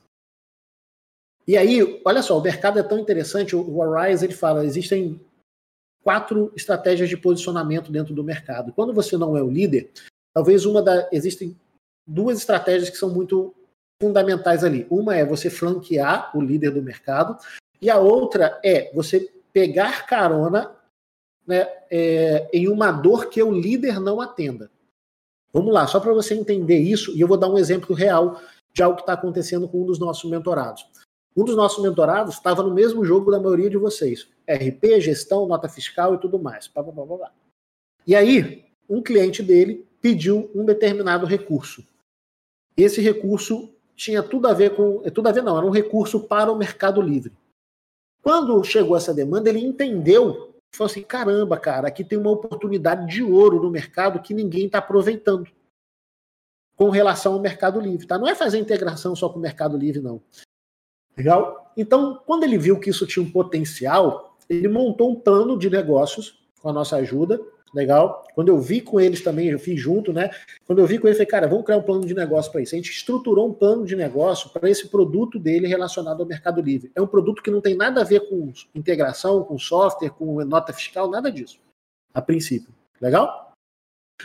E 1.47 1.57
aí, 1.57 2.01
olha 2.05 2.23
só, 2.23 2.39
o 2.39 2.43
mercado 2.43 2.79
é 2.79 2.83
tão 2.83 2.99
interessante, 2.99 3.55
o 3.55 3.83
Arise 3.83 4.25
ele 4.25 4.33
fala, 4.33 4.65
existem 4.65 5.21
quatro 6.03 6.53
estratégias 6.57 7.09
de 7.09 7.17
posicionamento 7.17 7.93
dentro 7.93 8.15
do 8.15 8.25
mercado. 8.25 8.73
Quando 8.73 8.95
você 8.95 9.17
não 9.17 9.37
é 9.37 9.43
o 9.43 9.51
líder, 9.51 9.93
talvez 10.33 10.65
uma 10.65 10.81
da 10.81 11.09
existem 11.13 11.59
duas 12.07 12.39
estratégias 12.39 12.91
que 12.91 12.97
são 12.97 13.11
muito 13.11 13.55
fundamentais 14.01 14.65
ali. 14.65 14.87
Uma 14.91 15.17
é 15.17 15.25
você 15.25 15.49
flanquear 15.49 16.37
o 16.37 16.41
líder 16.41 16.71
do 16.71 16.83
mercado, 16.83 17.39
e 17.81 17.91
a 17.91 17.99
outra 17.99 18.61
é 18.65 18.93
você 18.95 19.33
pegar 19.53 20.07
carona 20.07 20.75
né, 21.47 21.67
é, 21.91 22.49
em 22.53 22.69
uma 22.69 22.91
dor 22.91 23.27
que 23.27 23.43
o 23.43 23.53
líder 23.53 24.01
não 24.01 24.21
atenda. 24.21 24.71
Vamos 25.53 25.73
lá, 25.73 25.87
só 25.87 26.01
para 26.01 26.13
você 26.13 26.35
entender 26.35 26.79
isso, 26.79 27.17
e 27.17 27.21
eu 27.21 27.29
vou 27.29 27.37
dar 27.37 27.49
um 27.49 27.59
exemplo 27.59 27.95
real 27.95 28.41
de 28.73 28.83
algo 28.83 28.97
que 28.97 29.03
está 29.03 29.13
acontecendo 29.13 29.69
com 29.69 29.83
um 29.83 29.87
dos 29.87 29.99
nossos 29.99 30.31
mentorados. 30.31 30.87
Um 31.37 31.45
dos 31.45 31.57
nossos 31.57 31.83
mentorados 31.83 32.35
estava 32.35 32.63
no 32.63 32.73
mesmo 32.73 33.05
jogo 33.05 33.31
da 33.31 33.41
maioria 33.41 33.71
de 33.71 33.77
vocês: 33.77 34.29
RP, 34.49 35.01
gestão, 35.01 35.47
nota 35.47 35.69
fiscal 35.69 36.15
e 36.15 36.19
tudo 36.19 36.39
mais. 36.39 36.69
Blá, 36.69 36.83
blá, 36.83 36.93
blá, 36.93 37.17
blá. 37.17 37.33
E 38.07 38.15
aí, 38.15 38.65
um 38.89 39.03
cliente 39.03 39.43
dele 39.43 39.87
pediu 40.01 40.51
um 40.55 40.65
determinado 40.65 41.27
recurso. 41.27 41.87
Esse 42.77 43.01
recurso 43.01 43.73
tinha 43.95 44.23
tudo 44.23 44.49
a 44.49 44.55
ver 44.55 44.75
com. 44.75 45.01
Tudo 45.11 45.29
a 45.29 45.33
ver, 45.33 45.43
não, 45.43 45.57
era 45.57 45.67
um 45.67 45.71
recurso 45.71 46.21
para 46.21 46.51
o 46.51 46.57
Mercado 46.57 47.01
Livre. 47.01 47.33
Quando 48.23 48.63
chegou 48.65 48.97
essa 48.97 49.13
demanda, 49.13 49.49
ele 49.49 49.61
entendeu, 49.61 50.55
falou 50.75 50.91
assim: 50.91 51.03
caramba, 51.03 51.59
cara, 51.59 51.89
aqui 51.89 52.05
tem 52.05 52.19
uma 52.19 52.31
oportunidade 52.31 53.07
de 53.07 53.23
ouro 53.23 53.61
no 53.61 53.71
mercado 53.71 54.23
que 54.23 54.33
ninguém 54.33 54.67
está 54.67 54.79
aproveitando 54.79 55.49
com 56.77 56.89
relação 56.89 57.35
ao 57.35 57.41
Mercado 57.41 57.81
Livre. 57.81 58.07
Tá? 58.07 58.19
Não 58.19 58.29
é 58.29 58.35
fazer 58.35 58.59
integração 58.59 59.15
só 59.15 59.29
com 59.29 59.39
o 59.39 59.43
Mercado 59.43 59.77
Livre, 59.77 60.01
não. 60.01 60.21
Legal? 61.17 61.73
Então, 61.77 62.21
quando 62.27 62.45
ele 62.45 62.59
viu 62.59 62.81
que 62.81 62.91
isso 62.91 63.07
tinha 63.07 63.25
um 63.25 63.31
potencial, 63.31 64.37
ele 64.49 64.69
montou 64.69 65.11
um 65.11 65.15
plano 65.15 65.59
de 65.59 65.69
negócios 65.69 66.43
com 66.61 66.69
a 66.69 66.73
nossa 66.73 66.97
ajuda, 66.97 67.41
legal. 67.75 68.27
Quando 68.35 68.49
eu 68.49 68.59
vi 68.59 68.81
com 68.81 69.01
eles 69.01 69.23
também, 69.23 69.49
eu 69.49 69.59
fiz 69.59 69.81
junto, 69.81 70.13
né? 70.13 70.31
Quando 70.67 70.81
eu 70.81 70.87
vi 70.87 70.99
com 70.99 71.07
eles, 71.07 71.17
falei, 71.17 71.31
cara, 71.31 71.49
vamos 71.49 71.65
criar 71.65 71.79
um 71.79 71.83
plano 71.83 72.07
de 72.07 72.15
negócio 72.15 72.51
para 72.53 72.61
isso. 72.61 72.75
A 72.75 72.79
gente 72.79 72.91
estruturou 72.91 73.49
um 73.49 73.55
plano 73.55 73.85
de 73.85 73.97
negócio 73.97 74.51
para 74.51 74.69
esse 74.69 74.89
produto 74.89 75.39
dele 75.39 75.67
relacionado 75.67 76.21
ao 76.21 76.27
Mercado 76.27 76.61
Livre. 76.61 76.93
É 76.95 77.01
um 77.01 77.07
produto 77.07 77.43
que 77.43 77.51
não 77.51 77.61
tem 77.61 77.77
nada 77.77 78.01
a 78.01 78.05
ver 78.05 78.29
com 78.29 78.53
integração, 78.75 79.43
com 79.45 79.59
software, 79.59 80.11
com 80.11 80.45
nota 80.45 80.73
fiscal, 80.73 81.11
nada 81.11 81.31
disso, 81.31 81.59
a 82.13 82.21
princípio. 82.21 82.73
Legal? 83.01 83.53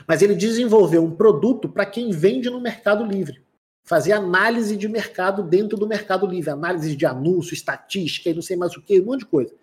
Mas 0.08 0.22
ele 0.22 0.36
desenvolveu 0.36 1.04
um 1.04 1.16
produto 1.16 1.70
para 1.70 1.86
quem 1.86 2.12
vende 2.12 2.50
no 2.50 2.62
Mercado 2.62 3.04
Livre. 3.04 3.42
Fazer 3.84 4.12
análise 4.12 4.76
de 4.76 4.88
mercado 4.90 5.42
dentro 5.42 5.78
do 5.78 5.88
Mercado 5.88 6.28
Livre, 6.28 6.50
análise 6.50 6.94
de 6.94 7.06
anúncio, 7.06 7.54
estatística 7.54 8.30
e 8.30 8.34
não 8.34 8.42
sei 8.42 8.58
mais 8.58 8.76
o 8.76 8.82
que, 8.82 9.00
um 9.00 9.06
monte 9.06 9.20
de 9.20 9.28
coisa. 9.28 9.56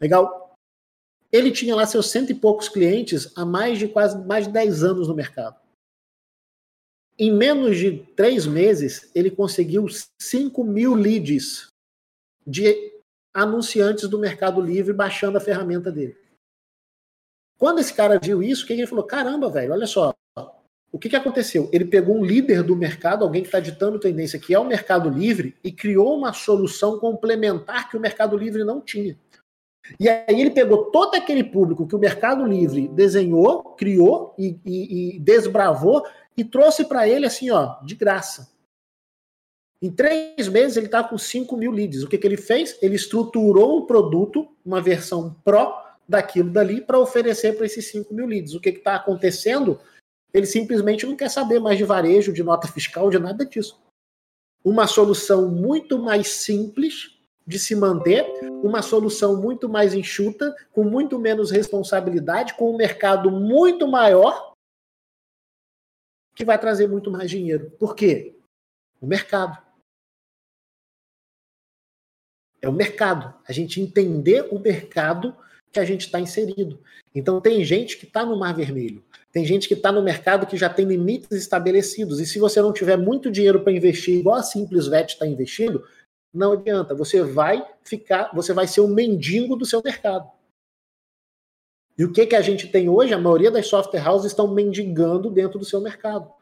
Legal? 0.00 0.47
Ele 1.30 1.50
tinha 1.50 1.74
lá 1.74 1.86
seus 1.86 2.10
cento 2.10 2.30
e 2.30 2.34
poucos 2.34 2.68
clientes 2.68 3.30
há 3.36 3.44
mais 3.44 3.78
de 3.78 3.88
quase 3.88 4.18
mais 4.26 4.46
de 4.46 4.52
10 4.52 4.82
anos 4.82 5.08
no 5.08 5.14
mercado. 5.14 5.56
Em 7.18 7.32
menos 7.32 7.76
de 7.76 7.98
três 8.14 8.46
meses, 8.46 9.10
ele 9.14 9.30
conseguiu 9.30 9.86
5 10.20 10.64
mil 10.64 10.94
leads 10.94 11.68
de 12.46 12.94
anunciantes 13.34 14.08
do 14.08 14.18
Mercado 14.18 14.60
Livre 14.60 14.92
baixando 14.92 15.36
a 15.36 15.40
ferramenta 15.40 15.90
dele. 15.90 16.16
Quando 17.58 17.80
esse 17.80 17.92
cara 17.92 18.20
viu 18.22 18.42
isso, 18.42 18.64
que 18.64 18.72
ele 18.72 18.86
falou? 18.86 19.04
Caramba, 19.04 19.50
velho, 19.50 19.72
olha 19.72 19.86
só. 19.86 20.14
O 20.90 20.98
que, 20.98 21.08
que 21.08 21.16
aconteceu? 21.16 21.68
Ele 21.72 21.84
pegou 21.84 22.16
um 22.16 22.24
líder 22.24 22.62
do 22.62 22.74
mercado, 22.74 23.24
alguém 23.24 23.42
que 23.42 23.48
está 23.48 23.60
ditando 23.60 23.98
tendência, 23.98 24.38
que 24.38 24.54
é 24.54 24.58
o 24.58 24.64
Mercado 24.64 25.10
Livre, 25.10 25.54
e 25.62 25.70
criou 25.70 26.16
uma 26.16 26.32
solução 26.32 26.98
complementar 26.98 27.90
que 27.90 27.96
o 27.96 28.00
Mercado 28.00 28.36
Livre 28.38 28.64
não 28.64 28.80
tinha. 28.80 29.18
E 29.98 30.08
aí 30.08 30.40
ele 30.40 30.50
pegou 30.50 30.86
todo 30.86 31.14
aquele 31.14 31.44
público 31.44 31.86
que 31.86 31.96
o 31.96 31.98
Mercado 31.98 32.44
Livre 32.44 32.88
desenhou, 32.88 33.62
criou 33.74 34.34
e, 34.38 34.58
e, 34.64 35.16
e 35.16 35.18
desbravou 35.18 36.04
e 36.36 36.44
trouxe 36.44 36.84
para 36.84 37.08
ele 37.08 37.26
assim, 37.26 37.50
ó, 37.50 37.80
de 37.82 37.94
graça. 37.94 38.50
Em 39.80 39.90
três 39.90 40.48
meses 40.48 40.76
ele 40.76 40.86
está 40.86 41.04
com 41.04 41.16
5 41.16 41.56
mil 41.56 41.70
leads. 41.70 42.02
O 42.02 42.08
que, 42.08 42.18
que 42.18 42.26
ele 42.26 42.36
fez? 42.36 42.76
Ele 42.82 42.96
estruturou 42.96 43.78
um 43.78 43.86
produto, 43.86 44.48
uma 44.64 44.80
versão 44.80 45.36
Pro 45.44 45.72
daquilo 46.08 46.50
dali, 46.50 46.80
para 46.80 46.98
oferecer 46.98 47.56
para 47.56 47.66
esses 47.66 47.86
5 47.90 48.12
mil 48.12 48.26
leads. 48.26 48.54
O 48.54 48.60
que 48.60 48.70
está 48.70 48.96
acontecendo? 48.96 49.78
Ele 50.32 50.46
simplesmente 50.46 51.06
não 51.06 51.16
quer 51.16 51.30
saber 51.30 51.60
mais 51.60 51.78
de 51.78 51.84
varejo, 51.84 52.32
de 52.32 52.42
nota 52.42 52.66
fiscal, 52.66 53.08
de 53.10 53.18
nada 53.18 53.46
disso. 53.46 53.80
Uma 54.64 54.86
solução 54.86 55.48
muito 55.48 55.98
mais 55.98 56.28
simples 56.28 57.17
de 57.48 57.58
se 57.58 57.74
manter, 57.74 58.26
uma 58.62 58.82
solução 58.82 59.40
muito 59.40 59.70
mais 59.70 59.94
enxuta, 59.94 60.54
com 60.70 60.84
muito 60.84 61.18
menos 61.18 61.50
responsabilidade, 61.50 62.52
com 62.52 62.70
um 62.70 62.76
mercado 62.76 63.30
muito 63.30 63.88
maior, 63.88 64.52
que 66.34 66.44
vai 66.44 66.58
trazer 66.58 66.86
muito 66.86 67.10
mais 67.10 67.30
dinheiro. 67.30 67.70
Por 67.78 67.96
quê? 67.96 68.38
O 69.00 69.06
mercado. 69.06 69.56
É 72.60 72.68
o 72.68 72.72
mercado. 72.72 73.34
A 73.48 73.52
gente 73.52 73.80
entender 73.80 74.46
o 74.50 74.58
mercado 74.58 75.34
que 75.72 75.80
a 75.80 75.86
gente 75.86 76.02
está 76.02 76.20
inserido. 76.20 76.78
Então, 77.14 77.40
tem 77.40 77.64
gente 77.64 77.96
que 77.96 78.04
está 78.04 78.26
no 78.26 78.38
Mar 78.38 78.54
Vermelho. 78.54 79.02
Tem 79.32 79.44
gente 79.46 79.66
que 79.66 79.74
está 79.74 79.90
no 79.90 80.02
mercado 80.02 80.46
que 80.46 80.56
já 80.56 80.68
tem 80.68 80.84
limites 80.84 81.30
estabelecidos. 81.32 82.20
E 82.20 82.26
se 82.26 82.38
você 82.38 82.60
não 82.60 82.74
tiver 82.74 82.98
muito 82.98 83.30
dinheiro 83.30 83.60
para 83.60 83.72
investir, 83.72 84.16
igual 84.16 84.36
a 84.36 84.42
Simples 84.42 84.86
Vet 84.86 85.14
está 85.14 85.26
investindo, 85.26 85.82
não 86.32 86.52
adianta, 86.52 86.94
você 86.94 87.22
vai 87.22 87.66
ficar, 87.82 88.30
você 88.34 88.52
vai 88.52 88.66
ser 88.66 88.80
o 88.80 88.88
mendigo 88.88 89.56
do 89.56 89.64
seu 89.64 89.82
mercado. 89.82 90.30
E 91.96 92.04
o 92.04 92.12
que, 92.12 92.26
que 92.26 92.36
a 92.36 92.40
gente 92.40 92.68
tem 92.68 92.88
hoje? 92.88 93.12
A 93.12 93.18
maioria 93.18 93.50
das 93.50 93.66
software 93.66 94.06
houses 94.06 94.30
estão 94.30 94.54
mendigando 94.54 95.30
dentro 95.30 95.58
do 95.58 95.64
seu 95.64 95.80
mercado. 95.80 96.32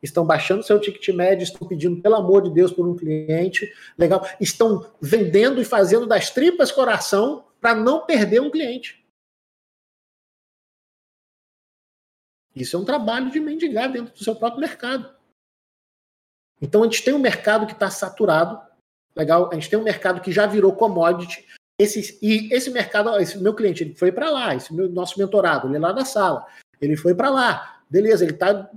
Estão 0.00 0.24
baixando 0.24 0.62
seu 0.62 0.80
ticket 0.80 1.08
médio, 1.14 1.44
estão 1.44 1.66
pedindo, 1.66 2.00
pelo 2.00 2.16
amor 2.16 2.42
de 2.42 2.50
Deus, 2.50 2.72
por 2.72 2.86
um 2.86 2.96
cliente 2.96 3.72
legal. 3.96 4.26
Estão 4.40 4.92
vendendo 5.00 5.60
e 5.60 5.64
fazendo 5.64 6.06
das 6.06 6.30
tripas 6.30 6.70
coração 6.70 7.44
para 7.60 7.74
não 7.74 8.04
perder 8.04 8.40
um 8.40 8.50
cliente. 8.50 9.04
Isso 12.54 12.76
é 12.76 12.78
um 12.78 12.84
trabalho 12.84 13.30
de 13.30 13.40
mendigar 13.40 13.90
dentro 13.90 14.12
do 14.12 14.22
seu 14.22 14.36
próprio 14.36 14.60
mercado. 14.60 15.14
Então 16.60 16.82
a 16.82 16.84
gente 16.84 17.02
tem 17.02 17.14
um 17.14 17.18
mercado 17.18 17.66
que 17.66 17.72
está 17.72 17.90
saturado, 17.90 18.60
Legal? 19.14 19.50
A 19.50 19.54
gente 19.54 19.68
tem 19.70 19.78
um 19.78 19.84
mercado 19.84 20.20
que 20.20 20.32
já 20.32 20.46
virou 20.46 20.72
commodity. 20.74 21.46
Esse, 21.78 22.18
e 22.22 22.52
esse 22.52 22.70
mercado, 22.70 23.18
esse 23.18 23.38
meu 23.38 23.54
cliente, 23.54 23.82
ele 23.82 23.94
foi 23.94 24.12
para 24.12 24.30
lá, 24.30 24.54
esse 24.54 24.72
meu, 24.72 24.88
nosso 24.88 25.18
mentorado, 25.18 25.66
ele 25.66 25.76
é 25.76 25.80
lá 25.80 25.92
da 25.92 26.04
sala. 26.04 26.46
Ele 26.80 26.96
foi 26.96 27.14
para 27.14 27.30
lá. 27.30 27.80
Beleza, 27.88 28.24
ele 28.24 28.32
está 28.34 28.70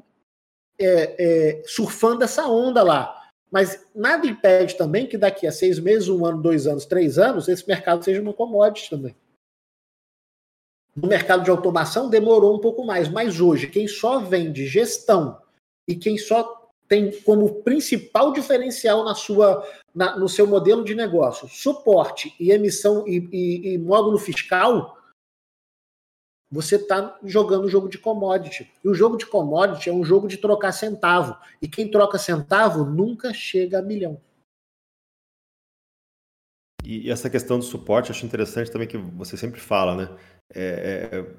é, 0.80 1.16
é, 1.60 1.64
surfando 1.66 2.24
essa 2.24 2.48
onda 2.48 2.84
lá. 2.84 3.22
Mas 3.52 3.86
nada 3.96 4.26
impede 4.28 4.76
também 4.76 5.08
que 5.08 5.18
daqui 5.18 5.48
a 5.48 5.52
seis 5.52 5.80
meses, 5.80 6.10
um 6.10 6.26
ano, 6.26 6.42
dois 6.42 6.68
anos, 6.68 6.86
três 6.86 7.18
anos, 7.18 7.48
esse 7.48 7.68
mercado 7.68 8.04
seja 8.04 8.22
uma 8.22 8.34
commodity 8.34 8.90
também. 8.90 9.16
No 10.96 11.08
mercado 11.08 11.44
de 11.44 11.50
automação 11.50 12.10
demorou 12.10 12.56
um 12.56 12.60
pouco 12.60 12.86
mais, 12.86 13.10
mas 13.10 13.40
hoje, 13.40 13.68
quem 13.68 13.88
só 13.88 14.20
vende 14.20 14.66
gestão 14.66 15.42
e 15.88 15.96
quem 15.96 16.18
só 16.18 16.65
tem 16.88 17.12
como 17.22 17.64
principal 17.64 18.32
diferencial 18.32 19.04
na 19.04 19.16
sua, 19.16 19.68
na, 19.94 20.18
no 20.18 20.30
seu 20.30 20.46
modelo 20.46 20.84
de 20.84 20.94
negócio 20.94 21.48
suporte 21.48 22.36
e 22.40 22.52
emissão 22.52 23.08
e, 23.08 23.28
e, 23.32 23.74
e 23.74 23.78
módulo 23.78 24.18
fiscal, 24.18 24.98
você 26.52 26.76
está 26.76 27.18
jogando 27.24 27.66
o 27.66 27.70
jogo 27.70 27.90
de 27.90 27.98
commodity. 27.98 28.72
E 28.84 28.88
o 28.88 28.94
jogo 28.94 29.18
de 29.18 29.26
commodity 29.26 29.90
é 29.90 29.94
um 29.94 30.06
jogo 30.06 30.28
de 30.28 30.38
trocar 30.38 30.72
centavo. 30.72 31.36
E 31.62 31.68
quem 31.68 31.90
troca 31.90 32.18
centavo 32.18 32.86
nunca 32.86 33.34
chega 33.34 33.80
a 33.80 33.82
milhão. 33.82 34.22
E 36.84 37.10
essa 37.10 37.30
questão 37.30 37.58
do 37.58 37.66
suporte, 37.66 38.12
acho 38.12 38.26
interessante 38.26 38.72
também 38.72 38.88
que 38.88 38.96
você 38.98 39.36
sempre 39.36 39.60
fala, 39.60 39.96
né? 39.96 40.18
É, 40.54 41.10
é, 41.12 41.36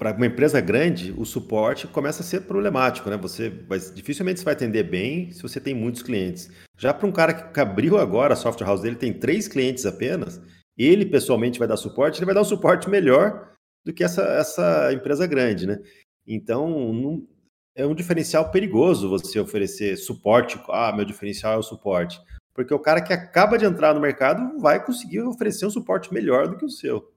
para 0.00 0.16
uma 0.16 0.24
empresa 0.24 0.62
grande, 0.62 1.14
o 1.18 1.26
suporte 1.26 1.86
começa 1.86 2.22
a 2.22 2.24
ser 2.24 2.46
problemático, 2.46 3.10
né? 3.10 3.18
Você 3.18 3.50
vai, 3.50 3.78
dificilmente 3.78 4.38
você 4.38 4.44
vai 4.46 4.54
atender 4.54 4.84
bem 4.84 5.30
se 5.30 5.42
você 5.42 5.60
tem 5.60 5.74
muitos 5.74 6.02
clientes. 6.02 6.50
Já 6.78 6.94
para 6.94 7.06
um 7.06 7.12
cara 7.12 7.34
que 7.34 7.60
abriu 7.60 7.98
agora 7.98 8.32
a 8.32 8.36
software 8.36 8.66
house 8.66 8.80
dele, 8.80 8.96
tem 8.96 9.12
três 9.12 9.46
clientes 9.46 9.84
apenas, 9.84 10.40
ele 10.78 11.04
pessoalmente 11.04 11.58
vai 11.58 11.68
dar 11.68 11.76
suporte, 11.76 12.18
ele 12.18 12.24
vai 12.24 12.34
dar 12.34 12.40
um 12.40 12.44
suporte 12.44 12.88
melhor 12.88 13.52
do 13.84 13.92
que 13.92 14.02
essa, 14.02 14.22
essa 14.22 14.90
empresa 14.90 15.26
grande, 15.26 15.66
né? 15.66 15.78
Então, 16.26 16.94
não, 16.94 17.28
é 17.76 17.84
um 17.84 17.94
diferencial 17.94 18.50
perigoso 18.50 19.10
você 19.10 19.38
oferecer 19.38 19.98
suporte. 19.98 20.58
Ah, 20.70 20.94
meu 20.96 21.04
diferencial 21.04 21.52
é 21.52 21.58
o 21.58 21.62
suporte. 21.62 22.18
Porque 22.54 22.72
o 22.72 22.78
cara 22.78 23.02
que 23.02 23.12
acaba 23.12 23.58
de 23.58 23.66
entrar 23.66 23.92
no 23.92 24.00
mercado 24.00 24.58
vai 24.58 24.82
conseguir 24.82 25.20
oferecer 25.20 25.66
um 25.66 25.70
suporte 25.70 26.10
melhor 26.10 26.48
do 26.48 26.56
que 26.56 26.64
o 26.64 26.70
seu. 26.70 27.09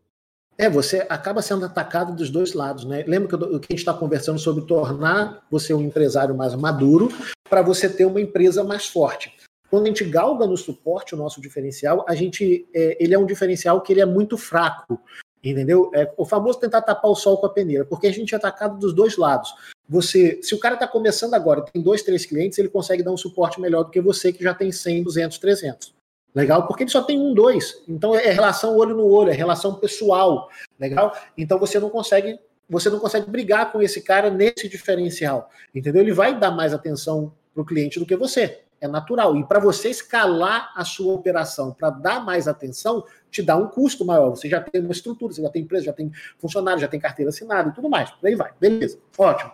É, 0.58 0.70
você 0.70 1.06
acaba 1.10 1.42
sendo 1.42 1.66
atacado 1.66 2.14
dos 2.14 2.30
dois 2.30 2.54
lados, 2.54 2.86
né? 2.86 3.04
Lembra 3.08 3.28
que, 3.28 3.36
eu, 3.36 3.60
que 3.60 3.68
a 3.70 3.74
gente 3.74 3.80
está 3.80 3.94
conversando 3.94 4.40
sobre 4.40 4.66
tornar 4.66 5.46
você 5.50 5.74
um 5.74 5.82
empresário 5.82 6.36
mais 6.36 6.54
maduro 6.54 7.10
para 7.50 7.62
você 7.62 7.90
ter 7.90 8.06
uma 8.06 8.22
empresa 8.22 8.64
mais 8.64 8.88
forte. 8.88 9.34
Quando 9.70 9.86
a 9.86 9.88
gente 9.88 10.04
galga 10.04 10.46
no 10.46 10.56
suporte 10.56 11.16
o 11.16 11.18
nosso 11.18 11.42
diferencial, 11.42 12.06
a 12.08 12.14
gente, 12.14 12.68
é, 12.74 12.96
ele 13.04 13.16
é 13.16 13.18
um 13.18 13.26
diferencial 13.26 13.82
que 13.82 13.92
ele 13.92 14.02
é 14.02 14.06
muito 14.06 14.38
fraco, 14.38 15.02
entendeu? 15.44 15.90
É 15.96 16.12
o 16.16 16.26
famoso 16.26 16.60
tentar 16.60 16.84
tapar 16.84 17.10
o 17.10 17.16
sol 17.16 17.40
com 17.40 17.48
a 17.48 17.50
peneira, 17.50 17.84
porque 17.84 18.06
a 18.06 18.14
gente 18.14 18.36
é 18.36 18.38
atacado 18.38 18.78
dos 18.78 18.94
dois 18.94 19.18
lados. 19.18 19.52
Você, 19.90 20.40
se 20.44 20.54
o 20.54 20.60
cara 20.60 20.76
está 20.76 20.88
começando 20.88 21.34
agora, 21.34 21.62
tem 21.64 21.82
dois, 21.82 22.04
três 22.04 22.26
clientes, 22.26 22.60
ele 22.60 22.70
consegue 22.70 23.02
dar 23.02 23.12
um 23.12 23.18
suporte 23.18 23.60
melhor 23.60 23.84
do 23.84 23.90
que 23.90 24.00
você 24.00 24.32
que 24.32 24.44
já 24.44 24.54
tem 24.54 24.72
100, 24.72 25.04
200, 25.04 25.38
300. 25.40 25.94
Legal? 26.34 26.66
Porque 26.66 26.84
ele 26.84 26.90
só 26.90 27.04
tem 27.04 27.20
um, 27.20 27.34
dois. 27.34 27.84
Então 27.88 28.16
é 28.16 28.32
relação 28.32 28.76
olho 28.76 28.96
no 28.96 29.08
olho, 29.08 29.30
é 29.30 29.34
relação 29.34 29.76
pessoal. 29.76 30.50
Legal? 30.80 31.16
Então 31.38 31.60
você 31.60 31.80
não 31.80 31.90
consegue, 31.90 32.40
você 32.70 32.90
não 32.90 33.00
consegue 33.00 33.30
brigar 33.30 33.72
com 33.72 33.82
esse 33.82 34.02
cara 34.02 34.30
nesse 34.30 34.68
diferencial. 34.68 35.50
Entendeu? 35.74 36.02
Ele 36.02 36.14
vai 36.14 36.38
dar 36.38 36.52
mais 36.52 36.74
atenção 36.74 37.34
para 37.54 37.62
o 37.62 37.66
cliente 37.66 38.00
do 38.00 38.06
que 38.06 38.16
você. 38.16 38.62
É 38.82 38.88
natural. 38.88 39.38
E 39.38 39.46
para 39.46 39.60
você 39.60 39.90
escalar 39.90 40.74
a 40.76 40.84
sua 40.84 41.14
operação, 41.14 41.72
para 41.72 41.90
dar 41.90 42.26
mais 42.26 42.50
atenção, 42.50 43.06
te 43.32 43.42
dá 43.42 43.56
um 43.56 43.68
custo 43.68 44.04
maior. 44.04 44.32
Você 44.32 44.50
já 44.50 44.60
tem 44.60 44.82
uma 44.82 44.92
estrutura, 44.92 45.34
você 45.34 45.42
já 45.42 45.50
tem 45.50 45.62
empresa, 45.62 45.86
já 45.86 45.94
tem 45.94 46.12
funcionário, 46.38 46.82
já 46.82 46.88
tem 46.90 47.00
carteira 47.00 47.30
assinada 47.30 47.70
e 47.70 47.74
tudo 47.74 47.90
mais. 47.90 48.12
Por 48.12 48.28
aí 48.28 48.36
vai. 48.36 48.52
Beleza. 48.60 49.00
Ótimo. 49.18 49.52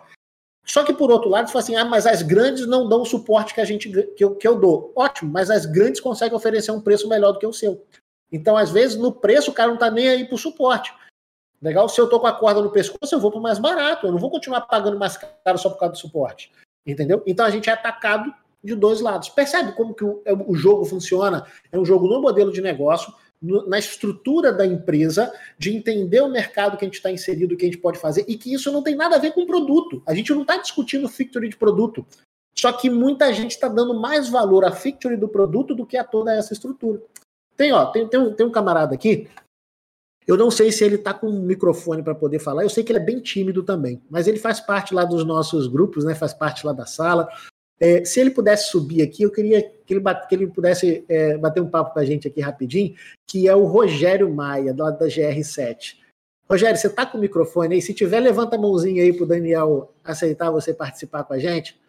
Só 0.70 0.84
que, 0.84 0.92
por 0.92 1.10
outro 1.10 1.28
lado, 1.28 1.48
você 1.48 1.52
fala 1.52 1.62
assim: 1.64 1.74
ah, 1.74 1.84
mas 1.84 2.06
as 2.06 2.22
grandes 2.22 2.64
não 2.64 2.88
dão 2.88 3.02
o 3.02 3.04
suporte 3.04 3.52
que, 3.52 3.60
a 3.60 3.64
gente, 3.64 3.90
que, 3.90 4.22
eu, 4.22 4.36
que 4.36 4.46
eu 4.46 4.56
dou. 4.56 4.92
Ótimo, 4.94 5.28
mas 5.32 5.50
as 5.50 5.66
grandes 5.66 6.00
conseguem 6.00 6.36
oferecer 6.36 6.70
um 6.70 6.80
preço 6.80 7.08
melhor 7.08 7.32
do 7.32 7.40
que 7.40 7.46
o 7.46 7.52
seu. 7.52 7.84
Então, 8.30 8.56
às 8.56 8.70
vezes, 8.70 8.96
no 8.96 9.10
preço, 9.10 9.50
o 9.50 9.54
cara 9.54 9.66
não 9.66 9.74
está 9.74 9.90
nem 9.90 10.08
aí 10.08 10.24
para 10.24 10.36
o 10.36 10.38
suporte. 10.38 10.94
Legal? 11.60 11.88
Se 11.88 12.00
eu 12.00 12.04
estou 12.04 12.20
com 12.20 12.28
a 12.28 12.32
corda 12.32 12.62
no 12.62 12.70
pescoço, 12.70 13.12
eu 13.12 13.18
vou 13.18 13.32
para 13.32 13.40
o 13.40 13.42
mais 13.42 13.58
barato. 13.58 14.06
Eu 14.06 14.12
não 14.12 14.18
vou 14.20 14.30
continuar 14.30 14.60
pagando 14.60 14.96
mais 14.96 15.16
caro 15.16 15.58
só 15.58 15.70
por 15.70 15.78
causa 15.78 15.94
do 15.94 15.98
suporte. 15.98 16.52
Entendeu? 16.86 17.20
Então, 17.26 17.44
a 17.44 17.50
gente 17.50 17.68
é 17.68 17.72
atacado 17.72 18.32
de 18.62 18.76
dois 18.76 19.00
lados. 19.00 19.28
Percebe 19.28 19.72
como 19.72 19.92
que 19.92 20.04
o, 20.04 20.22
é, 20.24 20.32
o 20.32 20.54
jogo 20.54 20.84
funciona? 20.84 21.44
É 21.72 21.78
um 21.78 21.84
jogo 21.84 22.06
no 22.06 22.22
modelo 22.22 22.52
de 22.52 22.60
negócio, 22.60 23.12
na 23.42 23.78
estrutura 23.78 24.52
da 24.52 24.66
empresa, 24.66 25.32
de 25.58 25.74
entender 25.74 26.20
o 26.20 26.28
mercado 26.28 26.76
que 26.76 26.84
a 26.84 26.88
gente 26.88 26.96
está 26.96 27.10
inserido, 27.10 27.54
o 27.54 27.56
que 27.56 27.64
a 27.64 27.68
gente 27.68 27.78
pode 27.78 27.98
fazer, 27.98 28.24
e 28.28 28.36
que 28.36 28.52
isso 28.52 28.70
não 28.70 28.82
tem 28.82 28.94
nada 28.94 29.16
a 29.16 29.18
ver 29.18 29.32
com 29.32 29.46
produto. 29.46 30.02
A 30.06 30.14
gente 30.14 30.32
não 30.32 30.42
está 30.42 30.58
discutindo 30.58 31.08
factory 31.08 31.48
de 31.48 31.56
produto. 31.56 32.06
Só 32.54 32.70
que 32.72 32.90
muita 32.90 33.32
gente 33.32 33.52
está 33.52 33.68
dando 33.68 33.94
mais 33.98 34.28
valor 34.28 34.64
à 34.64 34.72
factory 34.72 35.16
do 35.16 35.28
produto 35.28 35.74
do 35.74 35.86
que 35.86 35.96
a 35.96 36.04
toda 36.04 36.34
essa 36.34 36.52
estrutura. 36.52 37.00
Tem, 37.56 37.72
ó, 37.72 37.86
tem, 37.86 38.06
tem, 38.06 38.20
um, 38.20 38.34
tem 38.34 38.46
um 38.46 38.50
camarada 38.50 38.94
aqui, 38.94 39.28
eu 40.26 40.36
não 40.36 40.50
sei 40.50 40.70
se 40.70 40.84
ele 40.84 40.94
está 40.94 41.12
com 41.12 41.28
um 41.28 41.42
microfone 41.42 42.02
para 42.02 42.14
poder 42.14 42.38
falar, 42.38 42.62
eu 42.62 42.70
sei 42.70 42.84
que 42.84 42.92
ele 42.92 43.00
é 43.00 43.04
bem 43.04 43.20
tímido 43.20 43.64
também, 43.64 44.00
mas 44.08 44.28
ele 44.28 44.38
faz 44.38 44.60
parte 44.60 44.94
lá 44.94 45.04
dos 45.04 45.24
nossos 45.24 45.66
grupos, 45.66 46.04
né? 46.04 46.14
Faz 46.14 46.32
parte 46.32 46.64
lá 46.64 46.72
da 46.72 46.86
sala. 46.86 47.28
É, 47.80 48.04
se 48.04 48.20
ele 48.20 48.30
pudesse 48.30 48.70
subir 48.70 49.00
aqui, 49.00 49.22
eu 49.22 49.32
queria 49.32 49.62
que 49.62 49.94
ele, 49.94 50.02
que 50.28 50.34
ele 50.34 50.46
pudesse 50.46 51.02
é, 51.08 51.38
bater 51.38 51.62
um 51.62 51.70
papo 51.70 51.94
com 51.94 51.98
a 51.98 52.04
gente 52.04 52.28
aqui 52.28 52.40
rapidinho, 52.40 52.94
que 53.26 53.48
é 53.48 53.56
o 53.56 53.64
Rogério 53.64 54.32
Maia, 54.32 54.74
lá 54.76 54.90
da 54.90 55.06
GR7. 55.06 55.96
Rogério, 56.48 56.76
você 56.76 56.88
está 56.88 57.06
com 57.06 57.16
o 57.16 57.20
microfone 57.20 57.76
aí? 57.76 57.82
Se 57.82 57.94
tiver, 57.94 58.20
levanta 58.20 58.56
a 58.56 58.58
mãozinha 58.58 59.02
aí 59.02 59.12
para 59.14 59.24
o 59.24 59.26
Daniel 59.26 59.94
aceitar 60.04 60.50
você 60.50 60.74
participar 60.74 61.24
com 61.24 61.32
a 61.32 61.38
gente. 61.38 61.80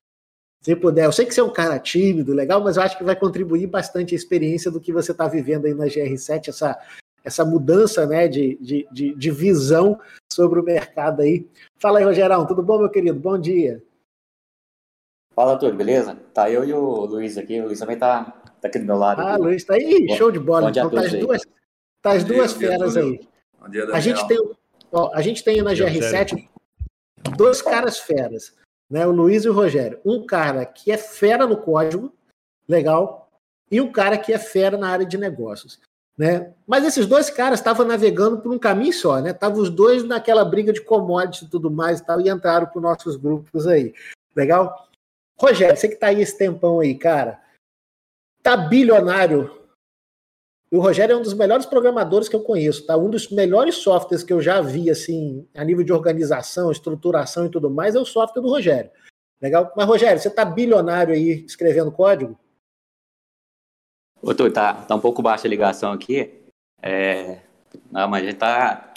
Se 0.61 0.75
puder, 0.75 1.05
eu 1.05 1.11
sei 1.11 1.25
que 1.25 1.33
você 1.33 1.41
é 1.41 1.43
um 1.43 1.51
cara 1.51 1.79
tímido, 1.79 2.33
legal, 2.33 2.63
mas 2.63 2.77
eu 2.77 2.83
acho 2.83 2.97
que 2.97 3.03
vai 3.03 3.15
contribuir 3.15 3.65
bastante 3.67 4.13
a 4.13 4.17
experiência 4.17 4.69
do 4.69 4.79
que 4.79 4.93
você 4.93 5.11
está 5.11 5.27
vivendo 5.27 5.65
aí 5.65 5.73
na 5.73 5.85
GR7, 5.85 6.49
essa, 6.49 6.79
essa 7.23 7.43
mudança 7.43 8.05
né, 8.05 8.27
de, 8.27 8.57
de, 8.61 8.87
de, 8.91 9.15
de 9.15 9.31
visão 9.31 9.99
sobre 10.31 10.59
o 10.59 10.63
mercado 10.63 11.23
aí. 11.23 11.47
Fala 11.79 11.97
aí, 11.97 12.05
Rogerão, 12.05 12.45
tudo 12.45 12.61
bom, 12.61 12.77
meu 12.77 12.89
querido? 12.89 13.19
Bom 13.19 13.39
dia. 13.39 13.83
Fala, 15.33 15.57
Túlio, 15.57 15.75
beleza? 15.75 16.15
Tá 16.33 16.49
eu 16.49 16.63
e 16.65 16.73
o 16.73 17.05
Luiz 17.05 17.37
aqui. 17.37 17.59
O 17.61 17.65
Luiz 17.65 17.79
também 17.79 17.97
tá, 17.97 18.25
tá 18.59 18.67
aqui 18.67 18.79
do 18.79 18.85
meu 18.85 18.97
lado. 18.97 19.21
Ah, 19.21 19.33
aqui. 19.33 19.41
Luiz, 19.41 19.63
tá 19.63 19.75
aí, 19.75 20.05
bom, 20.07 20.15
show 20.15 20.31
de 20.31 20.39
bola. 20.39 20.69
Então 20.69 20.89
tá 20.89 21.01
as 21.01 21.13
duas, 21.13 21.41
tá 22.01 22.11
as 22.11 22.23
duas 22.23 22.57
dia, 22.57 22.67
feras 22.69 22.93
dia, 22.93 23.03
aí. 23.03 23.27
Dia, 23.69 23.85
a, 23.93 23.99
gente 23.99 24.27
tem, 24.27 24.37
ó, 24.91 25.11
a 25.13 25.21
gente 25.21 25.43
tem 25.43 25.61
na 25.61 25.71
GR7 25.71 26.49
dois 27.37 27.61
caras 27.61 27.99
feras, 27.99 28.53
né? 28.89 29.05
O 29.07 29.11
Luiz 29.11 29.45
e 29.45 29.49
o 29.49 29.53
Rogério. 29.53 29.99
Um 30.05 30.25
cara 30.25 30.65
que 30.65 30.91
é 30.91 30.97
fera 30.97 31.47
no 31.47 31.57
código, 31.57 32.13
legal, 32.67 33.29
e 33.69 33.79
um 33.79 33.91
cara 33.91 34.17
que 34.17 34.33
é 34.33 34.37
fera 34.37 34.77
na 34.77 34.89
área 34.89 35.05
de 35.05 35.17
negócios. 35.17 35.79
Né? 36.17 36.53
Mas 36.67 36.85
esses 36.85 37.07
dois 37.07 37.29
caras 37.29 37.59
estavam 37.59 37.85
navegando 37.85 38.39
por 38.41 38.51
um 38.51 38.59
caminho 38.59 38.93
só, 38.93 39.19
né? 39.21 39.31
Estavam 39.31 39.59
os 39.59 39.69
dois 39.69 40.03
naquela 40.03 40.43
briga 40.43 40.73
de 40.73 40.81
commodities 40.81 41.47
e 41.47 41.49
tudo 41.49 41.71
mais 41.71 41.99
e 41.99 42.05
tal, 42.05 42.19
e 42.19 42.29
entraram 42.29 42.67
para 42.67 42.77
os 42.77 42.83
nossos 42.83 43.15
grupos 43.15 43.65
aí. 43.65 43.93
Legal? 44.35 44.90
Rogério, 45.41 45.75
você 45.75 45.87
que 45.87 45.95
está 45.95 46.07
aí 46.07 46.21
esse 46.21 46.37
tempão 46.37 46.79
aí, 46.79 46.95
cara, 46.95 47.41
tá 48.43 48.55
bilionário. 48.55 49.59
E 50.71 50.77
o 50.77 50.79
Rogério 50.79 51.13
é 51.13 51.17
um 51.17 51.21
dos 51.21 51.33
melhores 51.33 51.65
programadores 51.65 52.29
que 52.29 52.35
eu 52.35 52.43
conheço, 52.43 52.85
tá? 52.85 52.95
Um 52.95 53.09
dos 53.09 53.29
melhores 53.29 53.75
softwares 53.75 54.23
que 54.23 54.31
eu 54.31 54.39
já 54.39 54.61
vi, 54.61 54.89
assim, 54.89 55.47
a 55.53 55.63
nível 55.63 55.83
de 55.83 55.91
organização, 55.91 56.71
estruturação 56.71 57.45
e 57.45 57.49
tudo 57.49 57.69
mais, 57.69 57.95
é 57.95 57.99
o 57.99 58.05
software 58.05 58.41
do 58.41 58.49
Rogério. 58.49 58.91
Legal? 59.41 59.73
Mas, 59.75 59.87
Rogério, 59.87 60.21
você 60.21 60.29
tá 60.29 60.45
bilionário 60.45 61.13
aí 61.13 61.43
escrevendo 61.45 61.91
código? 61.91 62.39
Ô, 64.21 64.35
Túlio, 64.35 64.53
tá, 64.53 64.85
tá 64.85 64.95
um 64.95 65.01
pouco 65.01 65.23
baixa 65.23 65.47
a 65.47 65.49
ligação 65.49 65.91
aqui. 65.91 66.45
É... 66.81 67.41
Não, 67.91 68.07
mas 68.07 68.23
a 68.23 68.25
gente 68.27 68.37
tá, 68.37 68.93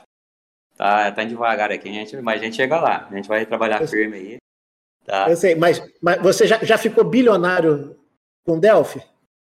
tá, 0.77 1.11
tá 1.11 1.25
devagar 1.25 1.73
aqui, 1.73 1.89
a 1.89 1.93
gente, 1.93 2.17
mas 2.21 2.41
a 2.41 2.45
gente 2.45 2.57
chega 2.57 2.79
lá. 2.79 3.09
A 3.11 3.15
gente 3.17 3.27
vai 3.27 3.47
trabalhar 3.47 3.87
firme 3.89 4.17
aí. 4.17 4.44
Tá. 5.05 5.29
Eu 5.29 5.37
sei, 5.37 5.55
mas, 5.55 5.83
mas 6.01 6.23
você 6.23 6.47
já, 6.47 6.65
já 6.65 6.79
ficou 6.79 7.05
bilionário 7.05 7.95
com 8.45 8.59
Delphi? 8.59 9.03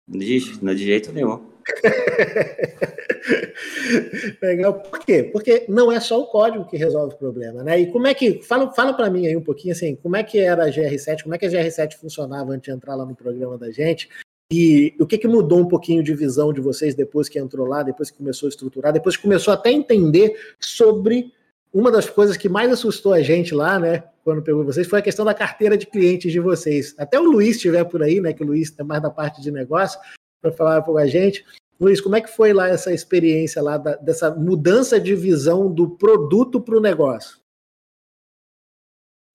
De, 0.06 0.58
não 0.62 0.74
de 0.74 0.84
jeito 0.84 1.12
nenhum. 1.12 1.50
Legal. 4.42 4.74
Por 4.74 4.98
quê? 5.00 5.24
Porque 5.24 5.64
não 5.68 5.92
é 5.92 6.00
só 6.00 6.20
o 6.20 6.26
código 6.26 6.66
que 6.66 6.76
resolve 6.76 7.14
o 7.14 7.18
problema, 7.18 7.62
né? 7.62 7.80
E 7.80 7.86
como 7.90 8.06
é 8.06 8.14
que. 8.14 8.42
Fala, 8.42 8.72
fala 8.72 8.92
para 8.92 9.10
mim 9.10 9.26
aí 9.26 9.36
um 9.36 9.42
pouquinho 9.42 9.72
assim, 9.72 9.96
como 9.96 10.16
é 10.16 10.22
que 10.22 10.38
era 10.38 10.64
a 10.64 10.70
GR7, 10.70 11.22
como 11.22 11.34
é 11.34 11.38
que 11.38 11.46
a 11.46 11.50
GR7 11.50 11.94
funcionava 11.94 12.52
antes 12.52 12.70
de 12.70 12.76
entrar 12.76 12.94
lá 12.94 13.04
no 13.04 13.14
programa 13.14 13.58
da 13.58 13.70
gente? 13.70 14.08
E 14.52 14.96
o 14.98 15.06
que, 15.06 15.16
que 15.16 15.28
mudou 15.28 15.60
um 15.60 15.68
pouquinho 15.68 16.02
de 16.02 16.12
visão 16.12 16.52
de 16.52 16.60
vocês 16.60 16.92
depois 16.94 17.28
que 17.28 17.38
entrou 17.38 17.68
lá, 17.68 17.84
depois 17.84 18.10
que 18.10 18.18
começou 18.18 18.48
a 18.48 18.50
estruturar, 18.50 18.92
depois 18.92 19.16
que 19.16 19.22
começou 19.22 19.54
até 19.54 19.68
a 19.68 19.72
entender 19.72 20.36
sobre 20.58 21.32
uma 21.72 21.90
das 21.90 22.08
coisas 22.08 22.36
que 22.36 22.48
mais 22.48 22.70
assustou 22.70 23.12
a 23.12 23.22
gente 23.22 23.54
lá, 23.54 23.78
né, 23.78 24.04
quando 24.24 24.42
pegou 24.42 24.64
vocês, 24.64 24.86
foi 24.86 24.98
a 24.98 25.02
questão 25.02 25.24
da 25.24 25.34
carteira 25.34 25.78
de 25.78 25.86
clientes 25.86 26.32
de 26.32 26.40
vocês. 26.40 26.94
Até 26.98 27.18
o 27.18 27.24
Luiz 27.24 27.56
estiver 27.56 27.84
por 27.84 28.02
aí, 28.02 28.20
né, 28.20 28.32
que 28.32 28.42
o 28.42 28.46
Luiz 28.46 28.74
é 28.78 28.82
mais 28.82 29.02
da 29.02 29.10
parte 29.10 29.40
de 29.40 29.50
negócio, 29.50 29.98
para 30.42 30.52
falar 30.52 30.82
com 30.82 30.96
a 30.96 31.06
gente. 31.06 31.44
Luiz, 31.80 32.00
como 32.00 32.16
é 32.16 32.20
que 32.20 32.28
foi 32.28 32.52
lá 32.52 32.68
essa 32.68 32.92
experiência 32.92 33.62
lá 33.62 33.78
da, 33.78 33.96
dessa 33.96 34.30
mudança 34.30 35.00
de 35.00 35.14
visão 35.14 35.70
do 35.72 35.88
produto 35.88 36.60
para 36.60 36.76
o 36.76 36.80
negócio? 36.80 37.39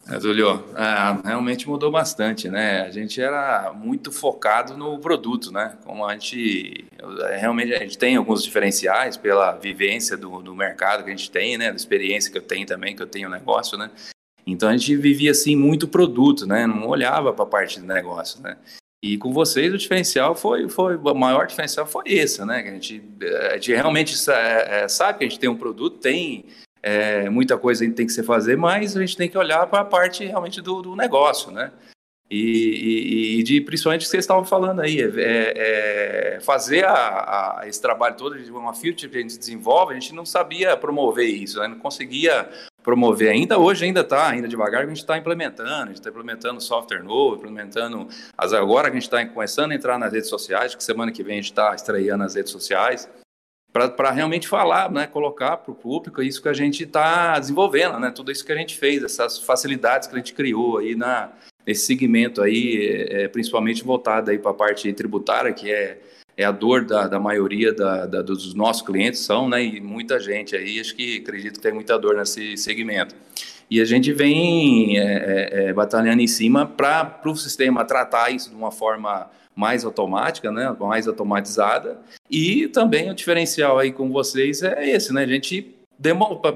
É, 0.07 0.19
Julio, 0.19 0.63
é, 0.75 1.27
realmente 1.27 1.67
mudou 1.67 1.89
bastante, 1.89 2.47
né? 2.47 2.81
A 2.81 2.91
gente 2.91 3.19
era 3.19 3.73
muito 3.73 4.11
focado 4.11 4.77
no 4.77 4.99
produto, 4.99 5.51
né? 5.51 5.77
Como 5.83 6.05
a 6.05 6.13
gente 6.13 6.85
realmente 7.39 7.73
a 7.73 7.79
gente 7.79 7.97
tem 7.97 8.15
alguns 8.15 8.43
diferenciais 8.43 9.17
pela 9.17 9.53
vivência 9.53 10.15
do, 10.15 10.43
do 10.43 10.55
mercado 10.55 11.03
que 11.03 11.09
a 11.09 11.15
gente 11.15 11.31
tem, 11.31 11.57
né? 11.57 11.71
Da 11.71 11.75
experiência 11.75 12.31
que 12.31 12.37
eu 12.37 12.41
tenho 12.43 12.67
também, 12.67 12.95
que 12.95 13.01
eu 13.01 13.07
tenho 13.07 13.29
negócio, 13.29 13.77
né? 13.79 13.89
Então 14.45 14.69
a 14.69 14.77
gente 14.77 14.95
vivia 14.95 15.31
assim 15.31 15.55
muito 15.55 15.87
produto, 15.87 16.45
né? 16.45 16.67
Não 16.67 16.87
olhava 16.87 17.33
para 17.33 17.43
a 17.43 17.47
parte 17.47 17.79
do 17.79 17.87
negócio, 17.87 18.39
né? 18.43 18.57
E 19.03 19.17
com 19.17 19.33
vocês 19.33 19.73
o 19.73 19.77
diferencial 19.77 20.35
foi, 20.35 20.69
foi 20.69 20.97
o 20.97 21.15
maior 21.15 21.47
diferencial 21.47 21.87
foi 21.87 22.03
esse, 22.05 22.45
né? 22.45 22.61
Que 22.61 22.69
a 22.69 22.73
gente, 22.73 23.03
a 23.49 23.53
gente 23.53 23.73
realmente 23.73 24.15
é, 24.29 24.87
sabe 24.87 25.17
que 25.17 25.25
a 25.25 25.27
gente 25.27 25.39
tem 25.39 25.49
um 25.49 25.57
produto, 25.57 25.97
tem 25.97 26.45
é, 26.85 27.27
muita 27.31 27.57
coisa 27.57 27.83
a 27.83 27.87
gente 27.87 27.95
tem 27.95 28.05
que 28.05 28.13
se 28.13 28.21
fazer, 28.21 28.55
mas 28.55 28.95
a 28.95 28.99
gente 28.99 29.17
tem 29.17 29.27
que 29.27 29.35
olhar 29.35 29.65
para 29.65 29.79
a 29.79 29.85
parte 29.85 30.23
realmente 30.23 30.61
do, 30.61 30.83
do 30.83 30.95
negócio, 30.95 31.49
né? 31.49 31.71
E, 32.29 32.37
e, 32.37 33.39
e, 33.39 33.43
de 33.43 33.59
principalmente 33.61 34.01
o 34.01 34.05
que 34.05 34.09
vocês 34.09 34.23
estavam 34.23 34.45
falando 34.45 34.81
aí, 34.81 35.01
é, 35.01 35.05
é, 35.17 36.35
é 36.35 36.39
fazer 36.41 36.85
a, 36.85 37.59
a, 37.59 37.67
esse 37.67 37.81
trabalho 37.81 38.15
todo 38.15 38.37
de 38.37 38.51
uma 38.51 38.73
feature 38.73 39.09
que 39.09 39.17
a 39.17 39.21
gente 39.21 39.37
desenvolve, 39.37 39.93
a 39.93 39.99
gente 39.99 40.13
não 40.13 40.25
sabia 40.25 40.77
promover 40.77 41.27
isso, 41.27 41.59
né? 41.59 41.67
não 41.67 41.79
conseguia 41.79 42.47
promover 42.83 43.29
ainda. 43.29 43.57
Hoje 43.57 43.85
ainda 43.85 44.01
está, 44.01 44.27
ainda 44.27 44.47
devagar, 44.47 44.83
a 44.83 44.87
gente 44.87 44.97
está 44.97 45.17
implementando, 45.17 45.69
a 45.69 45.85
gente 45.87 45.95
está 45.95 46.09
implementando 46.11 46.61
software 46.61 47.03
novo, 47.03 47.37
implementando 47.37 48.07
as, 48.37 48.53
agora 48.53 48.91
que 48.91 48.97
a 48.97 48.99
gente 48.99 49.11
está 49.11 49.25
começando 49.25 49.71
a 49.71 49.75
entrar 49.75 49.97
nas 49.97 50.13
redes 50.13 50.29
sociais, 50.29 50.75
que 50.75 50.83
semana 50.83 51.11
que 51.11 51.23
vem 51.23 51.33
a 51.33 51.41
gente 51.41 51.51
está 51.51 51.73
estreando 51.73 52.23
nas 52.23 52.35
redes 52.35 52.51
sociais 52.51 53.09
para 53.75 54.11
realmente 54.11 54.47
falar, 54.47 54.89
né, 54.89 55.05
colocar 55.05 55.57
para 55.57 55.71
o 55.71 55.75
público 55.75 56.21
isso 56.21 56.41
que 56.41 56.47
a 56.47 56.53
gente 56.53 56.83
está 56.83 57.37
desenvolvendo, 57.37 57.99
né, 57.99 58.09
tudo 58.09 58.31
isso 58.31 58.45
que 58.45 58.51
a 58.53 58.55
gente 58.55 58.77
fez, 58.77 59.03
essas 59.03 59.39
facilidades 59.39 60.07
que 60.07 60.15
a 60.15 60.17
gente 60.17 60.33
criou 60.33 60.77
aí 60.77 60.95
na, 60.95 61.33
nesse 61.67 61.85
segmento 61.85 62.41
aí, 62.41 63.05
é, 63.09 63.23
é 63.23 63.27
principalmente 63.27 63.83
voltado 63.83 64.31
aí 64.31 64.39
para 64.39 64.51
a 64.51 64.53
parte 64.53 64.91
tributária, 64.93 65.51
que 65.51 65.69
é, 65.69 65.99
é 66.37 66.45
a 66.45 66.51
dor 66.51 66.85
da, 66.85 67.05
da 67.09 67.19
maioria 67.19 67.73
da, 67.73 68.05
da, 68.05 68.21
dos 68.21 68.53
nossos 68.53 68.81
clientes 68.81 69.19
são, 69.19 69.49
né, 69.49 69.61
e 69.61 69.81
muita 69.81 70.21
gente 70.21 70.55
aí, 70.55 70.79
acho 70.79 70.95
que 70.95 71.17
acredito 71.17 71.55
que 71.55 71.61
tem 71.61 71.73
muita 71.73 71.99
dor 71.99 72.15
nesse 72.15 72.55
segmento. 72.55 73.13
E 73.69 73.81
a 73.81 73.85
gente 73.85 74.13
vem 74.13 74.97
é, 74.97 75.03
é, 75.03 75.63
é 75.65 75.73
batalhando 75.73 76.21
em 76.21 76.27
cima 76.27 76.65
para 76.65 77.19
o 77.25 77.35
sistema 77.35 77.83
tratar 77.83 78.29
isso 78.29 78.51
de 78.51 78.55
uma 78.55 78.71
forma 78.71 79.29
mais 79.55 79.85
automática, 79.85 80.51
né, 80.51 80.75
mais 80.79 81.07
automatizada. 81.07 81.99
E 82.29 82.67
também 82.67 83.09
o 83.09 83.15
diferencial 83.15 83.79
aí 83.79 83.91
com 83.91 84.11
vocês 84.11 84.61
é 84.61 84.89
esse, 84.89 85.13
né? 85.13 85.23
A 85.23 85.27
gente 85.27 85.73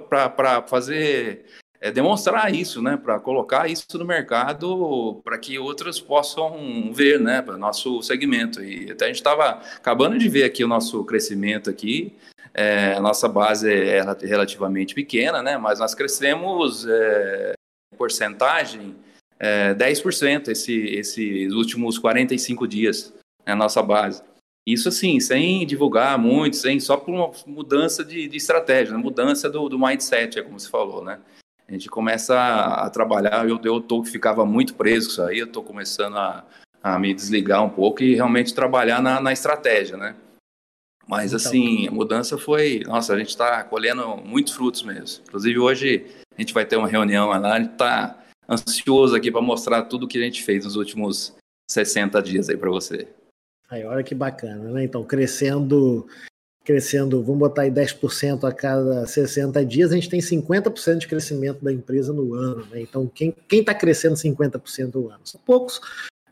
para 0.10 0.62
fazer 0.64 1.46
é, 1.82 1.92
demonstrar 1.92 2.54
isso, 2.54 2.82
né? 2.82 2.98
Para 2.98 3.20
colocar 3.20 3.70
isso 3.70 3.86
no 3.98 4.06
mercado 4.06 5.22
para 5.24 5.38
que 5.38 5.58
outros 5.58 6.00
possam 6.00 6.92
ver, 6.94 7.20
né? 7.20 7.42
Para 7.42 7.58
nosso 7.58 8.02
segmento. 8.02 8.62
E 8.62 8.92
até 8.92 9.06
a 9.06 9.08
gente 9.08 9.18
estava 9.18 9.62
acabando 9.78 10.18
de 10.18 10.28
ver 10.28 10.44
aqui 10.44 10.64
o 10.64 10.68
nosso 10.68 11.04
crescimento 11.06 11.70
aqui. 11.70 12.14
É, 12.54 13.00
nossa 13.00 13.30
base 13.30 13.72
é 13.72 14.02
relativamente 14.24 14.94
pequena, 14.94 15.42
né? 15.42 15.58
Mas 15.58 15.80
nós 15.80 15.96
crescemos 15.96 16.86
é, 16.88 17.54
porcentagem 17.98 18.96
é, 19.40 19.74
10% 19.74 20.50
esse, 20.50 20.74
esses 20.74 21.54
últimos 21.54 21.98
45 21.98 22.68
dias 22.68 23.14
na 23.46 23.54
né, 23.54 23.56
nossa 23.56 23.82
base. 23.82 24.22
Isso 24.68 24.90
assim, 24.90 25.20
sem 25.20 25.66
divulgar 25.66 26.18
muito, 26.20 26.58
sem 26.58 26.80
só 26.80 26.98
por 26.98 27.14
uma 27.14 27.32
mudança 27.48 28.04
de, 28.04 28.28
de 28.28 28.38
estratégia, 28.38 28.94
uma 28.94 29.02
mudança 29.02 29.50
do, 29.50 29.68
do 29.70 29.80
mindset, 29.80 30.38
é 30.38 30.44
como 30.44 30.60
você 30.60 30.70
falou, 30.70 31.04
né? 31.04 31.20
A 31.68 31.72
gente 31.72 31.90
começa 31.90 32.36
a, 32.36 32.86
a 32.86 32.90
trabalhar, 32.90 33.48
eu, 33.48 33.60
eu 33.64 33.80
tô, 33.80 34.04
ficava 34.04 34.46
muito 34.46 34.76
preso 34.76 35.08
com 35.08 35.12
isso 35.14 35.22
aí, 35.24 35.40
eu 35.40 35.46
estou 35.46 35.64
começando 35.64 36.18
a, 36.18 36.46
a 36.84 37.00
me 37.00 37.14
desligar 37.14 37.64
um 37.64 37.70
pouco 37.70 38.04
e 38.04 38.16
realmente 38.16 38.54
trabalhar 38.54 39.02
na, 39.02 39.22
na 39.22 39.32
estratégia, 39.32 39.96
né? 39.96 40.16
Mas 41.08 41.34
então, 41.34 41.38
assim, 41.38 41.88
a 41.88 41.92
mudança 41.92 42.38
foi, 42.38 42.84
nossa, 42.86 43.14
a 43.14 43.18
gente 43.18 43.30
está 43.30 43.64
colhendo 43.64 44.18
muitos 44.18 44.54
frutos 44.54 44.84
mesmo. 44.84 45.24
Inclusive 45.28 45.58
hoje 45.58 46.06
a 46.38 46.42
gente 46.42 46.54
vai 46.54 46.66
ter 46.66 46.78
uma 46.78 46.88
reunião 46.88 47.30
lá, 47.30 47.54
a 47.54 47.60
gente 47.60 47.72
está 47.72 48.19
ansioso 48.50 49.16
aqui 49.16 49.32
para 49.32 49.42
mostrar 49.42 49.84
tudo 49.84 50.08
que 50.08 50.18
a 50.18 50.24
gente 50.24 50.44
fez 50.44 50.66
nos 50.66 50.76
últimos 50.76 51.36
60 51.70 52.22
dias 52.22 52.50
aí 52.50 52.58
para 52.58 52.70
você. 52.70 53.08
Aí, 53.70 53.86
olha 53.86 54.04
que 54.04 54.16
bacana, 54.16 54.72
né? 54.72 54.84
Então, 54.84 55.04
crescendo 55.04 56.08
crescendo, 56.70 57.24
vamos 57.24 57.40
botar 57.40 57.64
aí 57.64 57.72
10% 57.72 58.48
a 58.48 58.54
cada 58.54 59.04
60 59.08 59.66
dias, 59.66 59.92
a 59.92 59.96
gente 59.96 60.08
tem 60.08 60.20
50% 60.20 61.00
de 61.00 61.08
crescimento 61.08 61.64
da 61.64 61.74
empresa 61.74 62.14
no 62.14 62.36
ano. 62.36 62.64
Né? 62.70 62.82
Então, 62.82 63.08
quem 63.08 63.34
está 63.52 63.74
crescendo 63.74 64.14
50% 64.14 64.94
no 64.94 65.10
ano? 65.10 65.22
São 65.24 65.42
poucos. 65.44 65.82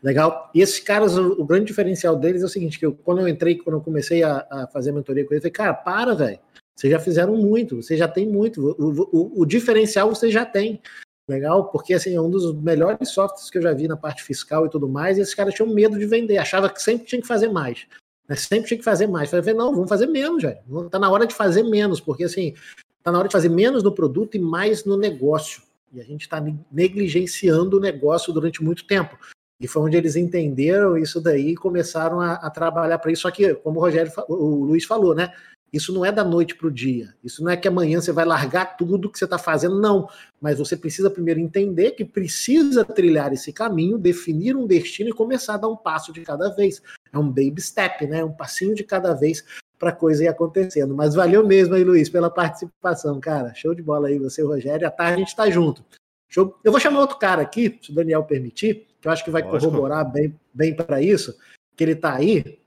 Legal. 0.00 0.48
E 0.54 0.60
esses 0.60 0.78
caras, 0.78 1.18
o, 1.18 1.44
grande 1.44 1.64
diferencial 1.64 2.14
deles 2.14 2.42
é 2.42 2.44
o 2.44 2.48
seguinte: 2.48 2.78
que 2.78 2.86
eu, 2.86 2.94
quando 2.94 3.20
eu 3.20 3.26
entrei, 3.26 3.56
quando 3.56 3.76
eu 3.78 3.82
comecei 3.82 4.22
a, 4.22 4.46
a 4.48 4.68
fazer 4.68 4.90
a 4.90 4.92
mentoria 4.92 5.24
com 5.24 5.34
eles, 5.34 5.44
eu 5.44 5.50
falei, 5.50 5.72
cara, 5.72 5.74
para, 5.74 6.14
velho. 6.14 6.38
Vocês 6.76 6.92
já 6.92 7.00
fizeram 7.00 7.36
muito, 7.36 7.82
você 7.82 7.96
já 7.96 8.06
tem 8.06 8.24
muito. 8.24 8.76
O, 8.78 9.08
o, 9.10 9.42
o 9.42 9.44
diferencial 9.44 10.14
você 10.14 10.30
já 10.30 10.46
tem. 10.46 10.80
Legal? 11.28 11.70
Porque 11.70 11.92
assim, 11.92 12.16
é 12.16 12.20
um 12.20 12.30
dos 12.30 12.54
melhores 12.54 13.10
softwares 13.10 13.50
que 13.50 13.58
eu 13.58 13.62
já 13.62 13.74
vi 13.74 13.86
na 13.86 13.96
parte 13.96 14.22
fiscal 14.22 14.64
e 14.64 14.70
tudo 14.70 14.88
mais, 14.88 15.18
e 15.18 15.20
esses 15.20 15.34
caras 15.34 15.52
tinham 15.52 15.68
medo 15.72 15.98
de 15.98 16.06
vender, 16.06 16.38
achava 16.38 16.70
que 16.70 16.82
sempre 16.82 17.06
tinha 17.06 17.20
que 17.20 17.28
fazer 17.28 17.48
mais. 17.48 17.86
Né? 18.26 18.34
Sempre 18.34 18.68
tinha 18.68 18.78
que 18.78 18.84
fazer 18.84 19.06
mais. 19.06 19.30
Falei, 19.30 19.52
não, 19.52 19.74
vamos 19.74 19.88
fazer 19.88 20.06
menos, 20.06 20.42
já. 20.42 20.56
Tá 20.90 20.98
na 20.98 21.10
hora 21.10 21.26
de 21.26 21.34
fazer 21.34 21.62
menos, 21.62 22.00
porque 22.00 22.24
assim, 22.24 22.54
tá 23.02 23.12
na 23.12 23.18
hora 23.18 23.28
de 23.28 23.32
fazer 23.32 23.50
menos 23.50 23.82
no 23.82 23.92
produto 23.92 24.36
e 24.36 24.40
mais 24.40 24.84
no 24.84 24.96
negócio. 24.96 25.62
E 25.92 26.00
a 26.00 26.04
gente 26.04 26.22
está 26.22 26.42
negligenciando 26.72 27.76
o 27.76 27.80
negócio 27.80 28.32
durante 28.32 28.62
muito 28.62 28.86
tempo. 28.86 29.18
E 29.60 29.66
foi 29.66 29.82
onde 29.82 29.96
eles 29.96 30.16
entenderam 30.16 30.96
isso 30.96 31.20
daí 31.20 31.50
e 31.50 31.56
começaram 31.56 32.20
a, 32.20 32.34
a 32.34 32.50
trabalhar 32.50 32.98
para 32.98 33.10
isso. 33.10 33.22
Só 33.22 33.30
que, 33.30 33.54
como 33.54 33.78
o 33.78 33.82
Rogério, 33.82 34.12
o 34.28 34.64
Luiz 34.64 34.84
falou, 34.84 35.14
né? 35.14 35.32
Isso 35.72 35.92
não 35.92 36.04
é 36.04 36.10
da 36.10 36.24
noite 36.24 36.54
para 36.54 36.66
o 36.66 36.70
dia. 36.70 37.14
Isso 37.22 37.42
não 37.44 37.50
é 37.50 37.56
que 37.56 37.68
amanhã 37.68 38.00
você 38.00 38.10
vai 38.10 38.24
largar 38.24 38.76
tudo 38.76 39.10
que 39.10 39.18
você 39.18 39.24
está 39.24 39.38
fazendo, 39.38 39.78
não. 39.80 40.08
Mas 40.40 40.58
você 40.58 40.76
precisa 40.76 41.10
primeiro 41.10 41.40
entender 41.40 41.90
que 41.92 42.04
precisa 42.04 42.84
trilhar 42.84 43.32
esse 43.32 43.52
caminho, 43.52 43.98
definir 43.98 44.56
um 44.56 44.66
destino 44.66 45.10
e 45.10 45.12
começar 45.12 45.54
a 45.54 45.58
dar 45.58 45.68
um 45.68 45.76
passo 45.76 46.12
de 46.12 46.22
cada 46.22 46.48
vez. 46.48 46.82
É 47.12 47.18
um 47.18 47.28
baby 47.28 47.60
step, 47.60 48.06
né? 48.06 48.24
Um 48.24 48.32
passinho 48.32 48.74
de 48.74 48.82
cada 48.82 49.12
vez 49.12 49.44
para 49.78 49.90
a 49.90 49.94
coisa 49.94 50.24
ir 50.24 50.28
acontecendo. 50.28 50.94
Mas 50.94 51.14
valeu 51.14 51.46
mesmo 51.46 51.74
aí, 51.74 51.84
Luiz, 51.84 52.08
pela 52.08 52.30
participação, 52.30 53.20
cara. 53.20 53.54
Show 53.54 53.74
de 53.74 53.82
bola 53.82 54.08
aí, 54.08 54.18
você 54.18 54.40
e 54.40 54.44
o 54.44 54.48
Rogério. 54.48 54.86
À 54.86 54.90
tarde 54.90 55.14
a 55.14 55.18
gente 55.18 55.28
está 55.28 55.48
junto. 55.50 55.84
Show. 56.28 56.58
Eu 56.64 56.72
vou 56.72 56.80
chamar 56.80 57.00
outro 57.00 57.18
cara 57.18 57.42
aqui, 57.42 57.78
se 57.80 57.90
o 57.90 57.94
Daniel 57.94 58.24
permitir, 58.24 58.86
que 59.00 59.08
eu 59.08 59.12
acho 59.12 59.24
que 59.24 59.30
vai 59.30 59.42
Lógico. 59.42 59.70
corroborar 59.70 60.10
bem, 60.10 60.34
bem 60.52 60.74
para 60.74 61.00
isso, 61.00 61.36
que 61.76 61.84
ele 61.84 61.92
está 61.92 62.14
aí. 62.14 62.57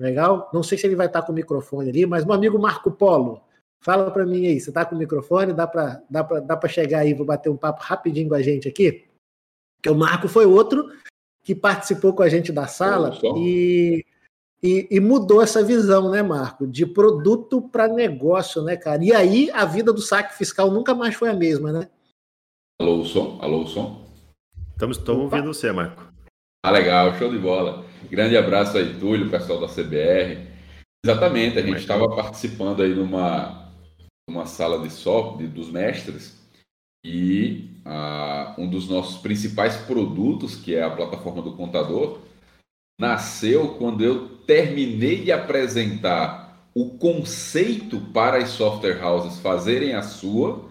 Legal? 0.00 0.48
Não 0.50 0.62
sei 0.62 0.78
se 0.78 0.86
ele 0.86 0.96
vai 0.96 1.06
estar 1.06 1.20
com 1.20 1.30
o 1.30 1.34
microfone 1.34 1.90
ali, 1.90 2.06
mas 2.06 2.24
meu 2.24 2.34
amigo 2.34 2.58
Marco 2.58 2.90
Polo, 2.90 3.42
fala 3.82 4.10
para 4.10 4.24
mim 4.24 4.46
aí, 4.46 4.58
você 4.58 4.70
está 4.70 4.82
com 4.82 4.94
o 4.94 4.98
microfone? 4.98 5.52
Dá 5.52 5.66
para 5.66 6.02
dá 6.08 6.22
dá 6.22 6.68
chegar 6.68 7.00
aí, 7.00 7.12
vou 7.12 7.26
bater 7.26 7.50
um 7.50 7.56
papo 7.56 7.82
rapidinho 7.82 8.30
com 8.30 8.34
a 8.34 8.40
gente 8.40 8.66
aqui? 8.66 9.04
Porque 9.76 9.90
o 9.90 9.94
Marco 9.94 10.26
foi 10.26 10.46
outro 10.46 10.90
que 11.42 11.54
participou 11.54 12.14
com 12.14 12.22
a 12.22 12.30
gente 12.30 12.50
da 12.50 12.66
sala 12.66 13.18
e, 13.36 14.04
e, 14.62 14.88
e, 14.90 15.00
mudou 15.00 15.42
essa 15.42 15.62
visão, 15.62 16.10
né, 16.10 16.22
Marco? 16.22 16.66
De 16.66 16.86
produto 16.86 17.60
para 17.60 17.86
negócio, 17.86 18.62
né, 18.62 18.76
cara? 18.76 19.04
E 19.04 19.12
aí 19.12 19.50
a 19.52 19.66
vida 19.66 19.92
do 19.92 20.00
saque 20.00 20.34
fiscal 20.34 20.70
nunca 20.70 20.94
mais 20.94 21.14
foi 21.14 21.28
a 21.28 21.34
mesma, 21.34 21.72
né? 21.72 21.90
Alô, 22.80 23.04
som? 23.04 23.38
Alô, 23.42 23.66
som? 23.66 24.06
Estamos, 24.72 24.96
estamos 24.96 25.24
ouvindo 25.24 25.52
você, 25.52 25.70
Marco. 25.72 26.09
Ah, 26.62 26.70
legal, 26.70 27.16
show 27.18 27.30
de 27.30 27.38
bola. 27.38 27.86
Grande 28.10 28.36
abraço 28.36 28.76
aí, 28.76 28.94
Túlio, 29.00 29.30
pessoal 29.30 29.58
da 29.58 29.66
CBR. 29.66 30.46
Exatamente, 31.02 31.58
a 31.58 31.62
gente 31.62 31.78
estava 31.78 32.06
participando 32.14 32.82
aí 32.82 32.94
numa, 32.94 33.72
numa 34.28 34.44
sala 34.44 34.78
de 34.82 34.90
software 34.90 35.48
dos 35.48 35.70
mestres 35.70 36.38
e 37.02 37.70
ah, 37.82 38.54
um 38.58 38.68
dos 38.68 38.90
nossos 38.90 39.22
principais 39.22 39.78
produtos, 39.78 40.54
que 40.54 40.74
é 40.74 40.82
a 40.82 40.90
plataforma 40.90 41.40
do 41.40 41.56
contador, 41.56 42.18
nasceu 43.00 43.76
quando 43.78 44.04
eu 44.04 44.28
terminei 44.40 45.24
de 45.24 45.32
apresentar 45.32 46.68
o 46.74 46.98
conceito 46.98 48.02
para 48.12 48.36
as 48.36 48.50
software 48.50 49.02
houses 49.02 49.40
fazerem 49.40 49.94
a 49.94 50.02
sua, 50.02 50.68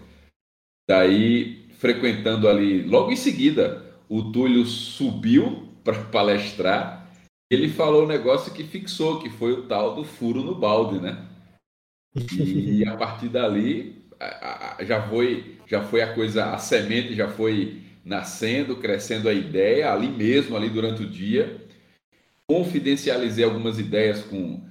daí 0.88 1.68
frequentando 1.80 2.48
ali, 2.48 2.84
logo 2.84 3.12
em 3.12 3.16
seguida, 3.16 3.98
o 4.08 4.32
Túlio 4.32 4.64
subiu 4.66 5.69
para 5.84 6.04
palestrar, 6.06 7.08
ele 7.50 7.70
falou 7.70 8.04
um 8.04 8.08
negócio 8.08 8.54
que 8.54 8.64
fixou, 8.64 9.20
que 9.20 9.30
foi 9.30 9.54
o 9.54 9.64
tal 9.64 9.96
do 9.96 10.04
furo 10.04 10.44
no 10.44 10.56
balde, 10.56 11.00
né? 11.00 11.26
E 12.16 12.86
a 12.88 12.96
partir 12.96 13.30
dali 13.30 14.04
já 14.82 15.02
foi, 15.08 15.58
já 15.68 15.82
foi 15.82 16.02
a 16.02 16.14
coisa, 16.14 16.52
a 16.52 16.58
semente 16.58 17.16
já 17.16 17.28
foi 17.28 17.82
nascendo, 18.04 18.76
crescendo 18.76 19.30
a 19.30 19.34
ideia 19.34 19.92
ali 19.92 20.08
mesmo, 20.08 20.56
ali 20.56 20.70
durante 20.70 21.04
o 21.04 21.10
dia. 21.10 21.66
Confidencializei 22.48 23.44
algumas 23.44 23.80
ideias 23.80 24.24
com 24.24 24.68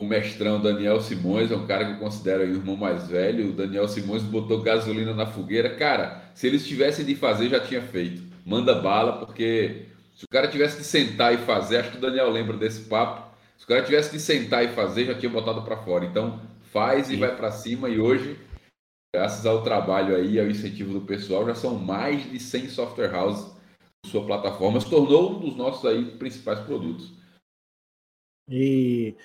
o 0.00 0.06
mestrão 0.06 0.60
Daniel 0.60 1.00
Simões, 1.00 1.50
é 1.50 1.56
um 1.56 1.66
cara 1.66 1.84
que 1.84 1.92
eu 1.92 1.98
considero 1.98 2.42
o 2.42 2.46
irmão 2.46 2.74
mais 2.74 3.06
velho. 3.06 3.50
O 3.50 3.52
Daniel 3.52 3.86
Simões 3.86 4.22
botou 4.22 4.62
gasolina 4.62 5.14
na 5.14 5.26
fogueira. 5.26 5.76
Cara, 5.76 6.30
se 6.34 6.46
eles 6.46 6.66
tivessem 6.66 7.04
de 7.04 7.14
fazer, 7.14 7.50
já 7.50 7.60
tinha 7.60 7.82
feito. 7.82 8.22
Manda 8.46 8.74
bala, 8.74 9.24
porque 9.24 9.89
se 10.20 10.26
o 10.26 10.28
cara 10.28 10.48
tivesse 10.48 10.76
de 10.76 10.84
sentar 10.84 11.32
e 11.32 11.38
fazer, 11.38 11.78
acho 11.78 11.92
que 11.92 11.96
o 11.96 12.00
Daniel 12.00 12.28
lembra 12.28 12.54
desse 12.54 12.82
papo. 12.82 13.34
Se 13.56 13.64
o 13.64 13.66
cara 13.66 13.82
tivesse 13.82 14.12
de 14.12 14.20
sentar 14.20 14.62
e 14.62 14.68
fazer, 14.68 15.06
já 15.06 15.18
tinha 15.18 15.32
botado 15.32 15.62
para 15.62 15.78
fora. 15.78 16.04
Então, 16.04 16.42
faz 16.64 17.06
Sim. 17.06 17.14
e 17.14 17.16
vai 17.16 17.34
para 17.34 17.50
cima. 17.50 17.88
E 17.88 17.98
hoje, 17.98 18.38
graças 19.16 19.46
ao 19.46 19.62
trabalho 19.62 20.14
aí, 20.14 20.38
ao 20.38 20.44
incentivo 20.44 20.92
do 20.92 21.06
pessoal, 21.06 21.46
já 21.46 21.54
são 21.54 21.74
mais 21.74 22.30
de 22.30 22.38
100 22.38 22.68
software 22.68 23.14
houses 23.14 23.50
sua 24.04 24.26
plataforma. 24.26 24.78
Se 24.78 24.90
tornou 24.90 25.36
um 25.36 25.40
dos 25.40 25.56
nossos 25.56 25.86
aí 25.86 26.04
principais 26.18 26.60
produtos. 26.60 27.10
E 28.46 29.16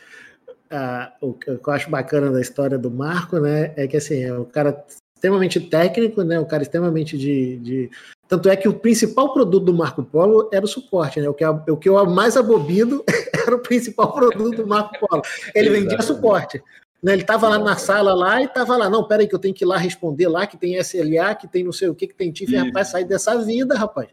uh, 0.72 1.12
o 1.28 1.34
que 1.34 1.50
eu 1.50 1.74
acho 1.74 1.90
bacana 1.90 2.32
da 2.32 2.40
história 2.40 2.78
do 2.78 2.90
Marco, 2.90 3.38
né, 3.38 3.74
é 3.76 3.86
que 3.86 3.98
assim, 3.98 4.24
é 4.24 4.34
um 4.34 4.46
cara 4.46 4.86
extremamente 5.14 5.60
técnico, 5.60 6.24
né, 6.24 6.40
um 6.40 6.48
cara 6.48 6.64
extremamente 6.64 7.18
de, 7.18 7.58
de 7.58 7.92
tanto 8.28 8.50
é 8.50 8.56
que 8.56 8.68
o 8.68 8.74
principal 8.74 9.34
produto 9.34 9.66
do 9.66 9.74
Marco 9.74 10.04
Polo 10.04 10.50
era 10.52 10.66
o 10.66 10.68
suporte, 10.68 11.22
né? 11.22 11.30
O 11.30 11.34
que, 11.34 11.46
eu, 11.46 11.62
o 11.70 11.78
que 11.78 11.90
eu 11.90 12.06
mais 12.06 12.36
abobido 12.36 13.04
era 13.34 13.56
o 13.56 13.60
principal 13.60 14.14
produto 14.14 14.58
do 14.58 14.68
Marco 14.68 15.00
Polo. 15.00 15.22
Ele 15.54 15.70
vendia 15.70 16.02
suporte. 16.02 16.62
Né? 17.04 17.14
Ele 17.14 17.22
estava 17.22 17.48
lá 17.48 17.60
na 17.60 17.76
sala 17.78 18.16
lá 18.16 18.42
e 18.42 18.46
estava 18.46 18.76
lá, 18.76 18.90
não, 18.90 19.08
peraí 19.08 19.28
que 19.28 19.36
eu 19.36 19.40
tenho 19.40 19.54
que 19.54 19.64
ir 19.64 19.68
lá 19.68 19.78
responder 19.78 20.28
lá, 20.28 20.48
que 20.48 20.58
tem 20.58 20.76
SLA, 20.78 21.36
que 21.36 21.48
tem 21.48 21.64
não 21.64 21.72
sei 21.72 21.88
o 21.88 21.94
que, 21.94 22.08
que 22.08 22.16
tem 22.16 22.32
TIF, 22.32 22.56
rapaz, 22.56 22.88
sair 22.88 23.06
dessa 23.06 23.38
vida, 23.44 23.76
rapaz. 23.76 24.10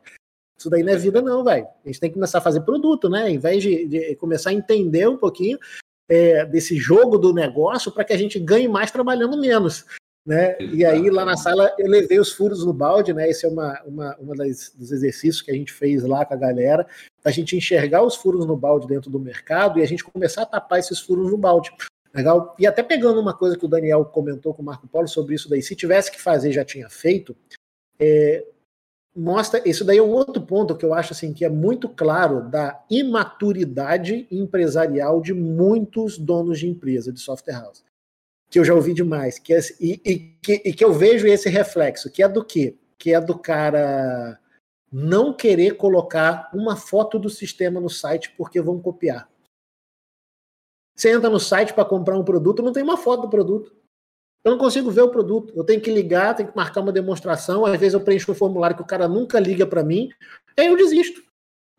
Isso 0.59 0.69
daí 0.69 0.83
não 0.83 0.93
é 0.93 0.97
vida 0.97 1.23
não, 1.23 1.43
velho. 1.43 1.67
A 1.85 1.89
gente 1.89 1.99
tem 1.99 2.11
que 2.11 2.15
começar 2.15 2.39
a 2.39 2.43
fazer 2.43 2.61
produto, 2.61 3.09
né? 3.09 3.31
Em 3.31 3.39
vez 3.39 3.63
de, 3.63 3.87
de 3.87 4.17
começar 4.17 4.51
a 4.51 4.53
entender 4.53 5.09
um 5.09 5.17
pouquinho 5.17 5.59
é, 6.09 6.45
desse 6.45 6.77
jogo 6.77 7.17
do 7.17 7.33
negócio 7.33 7.91
para 7.91 8.05
que 8.05 8.13
a 8.13 8.19
gente 8.19 8.39
ganhe 8.39 8.69
mais 8.69 8.91
trabalhando 8.91 9.41
menos 9.41 9.87
né? 10.24 10.57
E 10.61 10.85
aí 10.85 11.11
lá 11.11 11.24
na 11.24 11.36
sala 11.36 11.74
eu 11.78 11.89
levei 11.89 12.19
os 12.19 12.32
furos 12.32 12.65
no 12.65 12.73
balde, 12.73 13.12
né? 13.12 13.28
Esse 13.28 13.44
é 13.44 13.49
uma, 13.49 13.81
uma, 13.85 14.16
uma 14.16 14.35
das, 14.35 14.73
dos 14.74 14.93
exercícios 14.93 15.43
que 15.43 15.51
a 15.51 15.55
gente 15.55 15.73
fez 15.73 16.05
lá 16.05 16.24
com 16.24 16.35
a 16.35 16.36
galera, 16.36 16.86
a 17.24 17.31
gente 17.31 17.57
enxergar 17.57 18.03
os 18.03 18.15
furos 18.15 18.47
no 18.47 18.57
balde 18.57 18.86
dentro 18.86 19.11
do 19.11 19.19
mercado 19.19 19.78
e 19.78 19.82
a 19.82 19.86
gente 19.86 20.05
começar 20.05 20.43
a 20.43 20.47
tapar 20.47 20.78
esses 20.78 21.01
furos 21.01 21.31
no 21.31 21.36
balde. 21.36 21.73
Legal? 22.15 22.55
E 22.59 22.66
até 22.66 22.82
pegando 22.82 23.20
uma 23.20 23.35
coisa 23.35 23.57
que 23.57 23.65
o 23.65 23.69
Daniel 23.69 24.05
comentou 24.05 24.55
com 24.55 24.62
o 24.62 24.65
Marco 24.65 24.86
Polo 24.86 25.09
sobre 25.09 25.35
isso 25.35 25.49
daí, 25.49 25.62
se 25.62 25.74
tivesse 25.74 26.11
que 26.11 26.20
fazer, 26.20 26.53
já 26.53 26.65
tinha 26.65 26.89
feito, 26.89 27.35
é, 27.99 28.44
mostra, 29.16 29.66
isso 29.66 29.82
daí 29.82 29.97
é 29.97 30.03
um 30.03 30.11
outro 30.11 30.43
ponto 30.43 30.77
que 30.77 30.85
eu 30.85 30.93
acho 30.93 31.15
assim 31.15 31.32
que 31.32 31.44
é 31.44 31.49
muito 31.49 31.89
claro 31.89 32.49
da 32.49 32.85
imaturidade 32.90 34.27
empresarial 34.31 35.23
de 35.23 35.32
muitos 35.32 36.19
donos 36.19 36.59
de 36.59 36.69
empresa 36.69 37.11
de 37.11 37.19
software 37.19 37.55
house 37.55 37.82
que 38.53 38.59
eu 38.59 38.65
já 38.66 38.74
ouvi 38.74 38.93
demais, 38.93 39.39
que 39.39 39.55
é, 39.55 39.61
e, 39.81 39.99
e, 40.05 40.19
que, 40.43 40.62
e 40.62 40.74
que 40.74 40.85
eu 40.85 40.93
vejo 40.93 41.27
esse 41.27 41.49
reflexo, 41.49 42.11
que 42.11 42.23
é 42.23 42.29
do 42.29 42.45
quê? 42.45 42.77
Que 42.99 43.15
é 43.15 43.20
do 43.20 43.39
cara 43.39 44.39
não 44.93 45.33
querer 45.33 45.79
colocar 45.79 46.51
uma 46.53 46.77
foto 46.77 47.19
do 47.19 47.31
sistema 47.31 47.81
no 47.81 47.89
site 47.89 48.31
porque 48.37 48.61
vão 48.61 48.79
copiar. 48.79 49.27
Você 50.95 51.11
entra 51.11 51.31
no 51.31 51.41
site 51.41 51.73
para 51.73 51.87
comprar 51.87 52.19
um 52.19 52.24
produto, 52.24 52.62
não 52.62 52.74
tem 52.74 52.83
uma 52.83 52.99
foto 52.99 53.23
do 53.23 53.31
produto. 53.31 53.74
Eu 54.45 54.51
não 54.51 54.59
consigo 54.59 54.91
ver 54.91 55.01
o 55.01 55.11
produto. 55.11 55.55
Eu 55.57 55.65
tenho 55.65 55.81
que 55.81 55.91
ligar, 55.91 56.37
tenho 56.37 56.51
que 56.51 56.57
marcar 56.57 56.83
uma 56.83 56.93
demonstração. 56.93 57.65
Às 57.65 57.81
vezes 57.81 57.95
eu 57.95 58.03
preencho 58.03 58.33
um 58.33 58.35
formulário 58.35 58.77
que 58.77 58.83
o 58.83 58.87
cara 58.87 59.09
nunca 59.09 59.41
liga 59.41 59.66
para 59.66 59.83
mim. 59.83 60.11
Aí 60.59 60.66
eu 60.66 60.77
desisto. 60.77 61.23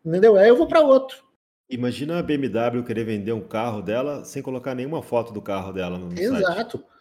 Entendeu? 0.04 0.34
Aí 0.34 0.48
eu 0.48 0.56
vou 0.56 0.66
para 0.66 0.80
outro. 0.80 1.23
Imagina 1.68 2.18
a 2.18 2.22
BMW 2.22 2.84
querer 2.84 3.04
vender 3.04 3.32
um 3.32 3.46
carro 3.46 3.80
dela 3.80 4.24
sem 4.24 4.42
colocar 4.42 4.74
nenhuma 4.74 5.02
foto 5.02 5.32
do 5.32 5.40
carro 5.40 5.72
dela 5.72 5.98
no 5.98 6.12
Exato. 6.12 6.78
Site. 6.78 6.94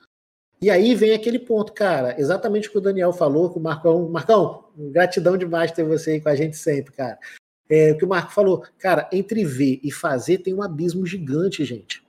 E 0.62 0.70
aí 0.70 0.96
vem 0.96 1.14
aquele 1.14 1.40
ponto, 1.40 1.74
cara, 1.74 2.18
exatamente 2.18 2.70
o 2.70 2.72
que 2.72 2.78
o 2.78 2.82
Daniel 2.82 3.12
falou, 3.12 3.50
com 3.50 3.60
o 3.60 3.64
Marcão. 3.64 4.08
Marcão, 4.08 4.70
gratidão 4.78 5.38
demais 5.38 5.74
ter 5.74 5.84
você 5.84 6.12
aí 6.12 6.22
com 6.22 6.30
a 6.30 6.36
gente 6.36 6.56
sempre, 6.56 6.94
cara. 6.94 7.20
É, 7.70 7.92
o 7.92 7.98
que 7.98 8.06
o 8.06 8.08
Marco 8.08 8.32
falou, 8.32 8.66
cara, 8.78 9.10
entre 9.12 9.44
ver 9.44 9.82
e 9.84 9.92
fazer 9.92 10.38
tem 10.38 10.54
um 10.54 10.64
abismo 10.64 11.06
gigante, 11.06 11.66
gente. 11.66 12.02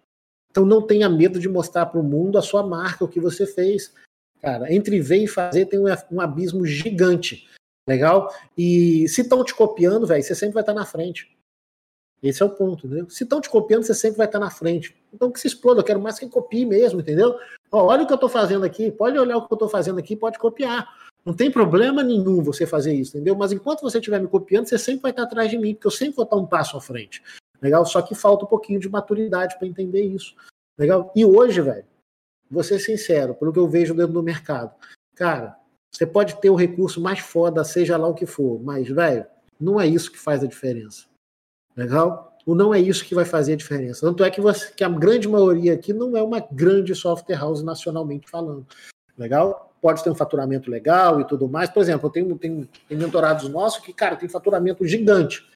Então 0.50 0.64
não 0.64 0.86
tenha 0.86 1.08
medo 1.08 1.40
de 1.40 1.48
mostrar 1.48 1.86
para 1.86 2.00
o 2.00 2.04
mundo 2.04 2.38
a 2.38 2.42
sua 2.42 2.62
marca, 2.62 3.04
o 3.04 3.08
que 3.08 3.18
você 3.18 3.44
fez. 3.44 3.92
Cara, 4.40 4.72
entre 4.72 5.00
ver 5.00 5.24
e 5.24 5.26
fazer 5.26 5.66
tem 5.66 5.80
um, 5.80 5.86
um 6.12 6.20
abismo 6.20 6.64
gigante. 6.64 7.48
Legal? 7.88 8.32
E 8.56 9.08
se 9.08 9.22
estão 9.22 9.44
te 9.44 9.52
copiando, 9.52 10.06
velho, 10.06 10.22
você 10.22 10.34
sempre 10.34 10.54
vai 10.54 10.62
estar 10.62 10.74
na 10.74 10.86
frente. 10.86 11.36
Esse 12.24 12.42
é 12.42 12.46
o 12.46 12.48
ponto, 12.48 12.86
entendeu? 12.86 13.10
Se 13.10 13.22
estão 13.22 13.38
te 13.38 13.50
copiando, 13.50 13.82
você 13.82 13.92
sempre 13.92 14.16
vai 14.16 14.24
estar 14.24 14.38
na 14.38 14.50
frente. 14.50 14.96
Então 15.12 15.30
que 15.30 15.38
se 15.38 15.46
exploda, 15.46 15.80
eu 15.80 15.84
quero 15.84 16.00
mais 16.00 16.18
que 16.18 16.26
copie 16.26 16.64
mesmo, 16.64 17.00
entendeu? 17.00 17.38
Ó, 17.70 17.84
olha 17.84 18.04
o 18.04 18.06
que 18.06 18.14
eu 18.14 18.16
estou 18.16 18.30
fazendo 18.30 18.64
aqui, 18.64 18.90
pode 18.90 19.18
olhar 19.18 19.36
o 19.36 19.46
que 19.46 19.52
eu 19.52 19.56
estou 19.56 19.68
fazendo 19.68 19.98
aqui, 19.98 20.16
pode 20.16 20.38
copiar. 20.38 20.88
Não 21.22 21.34
tem 21.34 21.50
problema 21.50 22.02
nenhum 22.02 22.42
você 22.42 22.66
fazer 22.66 22.94
isso, 22.94 23.14
entendeu? 23.14 23.36
Mas 23.36 23.52
enquanto 23.52 23.82
você 23.82 23.98
estiver 23.98 24.18
me 24.20 24.26
copiando, 24.26 24.66
você 24.66 24.78
sempre 24.78 25.02
vai 25.02 25.10
estar 25.10 25.24
atrás 25.24 25.50
de 25.50 25.58
mim, 25.58 25.74
porque 25.74 25.86
eu 25.86 25.90
sempre 25.90 26.16
vou 26.16 26.24
estar 26.24 26.36
um 26.36 26.46
passo 26.46 26.78
à 26.78 26.80
frente. 26.80 27.22
Legal? 27.60 27.84
Só 27.84 28.00
que 28.00 28.14
falta 28.14 28.46
um 28.46 28.48
pouquinho 28.48 28.80
de 28.80 28.88
maturidade 28.88 29.58
para 29.58 29.68
entender 29.68 30.02
isso. 30.02 30.34
Legal? 30.78 31.12
E 31.14 31.26
hoje, 31.26 31.60
velho, 31.60 31.84
vou 32.50 32.64
ser 32.64 32.78
sincero, 32.78 33.34
pelo 33.34 33.52
que 33.52 33.58
eu 33.58 33.68
vejo 33.68 33.94
dentro 33.94 34.14
do 34.14 34.22
mercado. 34.22 34.74
Cara, 35.14 35.58
você 35.90 36.06
pode 36.06 36.40
ter 36.40 36.48
o 36.48 36.54
recurso 36.54 37.02
mais 37.02 37.18
foda, 37.18 37.62
seja 37.64 37.98
lá 37.98 38.08
o 38.08 38.14
que 38.14 38.24
for, 38.24 38.62
mas, 38.62 38.88
velho, 38.88 39.26
não 39.60 39.78
é 39.78 39.86
isso 39.86 40.10
que 40.10 40.18
faz 40.18 40.42
a 40.42 40.46
diferença. 40.46 41.04
Legal? 41.76 42.36
O 42.46 42.54
não 42.54 42.74
é 42.74 42.78
isso 42.78 43.04
que 43.04 43.14
vai 43.14 43.24
fazer 43.24 43.54
a 43.54 43.56
diferença. 43.56 44.06
Tanto 44.06 44.22
é 44.22 44.30
que, 44.30 44.40
você, 44.40 44.70
que 44.72 44.84
a 44.84 44.88
grande 44.88 45.26
maioria 45.26 45.72
aqui 45.72 45.92
não 45.92 46.16
é 46.16 46.22
uma 46.22 46.40
grande 46.40 46.94
software 46.94 47.36
house 47.36 47.62
nacionalmente 47.62 48.28
falando. 48.28 48.66
Legal? 49.16 49.72
Pode 49.80 50.02
ter 50.02 50.10
um 50.10 50.14
faturamento 50.14 50.70
legal 50.70 51.20
e 51.20 51.26
tudo 51.26 51.48
mais. 51.48 51.70
Por 51.70 51.80
exemplo, 51.80 52.06
eu 52.06 52.10
tenho, 52.10 52.38
tenho, 52.38 52.68
tenho 52.88 53.00
mentorados 53.00 53.48
nossos 53.48 53.82
que, 53.82 53.92
cara, 53.92 54.16
tem 54.16 54.28
faturamento 54.28 54.86
gigante. 54.86 55.46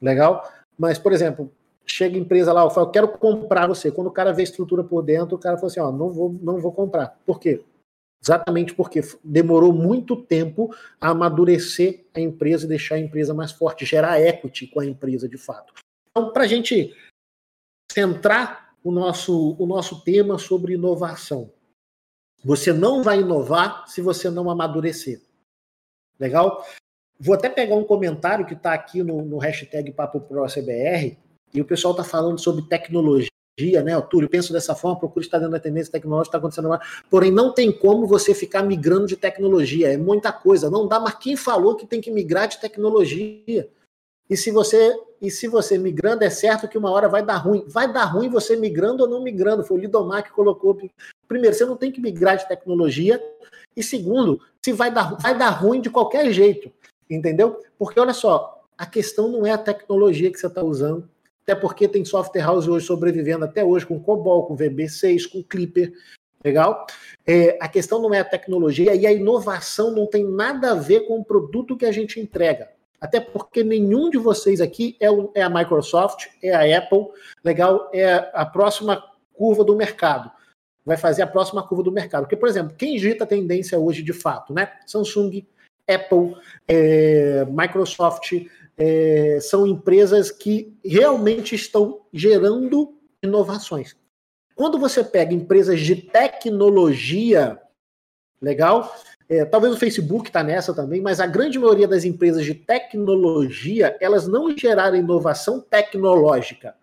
Legal? 0.00 0.48
Mas, 0.78 0.98
por 0.98 1.12
exemplo, 1.12 1.50
chega 1.84 2.16
a 2.16 2.20
empresa 2.20 2.52
lá, 2.52 2.62
eu 2.62 2.70
falo, 2.70 2.86
eu 2.86 2.90
quero 2.92 3.08
comprar 3.08 3.66
você. 3.66 3.90
Quando 3.90 4.08
o 4.08 4.12
cara 4.12 4.32
vê 4.32 4.42
a 4.42 4.44
estrutura 4.44 4.84
por 4.84 5.02
dentro, 5.02 5.36
o 5.36 5.38
cara 5.40 5.56
fala 5.56 5.68
assim, 5.68 5.80
ó, 5.80 5.90
não 5.90 6.10
vou, 6.10 6.36
não 6.40 6.58
vou 6.58 6.72
comprar. 6.72 7.18
Por 7.26 7.40
quê? 7.40 7.64
Exatamente 8.22 8.74
porque 8.74 9.00
demorou 9.22 9.72
muito 9.72 10.16
tempo 10.16 10.74
a 11.00 11.10
amadurecer 11.10 12.04
a 12.14 12.20
empresa 12.20 12.64
e 12.64 12.68
deixar 12.68 12.96
a 12.96 13.00
empresa 13.00 13.32
mais 13.32 13.52
forte, 13.52 13.86
gerar 13.86 14.20
equity 14.20 14.66
com 14.66 14.80
a 14.80 14.86
empresa 14.86 15.28
de 15.28 15.38
fato. 15.38 15.72
Então, 16.10 16.32
para 16.32 16.44
a 16.44 16.46
gente 16.46 16.94
centrar 17.90 18.74
o 18.82 18.90
nosso, 18.90 19.56
o 19.58 19.66
nosso 19.66 20.02
tema 20.02 20.38
sobre 20.38 20.74
inovação, 20.74 21.52
você 22.44 22.72
não 22.72 23.02
vai 23.02 23.20
inovar 23.20 23.88
se 23.88 24.00
você 24.00 24.28
não 24.30 24.50
amadurecer. 24.50 25.22
Legal? 26.18 26.64
Vou 27.20 27.34
até 27.34 27.48
pegar 27.48 27.76
um 27.76 27.84
comentário 27.84 28.46
que 28.46 28.54
está 28.54 28.72
aqui 28.74 29.02
no, 29.02 29.24
no 29.24 29.38
hashtag 29.38 29.92
Papo 29.92 30.20
Pro 30.20 30.46
CBR, 30.46 31.18
e 31.52 31.60
o 31.60 31.64
pessoal 31.64 31.92
está 31.92 32.04
falando 32.04 32.38
sobre 32.38 32.68
tecnologia 32.68 33.28
dia, 33.58 33.82
né? 33.82 34.00
Túlio, 34.02 34.28
penso 34.28 34.52
dessa 34.52 34.74
forma, 34.74 35.00
procura 35.00 35.24
estar 35.24 35.38
dentro 35.38 35.52
da 35.52 35.60
tendência 35.60 35.90
tecnológica, 35.90 36.28
está 36.28 36.38
acontecendo 36.38 36.68
lá. 36.68 36.80
Porém, 37.10 37.32
não 37.32 37.52
tem 37.52 37.72
como 37.72 38.06
você 38.06 38.32
ficar 38.32 38.62
migrando 38.62 39.06
de 39.06 39.16
tecnologia, 39.16 39.92
é 39.92 39.96
muita 39.96 40.32
coisa. 40.32 40.70
Não 40.70 40.86
dá, 40.86 41.00
mas 41.00 41.14
quem 41.14 41.36
falou 41.36 41.74
que 41.74 41.84
tem 41.84 42.00
que 42.00 42.10
migrar 42.10 42.46
de 42.46 42.60
tecnologia? 42.60 43.68
E 44.30 44.36
se 44.36 44.52
você 44.52 44.96
e 45.20 45.32
se 45.32 45.48
você 45.48 45.76
migrando, 45.76 46.22
é 46.22 46.30
certo 46.30 46.68
que 46.68 46.78
uma 46.78 46.92
hora 46.92 47.08
vai 47.08 47.24
dar 47.24 47.38
ruim. 47.38 47.64
Vai 47.66 47.92
dar 47.92 48.04
ruim 48.04 48.28
você 48.28 48.54
migrando 48.54 49.02
ou 49.02 49.08
não 49.08 49.20
migrando. 49.20 49.64
Foi 49.64 49.76
o 49.76 49.80
Lidomar 49.80 50.22
que 50.22 50.30
colocou. 50.30 50.78
Primeiro, 51.26 51.56
você 51.56 51.64
não 51.64 51.76
tem 51.76 51.90
que 51.90 52.00
migrar 52.00 52.36
de 52.36 52.46
tecnologia. 52.46 53.20
E 53.76 53.82
segundo, 53.82 54.40
se 54.64 54.72
vai 54.72 54.92
dar, 54.92 55.16
vai 55.16 55.36
dar 55.36 55.50
ruim 55.50 55.80
de 55.80 55.90
qualquer 55.90 56.30
jeito. 56.32 56.70
Entendeu? 57.10 57.60
Porque 57.76 57.98
olha 57.98 58.14
só, 58.14 58.62
a 58.76 58.86
questão 58.86 59.26
não 59.28 59.44
é 59.44 59.50
a 59.50 59.58
tecnologia 59.58 60.30
que 60.30 60.38
você 60.38 60.46
está 60.46 60.62
usando 60.62 61.08
até 61.48 61.54
porque 61.54 61.88
tem 61.88 62.04
software 62.04 62.42
house 62.42 62.68
hoje 62.68 62.84
sobrevivendo 62.84 63.46
até 63.46 63.64
hoje 63.64 63.86
com 63.86 63.98
COBOL, 63.98 64.44
com 64.44 64.54
VB6, 64.54 65.26
com 65.32 65.42
Clipper, 65.42 65.94
legal? 66.44 66.86
É, 67.26 67.56
a 67.58 67.66
questão 67.66 68.02
não 68.02 68.12
é 68.12 68.20
a 68.20 68.24
tecnologia 68.24 68.94
e 68.94 69.06
a 69.06 69.12
inovação 69.12 69.90
não 69.90 70.06
tem 70.06 70.22
nada 70.22 70.72
a 70.72 70.74
ver 70.74 71.06
com 71.06 71.18
o 71.18 71.24
produto 71.24 71.74
que 71.74 71.86
a 71.86 71.92
gente 71.92 72.20
entrega. 72.20 72.68
Até 73.00 73.18
porque 73.18 73.64
nenhum 73.64 74.10
de 74.10 74.18
vocês 74.18 74.60
aqui 74.60 74.94
é, 75.00 75.10
o, 75.10 75.32
é 75.34 75.40
a 75.40 75.48
Microsoft, 75.48 76.26
é 76.42 76.52
a 76.52 76.78
Apple, 76.78 77.06
legal? 77.42 77.88
É 77.94 78.30
a 78.34 78.44
próxima 78.44 79.02
curva 79.32 79.64
do 79.64 79.74
mercado. 79.74 80.30
Vai 80.84 80.98
fazer 80.98 81.22
a 81.22 81.26
próxima 81.26 81.66
curva 81.66 81.82
do 81.82 81.92
mercado. 81.92 82.24
Porque, 82.24 82.36
por 82.36 82.50
exemplo, 82.50 82.76
quem 82.76 82.98
dita 82.98 83.24
a 83.24 83.26
tendência 83.26 83.78
hoje 83.78 84.02
de 84.02 84.12
fato, 84.12 84.52
né? 84.52 84.70
Samsung, 84.86 85.46
Apple, 85.88 86.36
é, 86.68 87.46
Microsoft, 87.46 88.32
é, 88.78 89.38
são 89.40 89.66
empresas 89.66 90.30
que 90.30 90.78
realmente 90.84 91.54
estão 91.54 92.02
gerando 92.12 92.94
inovações. 93.22 93.96
Quando 94.54 94.78
você 94.78 95.02
pega 95.02 95.34
empresas 95.34 95.80
de 95.80 95.96
tecnologia, 95.96 97.60
legal, 98.40 98.94
é, 99.28 99.44
talvez 99.44 99.74
o 99.74 99.78
Facebook 99.78 100.28
está 100.28 100.42
nessa 100.42 100.72
também, 100.72 101.00
mas 101.00 101.20
a 101.20 101.26
grande 101.26 101.58
maioria 101.58 101.86
das 101.88 102.04
empresas 102.04 102.44
de 102.44 102.54
tecnologia, 102.54 103.96
elas 104.00 104.26
não 104.26 104.56
geraram 104.56 104.96
inovação 104.96 105.60
tecnológica. 105.60 106.74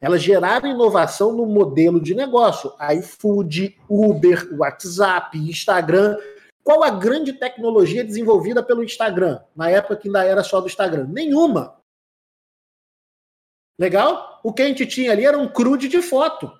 Elas 0.00 0.22
geraram 0.22 0.68
inovação 0.68 1.32
no 1.32 1.46
modelo 1.46 1.98
de 1.98 2.14
negócio. 2.14 2.72
iFood, 2.98 3.78
Uber, 3.88 4.48
WhatsApp, 4.58 5.38
Instagram 5.38 6.18
qual 6.64 6.82
a 6.82 6.88
grande 6.88 7.34
tecnologia 7.34 8.02
desenvolvida 8.02 8.62
pelo 8.62 8.82
Instagram, 8.82 9.38
na 9.54 9.68
época 9.68 9.98
que 9.98 10.08
ainda 10.08 10.24
era 10.24 10.42
só 10.42 10.62
do 10.62 10.66
Instagram? 10.66 11.06
Nenhuma. 11.08 11.78
Legal? 13.78 14.40
O 14.42 14.50
que 14.50 14.62
a 14.62 14.66
gente 14.66 14.86
tinha 14.86 15.12
ali 15.12 15.26
era 15.26 15.38
um 15.38 15.46
crude 15.46 15.88
de 15.88 16.00
foto. 16.00 16.50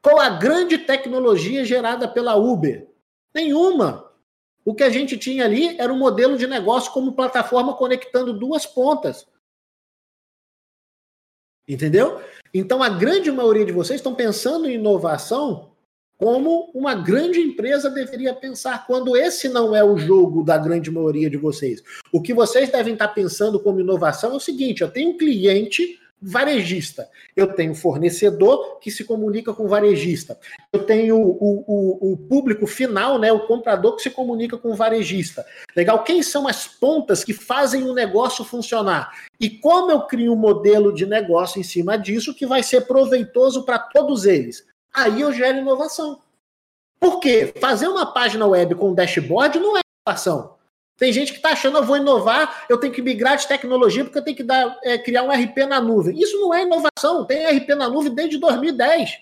Qual 0.00 0.20
a 0.20 0.28
grande 0.28 0.78
tecnologia 0.78 1.64
gerada 1.64 2.06
pela 2.06 2.36
Uber? 2.36 2.88
Nenhuma. 3.34 4.14
O 4.64 4.72
que 4.72 4.84
a 4.84 4.90
gente 4.90 5.18
tinha 5.18 5.44
ali 5.44 5.76
era 5.76 5.92
um 5.92 5.98
modelo 5.98 6.38
de 6.38 6.46
negócio 6.46 6.92
como 6.92 7.16
plataforma 7.16 7.76
conectando 7.76 8.38
duas 8.38 8.64
pontas. 8.64 9.26
Entendeu? 11.66 12.22
Então 12.54 12.84
a 12.84 12.88
grande 12.88 13.32
maioria 13.32 13.66
de 13.66 13.72
vocês 13.72 13.98
estão 13.98 14.14
pensando 14.14 14.68
em 14.68 14.74
inovação 14.74 15.75
como 16.18 16.70
uma 16.74 16.94
grande 16.94 17.40
empresa 17.40 17.90
deveria 17.90 18.34
pensar, 18.34 18.86
quando 18.86 19.16
esse 19.16 19.48
não 19.48 19.76
é 19.76 19.84
o 19.84 19.98
jogo 19.98 20.42
da 20.42 20.56
grande 20.56 20.90
maioria 20.90 21.28
de 21.28 21.36
vocês. 21.36 21.82
O 22.12 22.20
que 22.20 22.32
vocês 22.32 22.70
devem 22.70 22.94
estar 22.94 23.08
pensando 23.08 23.60
como 23.60 23.80
inovação 23.80 24.32
é 24.32 24.36
o 24.36 24.40
seguinte: 24.40 24.82
eu 24.82 24.90
tenho 24.90 25.10
um 25.10 25.16
cliente 25.16 25.98
varejista, 26.20 27.08
eu 27.36 27.52
tenho 27.52 27.74
fornecedor 27.74 28.78
que 28.80 28.90
se 28.90 29.04
comunica 29.04 29.52
com 29.52 29.68
varejista, 29.68 30.38
eu 30.72 30.82
tenho 30.82 31.18
o, 31.18 31.64
o, 31.66 32.12
o 32.12 32.16
público 32.16 32.66
final, 32.66 33.18
né, 33.18 33.30
o 33.30 33.46
comprador 33.46 33.96
que 33.96 34.02
se 34.02 34.10
comunica 34.10 34.56
com 34.56 34.70
o 34.70 34.74
varejista. 34.74 35.44
Legal? 35.76 36.02
Quem 36.02 36.22
são 36.22 36.48
as 36.48 36.66
pontas 36.66 37.22
que 37.22 37.34
fazem 37.34 37.84
o 37.84 37.92
negócio 37.92 38.44
funcionar? 38.44 39.12
E 39.38 39.50
como 39.50 39.90
eu 39.90 40.00
crio 40.02 40.32
um 40.32 40.36
modelo 40.36 40.92
de 40.94 41.04
negócio 41.04 41.60
em 41.60 41.64
cima 41.64 41.98
disso 41.98 42.34
que 42.34 42.46
vai 42.46 42.62
ser 42.62 42.86
proveitoso 42.86 43.64
para 43.64 43.78
todos 43.78 44.24
eles? 44.24 44.64
Aí 44.96 45.20
eu 45.20 45.32
gero 45.32 45.58
inovação. 45.58 46.20
Por 46.98 47.20
quê? 47.20 47.52
Fazer 47.60 47.86
uma 47.86 48.06
página 48.12 48.46
web 48.46 48.74
com 48.74 48.94
dashboard 48.94 49.60
não 49.60 49.76
é 49.76 49.80
inovação. 50.06 50.56
Tem 50.96 51.12
gente 51.12 51.32
que 51.32 51.38
está 51.38 51.50
achando, 51.50 51.76
eu 51.76 51.84
vou 51.84 51.98
inovar, 51.98 52.64
eu 52.70 52.78
tenho 52.78 52.92
que 52.92 53.02
migrar 53.02 53.36
de 53.36 53.46
tecnologia 53.46 54.02
porque 54.02 54.18
eu 54.18 54.24
tenho 54.24 54.36
que 54.36 54.42
dar, 54.42 54.78
é, 54.82 54.96
criar 54.96 55.24
um 55.24 55.30
RP 55.30 55.58
na 55.68 55.78
nuvem. 55.78 56.18
Isso 56.18 56.40
não 56.40 56.54
é 56.54 56.62
inovação. 56.62 57.26
Tem 57.26 57.46
RP 57.58 57.68
na 57.74 57.88
nuvem 57.88 58.14
desde 58.14 58.38
2010. 58.38 59.20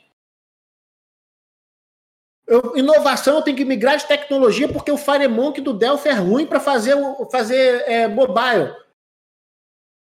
Eu, 2.47 2.77
inovação, 2.77 3.37
eu 3.37 3.43
tenho 3.43 3.57
que 3.57 3.65
migrar 3.65 3.97
de 3.97 4.07
tecnologia 4.07 4.69
porque 4.69 4.93
o 4.93 4.99
FireMonk 4.99 5.61
do 5.61 5.73
Delphi 5.73 6.11
é 6.11 6.13
ruim 6.13 6.47
para 6.47 6.61
fazer, 6.61 6.95
fazer 7.33 7.83
é, 7.89 8.07
mobile. 8.07 8.73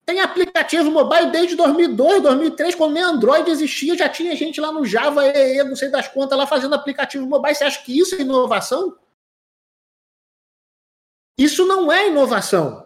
Tem 0.06 0.20
aplicativo 0.20 0.90
mobile 0.90 1.30
desde 1.30 1.56
2002, 1.56 2.22
2003, 2.22 2.74
quando 2.74 2.92
nem 2.92 3.02
Android 3.02 3.50
existia, 3.50 3.96
já 3.96 4.08
tinha 4.08 4.36
gente 4.36 4.60
lá 4.60 4.70
no 4.70 4.84
Java, 4.84 5.26
EE, 5.26 5.64
não 5.64 5.74
sei 5.74 5.88
das 5.88 6.08
contas, 6.08 6.36
lá 6.36 6.46
fazendo 6.46 6.74
aplicativo 6.74 7.26
mobile. 7.26 7.54
Você 7.54 7.64
acha 7.64 7.82
que 7.82 7.98
isso 7.98 8.14
é 8.14 8.20
inovação? 8.20 8.98
Isso 11.38 11.66
não 11.66 11.90
é 11.90 12.08
inovação. 12.08 12.84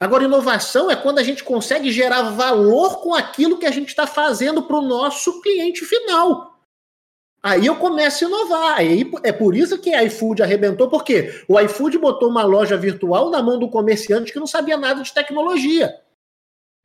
Agora, 0.00 0.24
inovação 0.24 0.88
é 0.88 0.94
quando 0.94 1.18
a 1.18 1.24
gente 1.24 1.42
consegue 1.42 1.90
gerar 1.90 2.30
valor 2.30 3.02
com 3.02 3.12
aquilo 3.12 3.58
que 3.58 3.66
a 3.66 3.70
gente 3.72 3.88
está 3.88 4.06
fazendo 4.06 4.62
para 4.62 4.76
o 4.76 4.82
nosso 4.82 5.40
cliente 5.40 5.84
final. 5.84 6.47
Aí 7.42 7.66
eu 7.66 7.76
começo 7.76 8.24
a 8.24 8.28
inovar. 8.28 8.78
Aí 8.78 9.10
é 9.22 9.32
por 9.32 9.56
isso 9.56 9.78
que 9.78 9.94
a 9.94 10.02
iFood 10.04 10.42
arrebentou, 10.42 10.88
porque 10.88 11.44
o 11.48 11.58
iFood 11.60 11.98
botou 11.98 12.28
uma 12.28 12.44
loja 12.44 12.76
virtual 12.76 13.30
na 13.30 13.42
mão 13.42 13.58
do 13.58 13.68
comerciante 13.68 14.32
que 14.32 14.40
não 14.40 14.46
sabia 14.46 14.76
nada 14.76 15.02
de 15.02 15.12
tecnologia. 15.12 15.94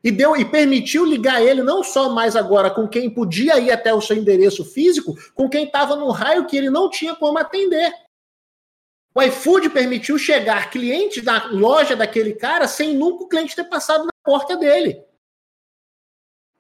E 0.04 0.12
deu 0.12 0.36
e 0.36 0.44
permitiu 0.44 1.06
ligar 1.06 1.42
ele 1.42 1.64
não 1.64 1.82
só 1.82 2.10
mais 2.10 2.36
agora 2.36 2.70
com 2.70 2.88
quem 2.88 3.10
podia 3.10 3.58
ir 3.58 3.72
até 3.72 3.94
o 3.94 4.02
seu 4.02 4.18
endereço 4.18 4.66
físico, 4.66 5.16
com 5.34 5.50
quem 5.50 5.66
estava 5.66 5.96
no 5.96 6.12
raio 6.12 6.46
que 6.46 6.58
ele 6.58 6.70
não 6.70 6.90
tinha 6.90 7.16
como 7.16 7.40
atender. 7.40 7.94
O 9.16 9.22
iFood 9.22 9.70
permitiu 9.70 10.18
chegar 10.18 10.72
clientes 10.72 11.24
da 11.24 11.46
loja 11.52 11.96
daquele 11.96 12.34
cara 12.34 12.68
sem 12.68 12.96
nunca 12.96 13.24
o 13.24 13.28
cliente 13.28 13.56
ter 13.56 13.64
passado 13.64 14.06
na 14.06 14.12
porta 14.24 14.58
dele. 14.58 15.02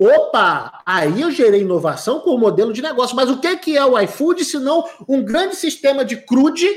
Opa, 0.03 0.84
aí 0.85 1.21
eu 1.21 1.31
gerei 1.31 1.61
inovação 1.61 2.19
com 2.19 2.31
o 2.31 2.38
modelo 2.38 2.73
de 2.73 2.81
negócio. 2.81 3.15
Mas 3.15 3.30
o 3.30 3.39
que 3.39 3.77
é 3.77 3.85
o 3.85 3.97
iFood 4.01 4.43
se 4.43 4.59
não 4.59 4.84
um 5.07 5.23
grande 5.23 5.55
sistema 5.55 6.03
de 6.03 6.17
crude 6.25 6.67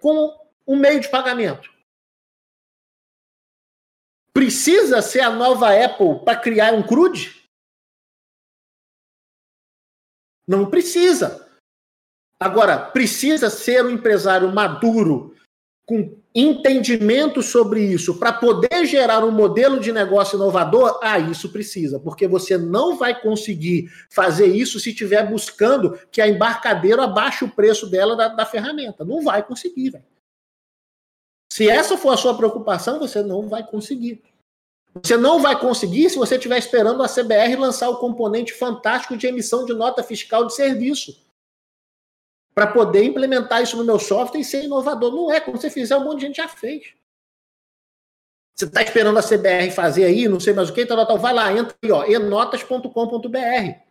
com 0.00 0.38
um 0.64 0.76
meio 0.76 1.00
de 1.00 1.08
pagamento? 1.08 1.68
Precisa 4.32 5.02
ser 5.02 5.22
a 5.22 5.30
nova 5.30 5.68
Apple 5.72 6.24
para 6.24 6.38
criar 6.38 6.72
um 6.72 6.86
CRUD? 6.86 7.44
Não 10.46 10.70
precisa. 10.70 11.48
Agora, 12.38 12.78
precisa 12.78 13.50
ser 13.50 13.84
um 13.84 13.90
empresário 13.90 14.52
maduro, 14.54 15.36
com 15.84 16.19
entendimento 16.34 17.42
sobre 17.42 17.82
isso, 17.82 18.18
para 18.18 18.32
poder 18.32 18.86
gerar 18.86 19.24
um 19.24 19.30
modelo 19.30 19.80
de 19.80 19.92
negócio 19.92 20.36
inovador? 20.36 20.98
Ah, 21.02 21.18
isso 21.18 21.50
precisa, 21.50 21.98
porque 21.98 22.28
você 22.28 22.56
não 22.56 22.96
vai 22.96 23.20
conseguir 23.20 23.90
fazer 24.08 24.46
isso 24.46 24.78
se 24.78 24.90
estiver 24.90 25.28
buscando 25.28 25.98
que 26.10 26.20
a 26.20 26.28
embarcadeira 26.28 27.04
abaixe 27.04 27.44
o 27.44 27.50
preço 27.50 27.90
dela 27.90 28.14
da, 28.14 28.28
da 28.28 28.46
ferramenta. 28.46 29.04
Não 29.04 29.22
vai 29.22 29.42
conseguir. 29.42 30.00
Se 31.52 31.68
essa 31.68 31.96
for 31.96 32.14
a 32.14 32.16
sua 32.16 32.36
preocupação, 32.36 33.00
você 33.00 33.22
não 33.22 33.48
vai 33.48 33.66
conseguir. 33.66 34.22
Você 35.02 35.16
não 35.16 35.40
vai 35.40 35.58
conseguir 35.58 36.10
se 36.10 36.16
você 36.16 36.36
estiver 36.36 36.58
esperando 36.58 37.02
a 37.02 37.08
CBR 37.08 37.56
lançar 37.56 37.88
o 37.88 37.98
componente 37.98 38.52
fantástico 38.52 39.16
de 39.16 39.26
emissão 39.26 39.64
de 39.64 39.72
nota 39.72 40.02
fiscal 40.02 40.46
de 40.46 40.54
serviço 40.54 41.29
para 42.54 42.66
poder 42.66 43.04
implementar 43.04 43.62
isso 43.62 43.76
no 43.76 43.84
meu 43.84 43.98
software 43.98 44.40
e 44.40 44.44
ser 44.44 44.64
inovador. 44.64 45.12
Não 45.12 45.32
é, 45.32 45.40
quando 45.40 45.60
você 45.60 45.70
fizer, 45.70 45.96
um 45.96 46.04
monte 46.04 46.20
de 46.20 46.26
gente 46.26 46.36
já 46.36 46.48
fez. 46.48 46.94
Você 48.54 48.66
está 48.66 48.82
esperando 48.82 49.18
a 49.18 49.22
CBR 49.22 49.70
fazer 49.70 50.04
aí, 50.04 50.28
não 50.28 50.38
sei 50.38 50.52
mais 50.52 50.68
o 50.68 50.74
que, 50.74 50.84
tal, 50.84 51.06
tal, 51.06 51.18
vai 51.18 51.32
lá, 51.32 51.50
entra 51.52 51.74
aí, 51.82 51.90
ó, 51.90 52.04
enotas.com.br. 52.04 53.90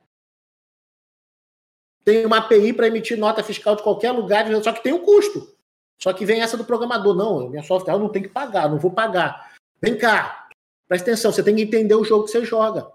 Tem 2.06 2.26
uma 2.26 2.38
API 2.38 2.74
para 2.74 2.88
emitir 2.88 3.18
nota 3.18 3.44
fiscal 3.44 3.76
de 3.76 3.84
qualquer 3.84 4.12
lugar, 4.12 4.46
só 4.64 4.72
que 4.72 4.84
tem 4.84 4.94
um 4.94 5.04
custo. 5.04 5.56
Só 5.98 6.14
que 6.14 6.26
vem 6.26 6.42
essa 6.42 6.56
do 6.56 6.64
programador. 6.64 7.16
Não, 7.16 7.50
minha 7.50 7.64
software 7.64 7.98
não 7.98 8.10
tem 8.10 8.22
que 8.22 8.30
pagar, 8.30 8.70
não 8.70 8.80
vou 8.80 8.92
pagar. 8.92 9.54
Vem 9.82 9.98
cá, 9.98 10.48
presta 10.88 11.10
atenção, 11.10 11.32
você 11.32 11.44
tem 11.44 11.56
que 11.56 11.62
entender 11.62 11.96
o 11.96 12.04
jogo 12.04 12.26
que 12.26 12.32
você 12.32 12.46
joga. 12.46 12.90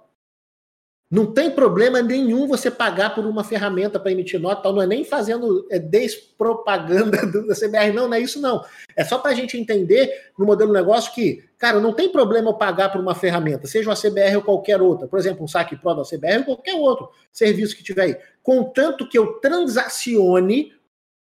Não 1.15 1.27
tem 1.27 1.49
problema 1.49 2.03
nenhum 2.03 2.49
você 2.49 2.73
pagar 2.73 3.15
por 3.15 3.25
uma 3.25 3.45
ferramenta 3.45 4.01
para 4.01 4.11
emitir 4.11 4.41
nota, 4.41 4.73
não 4.73 4.83
é 4.83 4.87
nem 4.87 5.05
fazendo 5.05 5.65
é, 5.71 5.79
despropaganda 5.79 7.25
da 7.25 7.55
CBR, 7.55 7.93
não, 7.95 8.09
não 8.09 8.15
é 8.15 8.19
isso 8.19 8.41
não. 8.41 8.65
É 8.97 9.05
só 9.05 9.19
para 9.19 9.31
a 9.31 9.35
gente 9.35 9.57
entender 9.57 10.11
no 10.37 10.45
modelo 10.45 10.73
de 10.73 10.77
negócio 10.77 11.15
que, 11.15 11.45
cara, 11.57 11.79
não 11.79 11.93
tem 11.93 12.09
problema 12.09 12.51
eu 12.51 12.55
pagar 12.55 12.91
por 12.91 13.01
uma 13.01 13.15
ferramenta, 13.15 13.69
seja 13.69 13.89
uma 13.89 13.95
CBR 13.95 14.39
ou 14.39 14.43
qualquer 14.43 14.83
outra, 14.83 15.07
por 15.07 15.17
exemplo, 15.17 15.45
um 15.45 15.47
saque 15.47 15.77
Pro 15.77 15.95
da 15.95 16.03
CBR 16.03 16.39
ou 16.39 16.57
qualquer 16.57 16.75
outro 16.75 17.09
serviço 17.31 17.77
que 17.77 17.85
tiver 17.85 18.03
aí, 18.03 18.17
contanto 18.43 19.09
que 19.09 19.17
eu 19.17 19.35
transacione, 19.35 20.73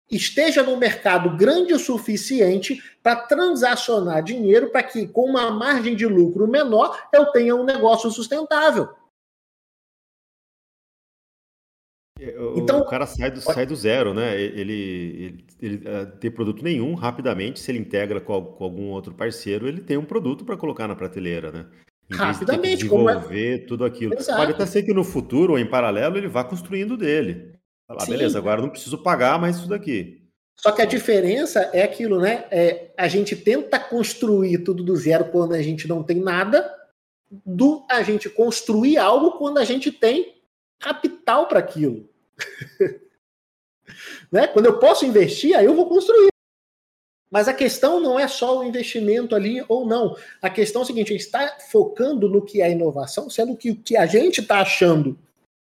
esteja 0.10 0.64
no 0.64 0.76
mercado 0.76 1.38
grande 1.38 1.72
o 1.72 1.78
suficiente 1.78 2.82
para 3.04 3.18
transacionar 3.18 4.24
dinheiro 4.24 4.72
para 4.72 4.82
que, 4.82 5.06
com 5.06 5.26
uma 5.26 5.52
margem 5.52 5.96
de 5.96 6.08
lucro 6.08 6.48
menor, 6.48 7.00
eu 7.14 7.28
tenha 7.28 7.56
um 7.56 7.64
negócio 7.64 8.10
sustentável. 8.10 8.90
Então, 12.56 12.80
o 12.80 12.86
cara 12.86 13.06
sai 13.06 13.32
do, 13.32 13.42
sai 13.42 13.66
do 13.66 13.76
zero, 13.76 14.14
né? 14.14 14.40
Ele, 14.40 14.62
ele, 14.62 15.46
ele, 15.62 15.76
uh, 15.78 16.06
tem 16.20 16.32
produto 16.32 16.64
nenhum, 16.64 16.94
rapidamente, 16.94 17.60
se 17.60 17.72
ele 17.72 17.80
integra 17.80 18.22
com, 18.22 18.42
com 18.42 18.64
algum 18.64 18.90
outro 18.90 19.14
parceiro, 19.14 19.68
ele 19.68 19.82
tem 19.82 19.98
um 19.98 20.06
produto 20.06 20.46
para 20.46 20.58
colocar 20.58 20.88
na 20.88 20.96
prateleira, 20.96 21.52
né? 21.52 21.66
Em 22.12 22.16
rapidamente, 22.16 22.84
de 22.84 22.84
desenvolver 22.84 23.56
é... 23.56 23.58
tudo 23.66 23.86
aquilo. 23.86 24.14
Exato. 24.14 24.38
Pode 24.38 24.52
até 24.52 24.66
ser 24.66 24.84
que 24.84 24.94
no 24.94 25.04
futuro 25.04 25.54
ou 25.54 25.60
em 25.60 25.66
paralelo 25.66 26.18
ele 26.18 26.28
vá 26.28 26.44
construindo 26.44 26.98
dele. 26.98 27.54
Falar, 27.88 28.06
beleza, 28.06 28.38
agora 28.38 28.62
não 28.62 28.70
preciso 28.70 28.98
pagar 28.98 29.40
mais 29.40 29.58
isso 29.58 29.68
daqui. 29.68 30.22
Só 30.60 30.72
que 30.72 30.82
a 30.82 30.86
diferença 30.86 31.70
é 31.74 31.84
aquilo, 31.84 32.22
né? 32.22 32.46
É, 32.52 32.92
a 32.98 33.08
gente 33.08 33.36
tenta 33.36 33.80
construir 33.80 34.60
tudo 34.60 34.84
do 34.84 34.96
zero 34.96 35.26
quando 35.26 35.54
a 35.54 35.62
gente 35.62 35.88
não 35.88 36.04
tem 36.04 36.22
nada, 36.22 36.72
do 37.46 37.86
a 37.90 38.04
gente 38.04 38.30
construir 38.30 38.98
algo 38.98 39.32
quando 39.32 39.58
a 39.58 39.66
gente 39.66 39.92
tem 39.92 40.36
capital 40.80 41.48
para 41.48 41.60
aquilo. 41.60 42.10
né? 44.32 44.48
Quando 44.48 44.66
eu 44.66 44.80
posso 44.80 45.06
investir, 45.06 45.56
aí 45.56 45.66
eu 45.66 45.76
vou 45.76 45.88
construir. 45.88 46.34
Mas 47.30 47.48
a 47.48 47.54
questão 47.54 48.00
não 48.00 48.20
é 48.20 48.28
só 48.28 48.60
o 48.60 48.64
investimento 48.64 49.36
ali 49.36 49.66
ou 49.68 49.88
não. 49.88 50.16
A 50.40 50.50
questão 50.50 50.82
é 50.82 50.84
a 50.84 50.88
seguinte: 50.88 51.16
está 51.16 51.58
focando 51.72 52.30
no 52.30 52.46
que 52.46 52.62
é 52.62 52.72
inovação, 52.72 53.30
sendo 53.30 53.58
que 53.58 53.72
o 53.72 53.76
que 53.76 53.98
a 53.98 54.06
gente 54.06 54.42
está 54.42 54.62
achando 54.62 55.18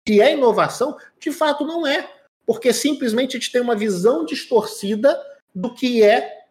que 0.05 0.21
é 0.21 0.31
inovação, 0.31 0.97
de 1.19 1.31
fato 1.31 1.65
não 1.65 1.85
é. 1.85 2.09
Porque 2.45 2.71
simplesmente 2.71 3.35
a 3.35 3.39
gente 3.39 3.51
tem 3.51 3.59
uma 3.59 3.75
visão 3.75 4.23
distorcida 4.23 5.21
do 5.53 5.73
que 5.73 6.01
é 6.01 6.45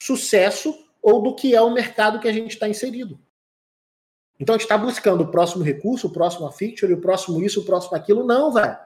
sucesso 0.00 0.72
ou 1.02 1.20
do 1.20 1.34
que 1.34 1.52
é 1.52 1.60
o 1.60 1.70
mercado 1.72 2.20
que 2.20 2.28
a 2.28 2.32
gente 2.32 2.52
está 2.52 2.68
inserido. 2.68 3.18
Então 4.38 4.54
a 4.54 4.58
gente 4.58 4.66
está 4.66 4.78
buscando 4.78 5.22
o 5.22 5.30
próximo 5.30 5.64
recurso, 5.64 6.06
o 6.06 6.12
próximo 6.12 6.48
feature, 6.52 6.92
o 6.92 7.00
próximo 7.00 7.42
isso, 7.42 7.60
o 7.60 7.64
próximo 7.64 7.96
aquilo. 7.96 8.24
Não, 8.24 8.52
velho. 8.52 8.78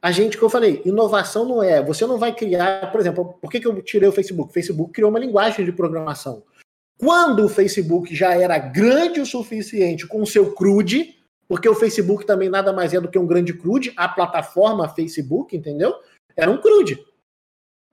A 0.00 0.12
gente, 0.12 0.38
que 0.38 0.42
eu 0.42 0.50
falei, 0.50 0.80
inovação 0.84 1.44
não 1.44 1.62
é. 1.62 1.82
Você 1.82 2.06
não 2.06 2.18
vai 2.18 2.32
criar, 2.32 2.90
por 2.92 3.00
exemplo, 3.00 3.34
por 3.40 3.50
que, 3.50 3.60
que 3.60 3.66
eu 3.66 3.82
tirei 3.82 4.08
o 4.08 4.12
Facebook? 4.12 4.50
O 4.50 4.52
Facebook 4.52 4.92
criou 4.92 5.10
uma 5.10 5.18
linguagem 5.18 5.64
de 5.64 5.72
programação. 5.72 6.42
Quando 6.98 7.44
o 7.44 7.48
Facebook 7.48 8.14
já 8.14 8.34
era 8.34 8.58
grande 8.58 9.20
o 9.20 9.26
suficiente 9.26 10.06
com 10.06 10.22
o 10.22 10.26
seu 10.26 10.52
CRUD, 10.52 11.16
porque 11.48 11.68
o 11.68 11.74
Facebook 11.74 12.26
também 12.26 12.48
nada 12.48 12.72
mais 12.72 12.92
é 12.92 13.00
do 13.00 13.08
que 13.08 13.18
um 13.18 13.26
grande 13.26 13.52
CRUD, 13.54 13.92
a 13.96 14.08
plataforma 14.08 14.88
Facebook, 14.88 15.56
entendeu? 15.56 15.94
Era 16.36 16.50
um 16.50 16.58
CRUD. 16.58 17.04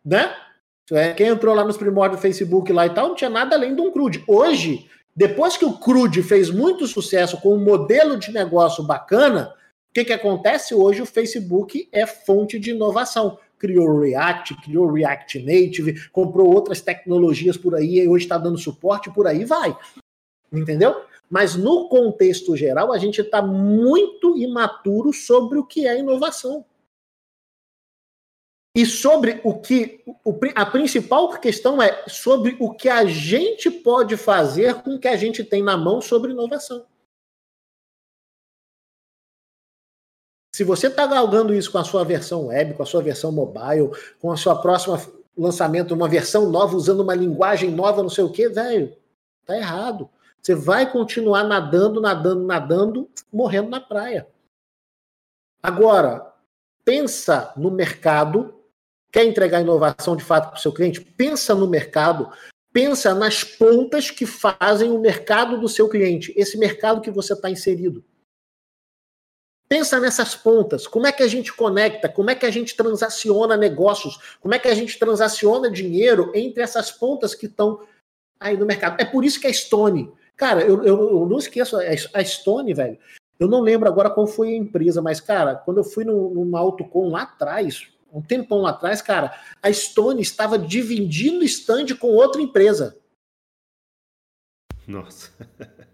Né? 0.03 0.35
É, 0.91 1.13
quem 1.13 1.27
entrou 1.27 1.55
lá 1.55 1.63
nos 1.63 1.77
primórdios 1.77 2.19
do 2.19 2.21
Facebook 2.21 2.71
lá 2.71 2.85
e 2.85 2.93
tal, 2.93 3.09
não 3.09 3.15
tinha 3.15 3.29
nada 3.29 3.55
além 3.55 3.75
de 3.75 3.81
um 3.81 3.91
CRUD. 3.91 4.23
Hoje, 4.27 4.87
depois 5.15 5.57
que 5.57 5.65
o 5.65 5.73
CRUD 5.73 6.21
fez 6.21 6.51
muito 6.51 6.85
sucesso 6.85 7.39
com 7.39 7.55
um 7.55 7.63
modelo 7.63 8.17
de 8.17 8.31
negócio 8.31 8.83
bacana, 8.83 9.53
que, 9.95 10.03
que 10.03 10.13
acontece 10.13 10.75
hoje? 10.75 11.01
O 11.01 11.05
Facebook 11.05 11.87
é 11.89 12.05
fonte 12.05 12.59
de 12.59 12.71
inovação. 12.71 13.39
Criou 13.57 14.01
React, 14.01 14.61
criou 14.61 14.91
React 14.91 15.39
Native, 15.39 16.09
comprou 16.09 16.53
outras 16.53 16.81
tecnologias 16.81 17.55
por 17.55 17.73
aí, 17.73 17.99
e 17.99 18.07
hoje 18.07 18.25
está 18.25 18.37
dando 18.37 18.57
suporte, 18.57 19.09
por 19.09 19.25
aí 19.25 19.45
vai. 19.45 19.75
Entendeu? 20.51 21.01
Mas 21.29 21.55
no 21.55 21.87
contexto 21.87 22.57
geral, 22.57 22.91
a 22.91 22.97
gente 22.97 23.21
está 23.21 23.41
muito 23.41 24.37
imaturo 24.37 25.13
sobre 25.13 25.57
o 25.57 25.65
que 25.65 25.87
é 25.87 25.97
inovação. 25.97 26.65
E 28.75 28.85
sobre 28.85 29.39
o 29.45 29.57
que. 29.61 30.03
A 30.53 30.65
principal 30.65 31.29
questão 31.39 31.81
é 31.81 32.03
sobre 32.09 32.57
o 32.59 32.73
que 32.73 32.89
a 32.89 33.05
gente 33.05 33.71
pode 33.71 34.17
fazer 34.17 34.81
com 34.81 34.95
o 34.95 34.99
que 34.99 35.07
a 35.07 35.15
gente 35.15 35.41
tem 35.41 35.63
na 35.63 35.77
mão 35.77 36.01
sobre 36.01 36.33
inovação. 36.33 36.85
Se 40.55 40.63
você 40.63 40.87
está 40.87 41.05
galgando 41.05 41.53
isso 41.53 41.69
com 41.69 41.79
a 41.79 41.83
sua 41.83 42.05
versão 42.05 42.45
web, 42.45 42.75
com 42.75 42.83
a 42.83 42.85
sua 42.85 43.03
versão 43.03 43.29
mobile, 43.29 43.91
com 44.21 44.31
a 44.31 44.37
sua 44.37 44.55
próxima 44.55 44.97
lançamento, 45.37 45.93
uma 45.93 46.07
versão 46.07 46.49
nova, 46.49 46.77
usando 46.77 47.01
uma 47.01 47.13
linguagem 47.13 47.69
nova, 47.69 48.01
não 48.01 48.09
sei 48.09 48.23
o 48.23 48.31
que, 48.31 48.47
velho, 48.47 48.95
tá 49.45 49.57
errado. 49.57 50.09
Você 50.41 50.55
vai 50.55 50.89
continuar 50.89 51.43
nadando, 51.43 51.99
nadando, 51.99 52.45
nadando, 52.45 53.09
morrendo 53.33 53.69
na 53.69 53.81
praia. 53.81 54.29
Agora, 55.61 56.25
pensa 56.85 57.51
no 57.57 57.69
mercado, 57.69 58.55
quer 59.11 59.25
entregar 59.25 59.59
inovação 59.59 60.15
de 60.15 60.23
fato 60.23 60.51
para 60.51 60.57
o 60.57 60.61
seu 60.61 60.71
cliente? 60.71 61.01
Pensa 61.01 61.53
no 61.53 61.67
mercado, 61.67 62.31
pensa 62.71 63.13
nas 63.13 63.43
pontas 63.43 64.09
que 64.09 64.25
fazem 64.25 64.89
o 64.89 65.01
mercado 65.01 65.59
do 65.59 65.67
seu 65.67 65.89
cliente, 65.89 66.33
esse 66.37 66.57
mercado 66.57 67.01
que 67.01 67.11
você 67.11 67.33
está 67.33 67.49
inserido. 67.49 68.05
Pensa 69.67 69.99
nessas 69.99 70.35
pontas, 70.35 70.85
como 70.85 71.07
é 71.07 71.11
que 71.11 71.23
a 71.23 71.27
gente 71.27 71.51
conecta, 71.51 72.07
como 72.07 72.29
é 72.29 72.35
que 72.35 72.45
a 72.45 72.51
gente 72.51 72.75
transaciona 72.75 73.57
negócios, 73.57 74.37
como 74.39 74.53
é 74.53 74.59
que 74.59 74.67
a 74.67 74.75
gente 74.75 74.99
transaciona 74.99 75.71
dinheiro 75.71 76.31
entre 76.35 76.61
essas 76.61 76.91
pontas 76.91 77.33
que 77.33 77.47
estão 77.47 77.81
aí 78.39 78.55
no 78.55 78.65
mercado. 78.65 79.01
É 79.01 79.05
por 79.05 79.25
isso 79.25 79.39
que 79.39 79.47
a 79.47 79.53
Stone, 79.53 80.11
cara, 80.35 80.61
eu, 80.61 80.83
eu, 80.83 81.09
eu 81.09 81.25
não 81.25 81.39
esqueço, 81.39 81.77
a 82.13 82.23
Stone, 82.23 82.73
velho, 82.75 82.99
eu 83.39 83.47
não 83.47 83.59
lembro 83.59 83.89
agora 83.89 84.09
qual 84.09 84.27
foi 84.27 84.49
a 84.49 84.57
empresa, 84.57 85.01
mas, 85.01 85.19
cara, 85.19 85.55
quando 85.55 85.77
eu 85.77 85.83
fui 85.83 86.03
no, 86.03 86.29
numa 86.29 86.59
AutoCon 86.59 87.09
lá 87.09 87.23
atrás, 87.23 87.87
um 88.13 88.21
tempão 88.21 88.61
lá 88.61 88.69
atrás, 88.69 89.01
cara, 89.01 89.37
a 89.61 89.73
Stone 89.73 90.21
estava 90.21 90.59
dividindo 90.59 91.43
stand 91.43 91.87
com 91.99 92.07
outra 92.07 92.41
empresa. 92.41 92.97
Nossa. 94.87 95.31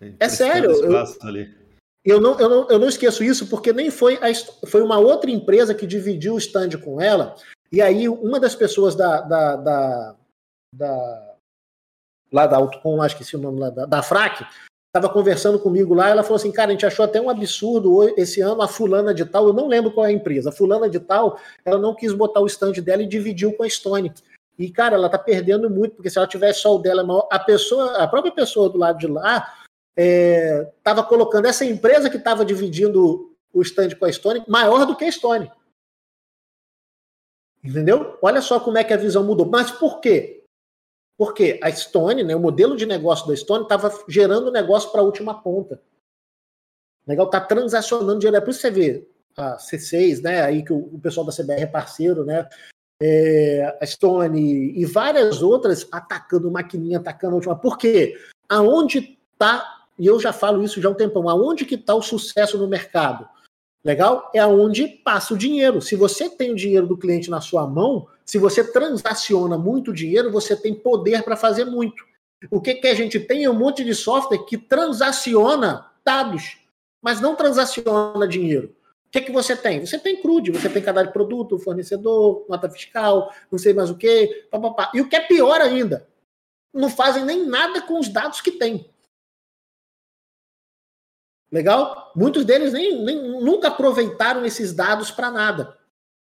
É, 0.00 0.26
é 0.26 0.28
sério. 0.28 0.70
Eu, 0.70 1.04
ali. 1.22 1.63
Eu 2.04 2.20
não, 2.20 2.38
eu, 2.38 2.48
não, 2.48 2.68
eu 2.68 2.78
não 2.78 2.88
esqueço 2.88 3.24
isso 3.24 3.46
porque 3.48 3.72
nem 3.72 3.90
foi, 3.90 4.16
a, 4.16 4.66
foi 4.66 4.82
uma 4.82 4.98
outra 4.98 5.30
empresa 5.30 5.74
que 5.74 5.86
dividiu 5.86 6.34
o 6.34 6.38
stand 6.38 6.70
com 6.82 7.00
ela. 7.00 7.34
E 7.72 7.80
aí, 7.80 8.08
uma 8.08 8.38
das 8.38 8.54
pessoas 8.54 8.94
da. 8.94 9.22
da, 9.22 9.56
da, 9.56 10.16
da 10.74 11.34
lá 12.30 12.46
da 12.46 12.56
Autocom, 12.56 13.00
acho 13.00 13.16
que 13.16 13.22
esqueci 13.22 13.36
o 13.36 13.40
nome 13.40 13.60
lá, 13.60 13.70
da, 13.70 13.86
da 13.86 14.02
FRAC, 14.02 14.44
estava 14.94 15.12
conversando 15.12 15.58
comigo 15.58 15.94
lá. 15.94 16.10
Ela 16.10 16.22
falou 16.22 16.36
assim: 16.36 16.52
Cara, 16.52 16.68
a 16.68 16.72
gente 16.72 16.84
achou 16.84 17.04
até 17.04 17.18
um 17.20 17.30
absurdo 17.30 18.02
esse 18.18 18.42
ano 18.42 18.60
a 18.60 18.68
Fulana 18.68 19.14
de 19.14 19.24
Tal. 19.24 19.46
Eu 19.46 19.54
não 19.54 19.66
lembro 19.66 19.90
qual 19.90 20.04
é 20.04 20.10
a 20.10 20.12
empresa. 20.12 20.50
A 20.50 20.52
Fulana 20.52 20.90
de 20.90 21.00
Tal, 21.00 21.38
ela 21.64 21.78
não 21.78 21.94
quis 21.94 22.12
botar 22.12 22.40
o 22.40 22.46
stand 22.46 22.72
dela 22.74 23.02
e 23.02 23.08
dividiu 23.08 23.52
com 23.54 23.62
a 23.62 23.68
Stone. 23.68 24.12
E, 24.58 24.70
cara, 24.70 24.94
ela 24.94 25.08
tá 25.08 25.18
perdendo 25.18 25.68
muito, 25.70 25.96
porque 25.96 26.10
se 26.10 26.18
ela 26.18 26.28
tivesse 26.28 26.60
só 26.60 26.76
o 26.76 26.78
dela 26.78 27.04
a 27.30 27.38
pessoa, 27.38 27.96
a 27.96 28.06
própria 28.06 28.32
pessoa 28.32 28.68
do 28.68 28.78
lado 28.78 28.98
de 28.98 29.08
lá 29.08 29.52
estava 29.96 31.00
é, 31.00 31.04
colocando 31.04 31.46
essa 31.46 31.64
empresa 31.64 32.10
que 32.10 32.16
estava 32.16 32.44
dividindo 32.44 33.34
o 33.52 33.62
stand 33.62 33.90
com 33.90 34.04
a 34.04 34.12
Stone 34.12 34.44
maior 34.48 34.84
do 34.84 34.96
que 34.96 35.04
a 35.04 35.12
Stone. 35.12 35.50
Entendeu? 37.62 38.18
Olha 38.20 38.42
só 38.42 38.60
como 38.60 38.76
é 38.76 38.84
que 38.84 38.92
a 38.92 38.98
visão 38.98 39.24
mudou. 39.24 39.46
Mas 39.46 39.70
por 39.70 40.00
quê? 40.00 40.44
Porque 41.16 41.58
a 41.62 41.70
Stone, 41.70 42.24
né, 42.24 42.34
o 42.34 42.40
modelo 42.40 42.76
de 42.76 42.84
negócio 42.84 43.26
da 43.26 43.36
Stone, 43.36 43.62
estava 43.62 43.90
gerando 44.08 44.50
negócio 44.50 44.90
para 44.90 45.00
a 45.00 45.04
última 45.04 45.40
ponta. 45.40 45.80
Legal, 47.06 47.30
tá 47.30 47.40
transacionando 47.40 48.18
dinheiro. 48.18 48.36
É 48.36 48.40
por 48.40 48.50
isso 48.50 48.60
que 48.60 48.68
você 48.68 48.70
vê 48.70 49.08
a 49.36 49.56
C6, 49.56 50.22
né? 50.22 50.42
Aí 50.42 50.62
que 50.64 50.72
o, 50.72 50.78
o 50.78 50.98
pessoal 50.98 51.24
da 51.24 51.32
CBR 51.32 51.62
é 51.62 51.66
parceiro, 51.66 52.24
né? 52.24 52.48
É, 53.00 53.76
a 53.80 53.86
Stone 53.86 54.78
e 54.78 54.84
várias 54.84 55.42
outras 55.42 55.86
atacando 55.90 56.50
maquininha, 56.50 56.98
atacando 56.98 57.32
a 57.32 57.36
última. 57.36 57.56
Por 57.56 57.78
quê? 57.78 58.18
Aonde 58.48 59.18
tá, 59.38 59.73
e 59.98 60.06
eu 60.06 60.20
já 60.20 60.32
falo 60.32 60.62
isso 60.62 60.80
já 60.80 60.88
há 60.88 60.92
um 60.92 60.94
tempão, 60.94 61.28
aonde 61.28 61.64
que 61.64 61.76
tá 61.76 61.94
o 61.94 62.02
sucesso 62.02 62.58
no 62.58 62.68
mercado? 62.68 63.28
Legal? 63.84 64.30
É 64.34 64.38
aonde 64.38 64.88
passa 64.88 65.34
o 65.34 65.38
dinheiro. 65.38 65.80
Se 65.82 65.94
você 65.94 66.30
tem 66.30 66.52
o 66.52 66.56
dinheiro 66.56 66.86
do 66.86 66.96
cliente 66.96 67.28
na 67.28 67.40
sua 67.40 67.66
mão, 67.66 68.08
se 68.24 68.38
você 68.38 68.64
transaciona 68.64 69.58
muito 69.58 69.92
dinheiro, 69.92 70.32
você 70.32 70.56
tem 70.56 70.74
poder 70.74 71.22
para 71.22 71.36
fazer 71.36 71.66
muito. 71.66 72.02
O 72.50 72.60
que, 72.60 72.74
que 72.74 72.86
a 72.86 72.94
gente 72.94 73.20
tem 73.20 73.44
é 73.44 73.50
um 73.50 73.58
monte 73.58 73.84
de 73.84 73.94
software 73.94 74.44
que 74.46 74.56
transaciona 74.56 75.90
dados, 76.04 76.58
mas 77.02 77.20
não 77.20 77.36
transaciona 77.36 78.26
dinheiro. 78.26 78.74
O 79.06 79.10
que, 79.10 79.20
que 79.20 79.32
você 79.32 79.54
tem? 79.54 79.84
Você 79.84 79.98
tem 79.98 80.20
CRUD, 80.20 80.50
você 80.50 80.68
tem 80.68 80.82
cadastro 80.82 81.10
de 81.10 81.12
produto, 81.12 81.58
fornecedor, 81.58 82.44
nota 82.48 82.68
fiscal, 82.68 83.32
não 83.50 83.58
sei 83.58 83.72
mais 83.72 83.90
o 83.90 83.98
papapá. 84.50 84.90
E 84.94 85.00
o 85.00 85.08
que 85.08 85.14
é 85.14 85.20
pior 85.20 85.60
ainda, 85.60 86.08
não 86.72 86.90
fazem 86.90 87.24
nem 87.24 87.46
nada 87.46 87.80
com 87.82 87.98
os 87.98 88.08
dados 88.08 88.40
que 88.40 88.50
tem. 88.50 88.90
Legal? 91.54 92.10
Muitos 92.16 92.44
deles 92.44 92.72
nem, 92.72 93.00
nem 93.04 93.40
nunca 93.40 93.68
aproveitaram 93.68 94.44
esses 94.44 94.72
dados 94.72 95.12
para 95.12 95.30
nada. 95.30 95.78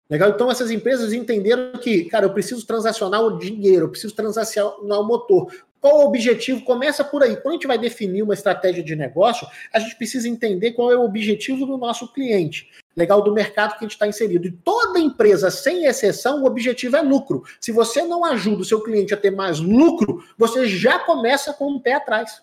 Legal? 0.09 0.31
Então 0.31 0.49
essas 0.49 0.71
empresas 0.71 1.13
entenderam 1.13 1.73
que, 1.73 2.05
cara, 2.05 2.25
eu 2.25 2.33
preciso 2.33 2.65
transacionar 2.65 3.21
o 3.21 3.37
dinheiro, 3.37 3.85
eu 3.85 3.89
preciso 3.89 4.15
transacionar 4.15 4.99
o 4.99 5.05
motor. 5.05 5.53
Qual 5.79 5.99
o 5.99 6.07
objetivo? 6.07 6.65
Começa 6.65 7.03
por 7.03 7.21
aí. 7.21 7.35
Quando 7.35 7.49
a 7.49 7.53
gente 7.53 7.67
vai 7.67 7.77
definir 7.77 8.23
uma 8.23 8.33
estratégia 8.33 8.83
de 8.83 8.95
negócio, 8.95 9.45
a 9.71 9.77
gente 9.79 9.95
precisa 9.95 10.27
entender 10.27 10.71
qual 10.71 10.91
é 10.91 10.97
o 10.97 11.05
objetivo 11.05 11.67
do 11.67 11.77
nosso 11.77 12.11
cliente. 12.11 12.71
Legal 12.97 13.21
do 13.21 13.31
mercado 13.31 13.77
que 13.77 13.85
a 13.85 13.87
gente 13.87 13.91
está 13.91 14.07
inserido. 14.07 14.47
E 14.47 14.51
toda 14.51 14.99
empresa, 14.99 15.51
sem 15.51 15.85
exceção, 15.85 16.41
o 16.41 16.47
objetivo 16.47 16.95
é 16.95 17.01
lucro. 17.01 17.43
Se 17.59 17.71
você 17.71 18.01
não 18.01 18.25
ajuda 18.25 18.63
o 18.63 18.65
seu 18.65 18.81
cliente 18.81 19.13
a 19.13 19.17
ter 19.17 19.29
mais 19.29 19.59
lucro, 19.59 20.23
você 20.35 20.65
já 20.65 20.97
começa 20.97 21.53
com 21.53 21.65
o 21.65 21.75
um 21.75 21.79
pé 21.79 21.93
atrás. 21.93 22.41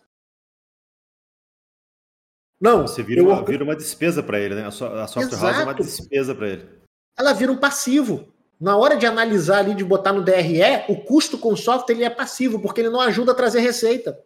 Não. 2.61 2.87
Você 2.87 3.03
vira, 3.03 3.23
uma, 3.23 3.45
vira 3.45 3.65
uma 3.65 3.77
despesa 3.77 4.23
para 4.23 4.39
ele, 4.39 4.55
né? 4.55 4.67
A, 4.67 4.71
software 4.71 5.23
Exato. 5.23 5.45
house 5.45 5.59
é 5.59 5.65
uma 5.65 5.75
despesa 5.75 6.35
para 6.35 6.49
ele. 6.49 6.69
Ela 7.17 7.33
vira 7.33 7.53
um 7.53 7.57
passivo. 7.57 8.33
Na 8.61 8.77
hora 8.77 8.97
de 8.97 9.07
analisar 9.07 9.59
ali, 9.59 9.75
de 9.75 9.85
botar 9.85 10.13
no 10.13 10.23
DRE, 10.23 10.85
o 10.89 10.97
custo 10.97 11.39
com 11.39 11.53
o 11.53 11.57
software 11.57 11.95
ele 11.95 12.05
é 12.05 12.11
passivo, 12.11 12.61
porque 12.61 12.81
ele 12.81 12.91
não 12.91 13.01
ajuda 13.01 13.31
a 13.31 13.35
trazer 13.35 13.61
receita. 13.61 14.19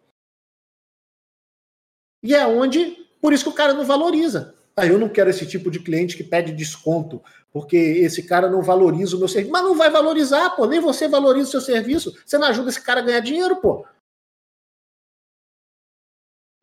E 2.23 2.35
é 2.35 2.47
onde, 2.47 2.97
por 3.21 3.33
isso 3.33 3.45
que 3.45 3.51
o 3.51 3.55
cara 3.55 3.75
não 3.75 3.85
valoriza. 3.85 4.55
Ah, 4.75 4.87
eu 4.87 4.99
não 4.99 5.09
quero 5.09 5.29
esse 5.29 5.47
tipo 5.47 5.71
de 5.71 5.81
cliente 5.81 6.17
que 6.17 6.25
pede 6.25 6.51
desconto, 6.51 7.23
porque 7.53 7.77
esse 7.77 8.23
cara 8.23 8.49
não 8.49 8.63
valoriza 8.63 9.17
o 9.17 9.19
meu 9.19 9.29
serviço. 9.29 9.53
Mas 9.53 9.63
não 9.63 9.77
vai 9.77 9.91
valorizar, 9.91 10.51
pô. 10.51 10.67
Nem 10.67 10.81
você 10.81 11.07
valoriza 11.07 11.49
o 11.49 11.51
seu 11.51 11.61
serviço. 11.61 12.15
Você 12.25 12.39
não 12.39 12.49
ajuda 12.49 12.71
esse 12.71 12.81
cara 12.81 13.01
a 13.01 13.03
ganhar 13.03 13.21
dinheiro, 13.21 13.57
pô. 13.57 13.85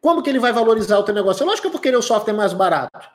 Como 0.01 0.23
que 0.23 0.29
ele 0.29 0.39
vai 0.39 0.53
valorizar 0.53 0.97
o 0.97 1.03
teu 1.03 1.13
negócio? 1.13 1.43
É 1.43 1.45
lógico 1.45 1.63
que 1.63 1.67
eu 1.67 1.71
vou 1.71 1.81
querer 1.81 1.97
o 1.97 2.01
software 2.01 2.33
mais 2.33 2.53
barato. 2.53 3.09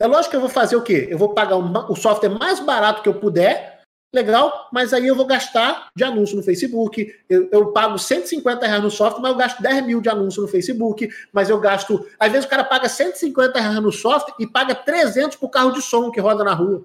É 0.00 0.06
lógico 0.06 0.30
que 0.30 0.36
eu 0.36 0.40
vou 0.40 0.50
fazer 0.50 0.76
o 0.76 0.82
quê? 0.82 1.08
Eu 1.10 1.18
vou 1.18 1.34
pagar 1.34 1.56
o 1.56 1.96
software 1.96 2.28
mais 2.28 2.60
barato 2.60 3.02
que 3.02 3.08
eu 3.08 3.14
puder, 3.14 3.78
legal, 4.14 4.68
mas 4.72 4.92
aí 4.92 5.06
eu 5.06 5.14
vou 5.14 5.26
gastar 5.26 5.88
de 5.94 6.04
anúncio 6.04 6.36
no 6.36 6.42
Facebook. 6.42 7.12
Eu, 7.28 7.48
eu, 7.50 7.72
pago 7.72 7.98
150 7.98 8.66
reais 8.66 8.82
no 8.82 8.90
software, 8.90 9.20
mas 9.20 9.32
eu 9.32 9.36
gasto 9.36 9.60
10 9.60 9.86
mil 9.86 10.00
de 10.00 10.08
anúncio 10.08 10.42
no 10.42 10.48
Facebook. 10.48 11.08
Mas 11.32 11.50
eu 11.50 11.58
gasto. 11.58 12.06
Às 12.18 12.30
vezes 12.30 12.46
o 12.46 12.48
cara 12.48 12.64
paga 12.64 12.88
150 12.88 13.60
reais 13.60 13.82
no 13.82 13.92
software 13.92 14.34
e 14.38 14.46
paga 14.46 14.74
300 14.74 15.36
pro 15.36 15.48
carro 15.48 15.72
de 15.72 15.82
som 15.82 16.10
que 16.10 16.20
roda 16.20 16.44
na 16.44 16.54
rua. 16.54 16.84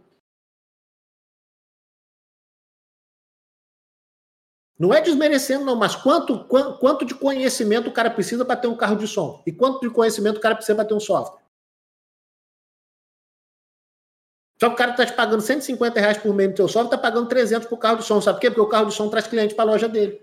Não 4.83 4.93
é 4.93 4.99
desmerecendo, 4.99 5.63
não, 5.63 5.77
mas 5.77 5.95
quanto, 5.95 6.43
quanto, 6.43 6.77
quanto 6.77 7.05
de 7.05 7.15
conhecimento 7.15 7.89
o 7.89 7.93
cara 7.93 8.09
precisa 8.09 8.43
para 8.43 8.57
ter 8.57 8.67
um 8.67 8.75
carro 8.75 8.97
de 8.97 9.07
som? 9.07 9.41
E 9.47 9.51
quanto 9.53 9.79
de 9.79 9.89
conhecimento 9.89 10.39
o 10.39 10.41
cara 10.41 10.55
precisa 10.55 10.75
para 10.75 10.83
ter 10.83 10.93
um 10.93 10.99
software? 10.99 11.41
Só 14.59 14.67
que 14.67 14.73
o 14.73 14.77
cara 14.77 14.91
está 14.91 15.05
te 15.05 15.13
pagando 15.13 15.41
150 15.41 16.01
reais 16.01 16.17
por 16.17 16.33
mês 16.35 16.49
no 16.49 16.55
teu 16.57 16.67
software, 16.67 16.95
está 16.95 16.97
pagando 16.97 17.29
300 17.29 17.65
por 17.69 17.77
carro 17.77 17.99
de 17.99 18.03
som. 18.03 18.19
Sabe 18.19 18.35
por 18.35 18.41
quê? 18.41 18.49
Porque 18.49 18.59
o 18.59 18.67
carro 18.67 18.87
de 18.87 18.93
som 18.93 19.09
traz 19.09 19.25
cliente 19.25 19.55
para 19.55 19.63
a 19.63 19.71
loja 19.71 19.87
dele. 19.87 20.21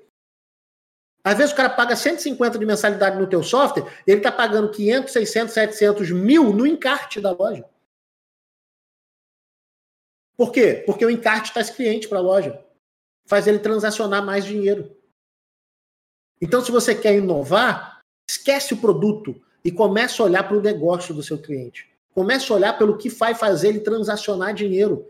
Às 1.25 1.39
vezes 1.39 1.55
o 1.55 1.57
cara 1.57 1.71
paga 1.71 1.97
150 1.97 2.59
de 2.59 2.67
mensalidade 2.67 3.19
no 3.19 3.27
teu 3.27 3.43
software, 3.43 3.91
ele 4.07 4.19
está 4.19 4.31
pagando 4.31 4.71
500, 4.71 5.11
600, 5.11 5.55
700 5.55 6.11
mil 6.11 6.53
no 6.53 6.67
encarte 6.67 7.19
da 7.19 7.31
loja. 7.31 7.65
Por 10.37 10.53
quê? 10.53 10.83
Porque 10.85 11.07
o 11.07 11.11
encarte 11.11 11.51
traz 11.51 11.71
cliente 11.71 12.07
para 12.07 12.19
a 12.19 12.23
loja 12.23 12.70
faz 13.31 13.47
ele 13.47 13.61
transacionar 13.61 14.27
mais 14.27 14.45
dinheiro. 14.45 14.91
Então, 16.43 16.65
se 16.65 16.73
você 16.73 16.97
quer 16.97 17.15
inovar, 17.17 18.01
esquece 18.29 18.75
o 18.75 18.79
produto 18.79 19.41
e 19.65 19.71
comece 19.71 20.21
a 20.21 20.25
olhar 20.25 20.43
para 20.43 20.59
o 20.59 20.61
negócio 20.61 21.15
do 21.15 21.23
seu 21.23 21.39
cliente. 21.39 21.89
Comece 22.13 22.51
a 22.51 22.57
olhar 22.57 22.77
pelo 22.77 22.99
que 22.99 23.09
vai 23.09 23.33
fazer 23.33 23.69
ele 23.69 23.79
transacionar 23.79 24.53
dinheiro. 24.53 25.07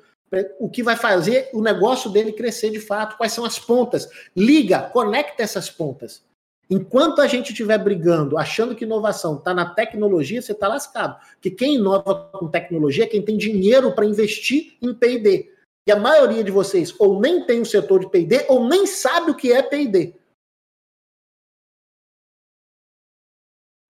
O 0.59 0.69
que 0.69 0.83
vai 0.83 0.97
fazer 0.97 1.49
o 1.55 1.63
negócio 1.63 2.11
dele 2.11 2.33
crescer 2.33 2.69
de 2.69 2.79
fato. 2.79 3.17
Quais 3.17 3.33
são 3.33 3.47
as 3.47 3.59
pontas? 3.59 4.07
Liga, 4.37 4.83
conecta 4.83 5.43
essas 5.43 5.71
pontas. 5.71 6.23
Enquanto 6.69 7.23
a 7.23 7.27
gente 7.27 7.53
estiver 7.53 7.79
brigando, 7.79 8.37
achando 8.37 8.77
que 8.77 8.85
inovação 8.85 9.37
está 9.37 9.55
na 9.55 9.71
tecnologia, 9.71 10.43
você 10.43 10.53
está 10.53 10.69
lascado. 10.69 11.19
Porque 11.33 11.51
quem 11.51 11.77
inova 11.77 12.31
com 12.35 12.49
tecnologia 12.49 13.05
é 13.05 13.09
quem 13.09 13.23
tem 13.23 13.39
dinheiro 13.39 13.93
para 13.93 14.05
investir 14.05 14.77
em 14.83 14.93
PD. 14.93 15.51
E 15.91 15.93
a 15.93 15.99
maioria 15.99 16.45
de 16.45 16.53
vocês 16.53 16.95
ou 17.01 17.21
nem 17.21 17.45
tem 17.45 17.61
o 17.61 17.67
setor 17.67 17.99
de 17.99 18.09
P&D 18.09 18.47
ou 18.49 18.69
nem 18.69 18.87
sabe 18.87 19.33
o 19.33 19.35
que 19.35 19.53
é 19.53 19.61
P&D. 19.61 20.15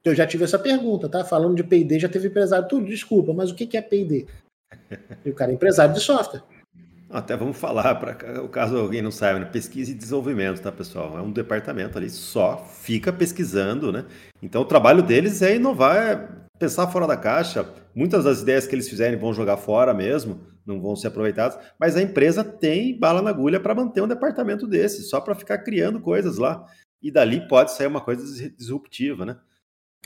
Eu 0.03 0.15
já 0.15 0.27
tive 0.27 0.45
essa 0.45 0.59
pergunta, 0.59 1.11
tá? 1.11 1.23
Falando 1.23 1.57
de 1.57 1.63
P&D, 1.63 1.99
já 1.99 2.09
teve 2.09 2.29
empresário. 2.29 2.67
Tudo, 2.67 2.87
desculpa, 2.87 3.35
mas 3.35 3.51
o 3.51 3.55
que 3.55 3.77
é 3.77 3.83
P&D? 3.83 4.27
E 5.27 5.29
o 5.29 5.35
cara 5.35 5.51
é 5.51 5.55
empresário 5.55 5.93
de 5.93 6.01
software. 6.01 6.43
Até 7.11 7.37
vamos 7.37 7.59
falar, 7.59 7.95
para 7.97 8.43
o 8.43 8.49
caso 8.49 8.79
alguém 8.79 9.03
não 9.03 9.11
saiba, 9.11 9.41
né? 9.41 9.45
pesquisa 9.45 9.91
e 9.91 9.95
desenvolvimento, 9.95 10.63
tá, 10.63 10.73
pessoal? 10.73 11.19
É 11.19 11.21
um 11.21 11.31
departamento 11.31 11.99
ali, 11.99 12.09
só 12.09 12.65
fica 12.65 13.13
pesquisando, 13.13 13.93
né? 13.93 14.07
Então 14.41 14.63
o 14.63 14.65
trabalho 14.65 15.03
deles 15.03 15.43
é 15.43 15.57
inovar, 15.57 15.97
é 15.97 16.29
pensar 16.59 16.87
fora 16.87 17.07
da 17.07 17.17
caixa. 17.17 17.69
Muitas 17.95 18.25
das 18.25 18.41
ideias 18.41 18.67
que 18.67 18.75
eles 18.75 18.89
fizerem 18.89 19.19
vão 19.19 19.35
jogar 19.35 19.59
fora 19.59 19.93
mesmo, 19.93 20.41
não 20.71 20.81
vão 20.81 20.97
ser 20.97 21.09
aproveitadas, 21.09 21.59
mas 21.79 21.97
a 21.97 22.03
empresa 22.03 22.43
tem 22.43 22.99
bala 22.99 23.21
na 23.21 23.31
agulha 23.31 23.61
para 23.61 23.75
manter 23.75 24.01
um 24.01 24.09
departamento 24.09 24.67
desse, 24.67 25.03
só 25.03 25.21
para 25.21 25.35
ficar 25.35 25.59
criando 25.59 26.01
coisas 26.01 26.39
lá. 26.39 26.67
E 27.03 27.11
dali 27.11 27.47
pode 27.49 27.73
sair 27.73 27.87
uma 27.87 28.01
coisa 28.01 28.23
disruptiva, 28.51 29.25
né? 29.25 29.39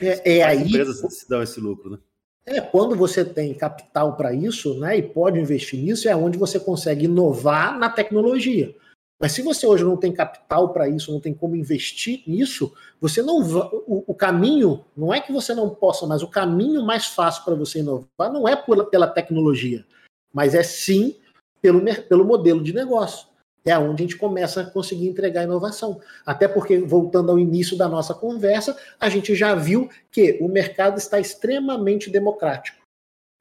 É, 0.01 0.39
é 0.39 0.43
aí. 0.43 0.63
As 0.63 0.69
empresas 0.69 1.15
se 1.15 1.29
dão 1.29 1.43
esse 1.43 1.61
lucro, 1.61 1.91
né? 1.91 1.99
É, 2.47 2.61
quando 2.61 2.95
você 2.95 3.25
tem 3.25 3.55
capital 3.55 4.17
para 4.17 4.35
isso, 4.35 4.79
né, 4.79 4.99
e 4.99 5.03
pode 5.03 5.41
investir 5.41 5.81
nisso, 5.81 6.09
é 6.09 6.15
onde 6.15 6.37
você 6.37 6.61
consegue 6.61 7.07
inovar 7.07 7.79
na 7.79 7.89
tecnologia. 7.89 8.75
Mas 9.19 9.33
se 9.33 9.41
você 9.41 9.67
hoje 9.67 9.85
não 9.85 9.97
tem 9.97 10.13
capital 10.13 10.71
para 10.71 10.87
isso, 10.87 11.11
não 11.11 11.21
tem 11.21 11.33
como 11.33 11.57
investir 11.57 12.23
nisso, 12.27 12.75
você 13.01 13.23
não 13.23 13.39
o, 13.39 14.05
o, 14.09 14.15
caminho 14.15 14.85
não 14.95 15.15
é 15.15 15.21
que 15.21 15.33
você 15.33 15.55
não 15.55 15.71
possa, 15.71 16.07
mas 16.07 16.23
o 16.23 16.29
caminho 16.29 16.83
mais 16.83 17.07
fácil 17.07 17.45
para 17.45 17.55
você 17.55 17.79
inovar 17.79 18.31
não 18.31 18.47
é 18.47 18.55
por, 18.55 18.85
pela 18.87 19.07
tecnologia, 19.07 19.87
mas 20.35 20.55
é 20.55 20.63
sim 20.63 21.17
pelo, 21.63 21.81
pelo 22.09 22.25
modelo 22.25 22.63
de 22.63 22.75
negócio. 22.75 23.29
É 23.65 23.79
onde 23.79 24.03
a 24.03 24.07
gente 24.07 24.19
começa 24.19 24.61
a 24.61 24.71
conseguir 24.71 25.09
entregar 25.09 25.45
inovação. 25.45 25.99
Até 26.27 26.47
porque, 26.47 26.79
voltando 26.81 27.31
ao 27.31 27.39
início 27.39 27.79
da 27.79 27.89
nossa 27.89 28.13
conversa, 28.13 28.77
a 29.01 29.09
gente 29.09 29.35
já 29.35 29.55
viu 29.55 29.89
que 30.11 30.37
o 30.43 30.49
mercado 30.49 30.99
está 30.99 31.19
extremamente 31.19 32.11
democrático. 32.11 32.85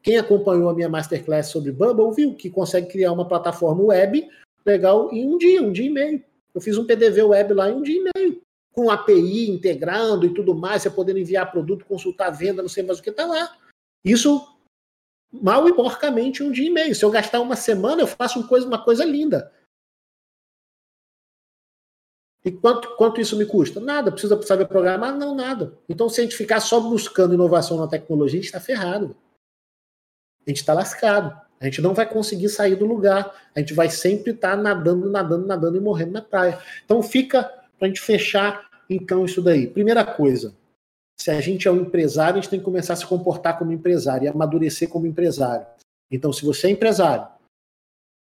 Quem 0.02 0.18
acompanhou 0.18 0.70
a 0.70 0.74
minha 0.74 0.88
masterclass 0.88 1.48
sobre 1.48 1.74
Bubble 1.74 2.14
viu 2.14 2.36
que 2.36 2.50
consegue 2.50 2.88
criar 2.88 3.12
uma 3.12 3.28
plataforma 3.28 3.84
web 3.84 4.30
legal 4.66 5.12
em 5.12 5.28
um 5.28 5.38
dia, 5.38 5.62
um 5.62 5.74
dia 5.74 5.88
e 5.88 5.90
meio. 5.90 6.24
Eu 6.56 6.62
fiz 6.62 6.78
um 6.78 6.86
PDV 6.86 7.24
web 7.24 7.54
lá 7.54 7.70
em 7.70 7.74
um 7.74 7.82
dia 7.82 8.00
e 8.00 8.12
meio, 8.16 8.42
com 8.72 8.90
API 8.90 9.50
integrando 9.50 10.26
e 10.26 10.34
tudo 10.34 10.54
mais, 10.54 10.84
você 10.84 10.90
podendo 10.90 11.20
enviar 11.20 11.52
produto, 11.52 11.86
consultar 11.86 12.30
venda, 12.30 12.62
não 12.62 12.70
sei 12.70 12.84
mais 12.84 13.00
o 13.00 13.04
que 13.04 13.10
está 13.10 13.26
lá. 13.26 13.58
Isso 14.06 14.46
mal 15.34 15.68
e 15.68 15.74
porcamente 15.74 16.44
um 16.44 16.52
dia 16.52 16.68
e 16.68 16.70
meio. 16.70 16.94
Se 16.94 17.04
eu 17.04 17.10
gastar 17.10 17.42
uma 17.42 17.56
semana, 17.56 18.02
eu 18.02 18.08
faço 18.08 18.40
uma 18.40 18.48
coisa, 18.48 18.68
uma 18.68 18.84
coisa 18.84 19.04
linda. 19.04 19.52
E 22.46 22.52
quanto, 22.52 22.96
quanto 22.98 23.22
isso 23.22 23.38
me 23.38 23.46
custa? 23.46 23.80
Nada. 23.80 24.12
Precisa 24.12 24.40
saber 24.44 24.68
programar? 24.68 25.18
Não, 25.18 25.34
nada. 25.34 25.78
Então, 25.88 26.10
se 26.10 26.20
a 26.20 26.24
gente 26.24 26.36
ficar 26.36 26.60
só 26.60 26.80
buscando 26.80 27.34
inovação 27.34 27.78
na 27.78 27.88
tecnologia, 27.88 28.40
a 28.40 28.42
gente 28.42 28.50
está 28.50 28.60
ferrado. 28.60 29.16
A 30.46 30.50
gente 30.50 30.58
está 30.58 30.74
lascado. 30.74 31.42
A 31.60 31.66
gente 31.66 31.82
não 31.82 31.94
vai 31.94 32.06
conseguir 32.06 32.50
sair 32.50 32.76
do 32.76 32.86
lugar. 32.86 33.34
A 33.56 33.60
gente 33.60 33.74
vai 33.74 33.90
sempre 33.90 34.34
estar 34.34 34.58
tá 34.58 34.62
nadando, 34.62 35.10
nadando, 35.10 35.48
nadando 35.48 35.78
e 35.78 35.80
morrendo 35.80 36.12
na 36.12 36.22
praia. 36.22 36.60
Então, 36.84 37.02
fica 37.02 37.44
para 37.80 37.86
a 37.86 37.88
gente 37.88 38.02
fechar, 38.02 38.70
então, 38.90 39.24
isso 39.24 39.42
daí. 39.42 39.66
Primeira 39.68 40.06
coisa, 40.06 40.54
se 41.24 41.32
a 41.32 41.40
gente 41.40 41.70
é 41.70 41.72
um 41.72 41.78
empresário, 41.78 42.38
a 42.38 42.42
gente 42.42 42.50
tem 42.50 42.60
que 42.60 42.66
começar 42.66 42.92
a 42.92 42.96
se 42.98 43.06
comportar 43.06 43.58
como 43.58 43.72
empresário 43.72 44.26
e 44.26 44.28
amadurecer 44.28 44.90
como 44.90 45.08
empresário. 45.08 45.66
Então, 46.12 46.34
se 46.34 46.46
você 46.46 46.68
é 46.68 46.72
empresário, 46.72 47.26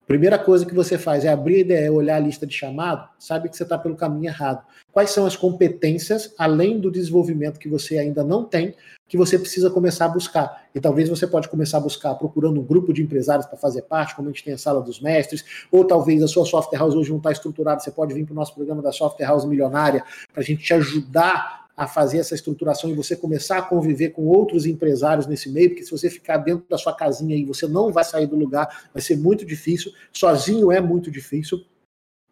Primeira 0.06 0.38
coisa 0.38 0.64
que 0.64 0.72
você 0.72 0.96
faz 0.96 1.24
é 1.24 1.28
abrir 1.28 1.56
a 1.56 1.58
ideia, 1.58 1.92
olhar 1.92 2.14
a 2.14 2.20
lista 2.20 2.46
de 2.46 2.54
chamado, 2.54 3.08
sabe 3.18 3.48
que 3.48 3.56
você 3.56 3.64
está 3.64 3.76
pelo 3.76 3.96
caminho 3.96 4.28
errado. 4.28 4.64
Quais 4.92 5.10
são 5.10 5.26
as 5.26 5.34
competências, 5.36 6.32
além 6.38 6.78
do 6.78 6.92
desenvolvimento 6.92 7.58
que 7.58 7.68
você 7.68 7.98
ainda 7.98 8.22
não 8.22 8.44
tem, 8.44 8.72
que 9.08 9.16
você 9.16 9.36
precisa 9.36 9.68
começar 9.68 10.04
a 10.04 10.08
buscar? 10.08 10.68
E 10.72 10.80
talvez 10.80 11.08
você 11.08 11.26
pode 11.26 11.48
começar 11.48 11.78
a 11.78 11.80
buscar 11.80 12.14
procurando 12.14 12.60
um 12.60 12.64
grupo 12.64 12.92
de 12.92 13.02
empresários 13.02 13.46
para 13.46 13.58
fazer 13.58 13.82
parte, 13.82 14.14
como 14.14 14.28
a 14.28 14.30
gente 14.30 14.44
tem 14.44 14.54
a 14.54 14.58
sala 14.58 14.80
dos 14.80 15.00
mestres, 15.00 15.44
ou 15.72 15.84
talvez 15.84 16.22
a 16.22 16.28
sua 16.28 16.46
software 16.46 16.78
house 16.78 16.94
hoje 16.94 17.10
não 17.10 17.18
está 17.18 17.32
estruturada, 17.32 17.80
você 17.80 17.90
pode 17.90 18.14
vir 18.14 18.24
para 18.24 18.32
o 18.32 18.36
nosso 18.36 18.54
programa 18.54 18.80
da 18.80 18.92
software 18.92 19.26
house 19.26 19.44
milionária 19.44 20.04
para 20.32 20.40
a 20.40 20.44
gente 20.44 20.62
te 20.62 20.72
ajudar 20.72 21.65
a 21.76 21.86
fazer 21.86 22.18
essa 22.18 22.34
estruturação 22.34 22.88
e 22.88 22.94
você 22.94 23.14
começar 23.14 23.58
a 23.58 23.62
conviver 23.62 24.10
com 24.10 24.26
outros 24.26 24.64
empresários 24.64 25.26
nesse 25.26 25.50
meio, 25.50 25.70
porque 25.70 25.84
se 25.84 25.90
você 25.90 26.08
ficar 26.08 26.38
dentro 26.38 26.66
da 26.68 26.78
sua 26.78 26.96
casinha 26.96 27.36
aí, 27.36 27.44
você 27.44 27.66
não 27.66 27.92
vai 27.92 28.02
sair 28.02 28.26
do 28.26 28.34
lugar, 28.34 28.88
vai 28.94 29.02
ser 29.02 29.16
muito 29.16 29.44
difícil, 29.44 29.92
sozinho 30.10 30.72
é 30.72 30.80
muito 30.80 31.10
difícil. 31.10 31.62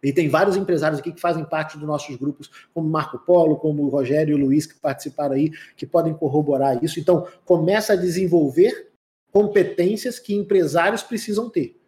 E 0.03 0.13
tem 0.13 0.29
vários 0.29 0.57
empresários 0.57 1.01
aqui 1.01 1.13
que 1.13 1.21
fazem 1.21 1.45
parte 1.45 1.79
dos 1.79 1.87
nossos 1.87 2.17
grupos, 2.17 2.51
como 2.73 2.89
Marco 2.89 3.19
Polo, 3.19 3.57
como 3.57 3.83
o 3.83 3.89
Rogério 3.89 4.33
e 4.33 4.41
o 4.41 4.47
Luiz, 4.47 4.67
que 4.67 4.79
participaram 4.79 5.35
aí, 5.35 5.51
que 5.77 5.87
podem 5.87 6.15
corroborar 6.15 6.83
isso. 6.83 7.01
Então, 7.01 7.27
começa 7.45 7.95
a 7.95 7.97
desenvolver 7.97 8.93
competências 9.33 10.19
que 10.19 10.35
empresários 10.35 11.03
precisam 11.03 11.51
ter 11.51 11.81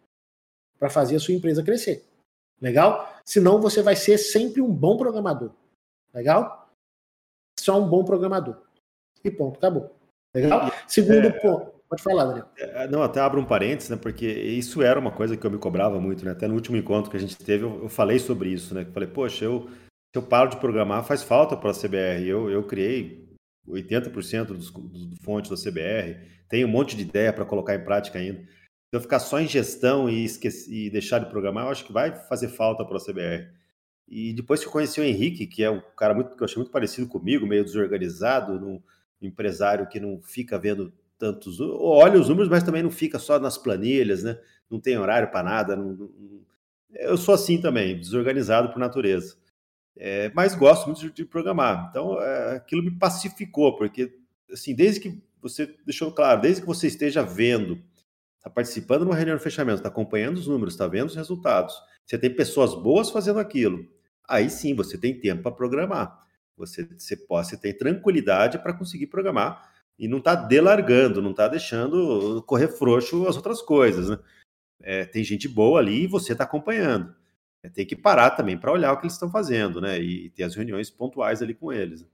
para 0.79 0.89
fazer 0.89 1.15
a 1.15 1.19
sua 1.19 1.33
empresa 1.33 1.63
crescer. 1.63 2.03
Legal? 2.59 3.15
Senão 3.23 3.61
você 3.61 3.81
vai 3.83 3.95
ser 3.95 4.17
sempre 4.17 4.61
um 4.61 4.71
bom 4.71 4.97
programador. 4.97 5.51
Legal? 6.13 6.66
Só 7.67 7.81
um 7.81 7.87
bom 7.87 8.03
programador. 8.05 8.55
E 9.23 9.29
ponto, 9.29 9.57
acabou. 9.57 9.93
Legal? 10.33 10.71
Segundo 10.87 11.27
é, 11.27 11.31
ponto. 11.31 11.73
Pode 11.89 12.01
falar, 12.01 12.25
Daniel. 12.25 12.45
É, 12.57 12.87
não, 12.87 13.03
até 13.03 13.19
abro 13.19 13.41
um 13.41 13.45
parênteses, 13.45 13.89
né? 13.89 13.97
Porque 13.97 14.25
isso 14.25 14.81
era 14.81 14.97
uma 14.97 15.11
coisa 15.11 15.35
que 15.35 15.45
eu 15.45 15.51
me 15.51 15.57
cobrava 15.57 15.99
muito, 15.99 16.23
né? 16.23 16.31
Até 16.31 16.47
no 16.47 16.53
último 16.53 16.77
encontro 16.77 17.11
que 17.11 17.17
a 17.17 17.19
gente 17.19 17.37
teve, 17.37 17.65
eu, 17.65 17.83
eu 17.83 17.89
falei 17.89 18.19
sobre 18.19 18.49
isso, 18.49 18.73
né? 18.73 18.83
Eu 18.83 18.93
falei, 18.93 19.09
poxa, 19.09 19.43
eu, 19.43 19.67
se 19.69 20.15
eu 20.15 20.21
paro 20.21 20.49
de 20.49 20.57
programar, 20.57 21.03
faz 21.03 21.23
falta 21.23 21.57
para 21.57 21.71
a 21.71 21.73
CBR. 21.73 22.25
Eu, 22.25 22.49
eu 22.49 22.63
criei 22.63 23.27
80% 23.67 24.45
dos, 24.45 24.71
dos 24.71 25.19
fontes 25.23 25.51
da 25.51 25.57
CBR, 25.57 26.21
tenho 26.47 26.67
um 26.67 26.71
monte 26.71 26.95
de 26.95 27.01
ideia 27.01 27.33
para 27.33 27.45
colocar 27.45 27.75
em 27.75 27.83
prática 27.83 28.17
ainda. 28.17 28.39
Se 28.39 28.95
eu 28.95 29.01
ficar 29.01 29.19
só 29.19 29.41
em 29.41 29.47
gestão 29.47 30.09
e, 30.09 30.23
esquecer, 30.23 30.71
e 30.71 30.89
deixar 30.89 31.19
de 31.19 31.29
programar, 31.29 31.65
eu 31.65 31.71
acho 31.71 31.83
que 31.83 31.91
vai 31.91 32.15
fazer 32.27 32.47
falta 32.47 32.85
para 32.85 32.95
a 32.95 33.03
CBR. 33.03 33.56
E 34.07 34.33
depois 34.33 34.61
que 34.61 34.67
eu 34.67 34.71
conheci 34.71 35.01
o 35.01 35.03
Henrique, 35.03 35.45
que 35.45 35.63
é 35.63 35.69
um 35.69 35.81
cara 35.97 36.13
muito, 36.13 36.35
que 36.35 36.41
eu 36.41 36.45
achei 36.45 36.57
muito 36.57 36.71
parecido 36.71 37.07
comigo, 37.07 37.45
meio 37.45 37.65
desorganizado, 37.65 38.53
um 38.53 38.81
empresário 39.21 39.87
que 39.87 39.99
não 39.99 40.21
fica 40.21 40.57
vendo 40.57 40.93
tantos. 41.17 41.59
Olha 41.59 42.19
os 42.19 42.29
números, 42.29 42.49
mas 42.49 42.63
também 42.63 42.83
não 42.83 42.91
fica 42.91 43.19
só 43.19 43.39
nas 43.39 43.57
planilhas, 43.57 44.23
né? 44.23 44.39
Não 44.69 44.79
tem 44.79 44.97
horário 44.97 45.29
para 45.29 45.43
nada. 45.43 45.75
Não, 45.75 45.93
não... 45.93 46.41
Eu 46.91 47.17
sou 47.17 47.35
assim 47.35 47.59
também, 47.59 47.99
desorganizado 47.99 48.69
por 48.69 48.79
natureza. 48.79 49.35
É, 49.99 50.31
mas 50.33 50.55
gosto 50.55 50.85
muito 50.85 51.09
de, 51.09 51.25
programar. 51.25 51.87
Então, 51.89 52.21
é, 52.21 52.55
aquilo 52.55 52.83
me 52.83 52.91
pacificou, 52.91 53.75
porque, 53.75 54.15
assim, 54.51 54.73
desde 54.75 55.01
que 55.01 55.21
você 55.41 55.75
deixou 55.85 56.11
claro, 56.11 56.41
desde 56.41 56.61
que 56.61 56.67
você 56.67 56.87
esteja 56.87 57.23
vendo, 57.23 57.81
está 58.37 58.49
participando 58.49 59.01
de 59.01 59.07
uma 59.07 59.15
reunião 59.15 59.37
de 59.37 59.43
fechamento, 59.43 59.77
está 59.77 59.89
acompanhando 59.89 60.37
os 60.37 60.47
números, 60.47 60.73
está 60.73 60.87
vendo 60.87 61.07
os 61.07 61.15
resultados, 61.15 61.75
você 62.05 62.17
tem 62.17 62.33
pessoas 62.33 62.73
boas 62.75 63.09
fazendo 63.09 63.39
aquilo, 63.39 63.85
aí 64.27 64.49
sim 64.49 64.75
você 64.75 64.97
tem 64.97 65.19
tempo 65.19 65.43
para 65.43 65.51
programar. 65.51 66.25
Você, 66.57 66.87
você, 66.97 67.15
pode, 67.15 67.47
você 67.47 67.57
tem 67.57 67.73
tranquilidade 67.73 68.57
para 68.57 68.73
conseguir 68.73 69.07
programar 69.07 69.71
e 69.97 70.07
não 70.07 70.17
está 70.17 70.35
delargando, 70.35 71.21
não 71.21 71.31
está 71.31 71.47
deixando 71.47 72.43
correr 72.47 72.67
frouxo 72.67 73.27
as 73.27 73.35
outras 73.35 73.61
coisas. 73.61 74.09
Né? 74.09 74.19
É, 74.81 75.05
tem 75.05 75.23
gente 75.23 75.47
boa 75.47 75.79
ali 75.79 76.03
e 76.03 76.07
você 76.07 76.33
está 76.33 76.43
acompanhando. 76.43 77.15
É, 77.63 77.69
tem 77.69 77.85
que 77.85 77.95
parar 77.95 78.31
também 78.31 78.57
para 78.57 78.71
olhar 78.71 78.93
o 78.93 78.97
que 78.97 79.05
eles 79.05 79.13
estão 79.13 79.29
fazendo, 79.29 79.81
né? 79.81 79.99
E 79.99 80.29
ter 80.29 80.43
as 80.43 80.55
reuniões 80.55 80.89
pontuais 80.89 81.41
ali 81.41 81.53
com 81.53 81.73
eles. 81.73 82.05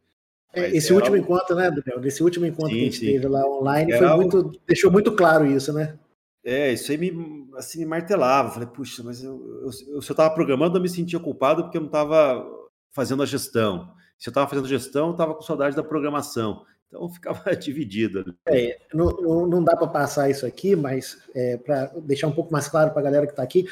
É, 0.54 0.70
esse 0.70 0.94
último 0.94 1.16
algo... 1.16 1.26
encontro, 1.26 1.56
né, 1.56 1.70
Daniel? 1.72 2.00
Nesse 2.00 2.24
último 2.24 2.46
encontro 2.46 2.70
sim, 2.70 2.76
que 2.76 2.82
a 2.82 2.86
gente 2.86 2.98
sim. 2.98 3.06
teve 3.08 3.28
lá 3.28 3.46
online, 3.46 3.98
foi 3.98 4.08
algo... 4.08 4.22
muito, 4.22 4.62
deixou 4.68 4.92
muito 4.92 5.12
claro 5.16 5.46
isso, 5.46 5.74
né? 5.74 5.98
É, 6.44 6.74
isso 6.74 6.92
aí 6.92 6.98
me, 6.98 7.48
assim, 7.56 7.80
me 7.80 7.86
martelava. 7.86 8.52
Falei, 8.52 8.68
puxa, 8.68 9.02
mas 9.04 9.24
eu, 9.24 9.62
eu, 9.64 9.72
se 9.72 9.90
eu 9.92 10.00
estava 10.00 10.34
programando, 10.34 10.78
eu 10.78 10.82
me 10.82 10.90
sentia 10.90 11.20
culpado 11.20 11.64
porque 11.64 11.78
eu 11.78 11.82
não 11.82 11.88
estava 11.88 12.46
fazendo 12.92 13.24
a 13.24 13.26
gestão. 13.26 13.94
Se 14.18 14.30
eu 14.30 14.32
estava 14.32 14.50
fazendo 14.50 14.68
gestão, 14.68 15.08
eu 15.08 15.12
estava 15.12 15.34
com 15.34 15.42
saudade 15.42 15.76
da 15.76 15.84
programação. 15.84 16.66
Então 16.88 17.08
ficava 17.14 17.56
dividido. 17.56 18.36
É, 18.48 18.78
não, 18.94 19.10
não, 19.10 19.48
não, 19.48 19.64
dá 19.64 19.76
para 19.76 19.88
passar 19.88 20.30
isso 20.30 20.46
aqui, 20.46 20.76
mas 20.76 21.18
é, 21.34 21.58
para 21.58 21.86
deixar 22.04 22.28
um 22.28 22.34
pouco 22.34 22.52
mais 22.52 22.68
claro 22.68 22.92
para 22.92 23.00
a 23.00 23.04
galera 23.04 23.26
que 23.26 23.34
está 23.34 23.44
aqui, 23.44 23.66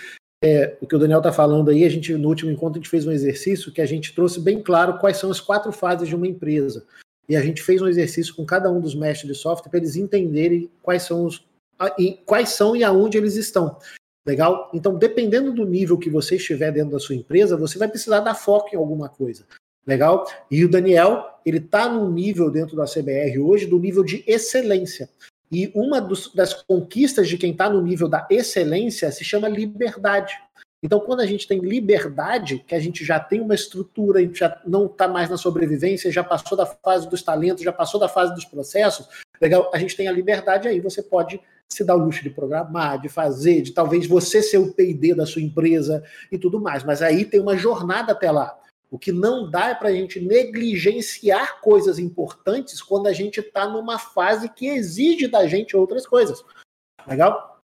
é, 0.44 0.76
o 0.82 0.88
que 0.88 0.96
o 0.96 1.00
Daniel 1.00 1.20
está 1.20 1.32
falando 1.32 1.70
aí, 1.70 1.86
a 1.86 1.90
gente 1.90 2.12
no 2.16 2.28
último 2.28 2.50
encontro 2.50 2.80
a 2.80 2.82
gente 2.82 2.90
fez 2.90 3.06
um 3.06 3.12
exercício 3.12 3.72
que 3.72 3.80
a 3.80 3.86
gente 3.86 4.16
trouxe 4.16 4.40
bem 4.40 4.62
claro 4.62 4.98
quais 4.98 5.18
são 5.18 5.30
as 5.30 5.40
quatro 5.40 5.72
fases 5.72 6.08
de 6.08 6.16
uma 6.16 6.28
empresa. 6.28 6.86
E 7.30 7.36
a 7.36 7.42
gente 7.42 7.62
fez 7.62 7.82
um 7.82 7.88
exercício 7.88 8.36
com 8.36 8.44
cada 8.44 8.72
um 8.72 8.82
dos 8.82 8.96
mestres 8.96 9.32
de 9.32 9.38
software 9.38 9.70
para 9.70 9.80
eles 9.80 9.96
entenderem 9.96 10.70
quais 10.82 11.04
são 11.04 11.26
os 11.26 11.46
e 11.98 12.14
quais 12.26 12.50
são 12.50 12.76
e 12.76 12.84
aonde 12.84 13.18
eles 13.18 13.36
estão. 13.36 13.78
Legal? 14.26 14.70
Então, 14.74 14.98
dependendo 14.98 15.52
do 15.52 15.66
nível 15.66 15.98
que 15.98 16.10
você 16.10 16.36
estiver 16.36 16.72
dentro 16.72 16.92
da 16.92 17.00
sua 17.00 17.16
empresa, 17.16 17.58
você 17.58 17.78
vai 17.78 17.88
precisar 17.88 18.20
dar 18.20 18.36
foco 18.36 18.70
em 18.74 18.78
alguma 18.78 19.10
coisa. 19.10 19.46
Legal? 19.86 20.26
E 20.50 20.64
o 20.64 20.70
Daniel, 20.70 21.40
ele 21.46 21.58
está 21.58 21.90
num 21.90 22.12
nível 22.12 22.52
dentro 22.52 22.76
da 22.76 22.86
CBR 22.86 23.40
hoje 23.40 23.66
do 23.66 23.80
nível 23.80 24.04
de 24.04 24.24
excelência. 24.28 25.10
E 25.52 25.72
uma 25.76 26.00
dos, 26.00 26.34
das 26.34 26.54
conquistas 26.54 27.28
de 27.28 27.38
quem 27.38 27.52
está 27.52 27.70
no 27.70 27.82
nível 27.82 28.08
da 28.08 28.28
excelência 28.30 29.12
se 29.12 29.24
chama 29.24 29.50
liberdade. 29.50 30.34
Então, 30.84 31.00
quando 31.00 31.20
a 31.20 31.26
gente 31.26 31.48
tem 31.48 31.60
liberdade, 31.60 32.64
que 32.66 32.74
a 32.74 32.80
gente 32.80 33.04
já 33.04 33.20
tem 33.20 33.42
uma 33.42 33.54
estrutura, 33.54 34.20
a 34.20 34.22
gente 34.22 34.40
já 34.40 34.60
não 34.66 34.86
está 34.86 35.08
mais 35.08 35.30
na 35.30 35.38
sobrevivência, 35.38 36.12
já 36.12 36.24
passou 36.24 36.58
da 36.58 36.66
fase 36.66 37.08
dos 37.10 37.22
talentos, 37.22 37.64
já 37.64 37.74
passou 37.74 38.00
da 38.00 38.10
fase 38.10 38.34
dos 38.34 38.46
processos, 38.46 39.08
legal? 39.42 39.72
A 39.74 39.80
gente 39.80 39.98
tem 39.98 40.08
a 40.08 40.12
liberdade 40.12 40.68
aí, 40.68 40.80
você 40.80 41.02
pode 41.02 41.42
se 41.68 41.84
dar 41.84 41.96
o 41.96 42.04
luxo 42.04 42.22
de 42.22 42.30
programar, 42.30 43.02
de 43.02 43.10
fazer, 43.10 43.62
de 43.62 43.72
talvez 43.72 44.06
você 44.06 44.42
ser 44.42 44.58
o 44.58 44.74
PD 44.74 45.16
da 45.16 45.26
sua 45.26 45.42
empresa 45.42 46.04
e 46.32 46.38
tudo 46.38 46.60
mais. 46.60 46.84
Mas 46.84 47.02
aí 47.02 47.26
tem 47.26 47.40
uma 47.40 47.58
jornada 47.58 48.12
até 48.12 48.30
lá. 48.30 48.58
O 48.90 49.00
que 49.00 49.12
não 49.12 49.50
dá 49.50 49.70
é 49.70 49.76
para 49.76 49.88
a 49.88 49.94
gente 49.94 50.20
negligenciar 50.20 51.62
coisas 51.62 51.98
importantes 51.98 52.82
quando 52.82 53.08
a 53.08 53.14
gente 53.14 53.40
está 53.40 53.68
numa 53.68 53.98
fase 53.98 54.50
que 54.50 54.68
exige 54.68 55.28
da 55.28 55.48
gente 55.48 55.78
outras 55.78 56.06
coisas. 56.06 56.44
Legal? 57.08 57.62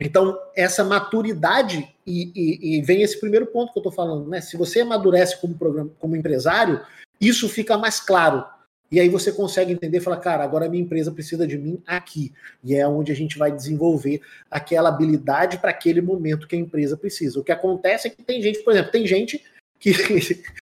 Então, 0.00 0.38
essa 0.56 0.82
maturidade, 0.82 1.86
e, 2.06 2.32
e, 2.34 2.78
e 2.78 2.82
vem 2.82 3.02
esse 3.02 3.20
primeiro 3.20 3.46
ponto 3.46 3.70
que 3.70 3.78
eu 3.78 3.82
estou 3.82 3.92
falando, 3.92 4.26
né? 4.26 4.40
Se 4.40 4.56
você 4.56 4.80
amadurece 4.80 5.38
como, 5.38 5.54
como 5.98 6.16
empresário, 6.16 6.80
isso 7.20 7.46
fica 7.46 7.76
mais 7.76 8.00
claro 8.00 8.42
e 8.90 8.98
aí 8.98 9.08
você 9.08 9.30
consegue 9.30 9.72
entender 9.72 10.00
falar, 10.00 10.16
cara, 10.16 10.42
agora 10.42 10.66
a 10.66 10.68
minha 10.68 10.82
empresa 10.82 11.12
precisa 11.12 11.46
de 11.46 11.56
mim 11.56 11.80
aqui. 11.86 12.32
E 12.62 12.74
é 12.74 12.86
onde 12.88 13.12
a 13.12 13.14
gente 13.14 13.38
vai 13.38 13.52
desenvolver 13.52 14.20
aquela 14.50 14.88
habilidade 14.88 15.58
para 15.58 15.70
aquele 15.70 16.00
momento 16.00 16.48
que 16.48 16.56
a 16.56 16.58
empresa 16.58 16.96
precisa. 16.96 17.38
O 17.38 17.44
que 17.44 17.52
acontece 17.52 18.08
é 18.08 18.10
que 18.10 18.22
tem 18.22 18.42
gente, 18.42 18.58
por 18.64 18.72
exemplo, 18.72 18.90
tem 18.90 19.06
gente 19.06 19.44
que. 19.78 19.92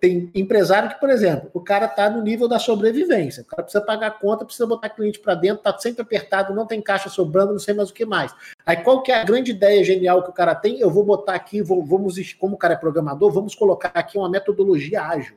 tem 0.00 0.30
empresário 0.34 0.90
que, 0.90 1.00
por 1.00 1.08
exemplo, 1.08 1.50
o 1.54 1.60
cara 1.60 1.86
está 1.86 2.10
no 2.10 2.22
nível 2.22 2.46
da 2.46 2.58
sobrevivência. 2.58 3.42
O 3.42 3.46
cara 3.46 3.62
precisa 3.62 3.84
pagar 3.84 4.08
a 4.08 4.10
conta, 4.10 4.44
precisa 4.44 4.66
botar 4.66 4.90
cliente 4.90 5.18
para 5.18 5.34
dentro, 5.34 5.58
está 5.58 5.78
sempre 5.78 6.02
apertado, 6.02 6.54
não 6.54 6.66
tem 6.66 6.82
caixa 6.82 7.08
sobrando, 7.08 7.52
não 7.52 7.58
sei 7.58 7.72
mais 7.72 7.88
o 7.88 7.94
que 7.94 8.04
mais. 8.04 8.34
Aí 8.66 8.76
qual 8.78 9.02
que 9.02 9.12
é 9.12 9.20
a 9.20 9.24
grande 9.24 9.52
ideia 9.52 9.82
genial 9.82 10.22
que 10.22 10.30
o 10.30 10.34
cara 10.34 10.54
tem? 10.54 10.78
Eu 10.78 10.90
vou 10.90 11.04
botar 11.04 11.34
aqui, 11.34 11.62
vou, 11.62 11.82
vamos, 11.84 12.34
como 12.34 12.54
o 12.56 12.58
cara 12.58 12.74
é 12.74 12.76
programador, 12.76 13.30
vamos 13.30 13.54
colocar 13.54 13.92
aqui 13.94 14.18
uma 14.18 14.28
metodologia 14.28 15.02
ágil. 15.02 15.36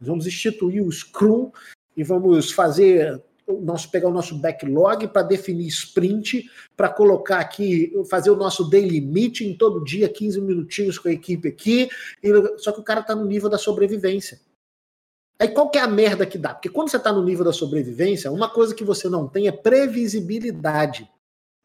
Vamos 0.00 0.26
instituir 0.26 0.82
o 0.82 0.92
Scrum 0.92 1.50
e 1.96 2.04
vamos 2.04 2.52
fazer 2.52 3.22
nosso 3.62 3.90
pegar 3.90 4.08
o 4.08 4.12
nosso 4.12 4.36
backlog 4.36 5.08
para 5.08 5.22
definir 5.22 5.68
sprint, 5.68 6.50
para 6.76 6.88
colocar 6.88 7.38
aqui, 7.38 7.92
fazer 8.10 8.30
o 8.30 8.36
nosso 8.36 8.68
daily 8.68 9.00
meeting 9.00 9.54
todo 9.54 9.84
dia, 9.84 10.08
15 10.08 10.40
minutinhos 10.40 10.98
com 10.98 11.08
a 11.08 11.12
equipe 11.12 11.48
aqui, 11.48 11.88
e, 12.22 12.58
só 12.58 12.72
que 12.72 12.80
o 12.80 12.84
cara 12.84 13.00
está 13.00 13.14
no 13.14 13.24
nível 13.24 13.48
da 13.48 13.58
sobrevivência. 13.58 14.40
Aí 15.38 15.48
qual 15.48 15.70
que 15.70 15.78
é 15.78 15.82
a 15.82 15.86
merda 15.86 16.26
que 16.26 16.38
dá? 16.38 16.54
Porque 16.54 16.70
quando 16.70 16.88
você 16.88 16.96
está 16.96 17.12
no 17.12 17.22
nível 17.22 17.44
da 17.44 17.52
sobrevivência, 17.52 18.32
uma 18.32 18.48
coisa 18.48 18.74
que 18.74 18.84
você 18.84 19.08
não 19.08 19.28
tem 19.28 19.46
é 19.46 19.52
previsibilidade. 19.52 21.08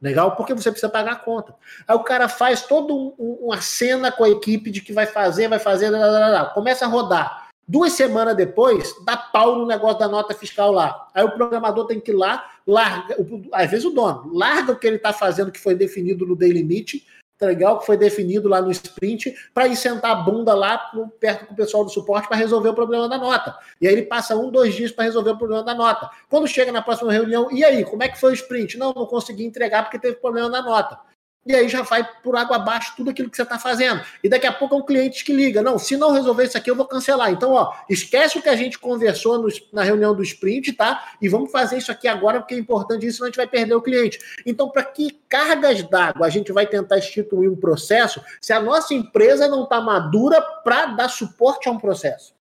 Legal? 0.02 0.36
Porque 0.36 0.54
você 0.54 0.72
precisa 0.72 0.92
pagar 0.92 1.14
a 1.14 1.20
conta. 1.20 1.56
Aí 1.88 1.96
o 1.96 2.04
cara 2.04 2.28
faz 2.28 2.64
toda 2.64 2.92
um, 2.92 3.14
uma 3.18 3.62
cena 3.62 4.12
com 4.12 4.24
a 4.24 4.30
equipe 4.30 4.72
de 4.72 4.82
que 4.82 4.92
vai 4.92 5.06
fazer, 5.06 5.48
vai 5.48 5.60
fazer, 5.60 5.90
lá, 5.90 6.06
lá, 6.06 6.28
lá, 6.28 6.46
começa 6.50 6.86
a 6.86 6.88
rodar. 6.88 7.51
Duas 7.72 7.94
semanas 7.94 8.36
depois, 8.36 8.94
dá 9.06 9.16
pau 9.16 9.56
no 9.56 9.66
negócio 9.66 9.98
da 9.98 10.10
nota 10.10 10.34
fiscal 10.34 10.74
lá. 10.74 11.08
Aí 11.14 11.24
o 11.24 11.32
programador 11.32 11.86
tem 11.86 12.02
que 12.02 12.12
ir 12.12 12.16
lá, 12.16 12.46
larga, 12.68 13.16
às 13.54 13.72
vezes 13.72 13.86
o 13.86 13.92
dono, 13.92 14.30
larga 14.34 14.74
o 14.74 14.76
que 14.76 14.86
ele 14.86 14.98
está 14.98 15.14
fazendo, 15.14 15.54
que 15.54 15.58
foi 15.60 15.74
definido 15.74 16.26
no 16.26 16.36
day 16.36 16.52
limit, 16.52 17.08
tá 17.38 17.46
legal? 17.46 17.80
Que 17.80 17.86
foi 17.86 17.96
definido 17.96 18.50
lá 18.50 18.62
no 18.62 18.72
sprint, 18.72 19.34
para 19.54 19.70
ir 19.70 19.78
sentar 19.78 20.12
a 20.12 20.16
bunda 20.16 20.54
lá 20.54 20.92
perto 21.18 21.46
com 21.46 21.54
o 21.54 21.56
pessoal 21.56 21.86
do 21.86 21.92
suporte 21.92 22.28
para 22.28 22.36
resolver 22.36 22.68
o 22.68 22.74
problema 22.74 23.08
da 23.08 23.18
nota. 23.18 23.58
E 23.80 23.88
aí 23.88 23.94
ele 23.94 24.04
passa 24.04 24.36
um, 24.36 24.52
dois 24.52 24.76
dias 24.76 24.92
para 24.92 25.06
resolver 25.06 25.32
o 25.32 25.38
problema 25.38 25.64
da 25.64 25.74
nota. 25.74 26.10
Quando 26.30 26.50
chega 26.50 26.74
na 26.74 26.82
próxima 26.82 27.14
reunião, 27.14 27.50
e 27.54 27.64
aí, 27.64 27.86
como 27.86 28.04
é 28.04 28.10
que 28.10 28.20
foi 28.20 28.32
o 28.32 28.36
sprint? 28.36 28.78
Não, 28.78 28.92
não 28.94 29.06
consegui 29.06 29.46
entregar 29.46 29.84
porque 29.84 29.98
teve 29.98 30.18
problema 30.18 30.50
na 30.50 30.62
nota. 30.62 31.00
E 31.44 31.56
aí 31.56 31.68
já 31.68 31.82
vai 31.82 32.08
por 32.22 32.36
água 32.36 32.58
abaixo 32.58 32.94
tudo 32.96 33.10
aquilo 33.10 33.30
que 33.30 33.36
você 33.36 33.42
está 33.42 33.58
fazendo. 33.58 34.04
E 34.24 34.30
daqui 34.30 34.46
a 34.46 34.54
pouco 34.54 34.76
é 34.76 34.78
um 34.78 34.86
cliente 34.86 35.26
que 35.26 35.34
liga. 35.34 35.62
Não, 35.62 35.80
se 35.80 35.98
não 35.98 36.12
resolver 36.12 36.44
isso 36.44 36.58
aqui, 36.58 36.70
eu 36.70 36.76
vou 36.76 36.86
cancelar. 36.86 37.32
Então, 37.32 37.54
ó, 37.54 37.74
esquece 37.90 38.38
o 38.38 38.42
que 38.42 38.50
a 38.50 38.56
gente 38.56 38.78
conversou 38.78 39.40
no, 39.40 39.48
na 39.74 39.82
reunião 39.82 40.14
do 40.14 40.22
sprint, 40.22 40.74
tá? 40.74 41.16
E 41.20 41.28
vamos 41.28 41.52
fazer 41.52 41.78
isso 41.80 41.92
aqui 41.92 42.08
agora, 42.08 42.40
porque 42.40 42.54
é 42.54 42.60
importante 42.60 43.08
isso, 43.08 43.18
senão 43.18 43.26
a 43.26 43.30
gente 43.30 43.38
vai 43.38 43.48
perder 43.48 43.74
o 43.74 43.82
cliente. 43.82 44.20
Então, 44.46 44.70
para 44.70 44.84
que 44.84 45.20
cargas 45.28 45.82
d'água 45.82 46.28
a 46.28 46.30
gente 46.30 46.52
vai 46.52 46.68
tentar 46.68 47.00
instituir 47.00 47.52
um 47.52 47.56
processo 47.56 48.24
se 48.40 48.54
a 48.54 48.62
nossa 48.62 48.94
empresa 48.94 49.48
não 49.48 49.64
está 49.64 49.82
madura 49.82 50.40
para 50.64 50.86
dar 50.88 51.10
suporte 51.10 51.68
a 51.68 51.72
um 51.72 51.80
processo? 51.80 52.36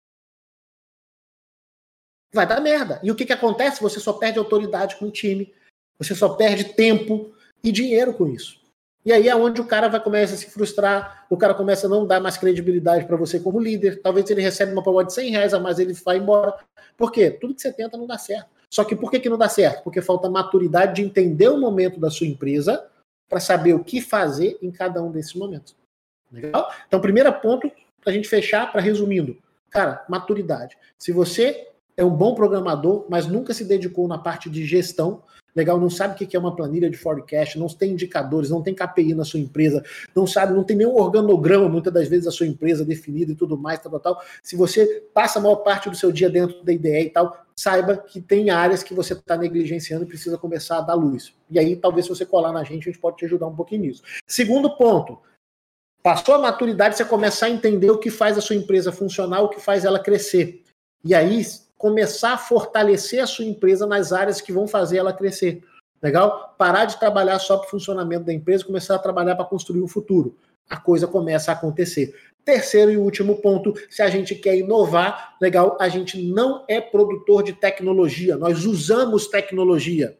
Vai 2.35 2.47
dar 2.47 2.61
merda. 2.61 3.01
E 3.03 3.13
o 3.13 3.15
que, 3.15 3.25
que 3.25 3.33
acontece? 3.33 3.81
Você 3.81 4.01
só 4.01 4.13
perde 4.13 4.41
autoridade 4.41 4.97
com 4.97 5.07
o 5.07 5.11
time, 5.11 5.55
você 5.97 6.17
só 6.17 6.31
perde 6.31 6.65
tempo 6.75 7.33
e 7.63 7.71
dinheiro 7.71 8.13
com 8.13 8.27
isso. 8.27 8.59
E 9.05 9.13
aí 9.13 9.29
é 9.29 9.35
onde 9.35 9.61
o 9.61 9.65
cara 9.65 9.89
vai 9.89 10.01
começar 10.01 10.35
a 10.35 10.37
se 10.37 10.51
frustrar, 10.51 11.27
o 11.31 11.37
cara 11.37 11.55
começa 11.55 11.87
a 11.87 11.91
não 11.91 12.07
dar 12.07 12.21
mais 12.21 12.37
credibilidade 12.37 13.07
para 13.07 13.17
você 13.17 13.41
como 13.41 13.61
líder. 13.61 14.03
Talvez 14.03 14.29
ele 14.29 14.43
receba 14.43 14.73
uma 14.73 14.83
prova 14.83 15.05
de 15.05 15.13
100 15.13 15.31
reais 15.31 15.55
a 15.55 15.61
mais, 15.61 15.79
ele 15.79 15.93
vai 15.95 16.19
embora. 16.19 16.55
Por 16.97 17.13
quê? 17.13 17.31
Tudo 17.31 17.55
que 17.55 17.63
você 17.63 17.73
tenta 17.73 17.97
não 17.97 18.07
dá 18.07 18.19
certo. 18.19 18.49
Só 18.71 18.85
que 18.85 18.95
por 18.95 19.11
que, 19.11 19.21
que 19.21 19.29
não 19.29 19.39
dá 19.39 19.49
certo? 19.49 19.83
Porque 19.83 20.03
falta 20.03 20.29
maturidade 20.29 20.97
de 20.97 21.03
entender 21.03 21.49
o 21.49 21.59
momento 21.59 21.99
da 21.99 22.11
sua 22.11 22.27
empresa 22.27 22.87
para 23.29 23.41
saber 23.41 23.75
o 23.75 23.85
que 23.85 24.01
fazer 24.01 24.59
em 24.61 24.71
cada 24.71 25.03
um 25.03 25.11
desses 25.11 25.35
momentos. 25.35 25.75
Legal? 26.31 26.71
Então, 26.87 27.01
primeiro 27.01 27.33
ponto, 27.41 27.71
para 28.01 28.11
a 28.11 28.13
gente 28.13 28.29
fechar, 28.29 28.71
para 28.71 28.81
resumindo. 28.81 29.39
Cara, 29.71 30.05
maturidade. 30.09 30.77
Se 30.99 31.13
você 31.13 31.69
é 31.99 32.05
um 32.05 32.15
bom 32.15 32.33
programador, 32.33 33.07
mas 33.11 33.27
nunca 33.27 33.53
se 33.53 33.65
dedicou 33.65 34.07
na 34.07 34.17
parte 34.17 34.49
de 34.49 34.65
gestão, 34.65 35.21
legal, 35.55 35.81
não 35.81 35.91
sabe 35.91 36.15
o 36.15 36.29
que 36.29 36.37
é 36.37 36.39
uma 36.39 36.55
planilha 36.55 36.89
de 36.89 36.97
forecast, 36.97 37.59
não 37.59 37.67
tem 37.67 37.91
indicadores, 37.91 38.51
não 38.51 38.63
tem 38.63 38.73
KPI 38.73 39.15
na 39.15 39.25
sua 39.25 39.41
empresa, 39.41 39.85
não 40.15 40.25
sabe, 40.25 40.55
não 40.55 40.63
tem 40.63 40.77
nenhum 40.77 40.95
organograma, 40.95 41.69
muitas 41.69 41.93
das 41.93 42.07
vezes, 42.07 42.27
da 42.27 42.31
sua 42.31 42.47
empresa 42.47 42.85
definido 42.85 43.33
e 43.33 43.35
tudo 43.35 43.59
mais, 43.59 43.81
tal, 43.81 43.91
tal, 43.91 44.01
tal. 44.15 44.23
Se 44.45 44.55
você 44.55 45.03
passa 45.13 45.41
a 45.41 45.43
maior 45.43 45.57
parte 45.57 45.91
do 45.91 45.97
seu 45.97 46.13
dia 46.13 46.31
dentro 46.31 46.63
da 46.63 46.73
IDE 46.73 47.07
e 47.07 47.11
tal, 47.11 47.37
saiba 47.57 47.97
que 47.97 48.21
tem 48.21 48.51
áreas 48.51 48.85
que 48.85 48.95
você 48.95 49.15
está 49.15 49.37
negligenciando 49.37 50.05
e 50.05 50.07
precisa 50.07 50.39
começar 50.39 50.79
a 50.79 50.83
dar 50.83 50.95
luz. 50.95 51.35
E 51.51 51.59
aí, 51.59 51.75
talvez, 51.75 52.07
se 52.07 52.11
você 52.11 52.25
colar 52.25 52.53
na 52.53 52.63
gente, 52.63 52.89
a 52.89 52.93
gente 52.93 53.01
pode 53.01 53.17
te 53.17 53.25
ajudar 53.25 53.49
um 53.49 53.57
pouquinho 53.57 53.83
nisso. 53.83 54.05
Segundo 54.25 54.77
ponto, 54.77 55.19
passou 56.01 56.37
a 56.37 56.39
maturidade, 56.39 56.97
você 56.97 57.05
começar 57.05 57.47
a 57.47 57.51
entender 57.51 57.91
o 57.91 57.99
que 57.99 58.09
faz 58.09 58.39
a 58.39 58.41
sua 58.41 58.55
empresa 58.55 58.93
funcionar, 58.93 59.41
o 59.43 59.49
que 59.49 59.61
faz 59.61 59.85
ela 59.85 59.99
crescer. 59.99 60.63
E 61.05 61.13
aí, 61.17 61.43
começar 61.79 62.33
a 62.33 62.39
fortalecer 62.39 63.23
a 63.23 63.27
sua 63.27 63.45
empresa 63.45 63.87
nas 63.87 64.13
áreas 64.13 64.41
que 64.41 64.53
vão 64.53 64.67
fazer 64.67 64.99
ela 64.99 65.13
crescer. 65.13 65.63
Legal? 66.03 66.55
Parar 66.59 66.85
de 66.85 66.99
trabalhar 66.99 67.39
só 67.39 67.57
para 67.57 67.67
o 67.67 67.71
funcionamento 67.71 68.25
da 68.25 68.33
empresa, 68.35 68.65
começar 68.65 68.97
a 68.97 68.99
trabalhar 68.99 69.37
para 69.37 69.45
construir 69.45 69.81
o 69.81 69.89
futuro. 69.89 70.37
A 70.69 70.77
coisa 70.77 71.07
começa 71.07 71.51
a 71.51 71.55
acontecer. 71.55 72.15
Terceiro 72.45 72.91
e 72.91 72.97
último 72.97 73.37
ponto, 73.37 73.75
se 73.89 74.03
a 74.03 74.09
gente 74.09 74.35
quer 74.35 74.57
inovar, 74.57 75.37
legal, 75.41 75.77
a 75.81 75.89
gente 75.89 76.21
não 76.21 76.65
é 76.69 76.81
produtor 76.81 77.43
de 77.43 77.53
tecnologia, 77.53 78.37
nós 78.37 78.65
usamos 78.65 79.29
tecnologia. 79.29 80.17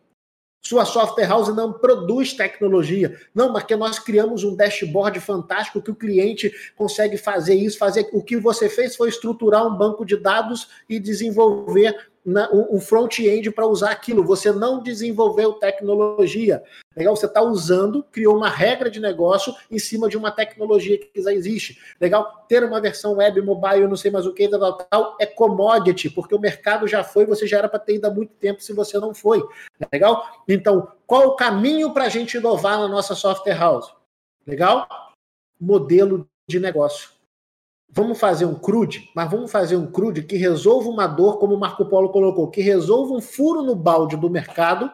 Sua 0.61 0.85
software 0.85 1.27
house 1.27 1.55
não 1.55 1.73
produz 1.73 2.33
tecnologia. 2.33 3.19
Não, 3.35 3.53
porque 3.53 3.77
nós 3.77 3.99
criamos 3.99 4.45
um 4.45 4.57
dashboard 4.57 5.21
fantástico 5.21 5.81
que 5.81 5.91
o 5.91 5.95
cliente 5.95 6.53
consegue 6.77 7.17
fazer 7.17 7.55
isso, 7.55 7.79
fazer. 7.79 8.09
O 8.13 8.23
que 8.23 8.37
você 8.37 8.69
fez 8.69 8.97
foi 8.97 9.09
estruturar 9.09 9.67
um 9.67 9.77
banco 9.77 10.05
de 10.05 10.17
dados 10.17 10.69
e 10.89 10.99
desenvolver 10.99 12.11
um 12.53 12.81
front-end 12.81 13.51
para 13.51 13.67
usar 13.67 13.91
aquilo. 13.91 14.25
Você 14.25 14.53
não 14.53 14.83
desenvolveu 14.83 15.55
tecnologia. 15.55 16.63
Legal? 16.97 17.15
Você 17.15 17.27
está 17.27 17.41
usando, 17.41 18.03
criou 18.03 18.37
uma 18.37 18.49
regra 18.49 18.91
de 18.91 19.01
negócio 19.01 19.55
em 19.71 19.79
cima 19.79 20.09
de 20.09 20.17
uma 20.17 20.31
tecnologia 20.31 20.99
que 20.99 21.23
já 21.23 21.33
existe. 21.33 21.81
Legal? 22.01 22.45
Ter 22.49 22.65
uma 22.65 22.81
versão 22.81 23.15
web, 23.15 23.41
mobile, 23.41 23.87
não 23.87 23.97
sei 23.97 24.11
mais 24.11 24.27
o 24.27 24.35
que, 24.35 24.49
tal, 24.49 24.73
tal, 24.75 25.17
é 25.21 25.27
commodity, 25.27 26.11
porque 26.11 26.35
o 26.35 26.41
mercado 26.41 26.87
já 26.87 27.05
foi, 27.05 27.25
você 27.25 27.47
já 27.47 27.59
era 27.59 27.69
para 27.69 27.79
ter 27.79 27.95
ido 27.95 28.07
há 28.07 28.11
muito 28.11 28.33
tempo 28.35 28.63
se 28.63 28.73
você 28.73 28.99
não 28.99 29.15
foi. 29.15 29.43
Legal? 29.93 30.45
Então, 30.49 30.89
qual 31.07 31.29
o 31.29 31.37
caminho 31.37 31.93
para 31.93 32.05
a 32.05 32.09
gente 32.09 32.37
inovar 32.37 32.79
na 32.79 32.89
nossa 32.89 33.15
software 33.15 33.59
house? 33.59 33.95
Legal? 34.47 34.89
Modelo 35.61 36.29
de 36.49 36.59
negócio. 36.59 37.18
Vamos 37.91 38.19
fazer 38.21 38.45
um 38.45 38.55
crude, 38.55 39.11
mas 39.15 39.31
vamos 39.31 39.51
fazer 39.51 39.77
um 39.77 39.91
crude 39.91 40.23
que 40.23 40.37
resolva 40.37 40.89
uma 40.89 41.07
dor, 41.07 41.39
como 41.39 41.55
o 41.55 41.61
Marco 41.61 41.87
Polo 41.87 42.11
colocou, 42.11 42.51
que 42.51 42.61
resolva 42.61 43.15
um 43.15 43.21
furo 43.21 43.63
no 43.63 43.75
balde 43.75 44.17
do 44.17 44.29
mercado 44.29 44.91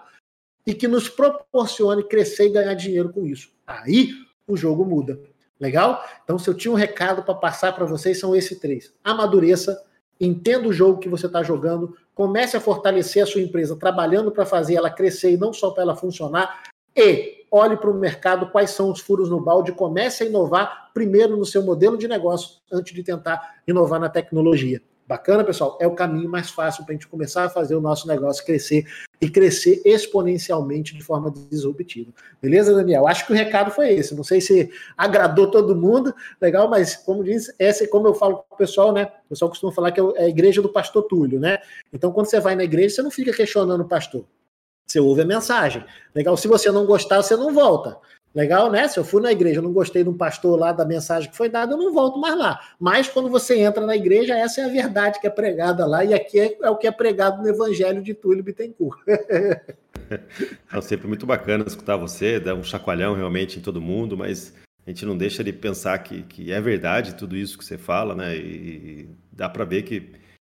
e 0.67 0.73
que 0.73 0.87
nos 0.87 1.09
proporcione 1.09 2.05
crescer 2.05 2.47
e 2.47 2.53
ganhar 2.53 2.75
dinheiro 2.75 3.13
com 3.13 3.27
isso. 3.27 3.51
Aí 3.67 4.11
o 4.47 4.57
jogo 4.57 4.85
muda. 4.85 5.21
Legal? 5.59 6.05
Então, 6.23 6.39
se 6.39 6.49
eu 6.49 6.55
tinha 6.55 6.73
um 6.73 6.77
recado 6.77 7.23
para 7.23 7.35
passar 7.35 7.73
para 7.75 7.85
vocês, 7.85 8.19
são 8.19 8.35
esses 8.35 8.59
três: 8.59 8.93
amadureça, 9.03 9.83
entenda 10.21 10.69
o 10.69 10.73
jogo 10.73 10.99
que 10.99 11.09
você 11.09 11.27
está 11.27 11.43
jogando, 11.43 11.97
comece 12.15 12.57
a 12.57 12.61
fortalecer 12.61 13.23
a 13.23 13.27
sua 13.27 13.41
empresa, 13.41 13.77
trabalhando 13.77 14.31
para 14.31 14.45
fazer 14.45 14.75
ela 14.75 14.91
crescer 14.91 15.33
e 15.33 15.37
não 15.37 15.53
só 15.53 15.71
para 15.71 15.83
ela 15.83 15.97
funcionar, 15.97 16.65
e 16.95 17.34
olhe 17.55 17.77
para 17.77 17.89
o 17.89 17.95
mercado, 17.95 18.51
quais 18.51 18.71
são 18.71 18.91
os 18.91 18.99
furos 18.99 19.31
no 19.31 19.41
balde, 19.41 19.71
comece 19.71 20.25
a 20.25 20.27
inovar 20.27 20.91
primeiro 20.93 21.37
no 21.37 21.45
seu 21.45 21.63
modelo 21.63 21.97
de 21.97 22.09
negócio, 22.09 22.59
antes 22.71 22.93
de 22.93 23.03
tentar 23.05 23.61
inovar 23.65 24.01
na 24.01 24.09
tecnologia. 24.09 24.83
Bacana, 25.07 25.45
pessoal? 25.45 25.79
É 25.81 25.87
o 25.87 25.95
caminho 25.95 26.29
mais 26.29 26.51
fácil 26.51 26.83
para 26.83 26.93
a 26.93 26.97
gente 26.97 27.07
começar 27.07 27.45
a 27.45 27.49
fazer 27.51 27.77
o 27.77 27.81
nosso 27.81 28.09
negócio 28.09 28.45
crescer 28.45 28.87
e 29.21 29.29
crescer 29.29 29.83
exponencialmente 29.85 30.97
de 30.97 31.05
forma 31.05 31.31
disruptiva. 31.31 32.11
Beleza, 32.43 32.75
Daniel? 32.75 33.07
Acho 33.07 33.27
que 33.27 33.33
o 33.33 33.37
recado 33.37 33.71
foi 33.71 33.91
esse. 33.93 34.15
Não 34.17 34.25
sei 34.25 34.41
se 34.41 34.71
agradou 34.97 35.49
todo 35.49 35.77
mundo, 35.77 36.13
legal, 36.41 36.69
mas 36.69 36.97
como 36.97 37.23
diz, 37.23 37.55
essa, 37.59 37.87
como 37.87 38.09
eu 38.09 38.15
falo 38.15 38.39
com 38.49 38.55
o 38.55 38.59
pessoal, 38.59 38.93
né? 38.93 39.13
O 39.27 39.29
pessoal 39.29 39.51
costuma 39.51 39.71
falar 39.71 39.93
que 39.93 40.01
é 40.01 40.25
a 40.25 40.29
igreja 40.29 40.61
do 40.61 40.71
pastor 40.71 41.05
Túlio, 41.05 41.39
né? 41.39 41.59
Então, 41.93 42.11
quando 42.11 42.27
você 42.27 42.41
vai 42.41 42.57
na 42.57 42.65
igreja, 42.65 42.97
você 42.97 43.03
não 43.03 43.11
fica 43.11 43.33
questionando 43.33 43.83
o 43.83 43.89
pastor. 43.89 44.25
Você 44.95 45.01
ouve 45.01 45.23
a 45.23 45.27
mensagem. 45.27 45.85
Legal? 46.15 46.37
Se 46.37 46.47
você 46.47 46.71
não 46.71 46.87
gostar, 46.87 47.21
você 47.21 47.37
não 47.37 47.53
volta. 47.53 47.99
Legal, 48.33 48.71
né? 48.71 48.87
Se 48.87 48.97
eu 48.97 49.05
fui 49.05 49.21
na 49.21 49.33
igreja, 49.33 49.59
eu 49.59 49.63
não 49.65 49.73
gostei 49.73 50.05
do 50.05 50.13
pastor 50.13 50.57
lá 50.57 50.71
da 50.71 50.85
mensagem 50.85 51.29
que 51.29 51.37
foi 51.37 51.49
dada, 51.49 51.73
eu 51.73 51.77
não 51.77 51.93
volto 51.93 52.17
mais 52.17 52.39
lá. 52.39 52.61
Mas 52.79 53.09
quando 53.09 53.29
você 53.29 53.59
entra 53.59 53.85
na 53.85 53.97
igreja, 53.97 54.39
essa 54.39 54.61
é 54.61 54.65
a 54.65 54.69
verdade 54.69 55.21
que 55.21 55.27
é 55.27 55.31
pregada 55.31 55.85
lá, 55.85 56.05
e 56.05 56.15
aqui 56.15 56.39
é, 56.39 56.57
é 56.63 56.71
o 56.71 56.77
que 56.77 56.87
é 56.87 56.93
pregado 56.93 57.43
no 57.43 57.49
Evangelho 57.49 58.01
de 58.03 58.15
Túlio 58.15 58.45
Bittencourt. 58.45 59.01
é 60.73 60.81
sempre 60.81 61.09
muito 61.09 61.27
bacana 61.27 61.65
escutar 61.67 61.97
você, 61.97 62.39
dar 62.39 62.55
um 62.55 62.63
chacoalhão 62.63 63.15
realmente 63.15 63.59
em 63.59 63.63
todo 63.63 63.81
mundo, 63.81 64.17
mas 64.17 64.55
a 64.87 64.91
gente 64.91 65.05
não 65.05 65.19
deixa 65.19 65.43
de 65.43 65.53
pensar 65.53 65.99
que, 65.99 66.23
que 66.23 66.53
é 66.53 66.61
verdade 66.61 67.17
tudo 67.17 67.37
isso 67.37 67.59
que 67.59 67.65
você 67.65 67.77
fala, 67.77 68.15
né? 68.15 68.37
E 68.37 69.09
dá 69.33 69.49
para 69.49 69.65
ver 69.65 69.83
que 69.83 70.13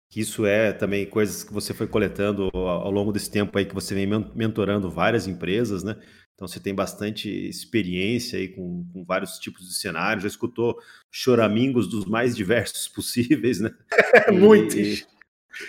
que 0.09 0.19
isso 0.19 0.45
é 0.45 0.73
também 0.73 1.05
coisas 1.05 1.43
que 1.43 1.53
você 1.53 1.73
foi 1.73 1.87
coletando 1.87 2.49
ao 2.53 2.89
longo 2.89 3.11
desse 3.11 3.29
tempo 3.29 3.57
aí 3.57 3.65
que 3.65 3.75
você 3.75 3.93
vem 3.93 4.07
mentorando 4.35 4.89
várias 4.89 5.27
empresas, 5.27 5.83
né? 5.83 5.95
Então 6.33 6.47
você 6.47 6.59
tem 6.59 6.73
bastante 6.73 7.29
experiência 7.29 8.39
aí 8.39 8.47
com, 8.47 8.87
com 8.91 9.03
vários 9.03 9.37
tipos 9.37 9.67
de 9.67 9.75
cenários, 9.75 10.23
já 10.23 10.29
escutou 10.29 10.79
choramingos 11.11 11.87
dos 11.87 12.05
mais 12.05 12.35
diversos 12.35 12.87
possíveis, 12.89 13.59
né? 13.59 13.71
Muitos. 14.33 15.05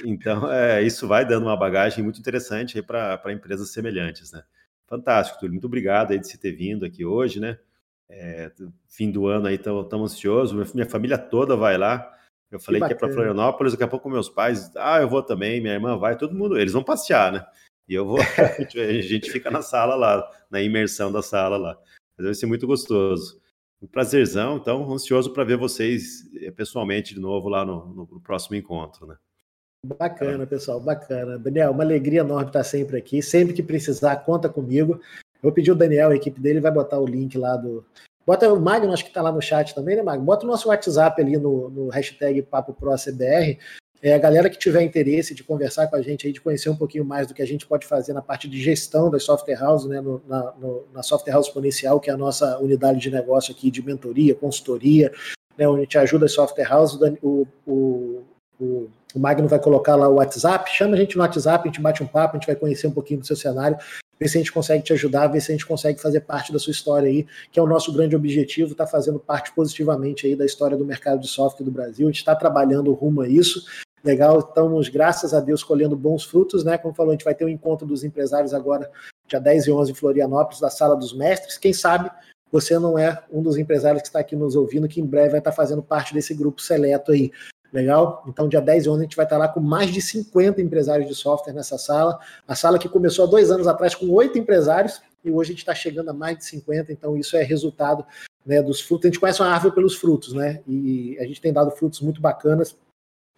Então, 0.05 0.51
é, 0.51 0.83
isso 0.83 1.09
vai 1.09 1.27
dando 1.27 1.47
uma 1.47 1.57
bagagem 1.57 2.05
muito 2.05 2.21
interessante 2.21 2.79
aí 2.79 2.83
para 2.83 3.33
empresas 3.33 3.73
semelhantes, 3.73 4.31
né? 4.33 4.43
Fantástico, 4.87 5.41
Túlio. 5.41 5.55
Muito 5.55 5.67
obrigado 5.67 6.13
aí 6.13 6.19
de 6.19 6.27
você 6.27 6.39
ter 6.39 6.53
vindo 6.53 6.85
aqui 6.85 7.05
hoje, 7.05 7.41
né? 7.41 7.59
É, 8.09 8.51
fim 8.89 9.11
do 9.11 9.27
ano 9.27 9.47
aí, 9.49 9.59
tão, 9.59 9.83
tão 9.89 10.05
ansioso. 10.05 10.57
Minha 10.75 10.89
família 10.89 11.19
toda 11.19 11.57
vai 11.57 11.77
lá. 11.77 12.17
Eu 12.51 12.59
falei 12.59 12.81
que, 12.81 12.89
que 12.89 12.93
é 12.95 12.97
para 12.97 13.13
Florianópolis, 13.13 13.73
daqui 13.73 13.85
a 13.85 13.89
pouco 13.89 14.11
meus 14.11 14.29
pais, 14.29 14.71
ah, 14.77 15.01
eu 15.01 15.09
vou 15.09 15.23
também, 15.23 15.61
minha 15.61 15.75
irmã 15.75 15.97
vai, 15.97 16.17
todo 16.17 16.35
mundo, 16.35 16.59
eles 16.59 16.73
vão 16.73 16.83
passear, 16.83 17.33
né? 17.33 17.47
E 17.89 17.95
eu 17.95 18.05
vou, 18.05 18.19
a 18.77 19.03
gente 19.03 19.31
fica 19.31 19.51
na 19.51 19.63
sala 19.63 19.95
lá, 19.95 20.29
na 20.51 20.61
imersão 20.61 21.13
da 21.13 21.23
sala 21.23 21.57
lá. 21.57 21.79
Mas 22.17 22.27
vai 22.27 22.35
ser 22.35 22.47
muito 22.47 22.67
gostoso. 22.67 23.41
Um 23.81 23.87
prazerzão, 23.87 24.57
então, 24.57 24.93
ansioso 24.93 25.33
para 25.33 25.45
ver 25.45 25.57
vocês 25.57 26.29
eh, 26.37 26.51
pessoalmente 26.51 27.15
de 27.15 27.21
novo 27.21 27.49
lá 27.49 27.65
no, 27.65 28.07
no 28.11 28.21
próximo 28.21 28.57
encontro, 28.57 29.07
né? 29.07 29.17
Bacana, 29.85 30.47
pessoal, 30.47 30.79
bacana. 30.79 31.39
Daniel, 31.39 31.71
uma 31.71 31.83
alegria 31.83 32.21
enorme 32.21 32.49
estar 32.49 32.65
sempre 32.65 32.99
aqui. 32.99 33.23
Sempre 33.23 33.55
que 33.55 33.63
precisar, 33.63 34.17
conta 34.17 34.49
comigo. 34.49 35.01
vou 35.43 35.53
pedir 35.53 35.73
o 35.73 35.75
Daniel, 35.75 36.11
a 36.11 36.17
equipe 36.17 36.39
dele, 36.39 36.61
vai 36.61 36.71
botar 36.71 36.99
o 36.99 37.07
link 37.07 37.39
lá 37.39 37.57
do. 37.57 37.85
Bota 38.31 38.49
o 38.53 38.61
Magno, 38.61 38.93
acho 38.93 39.03
que 39.03 39.11
está 39.11 39.21
lá 39.21 39.33
no 39.33 39.43
chat 39.43 39.75
também, 39.75 39.97
né, 39.97 40.05
Magno? 40.05 40.25
Bota 40.25 40.47
o 40.47 40.49
nosso 40.49 40.69
WhatsApp 40.69 41.21
ali 41.21 41.37
no, 41.37 41.69
no 41.69 41.89
hashtag 41.89 42.43
PapoProCBR. 42.43 43.59
É, 44.01 44.15
a 44.15 44.19
galera 44.19 44.49
que 44.49 44.57
tiver 44.57 44.83
interesse 44.83 45.35
de 45.35 45.43
conversar 45.43 45.89
com 45.89 45.97
a 45.97 46.01
gente 46.01 46.29
aí, 46.29 46.33
de 46.33 46.41
conhecer 46.41 46.71
um 46.71 46.77
pouquinho 46.77 47.05
mais 47.05 47.27
do 47.27 47.35
que 47.35 47.43
a 47.43 47.47
gente 47.47 47.67
pode 47.67 47.89
fazer 47.89 48.13
na 48.13 48.23
parte 48.23 48.49
de 48.49 48.63
gestão 48.63 49.11
das 49.11 49.25
software 49.25 49.61
houses, 49.61 49.89
né, 49.89 50.01
no, 50.01 50.23
na, 50.29 50.55
no, 50.61 50.85
na 50.95 51.03
software 51.03 51.33
house 51.33 51.49
exponencial, 51.49 51.99
que 51.99 52.09
é 52.09 52.13
a 52.13 52.17
nossa 52.17 52.57
unidade 52.61 53.01
de 53.01 53.11
negócio 53.11 53.53
aqui 53.53 53.69
de 53.69 53.85
mentoria, 53.85 54.33
consultoria, 54.33 55.11
né, 55.59 55.67
onde 55.67 55.81
a 55.81 55.83
gente 55.83 55.99
ajuda 55.99 56.27
as 56.27 56.33
software 56.33 56.73
houses, 56.73 57.01
o, 57.21 57.49
o, 57.67 58.23
o, 58.61 58.89
o 59.13 59.19
Magno 59.19 59.49
vai 59.49 59.59
colocar 59.59 59.97
lá 59.97 60.09
o 60.09 60.15
WhatsApp, 60.15 60.71
chama 60.71 60.95
a 60.95 60.99
gente 61.01 61.17
no 61.17 61.23
WhatsApp, 61.23 61.65
a 61.65 61.73
gente 61.73 61.83
bate 61.83 62.01
um 62.01 62.07
papo, 62.07 62.37
a 62.37 62.39
gente 62.39 62.47
vai 62.47 62.55
conhecer 62.55 62.87
um 62.87 62.93
pouquinho 62.93 63.19
do 63.19 63.27
seu 63.27 63.35
cenário, 63.35 63.77
ver 64.21 64.29
se 64.29 64.37
a 64.37 64.41
gente 64.41 64.53
consegue 64.53 64.85
te 64.85 64.93
ajudar, 64.93 65.29
ver 65.29 65.41
se 65.41 65.51
a 65.51 65.55
gente 65.55 65.65
consegue 65.65 66.01
fazer 66.01 66.21
parte 66.21 66.53
da 66.53 66.59
sua 66.59 66.73
história 66.73 67.09
aí, 67.09 67.27
que 67.51 67.59
é 67.59 67.63
o 67.63 67.67
nosso 67.67 67.91
grande 67.93 68.15
objetivo, 68.15 68.73
está 68.73 68.87
fazendo 68.87 69.19
parte 69.19 69.53
positivamente 69.53 70.27
aí 70.27 70.37
da 70.37 70.45
história 70.45 70.77
do 70.77 70.85
mercado 70.85 71.21
de 71.21 71.29
software 71.29 71.65
do 71.65 71.71
Brasil. 71.71 72.07
A 72.07 72.11
gente 72.11 72.19
está 72.19 72.37
trabalhando 72.37 72.93
rumo 72.93 73.23
a 73.23 73.29
isso. 73.29 73.65
Legal, 74.05 74.39
estamos, 74.41 74.89
graças 74.89 75.33
a 75.33 75.41
Deus, 75.41 75.65
colhendo 75.65 75.97
bons 75.97 76.25
frutos, 76.25 76.65
né? 76.65 76.77
Como 76.77 76.95
falou, 76.95 77.13
a 77.13 77.15
gente 77.15 77.25
vai 77.25 77.35
ter 77.35 77.45
um 77.45 77.49
encontro 77.49 77.87
dos 77.87 78.05
empresários 78.05 78.53
agora, 78.53 78.91
dia 79.27 79.41
10 79.41 79.67
e 79.67 79.73
11 79.73 79.93
em 79.93 79.95
Florianópolis, 79.95 80.61
da 80.61 80.71
Sala 80.71 80.97
dos 80.97 81.15
Mestres. 81.15 81.57
Quem 81.57 81.73
sabe 81.73 82.11
você 82.53 82.79
não 82.79 82.99
é 82.99 83.23
um 83.31 83.43
dos 83.43 83.57
empresários 83.57 84.03
que 84.03 84.09
está 84.09 84.19
aqui 84.19 84.35
nos 84.35 84.57
ouvindo, 84.57 84.89
que 84.89 85.01
em 85.01 85.07
breve 85.07 85.31
vai 85.31 85.39
estar 85.39 85.53
fazendo 85.53 85.83
parte 85.83 86.13
desse 86.13 86.35
grupo 86.35 86.61
seleto 86.61 87.13
aí. 87.13 87.31
Legal? 87.73 88.25
Então, 88.27 88.49
dia 88.49 88.61
10 88.61 88.87
e 88.87 88.89
11 88.89 88.99
a 88.99 89.03
gente 89.05 89.17
vai 89.17 89.27
estar 89.27 89.39
lá 89.39 89.49
com 89.49 89.61
mais 89.61 89.91
de 89.91 90.03
50 90.03 90.61
empresários 90.61 91.09
de 91.09 91.15
software 91.15 91.53
nessa 91.53 91.79
sala. 91.79 92.19
A 92.47 92.55
sala 92.55 92.79
que 92.79 92.89
começou 92.89 93.25
há 93.25 93.29
dois 93.29 93.51
anos 93.51 93.67
atrás 93.67 93.95
com 93.95 94.11
oito 94.11 94.39
empresários 94.39 95.01
e 95.25 95.31
hoje 95.31 95.51
a 95.51 95.53
gente 95.53 95.61
está 95.61 95.75
chegando 95.75 96.09
a 96.09 96.13
mais 96.13 96.39
de 96.39 96.45
50, 96.47 96.93
então 96.93 97.17
isso 97.17 97.37
é 97.37 97.43
resultado 97.43 98.05
né, 98.45 98.63
dos 98.63 98.81
frutos. 98.81 99.07
A 99.07 99.09
gente 99.09 99.21
conhece 99.21 99.41
uma 99.41 99.51
árvore 99.51 99.75
pelos 99.75 99.95
frutos, 99.95 100.33
né? 100.33 100.61
E 100.67 101.17
a 101.21 101.25
gente 101.25 101.41
tem 101.41 101.53
dado 101.53 101.71
frutos 101.71 102.01
muito 102.01 102.21
bacanas 102.21 102.77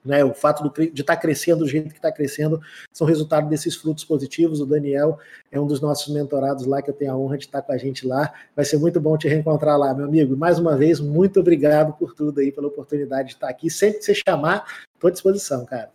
né, 0.05 0.25
o 0.25 0.35
fato 0.35 0.71
de 0.75 1.01
estar 1.01 1.15
tá 1.15 1.21
crescendo 1.21 1.61
do 1.61 1.69
jeito 1.69 1.89
que 1.89 1.99
está 1.99 2.11
crescendo 2.11 2.61
são 2.93 3.07
resultado 3.07 3.49
desses 3.49 3.77
frutos 3.77 4.05
positivos. 4.05 4.61
O 4.61 4.67
Daniel 4.67 5.19
é 5.51 5.61
um 5.61 5.67
dos 5.67 5.81
nossos 5.81 6.13
mentorados 6.13 6.67
lá, 6.67 6.83
que 6.83 6.91
eu 6.91 6.95
tenho 6.95 7.13
a 7.13 7.17
honra 7.17 7.39
de 7.39 7.45
estar 7.45 7.63
com 7.63 7.73
a 7.73 7.77
gente 7.77 8.07
lá. 8.07 8.33
Vai 8.55 8.65
ser 8.65 8.79
muito 8.79 9.01
bom 9.01 9.17
te 9.17 9.29
reencontrar 9.29 9.79
lá, 9.79 9.95
meu 9.95 10.07
amigo. 10.07 10.37
Mais 10.37 10.59
uma 10.59 10.77
vez, 10.77 11.01
muito 11.01 11.41
obrigado 11.41 11.93
por 11.95 12.15
tudo 12.15 12.41
aí, 12.41 12.51
pela 12.51 12.69
oportunidade 12.69 13.29
de 13.29 13.35
estar 13.35 13.49
aqui. 13.49 13.71
Sempre 13.71 13.99
que 13.99 14.05
você 14.05 14.15
chamar, 14.15 14.65
estou 14.95 15.09
à 15.09 15.11
disposição, 15.13 15.65
cara. 15.65 15.91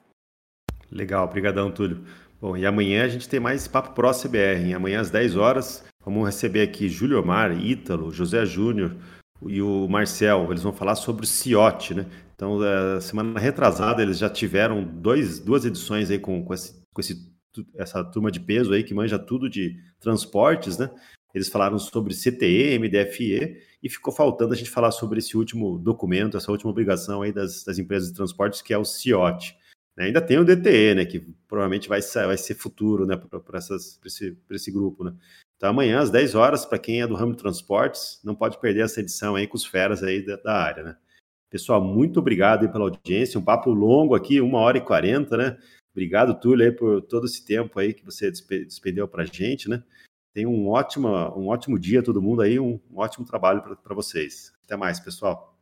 Legal, 0.91 1.25
obrigadão, 1.25 1.69
Túlio. 1.69 2.03
Bom, 2.39 2.55
e 2.55 2.65
amanhã 2.65 3.03
a 3.03 3.07
gente 3.07 3.27
tem 3.27 3.39
mais 3.39 3.67
Papo 3.67 3.93
Pro 3.93 4.11
CBR. 4.11 4.73
Amanhã 4.73 5.01
às 5.01 5.09
10 5.09 5.35
horas, 5.35 5.83
vamos 6.05 6.25
receber 6.25 6.61
aqui 6.61 6.87
Júlio 6.87 7.19
Omar, 7.19 7.51
Ítalo, 7.51 8.11
José 8.11 8.45
Júnior 8.45 8.95
e 9.45 9.61
o 9.61 9.87
Marcel. 9.87 10.47
Eles 10.49 10.61
vão 10.61 10.71
falar 10.71 10.95
sobre 10.95 11.25
o 11.25 11.27
CIOT, 11.27 11.95
né? 11.95 12.05
Então, 12.37 12.63
é, 12.63 13.01
semana 13.01 13.39
retrasada, 13.39 14.03
eles 14.03 14.19
já 14.19 14.29
tiveram 14.29 14.83
dois, 14.83 15.39
duas 15.39 15.65
edições 15.65 16.11
aí 16.11 16.19
com, 16.19 16.45
com, 16.45 16.53
esse, 16.53 16.79
com 16.93 17.01
esse, 17.01 17.33
essa 17.75 18.03
turma 18.03 18.29
de 18.29 18.39
peso 18.39 18.73
aí 18.73 18.83
que 18.83 18.93
manja 18.93 19.17
tudo 19.17 19.49
de 19.49 19.75
transportes, 19.99 20.77
né? 20.77 20.87
Eles 21.33 21.49
falaram 21.49 21.79
sobre 21.79 22.13
CTE, 22.13 22.77
MDFE, 22.77 23.57
e 23.81 23.89
ficou 23.89 24.13
faltando 24.13 24.53
a 24.53 24.55
gente 24.55 24.69
falar 24.69 24.91
sobre 24.91 25.17
esse 25.17 25.35
último 25.35 25.79
documento, 25.79 26.37
essa 26.37 26.51
última 26.51 26.69
obrigação 26.69 27.23
aí 27.23 27.33
das, 27.33 27.63
das 27.63 27.79
empresas 27.79 28.09
de 28.09 28.15
transportes, 28.15 28.61
que 28.61 28.71
é 28.71 28.77
o 28.77 28.85
CIOT. 28.85 29.57
Né? 29.97 30.05
Ainda 30.05 30.21
tem 30.21 30.37
o 30.37 30.45
DTE, 30.45 30.93
né? 30.93 31.05
Que 31.05 31.19
provavelmente 31.47 31.89
vai 31.89 32.01
vai 32.01 32.37
ser 32.37 32.53
futuro, 32.53 33.07
né? 33.07 33.17
Para 33.17 33.57
esse, 33.57 34.37
esse 34.51 34.71
grupo, 34.71 35.03
né? 35.03 35.15
Então, 35.55 35.71
amanhã, 35.71 35.99
às 35.99 36.11
10 36.11 36.35
horas, 36.35 36.67
para 36.67 36.77
quem 36.77 37.01
é 37.01 37.07
do 37.07 37.15
ramo 37.15 37.31
de 37.31 37.39
transportes, 37.39 38.19
não 38.23 38.35
pode 38.35 38.59
perder 38.59 38.81
essa 38.81 38.99
edição 38.99 39.35
aí 39.35 39.47
com 39.47 39.57
os 39.57 39.65
feras 39.65 40.03
aí 40.03 40.23
da, 40.23 40.35
da 40.35 40.53
área, 40.53 40.83
né? 40.83 40.97
Pessoal, 41.49 41.81
muito 41.81 42.19
obrigado 42.19 42.69
pela 42.69 42.85
audiência. 42.85 43.39
Um 43.39 43.43
papo 43.43 43.71
longo 43.71 44.15
aqui, 44.15 44.41
uma 44.41 44.59
hora 44.59 44.77
e 44.77 44.81
quarenta, 44.81 45.37
né? 45.37 45.57
Obrigado, 45.91 46.39
Túlio, 46.39 46.65
aí, 46.65 46.71
por 46.71 47.01
todo 47.01 47.25
esse 47.25 47.43
tempo 47.45 47.79
aí 47.79 47.93
que 47.93 48.05
você 48.05 48.29
despendeu 48.29 49.07
para 49.07 49.23
a 49.23 49.25
gente, 49.25 49.69
né? 49.69 49.81
Tenha 50.33 50.47
um 50.47 50.67
ótimo, 50.67 51.07
um 51.07 51.47
ótimo 51.47 51.79
dia 51.79 52.03
todo 52.03 52.21
mundo 52.21 52.41
aí, 52.41 52.59
um, 52.59 52.79
um 52.91 52.99
ótimo 52.99 53.25
trabalho 53.25 53.63
para 53.83 53.95
vocês. 53.95 54.53
Até 54.65 54.75
mais, 54.75 54.99
pessoal. 54.99 55.56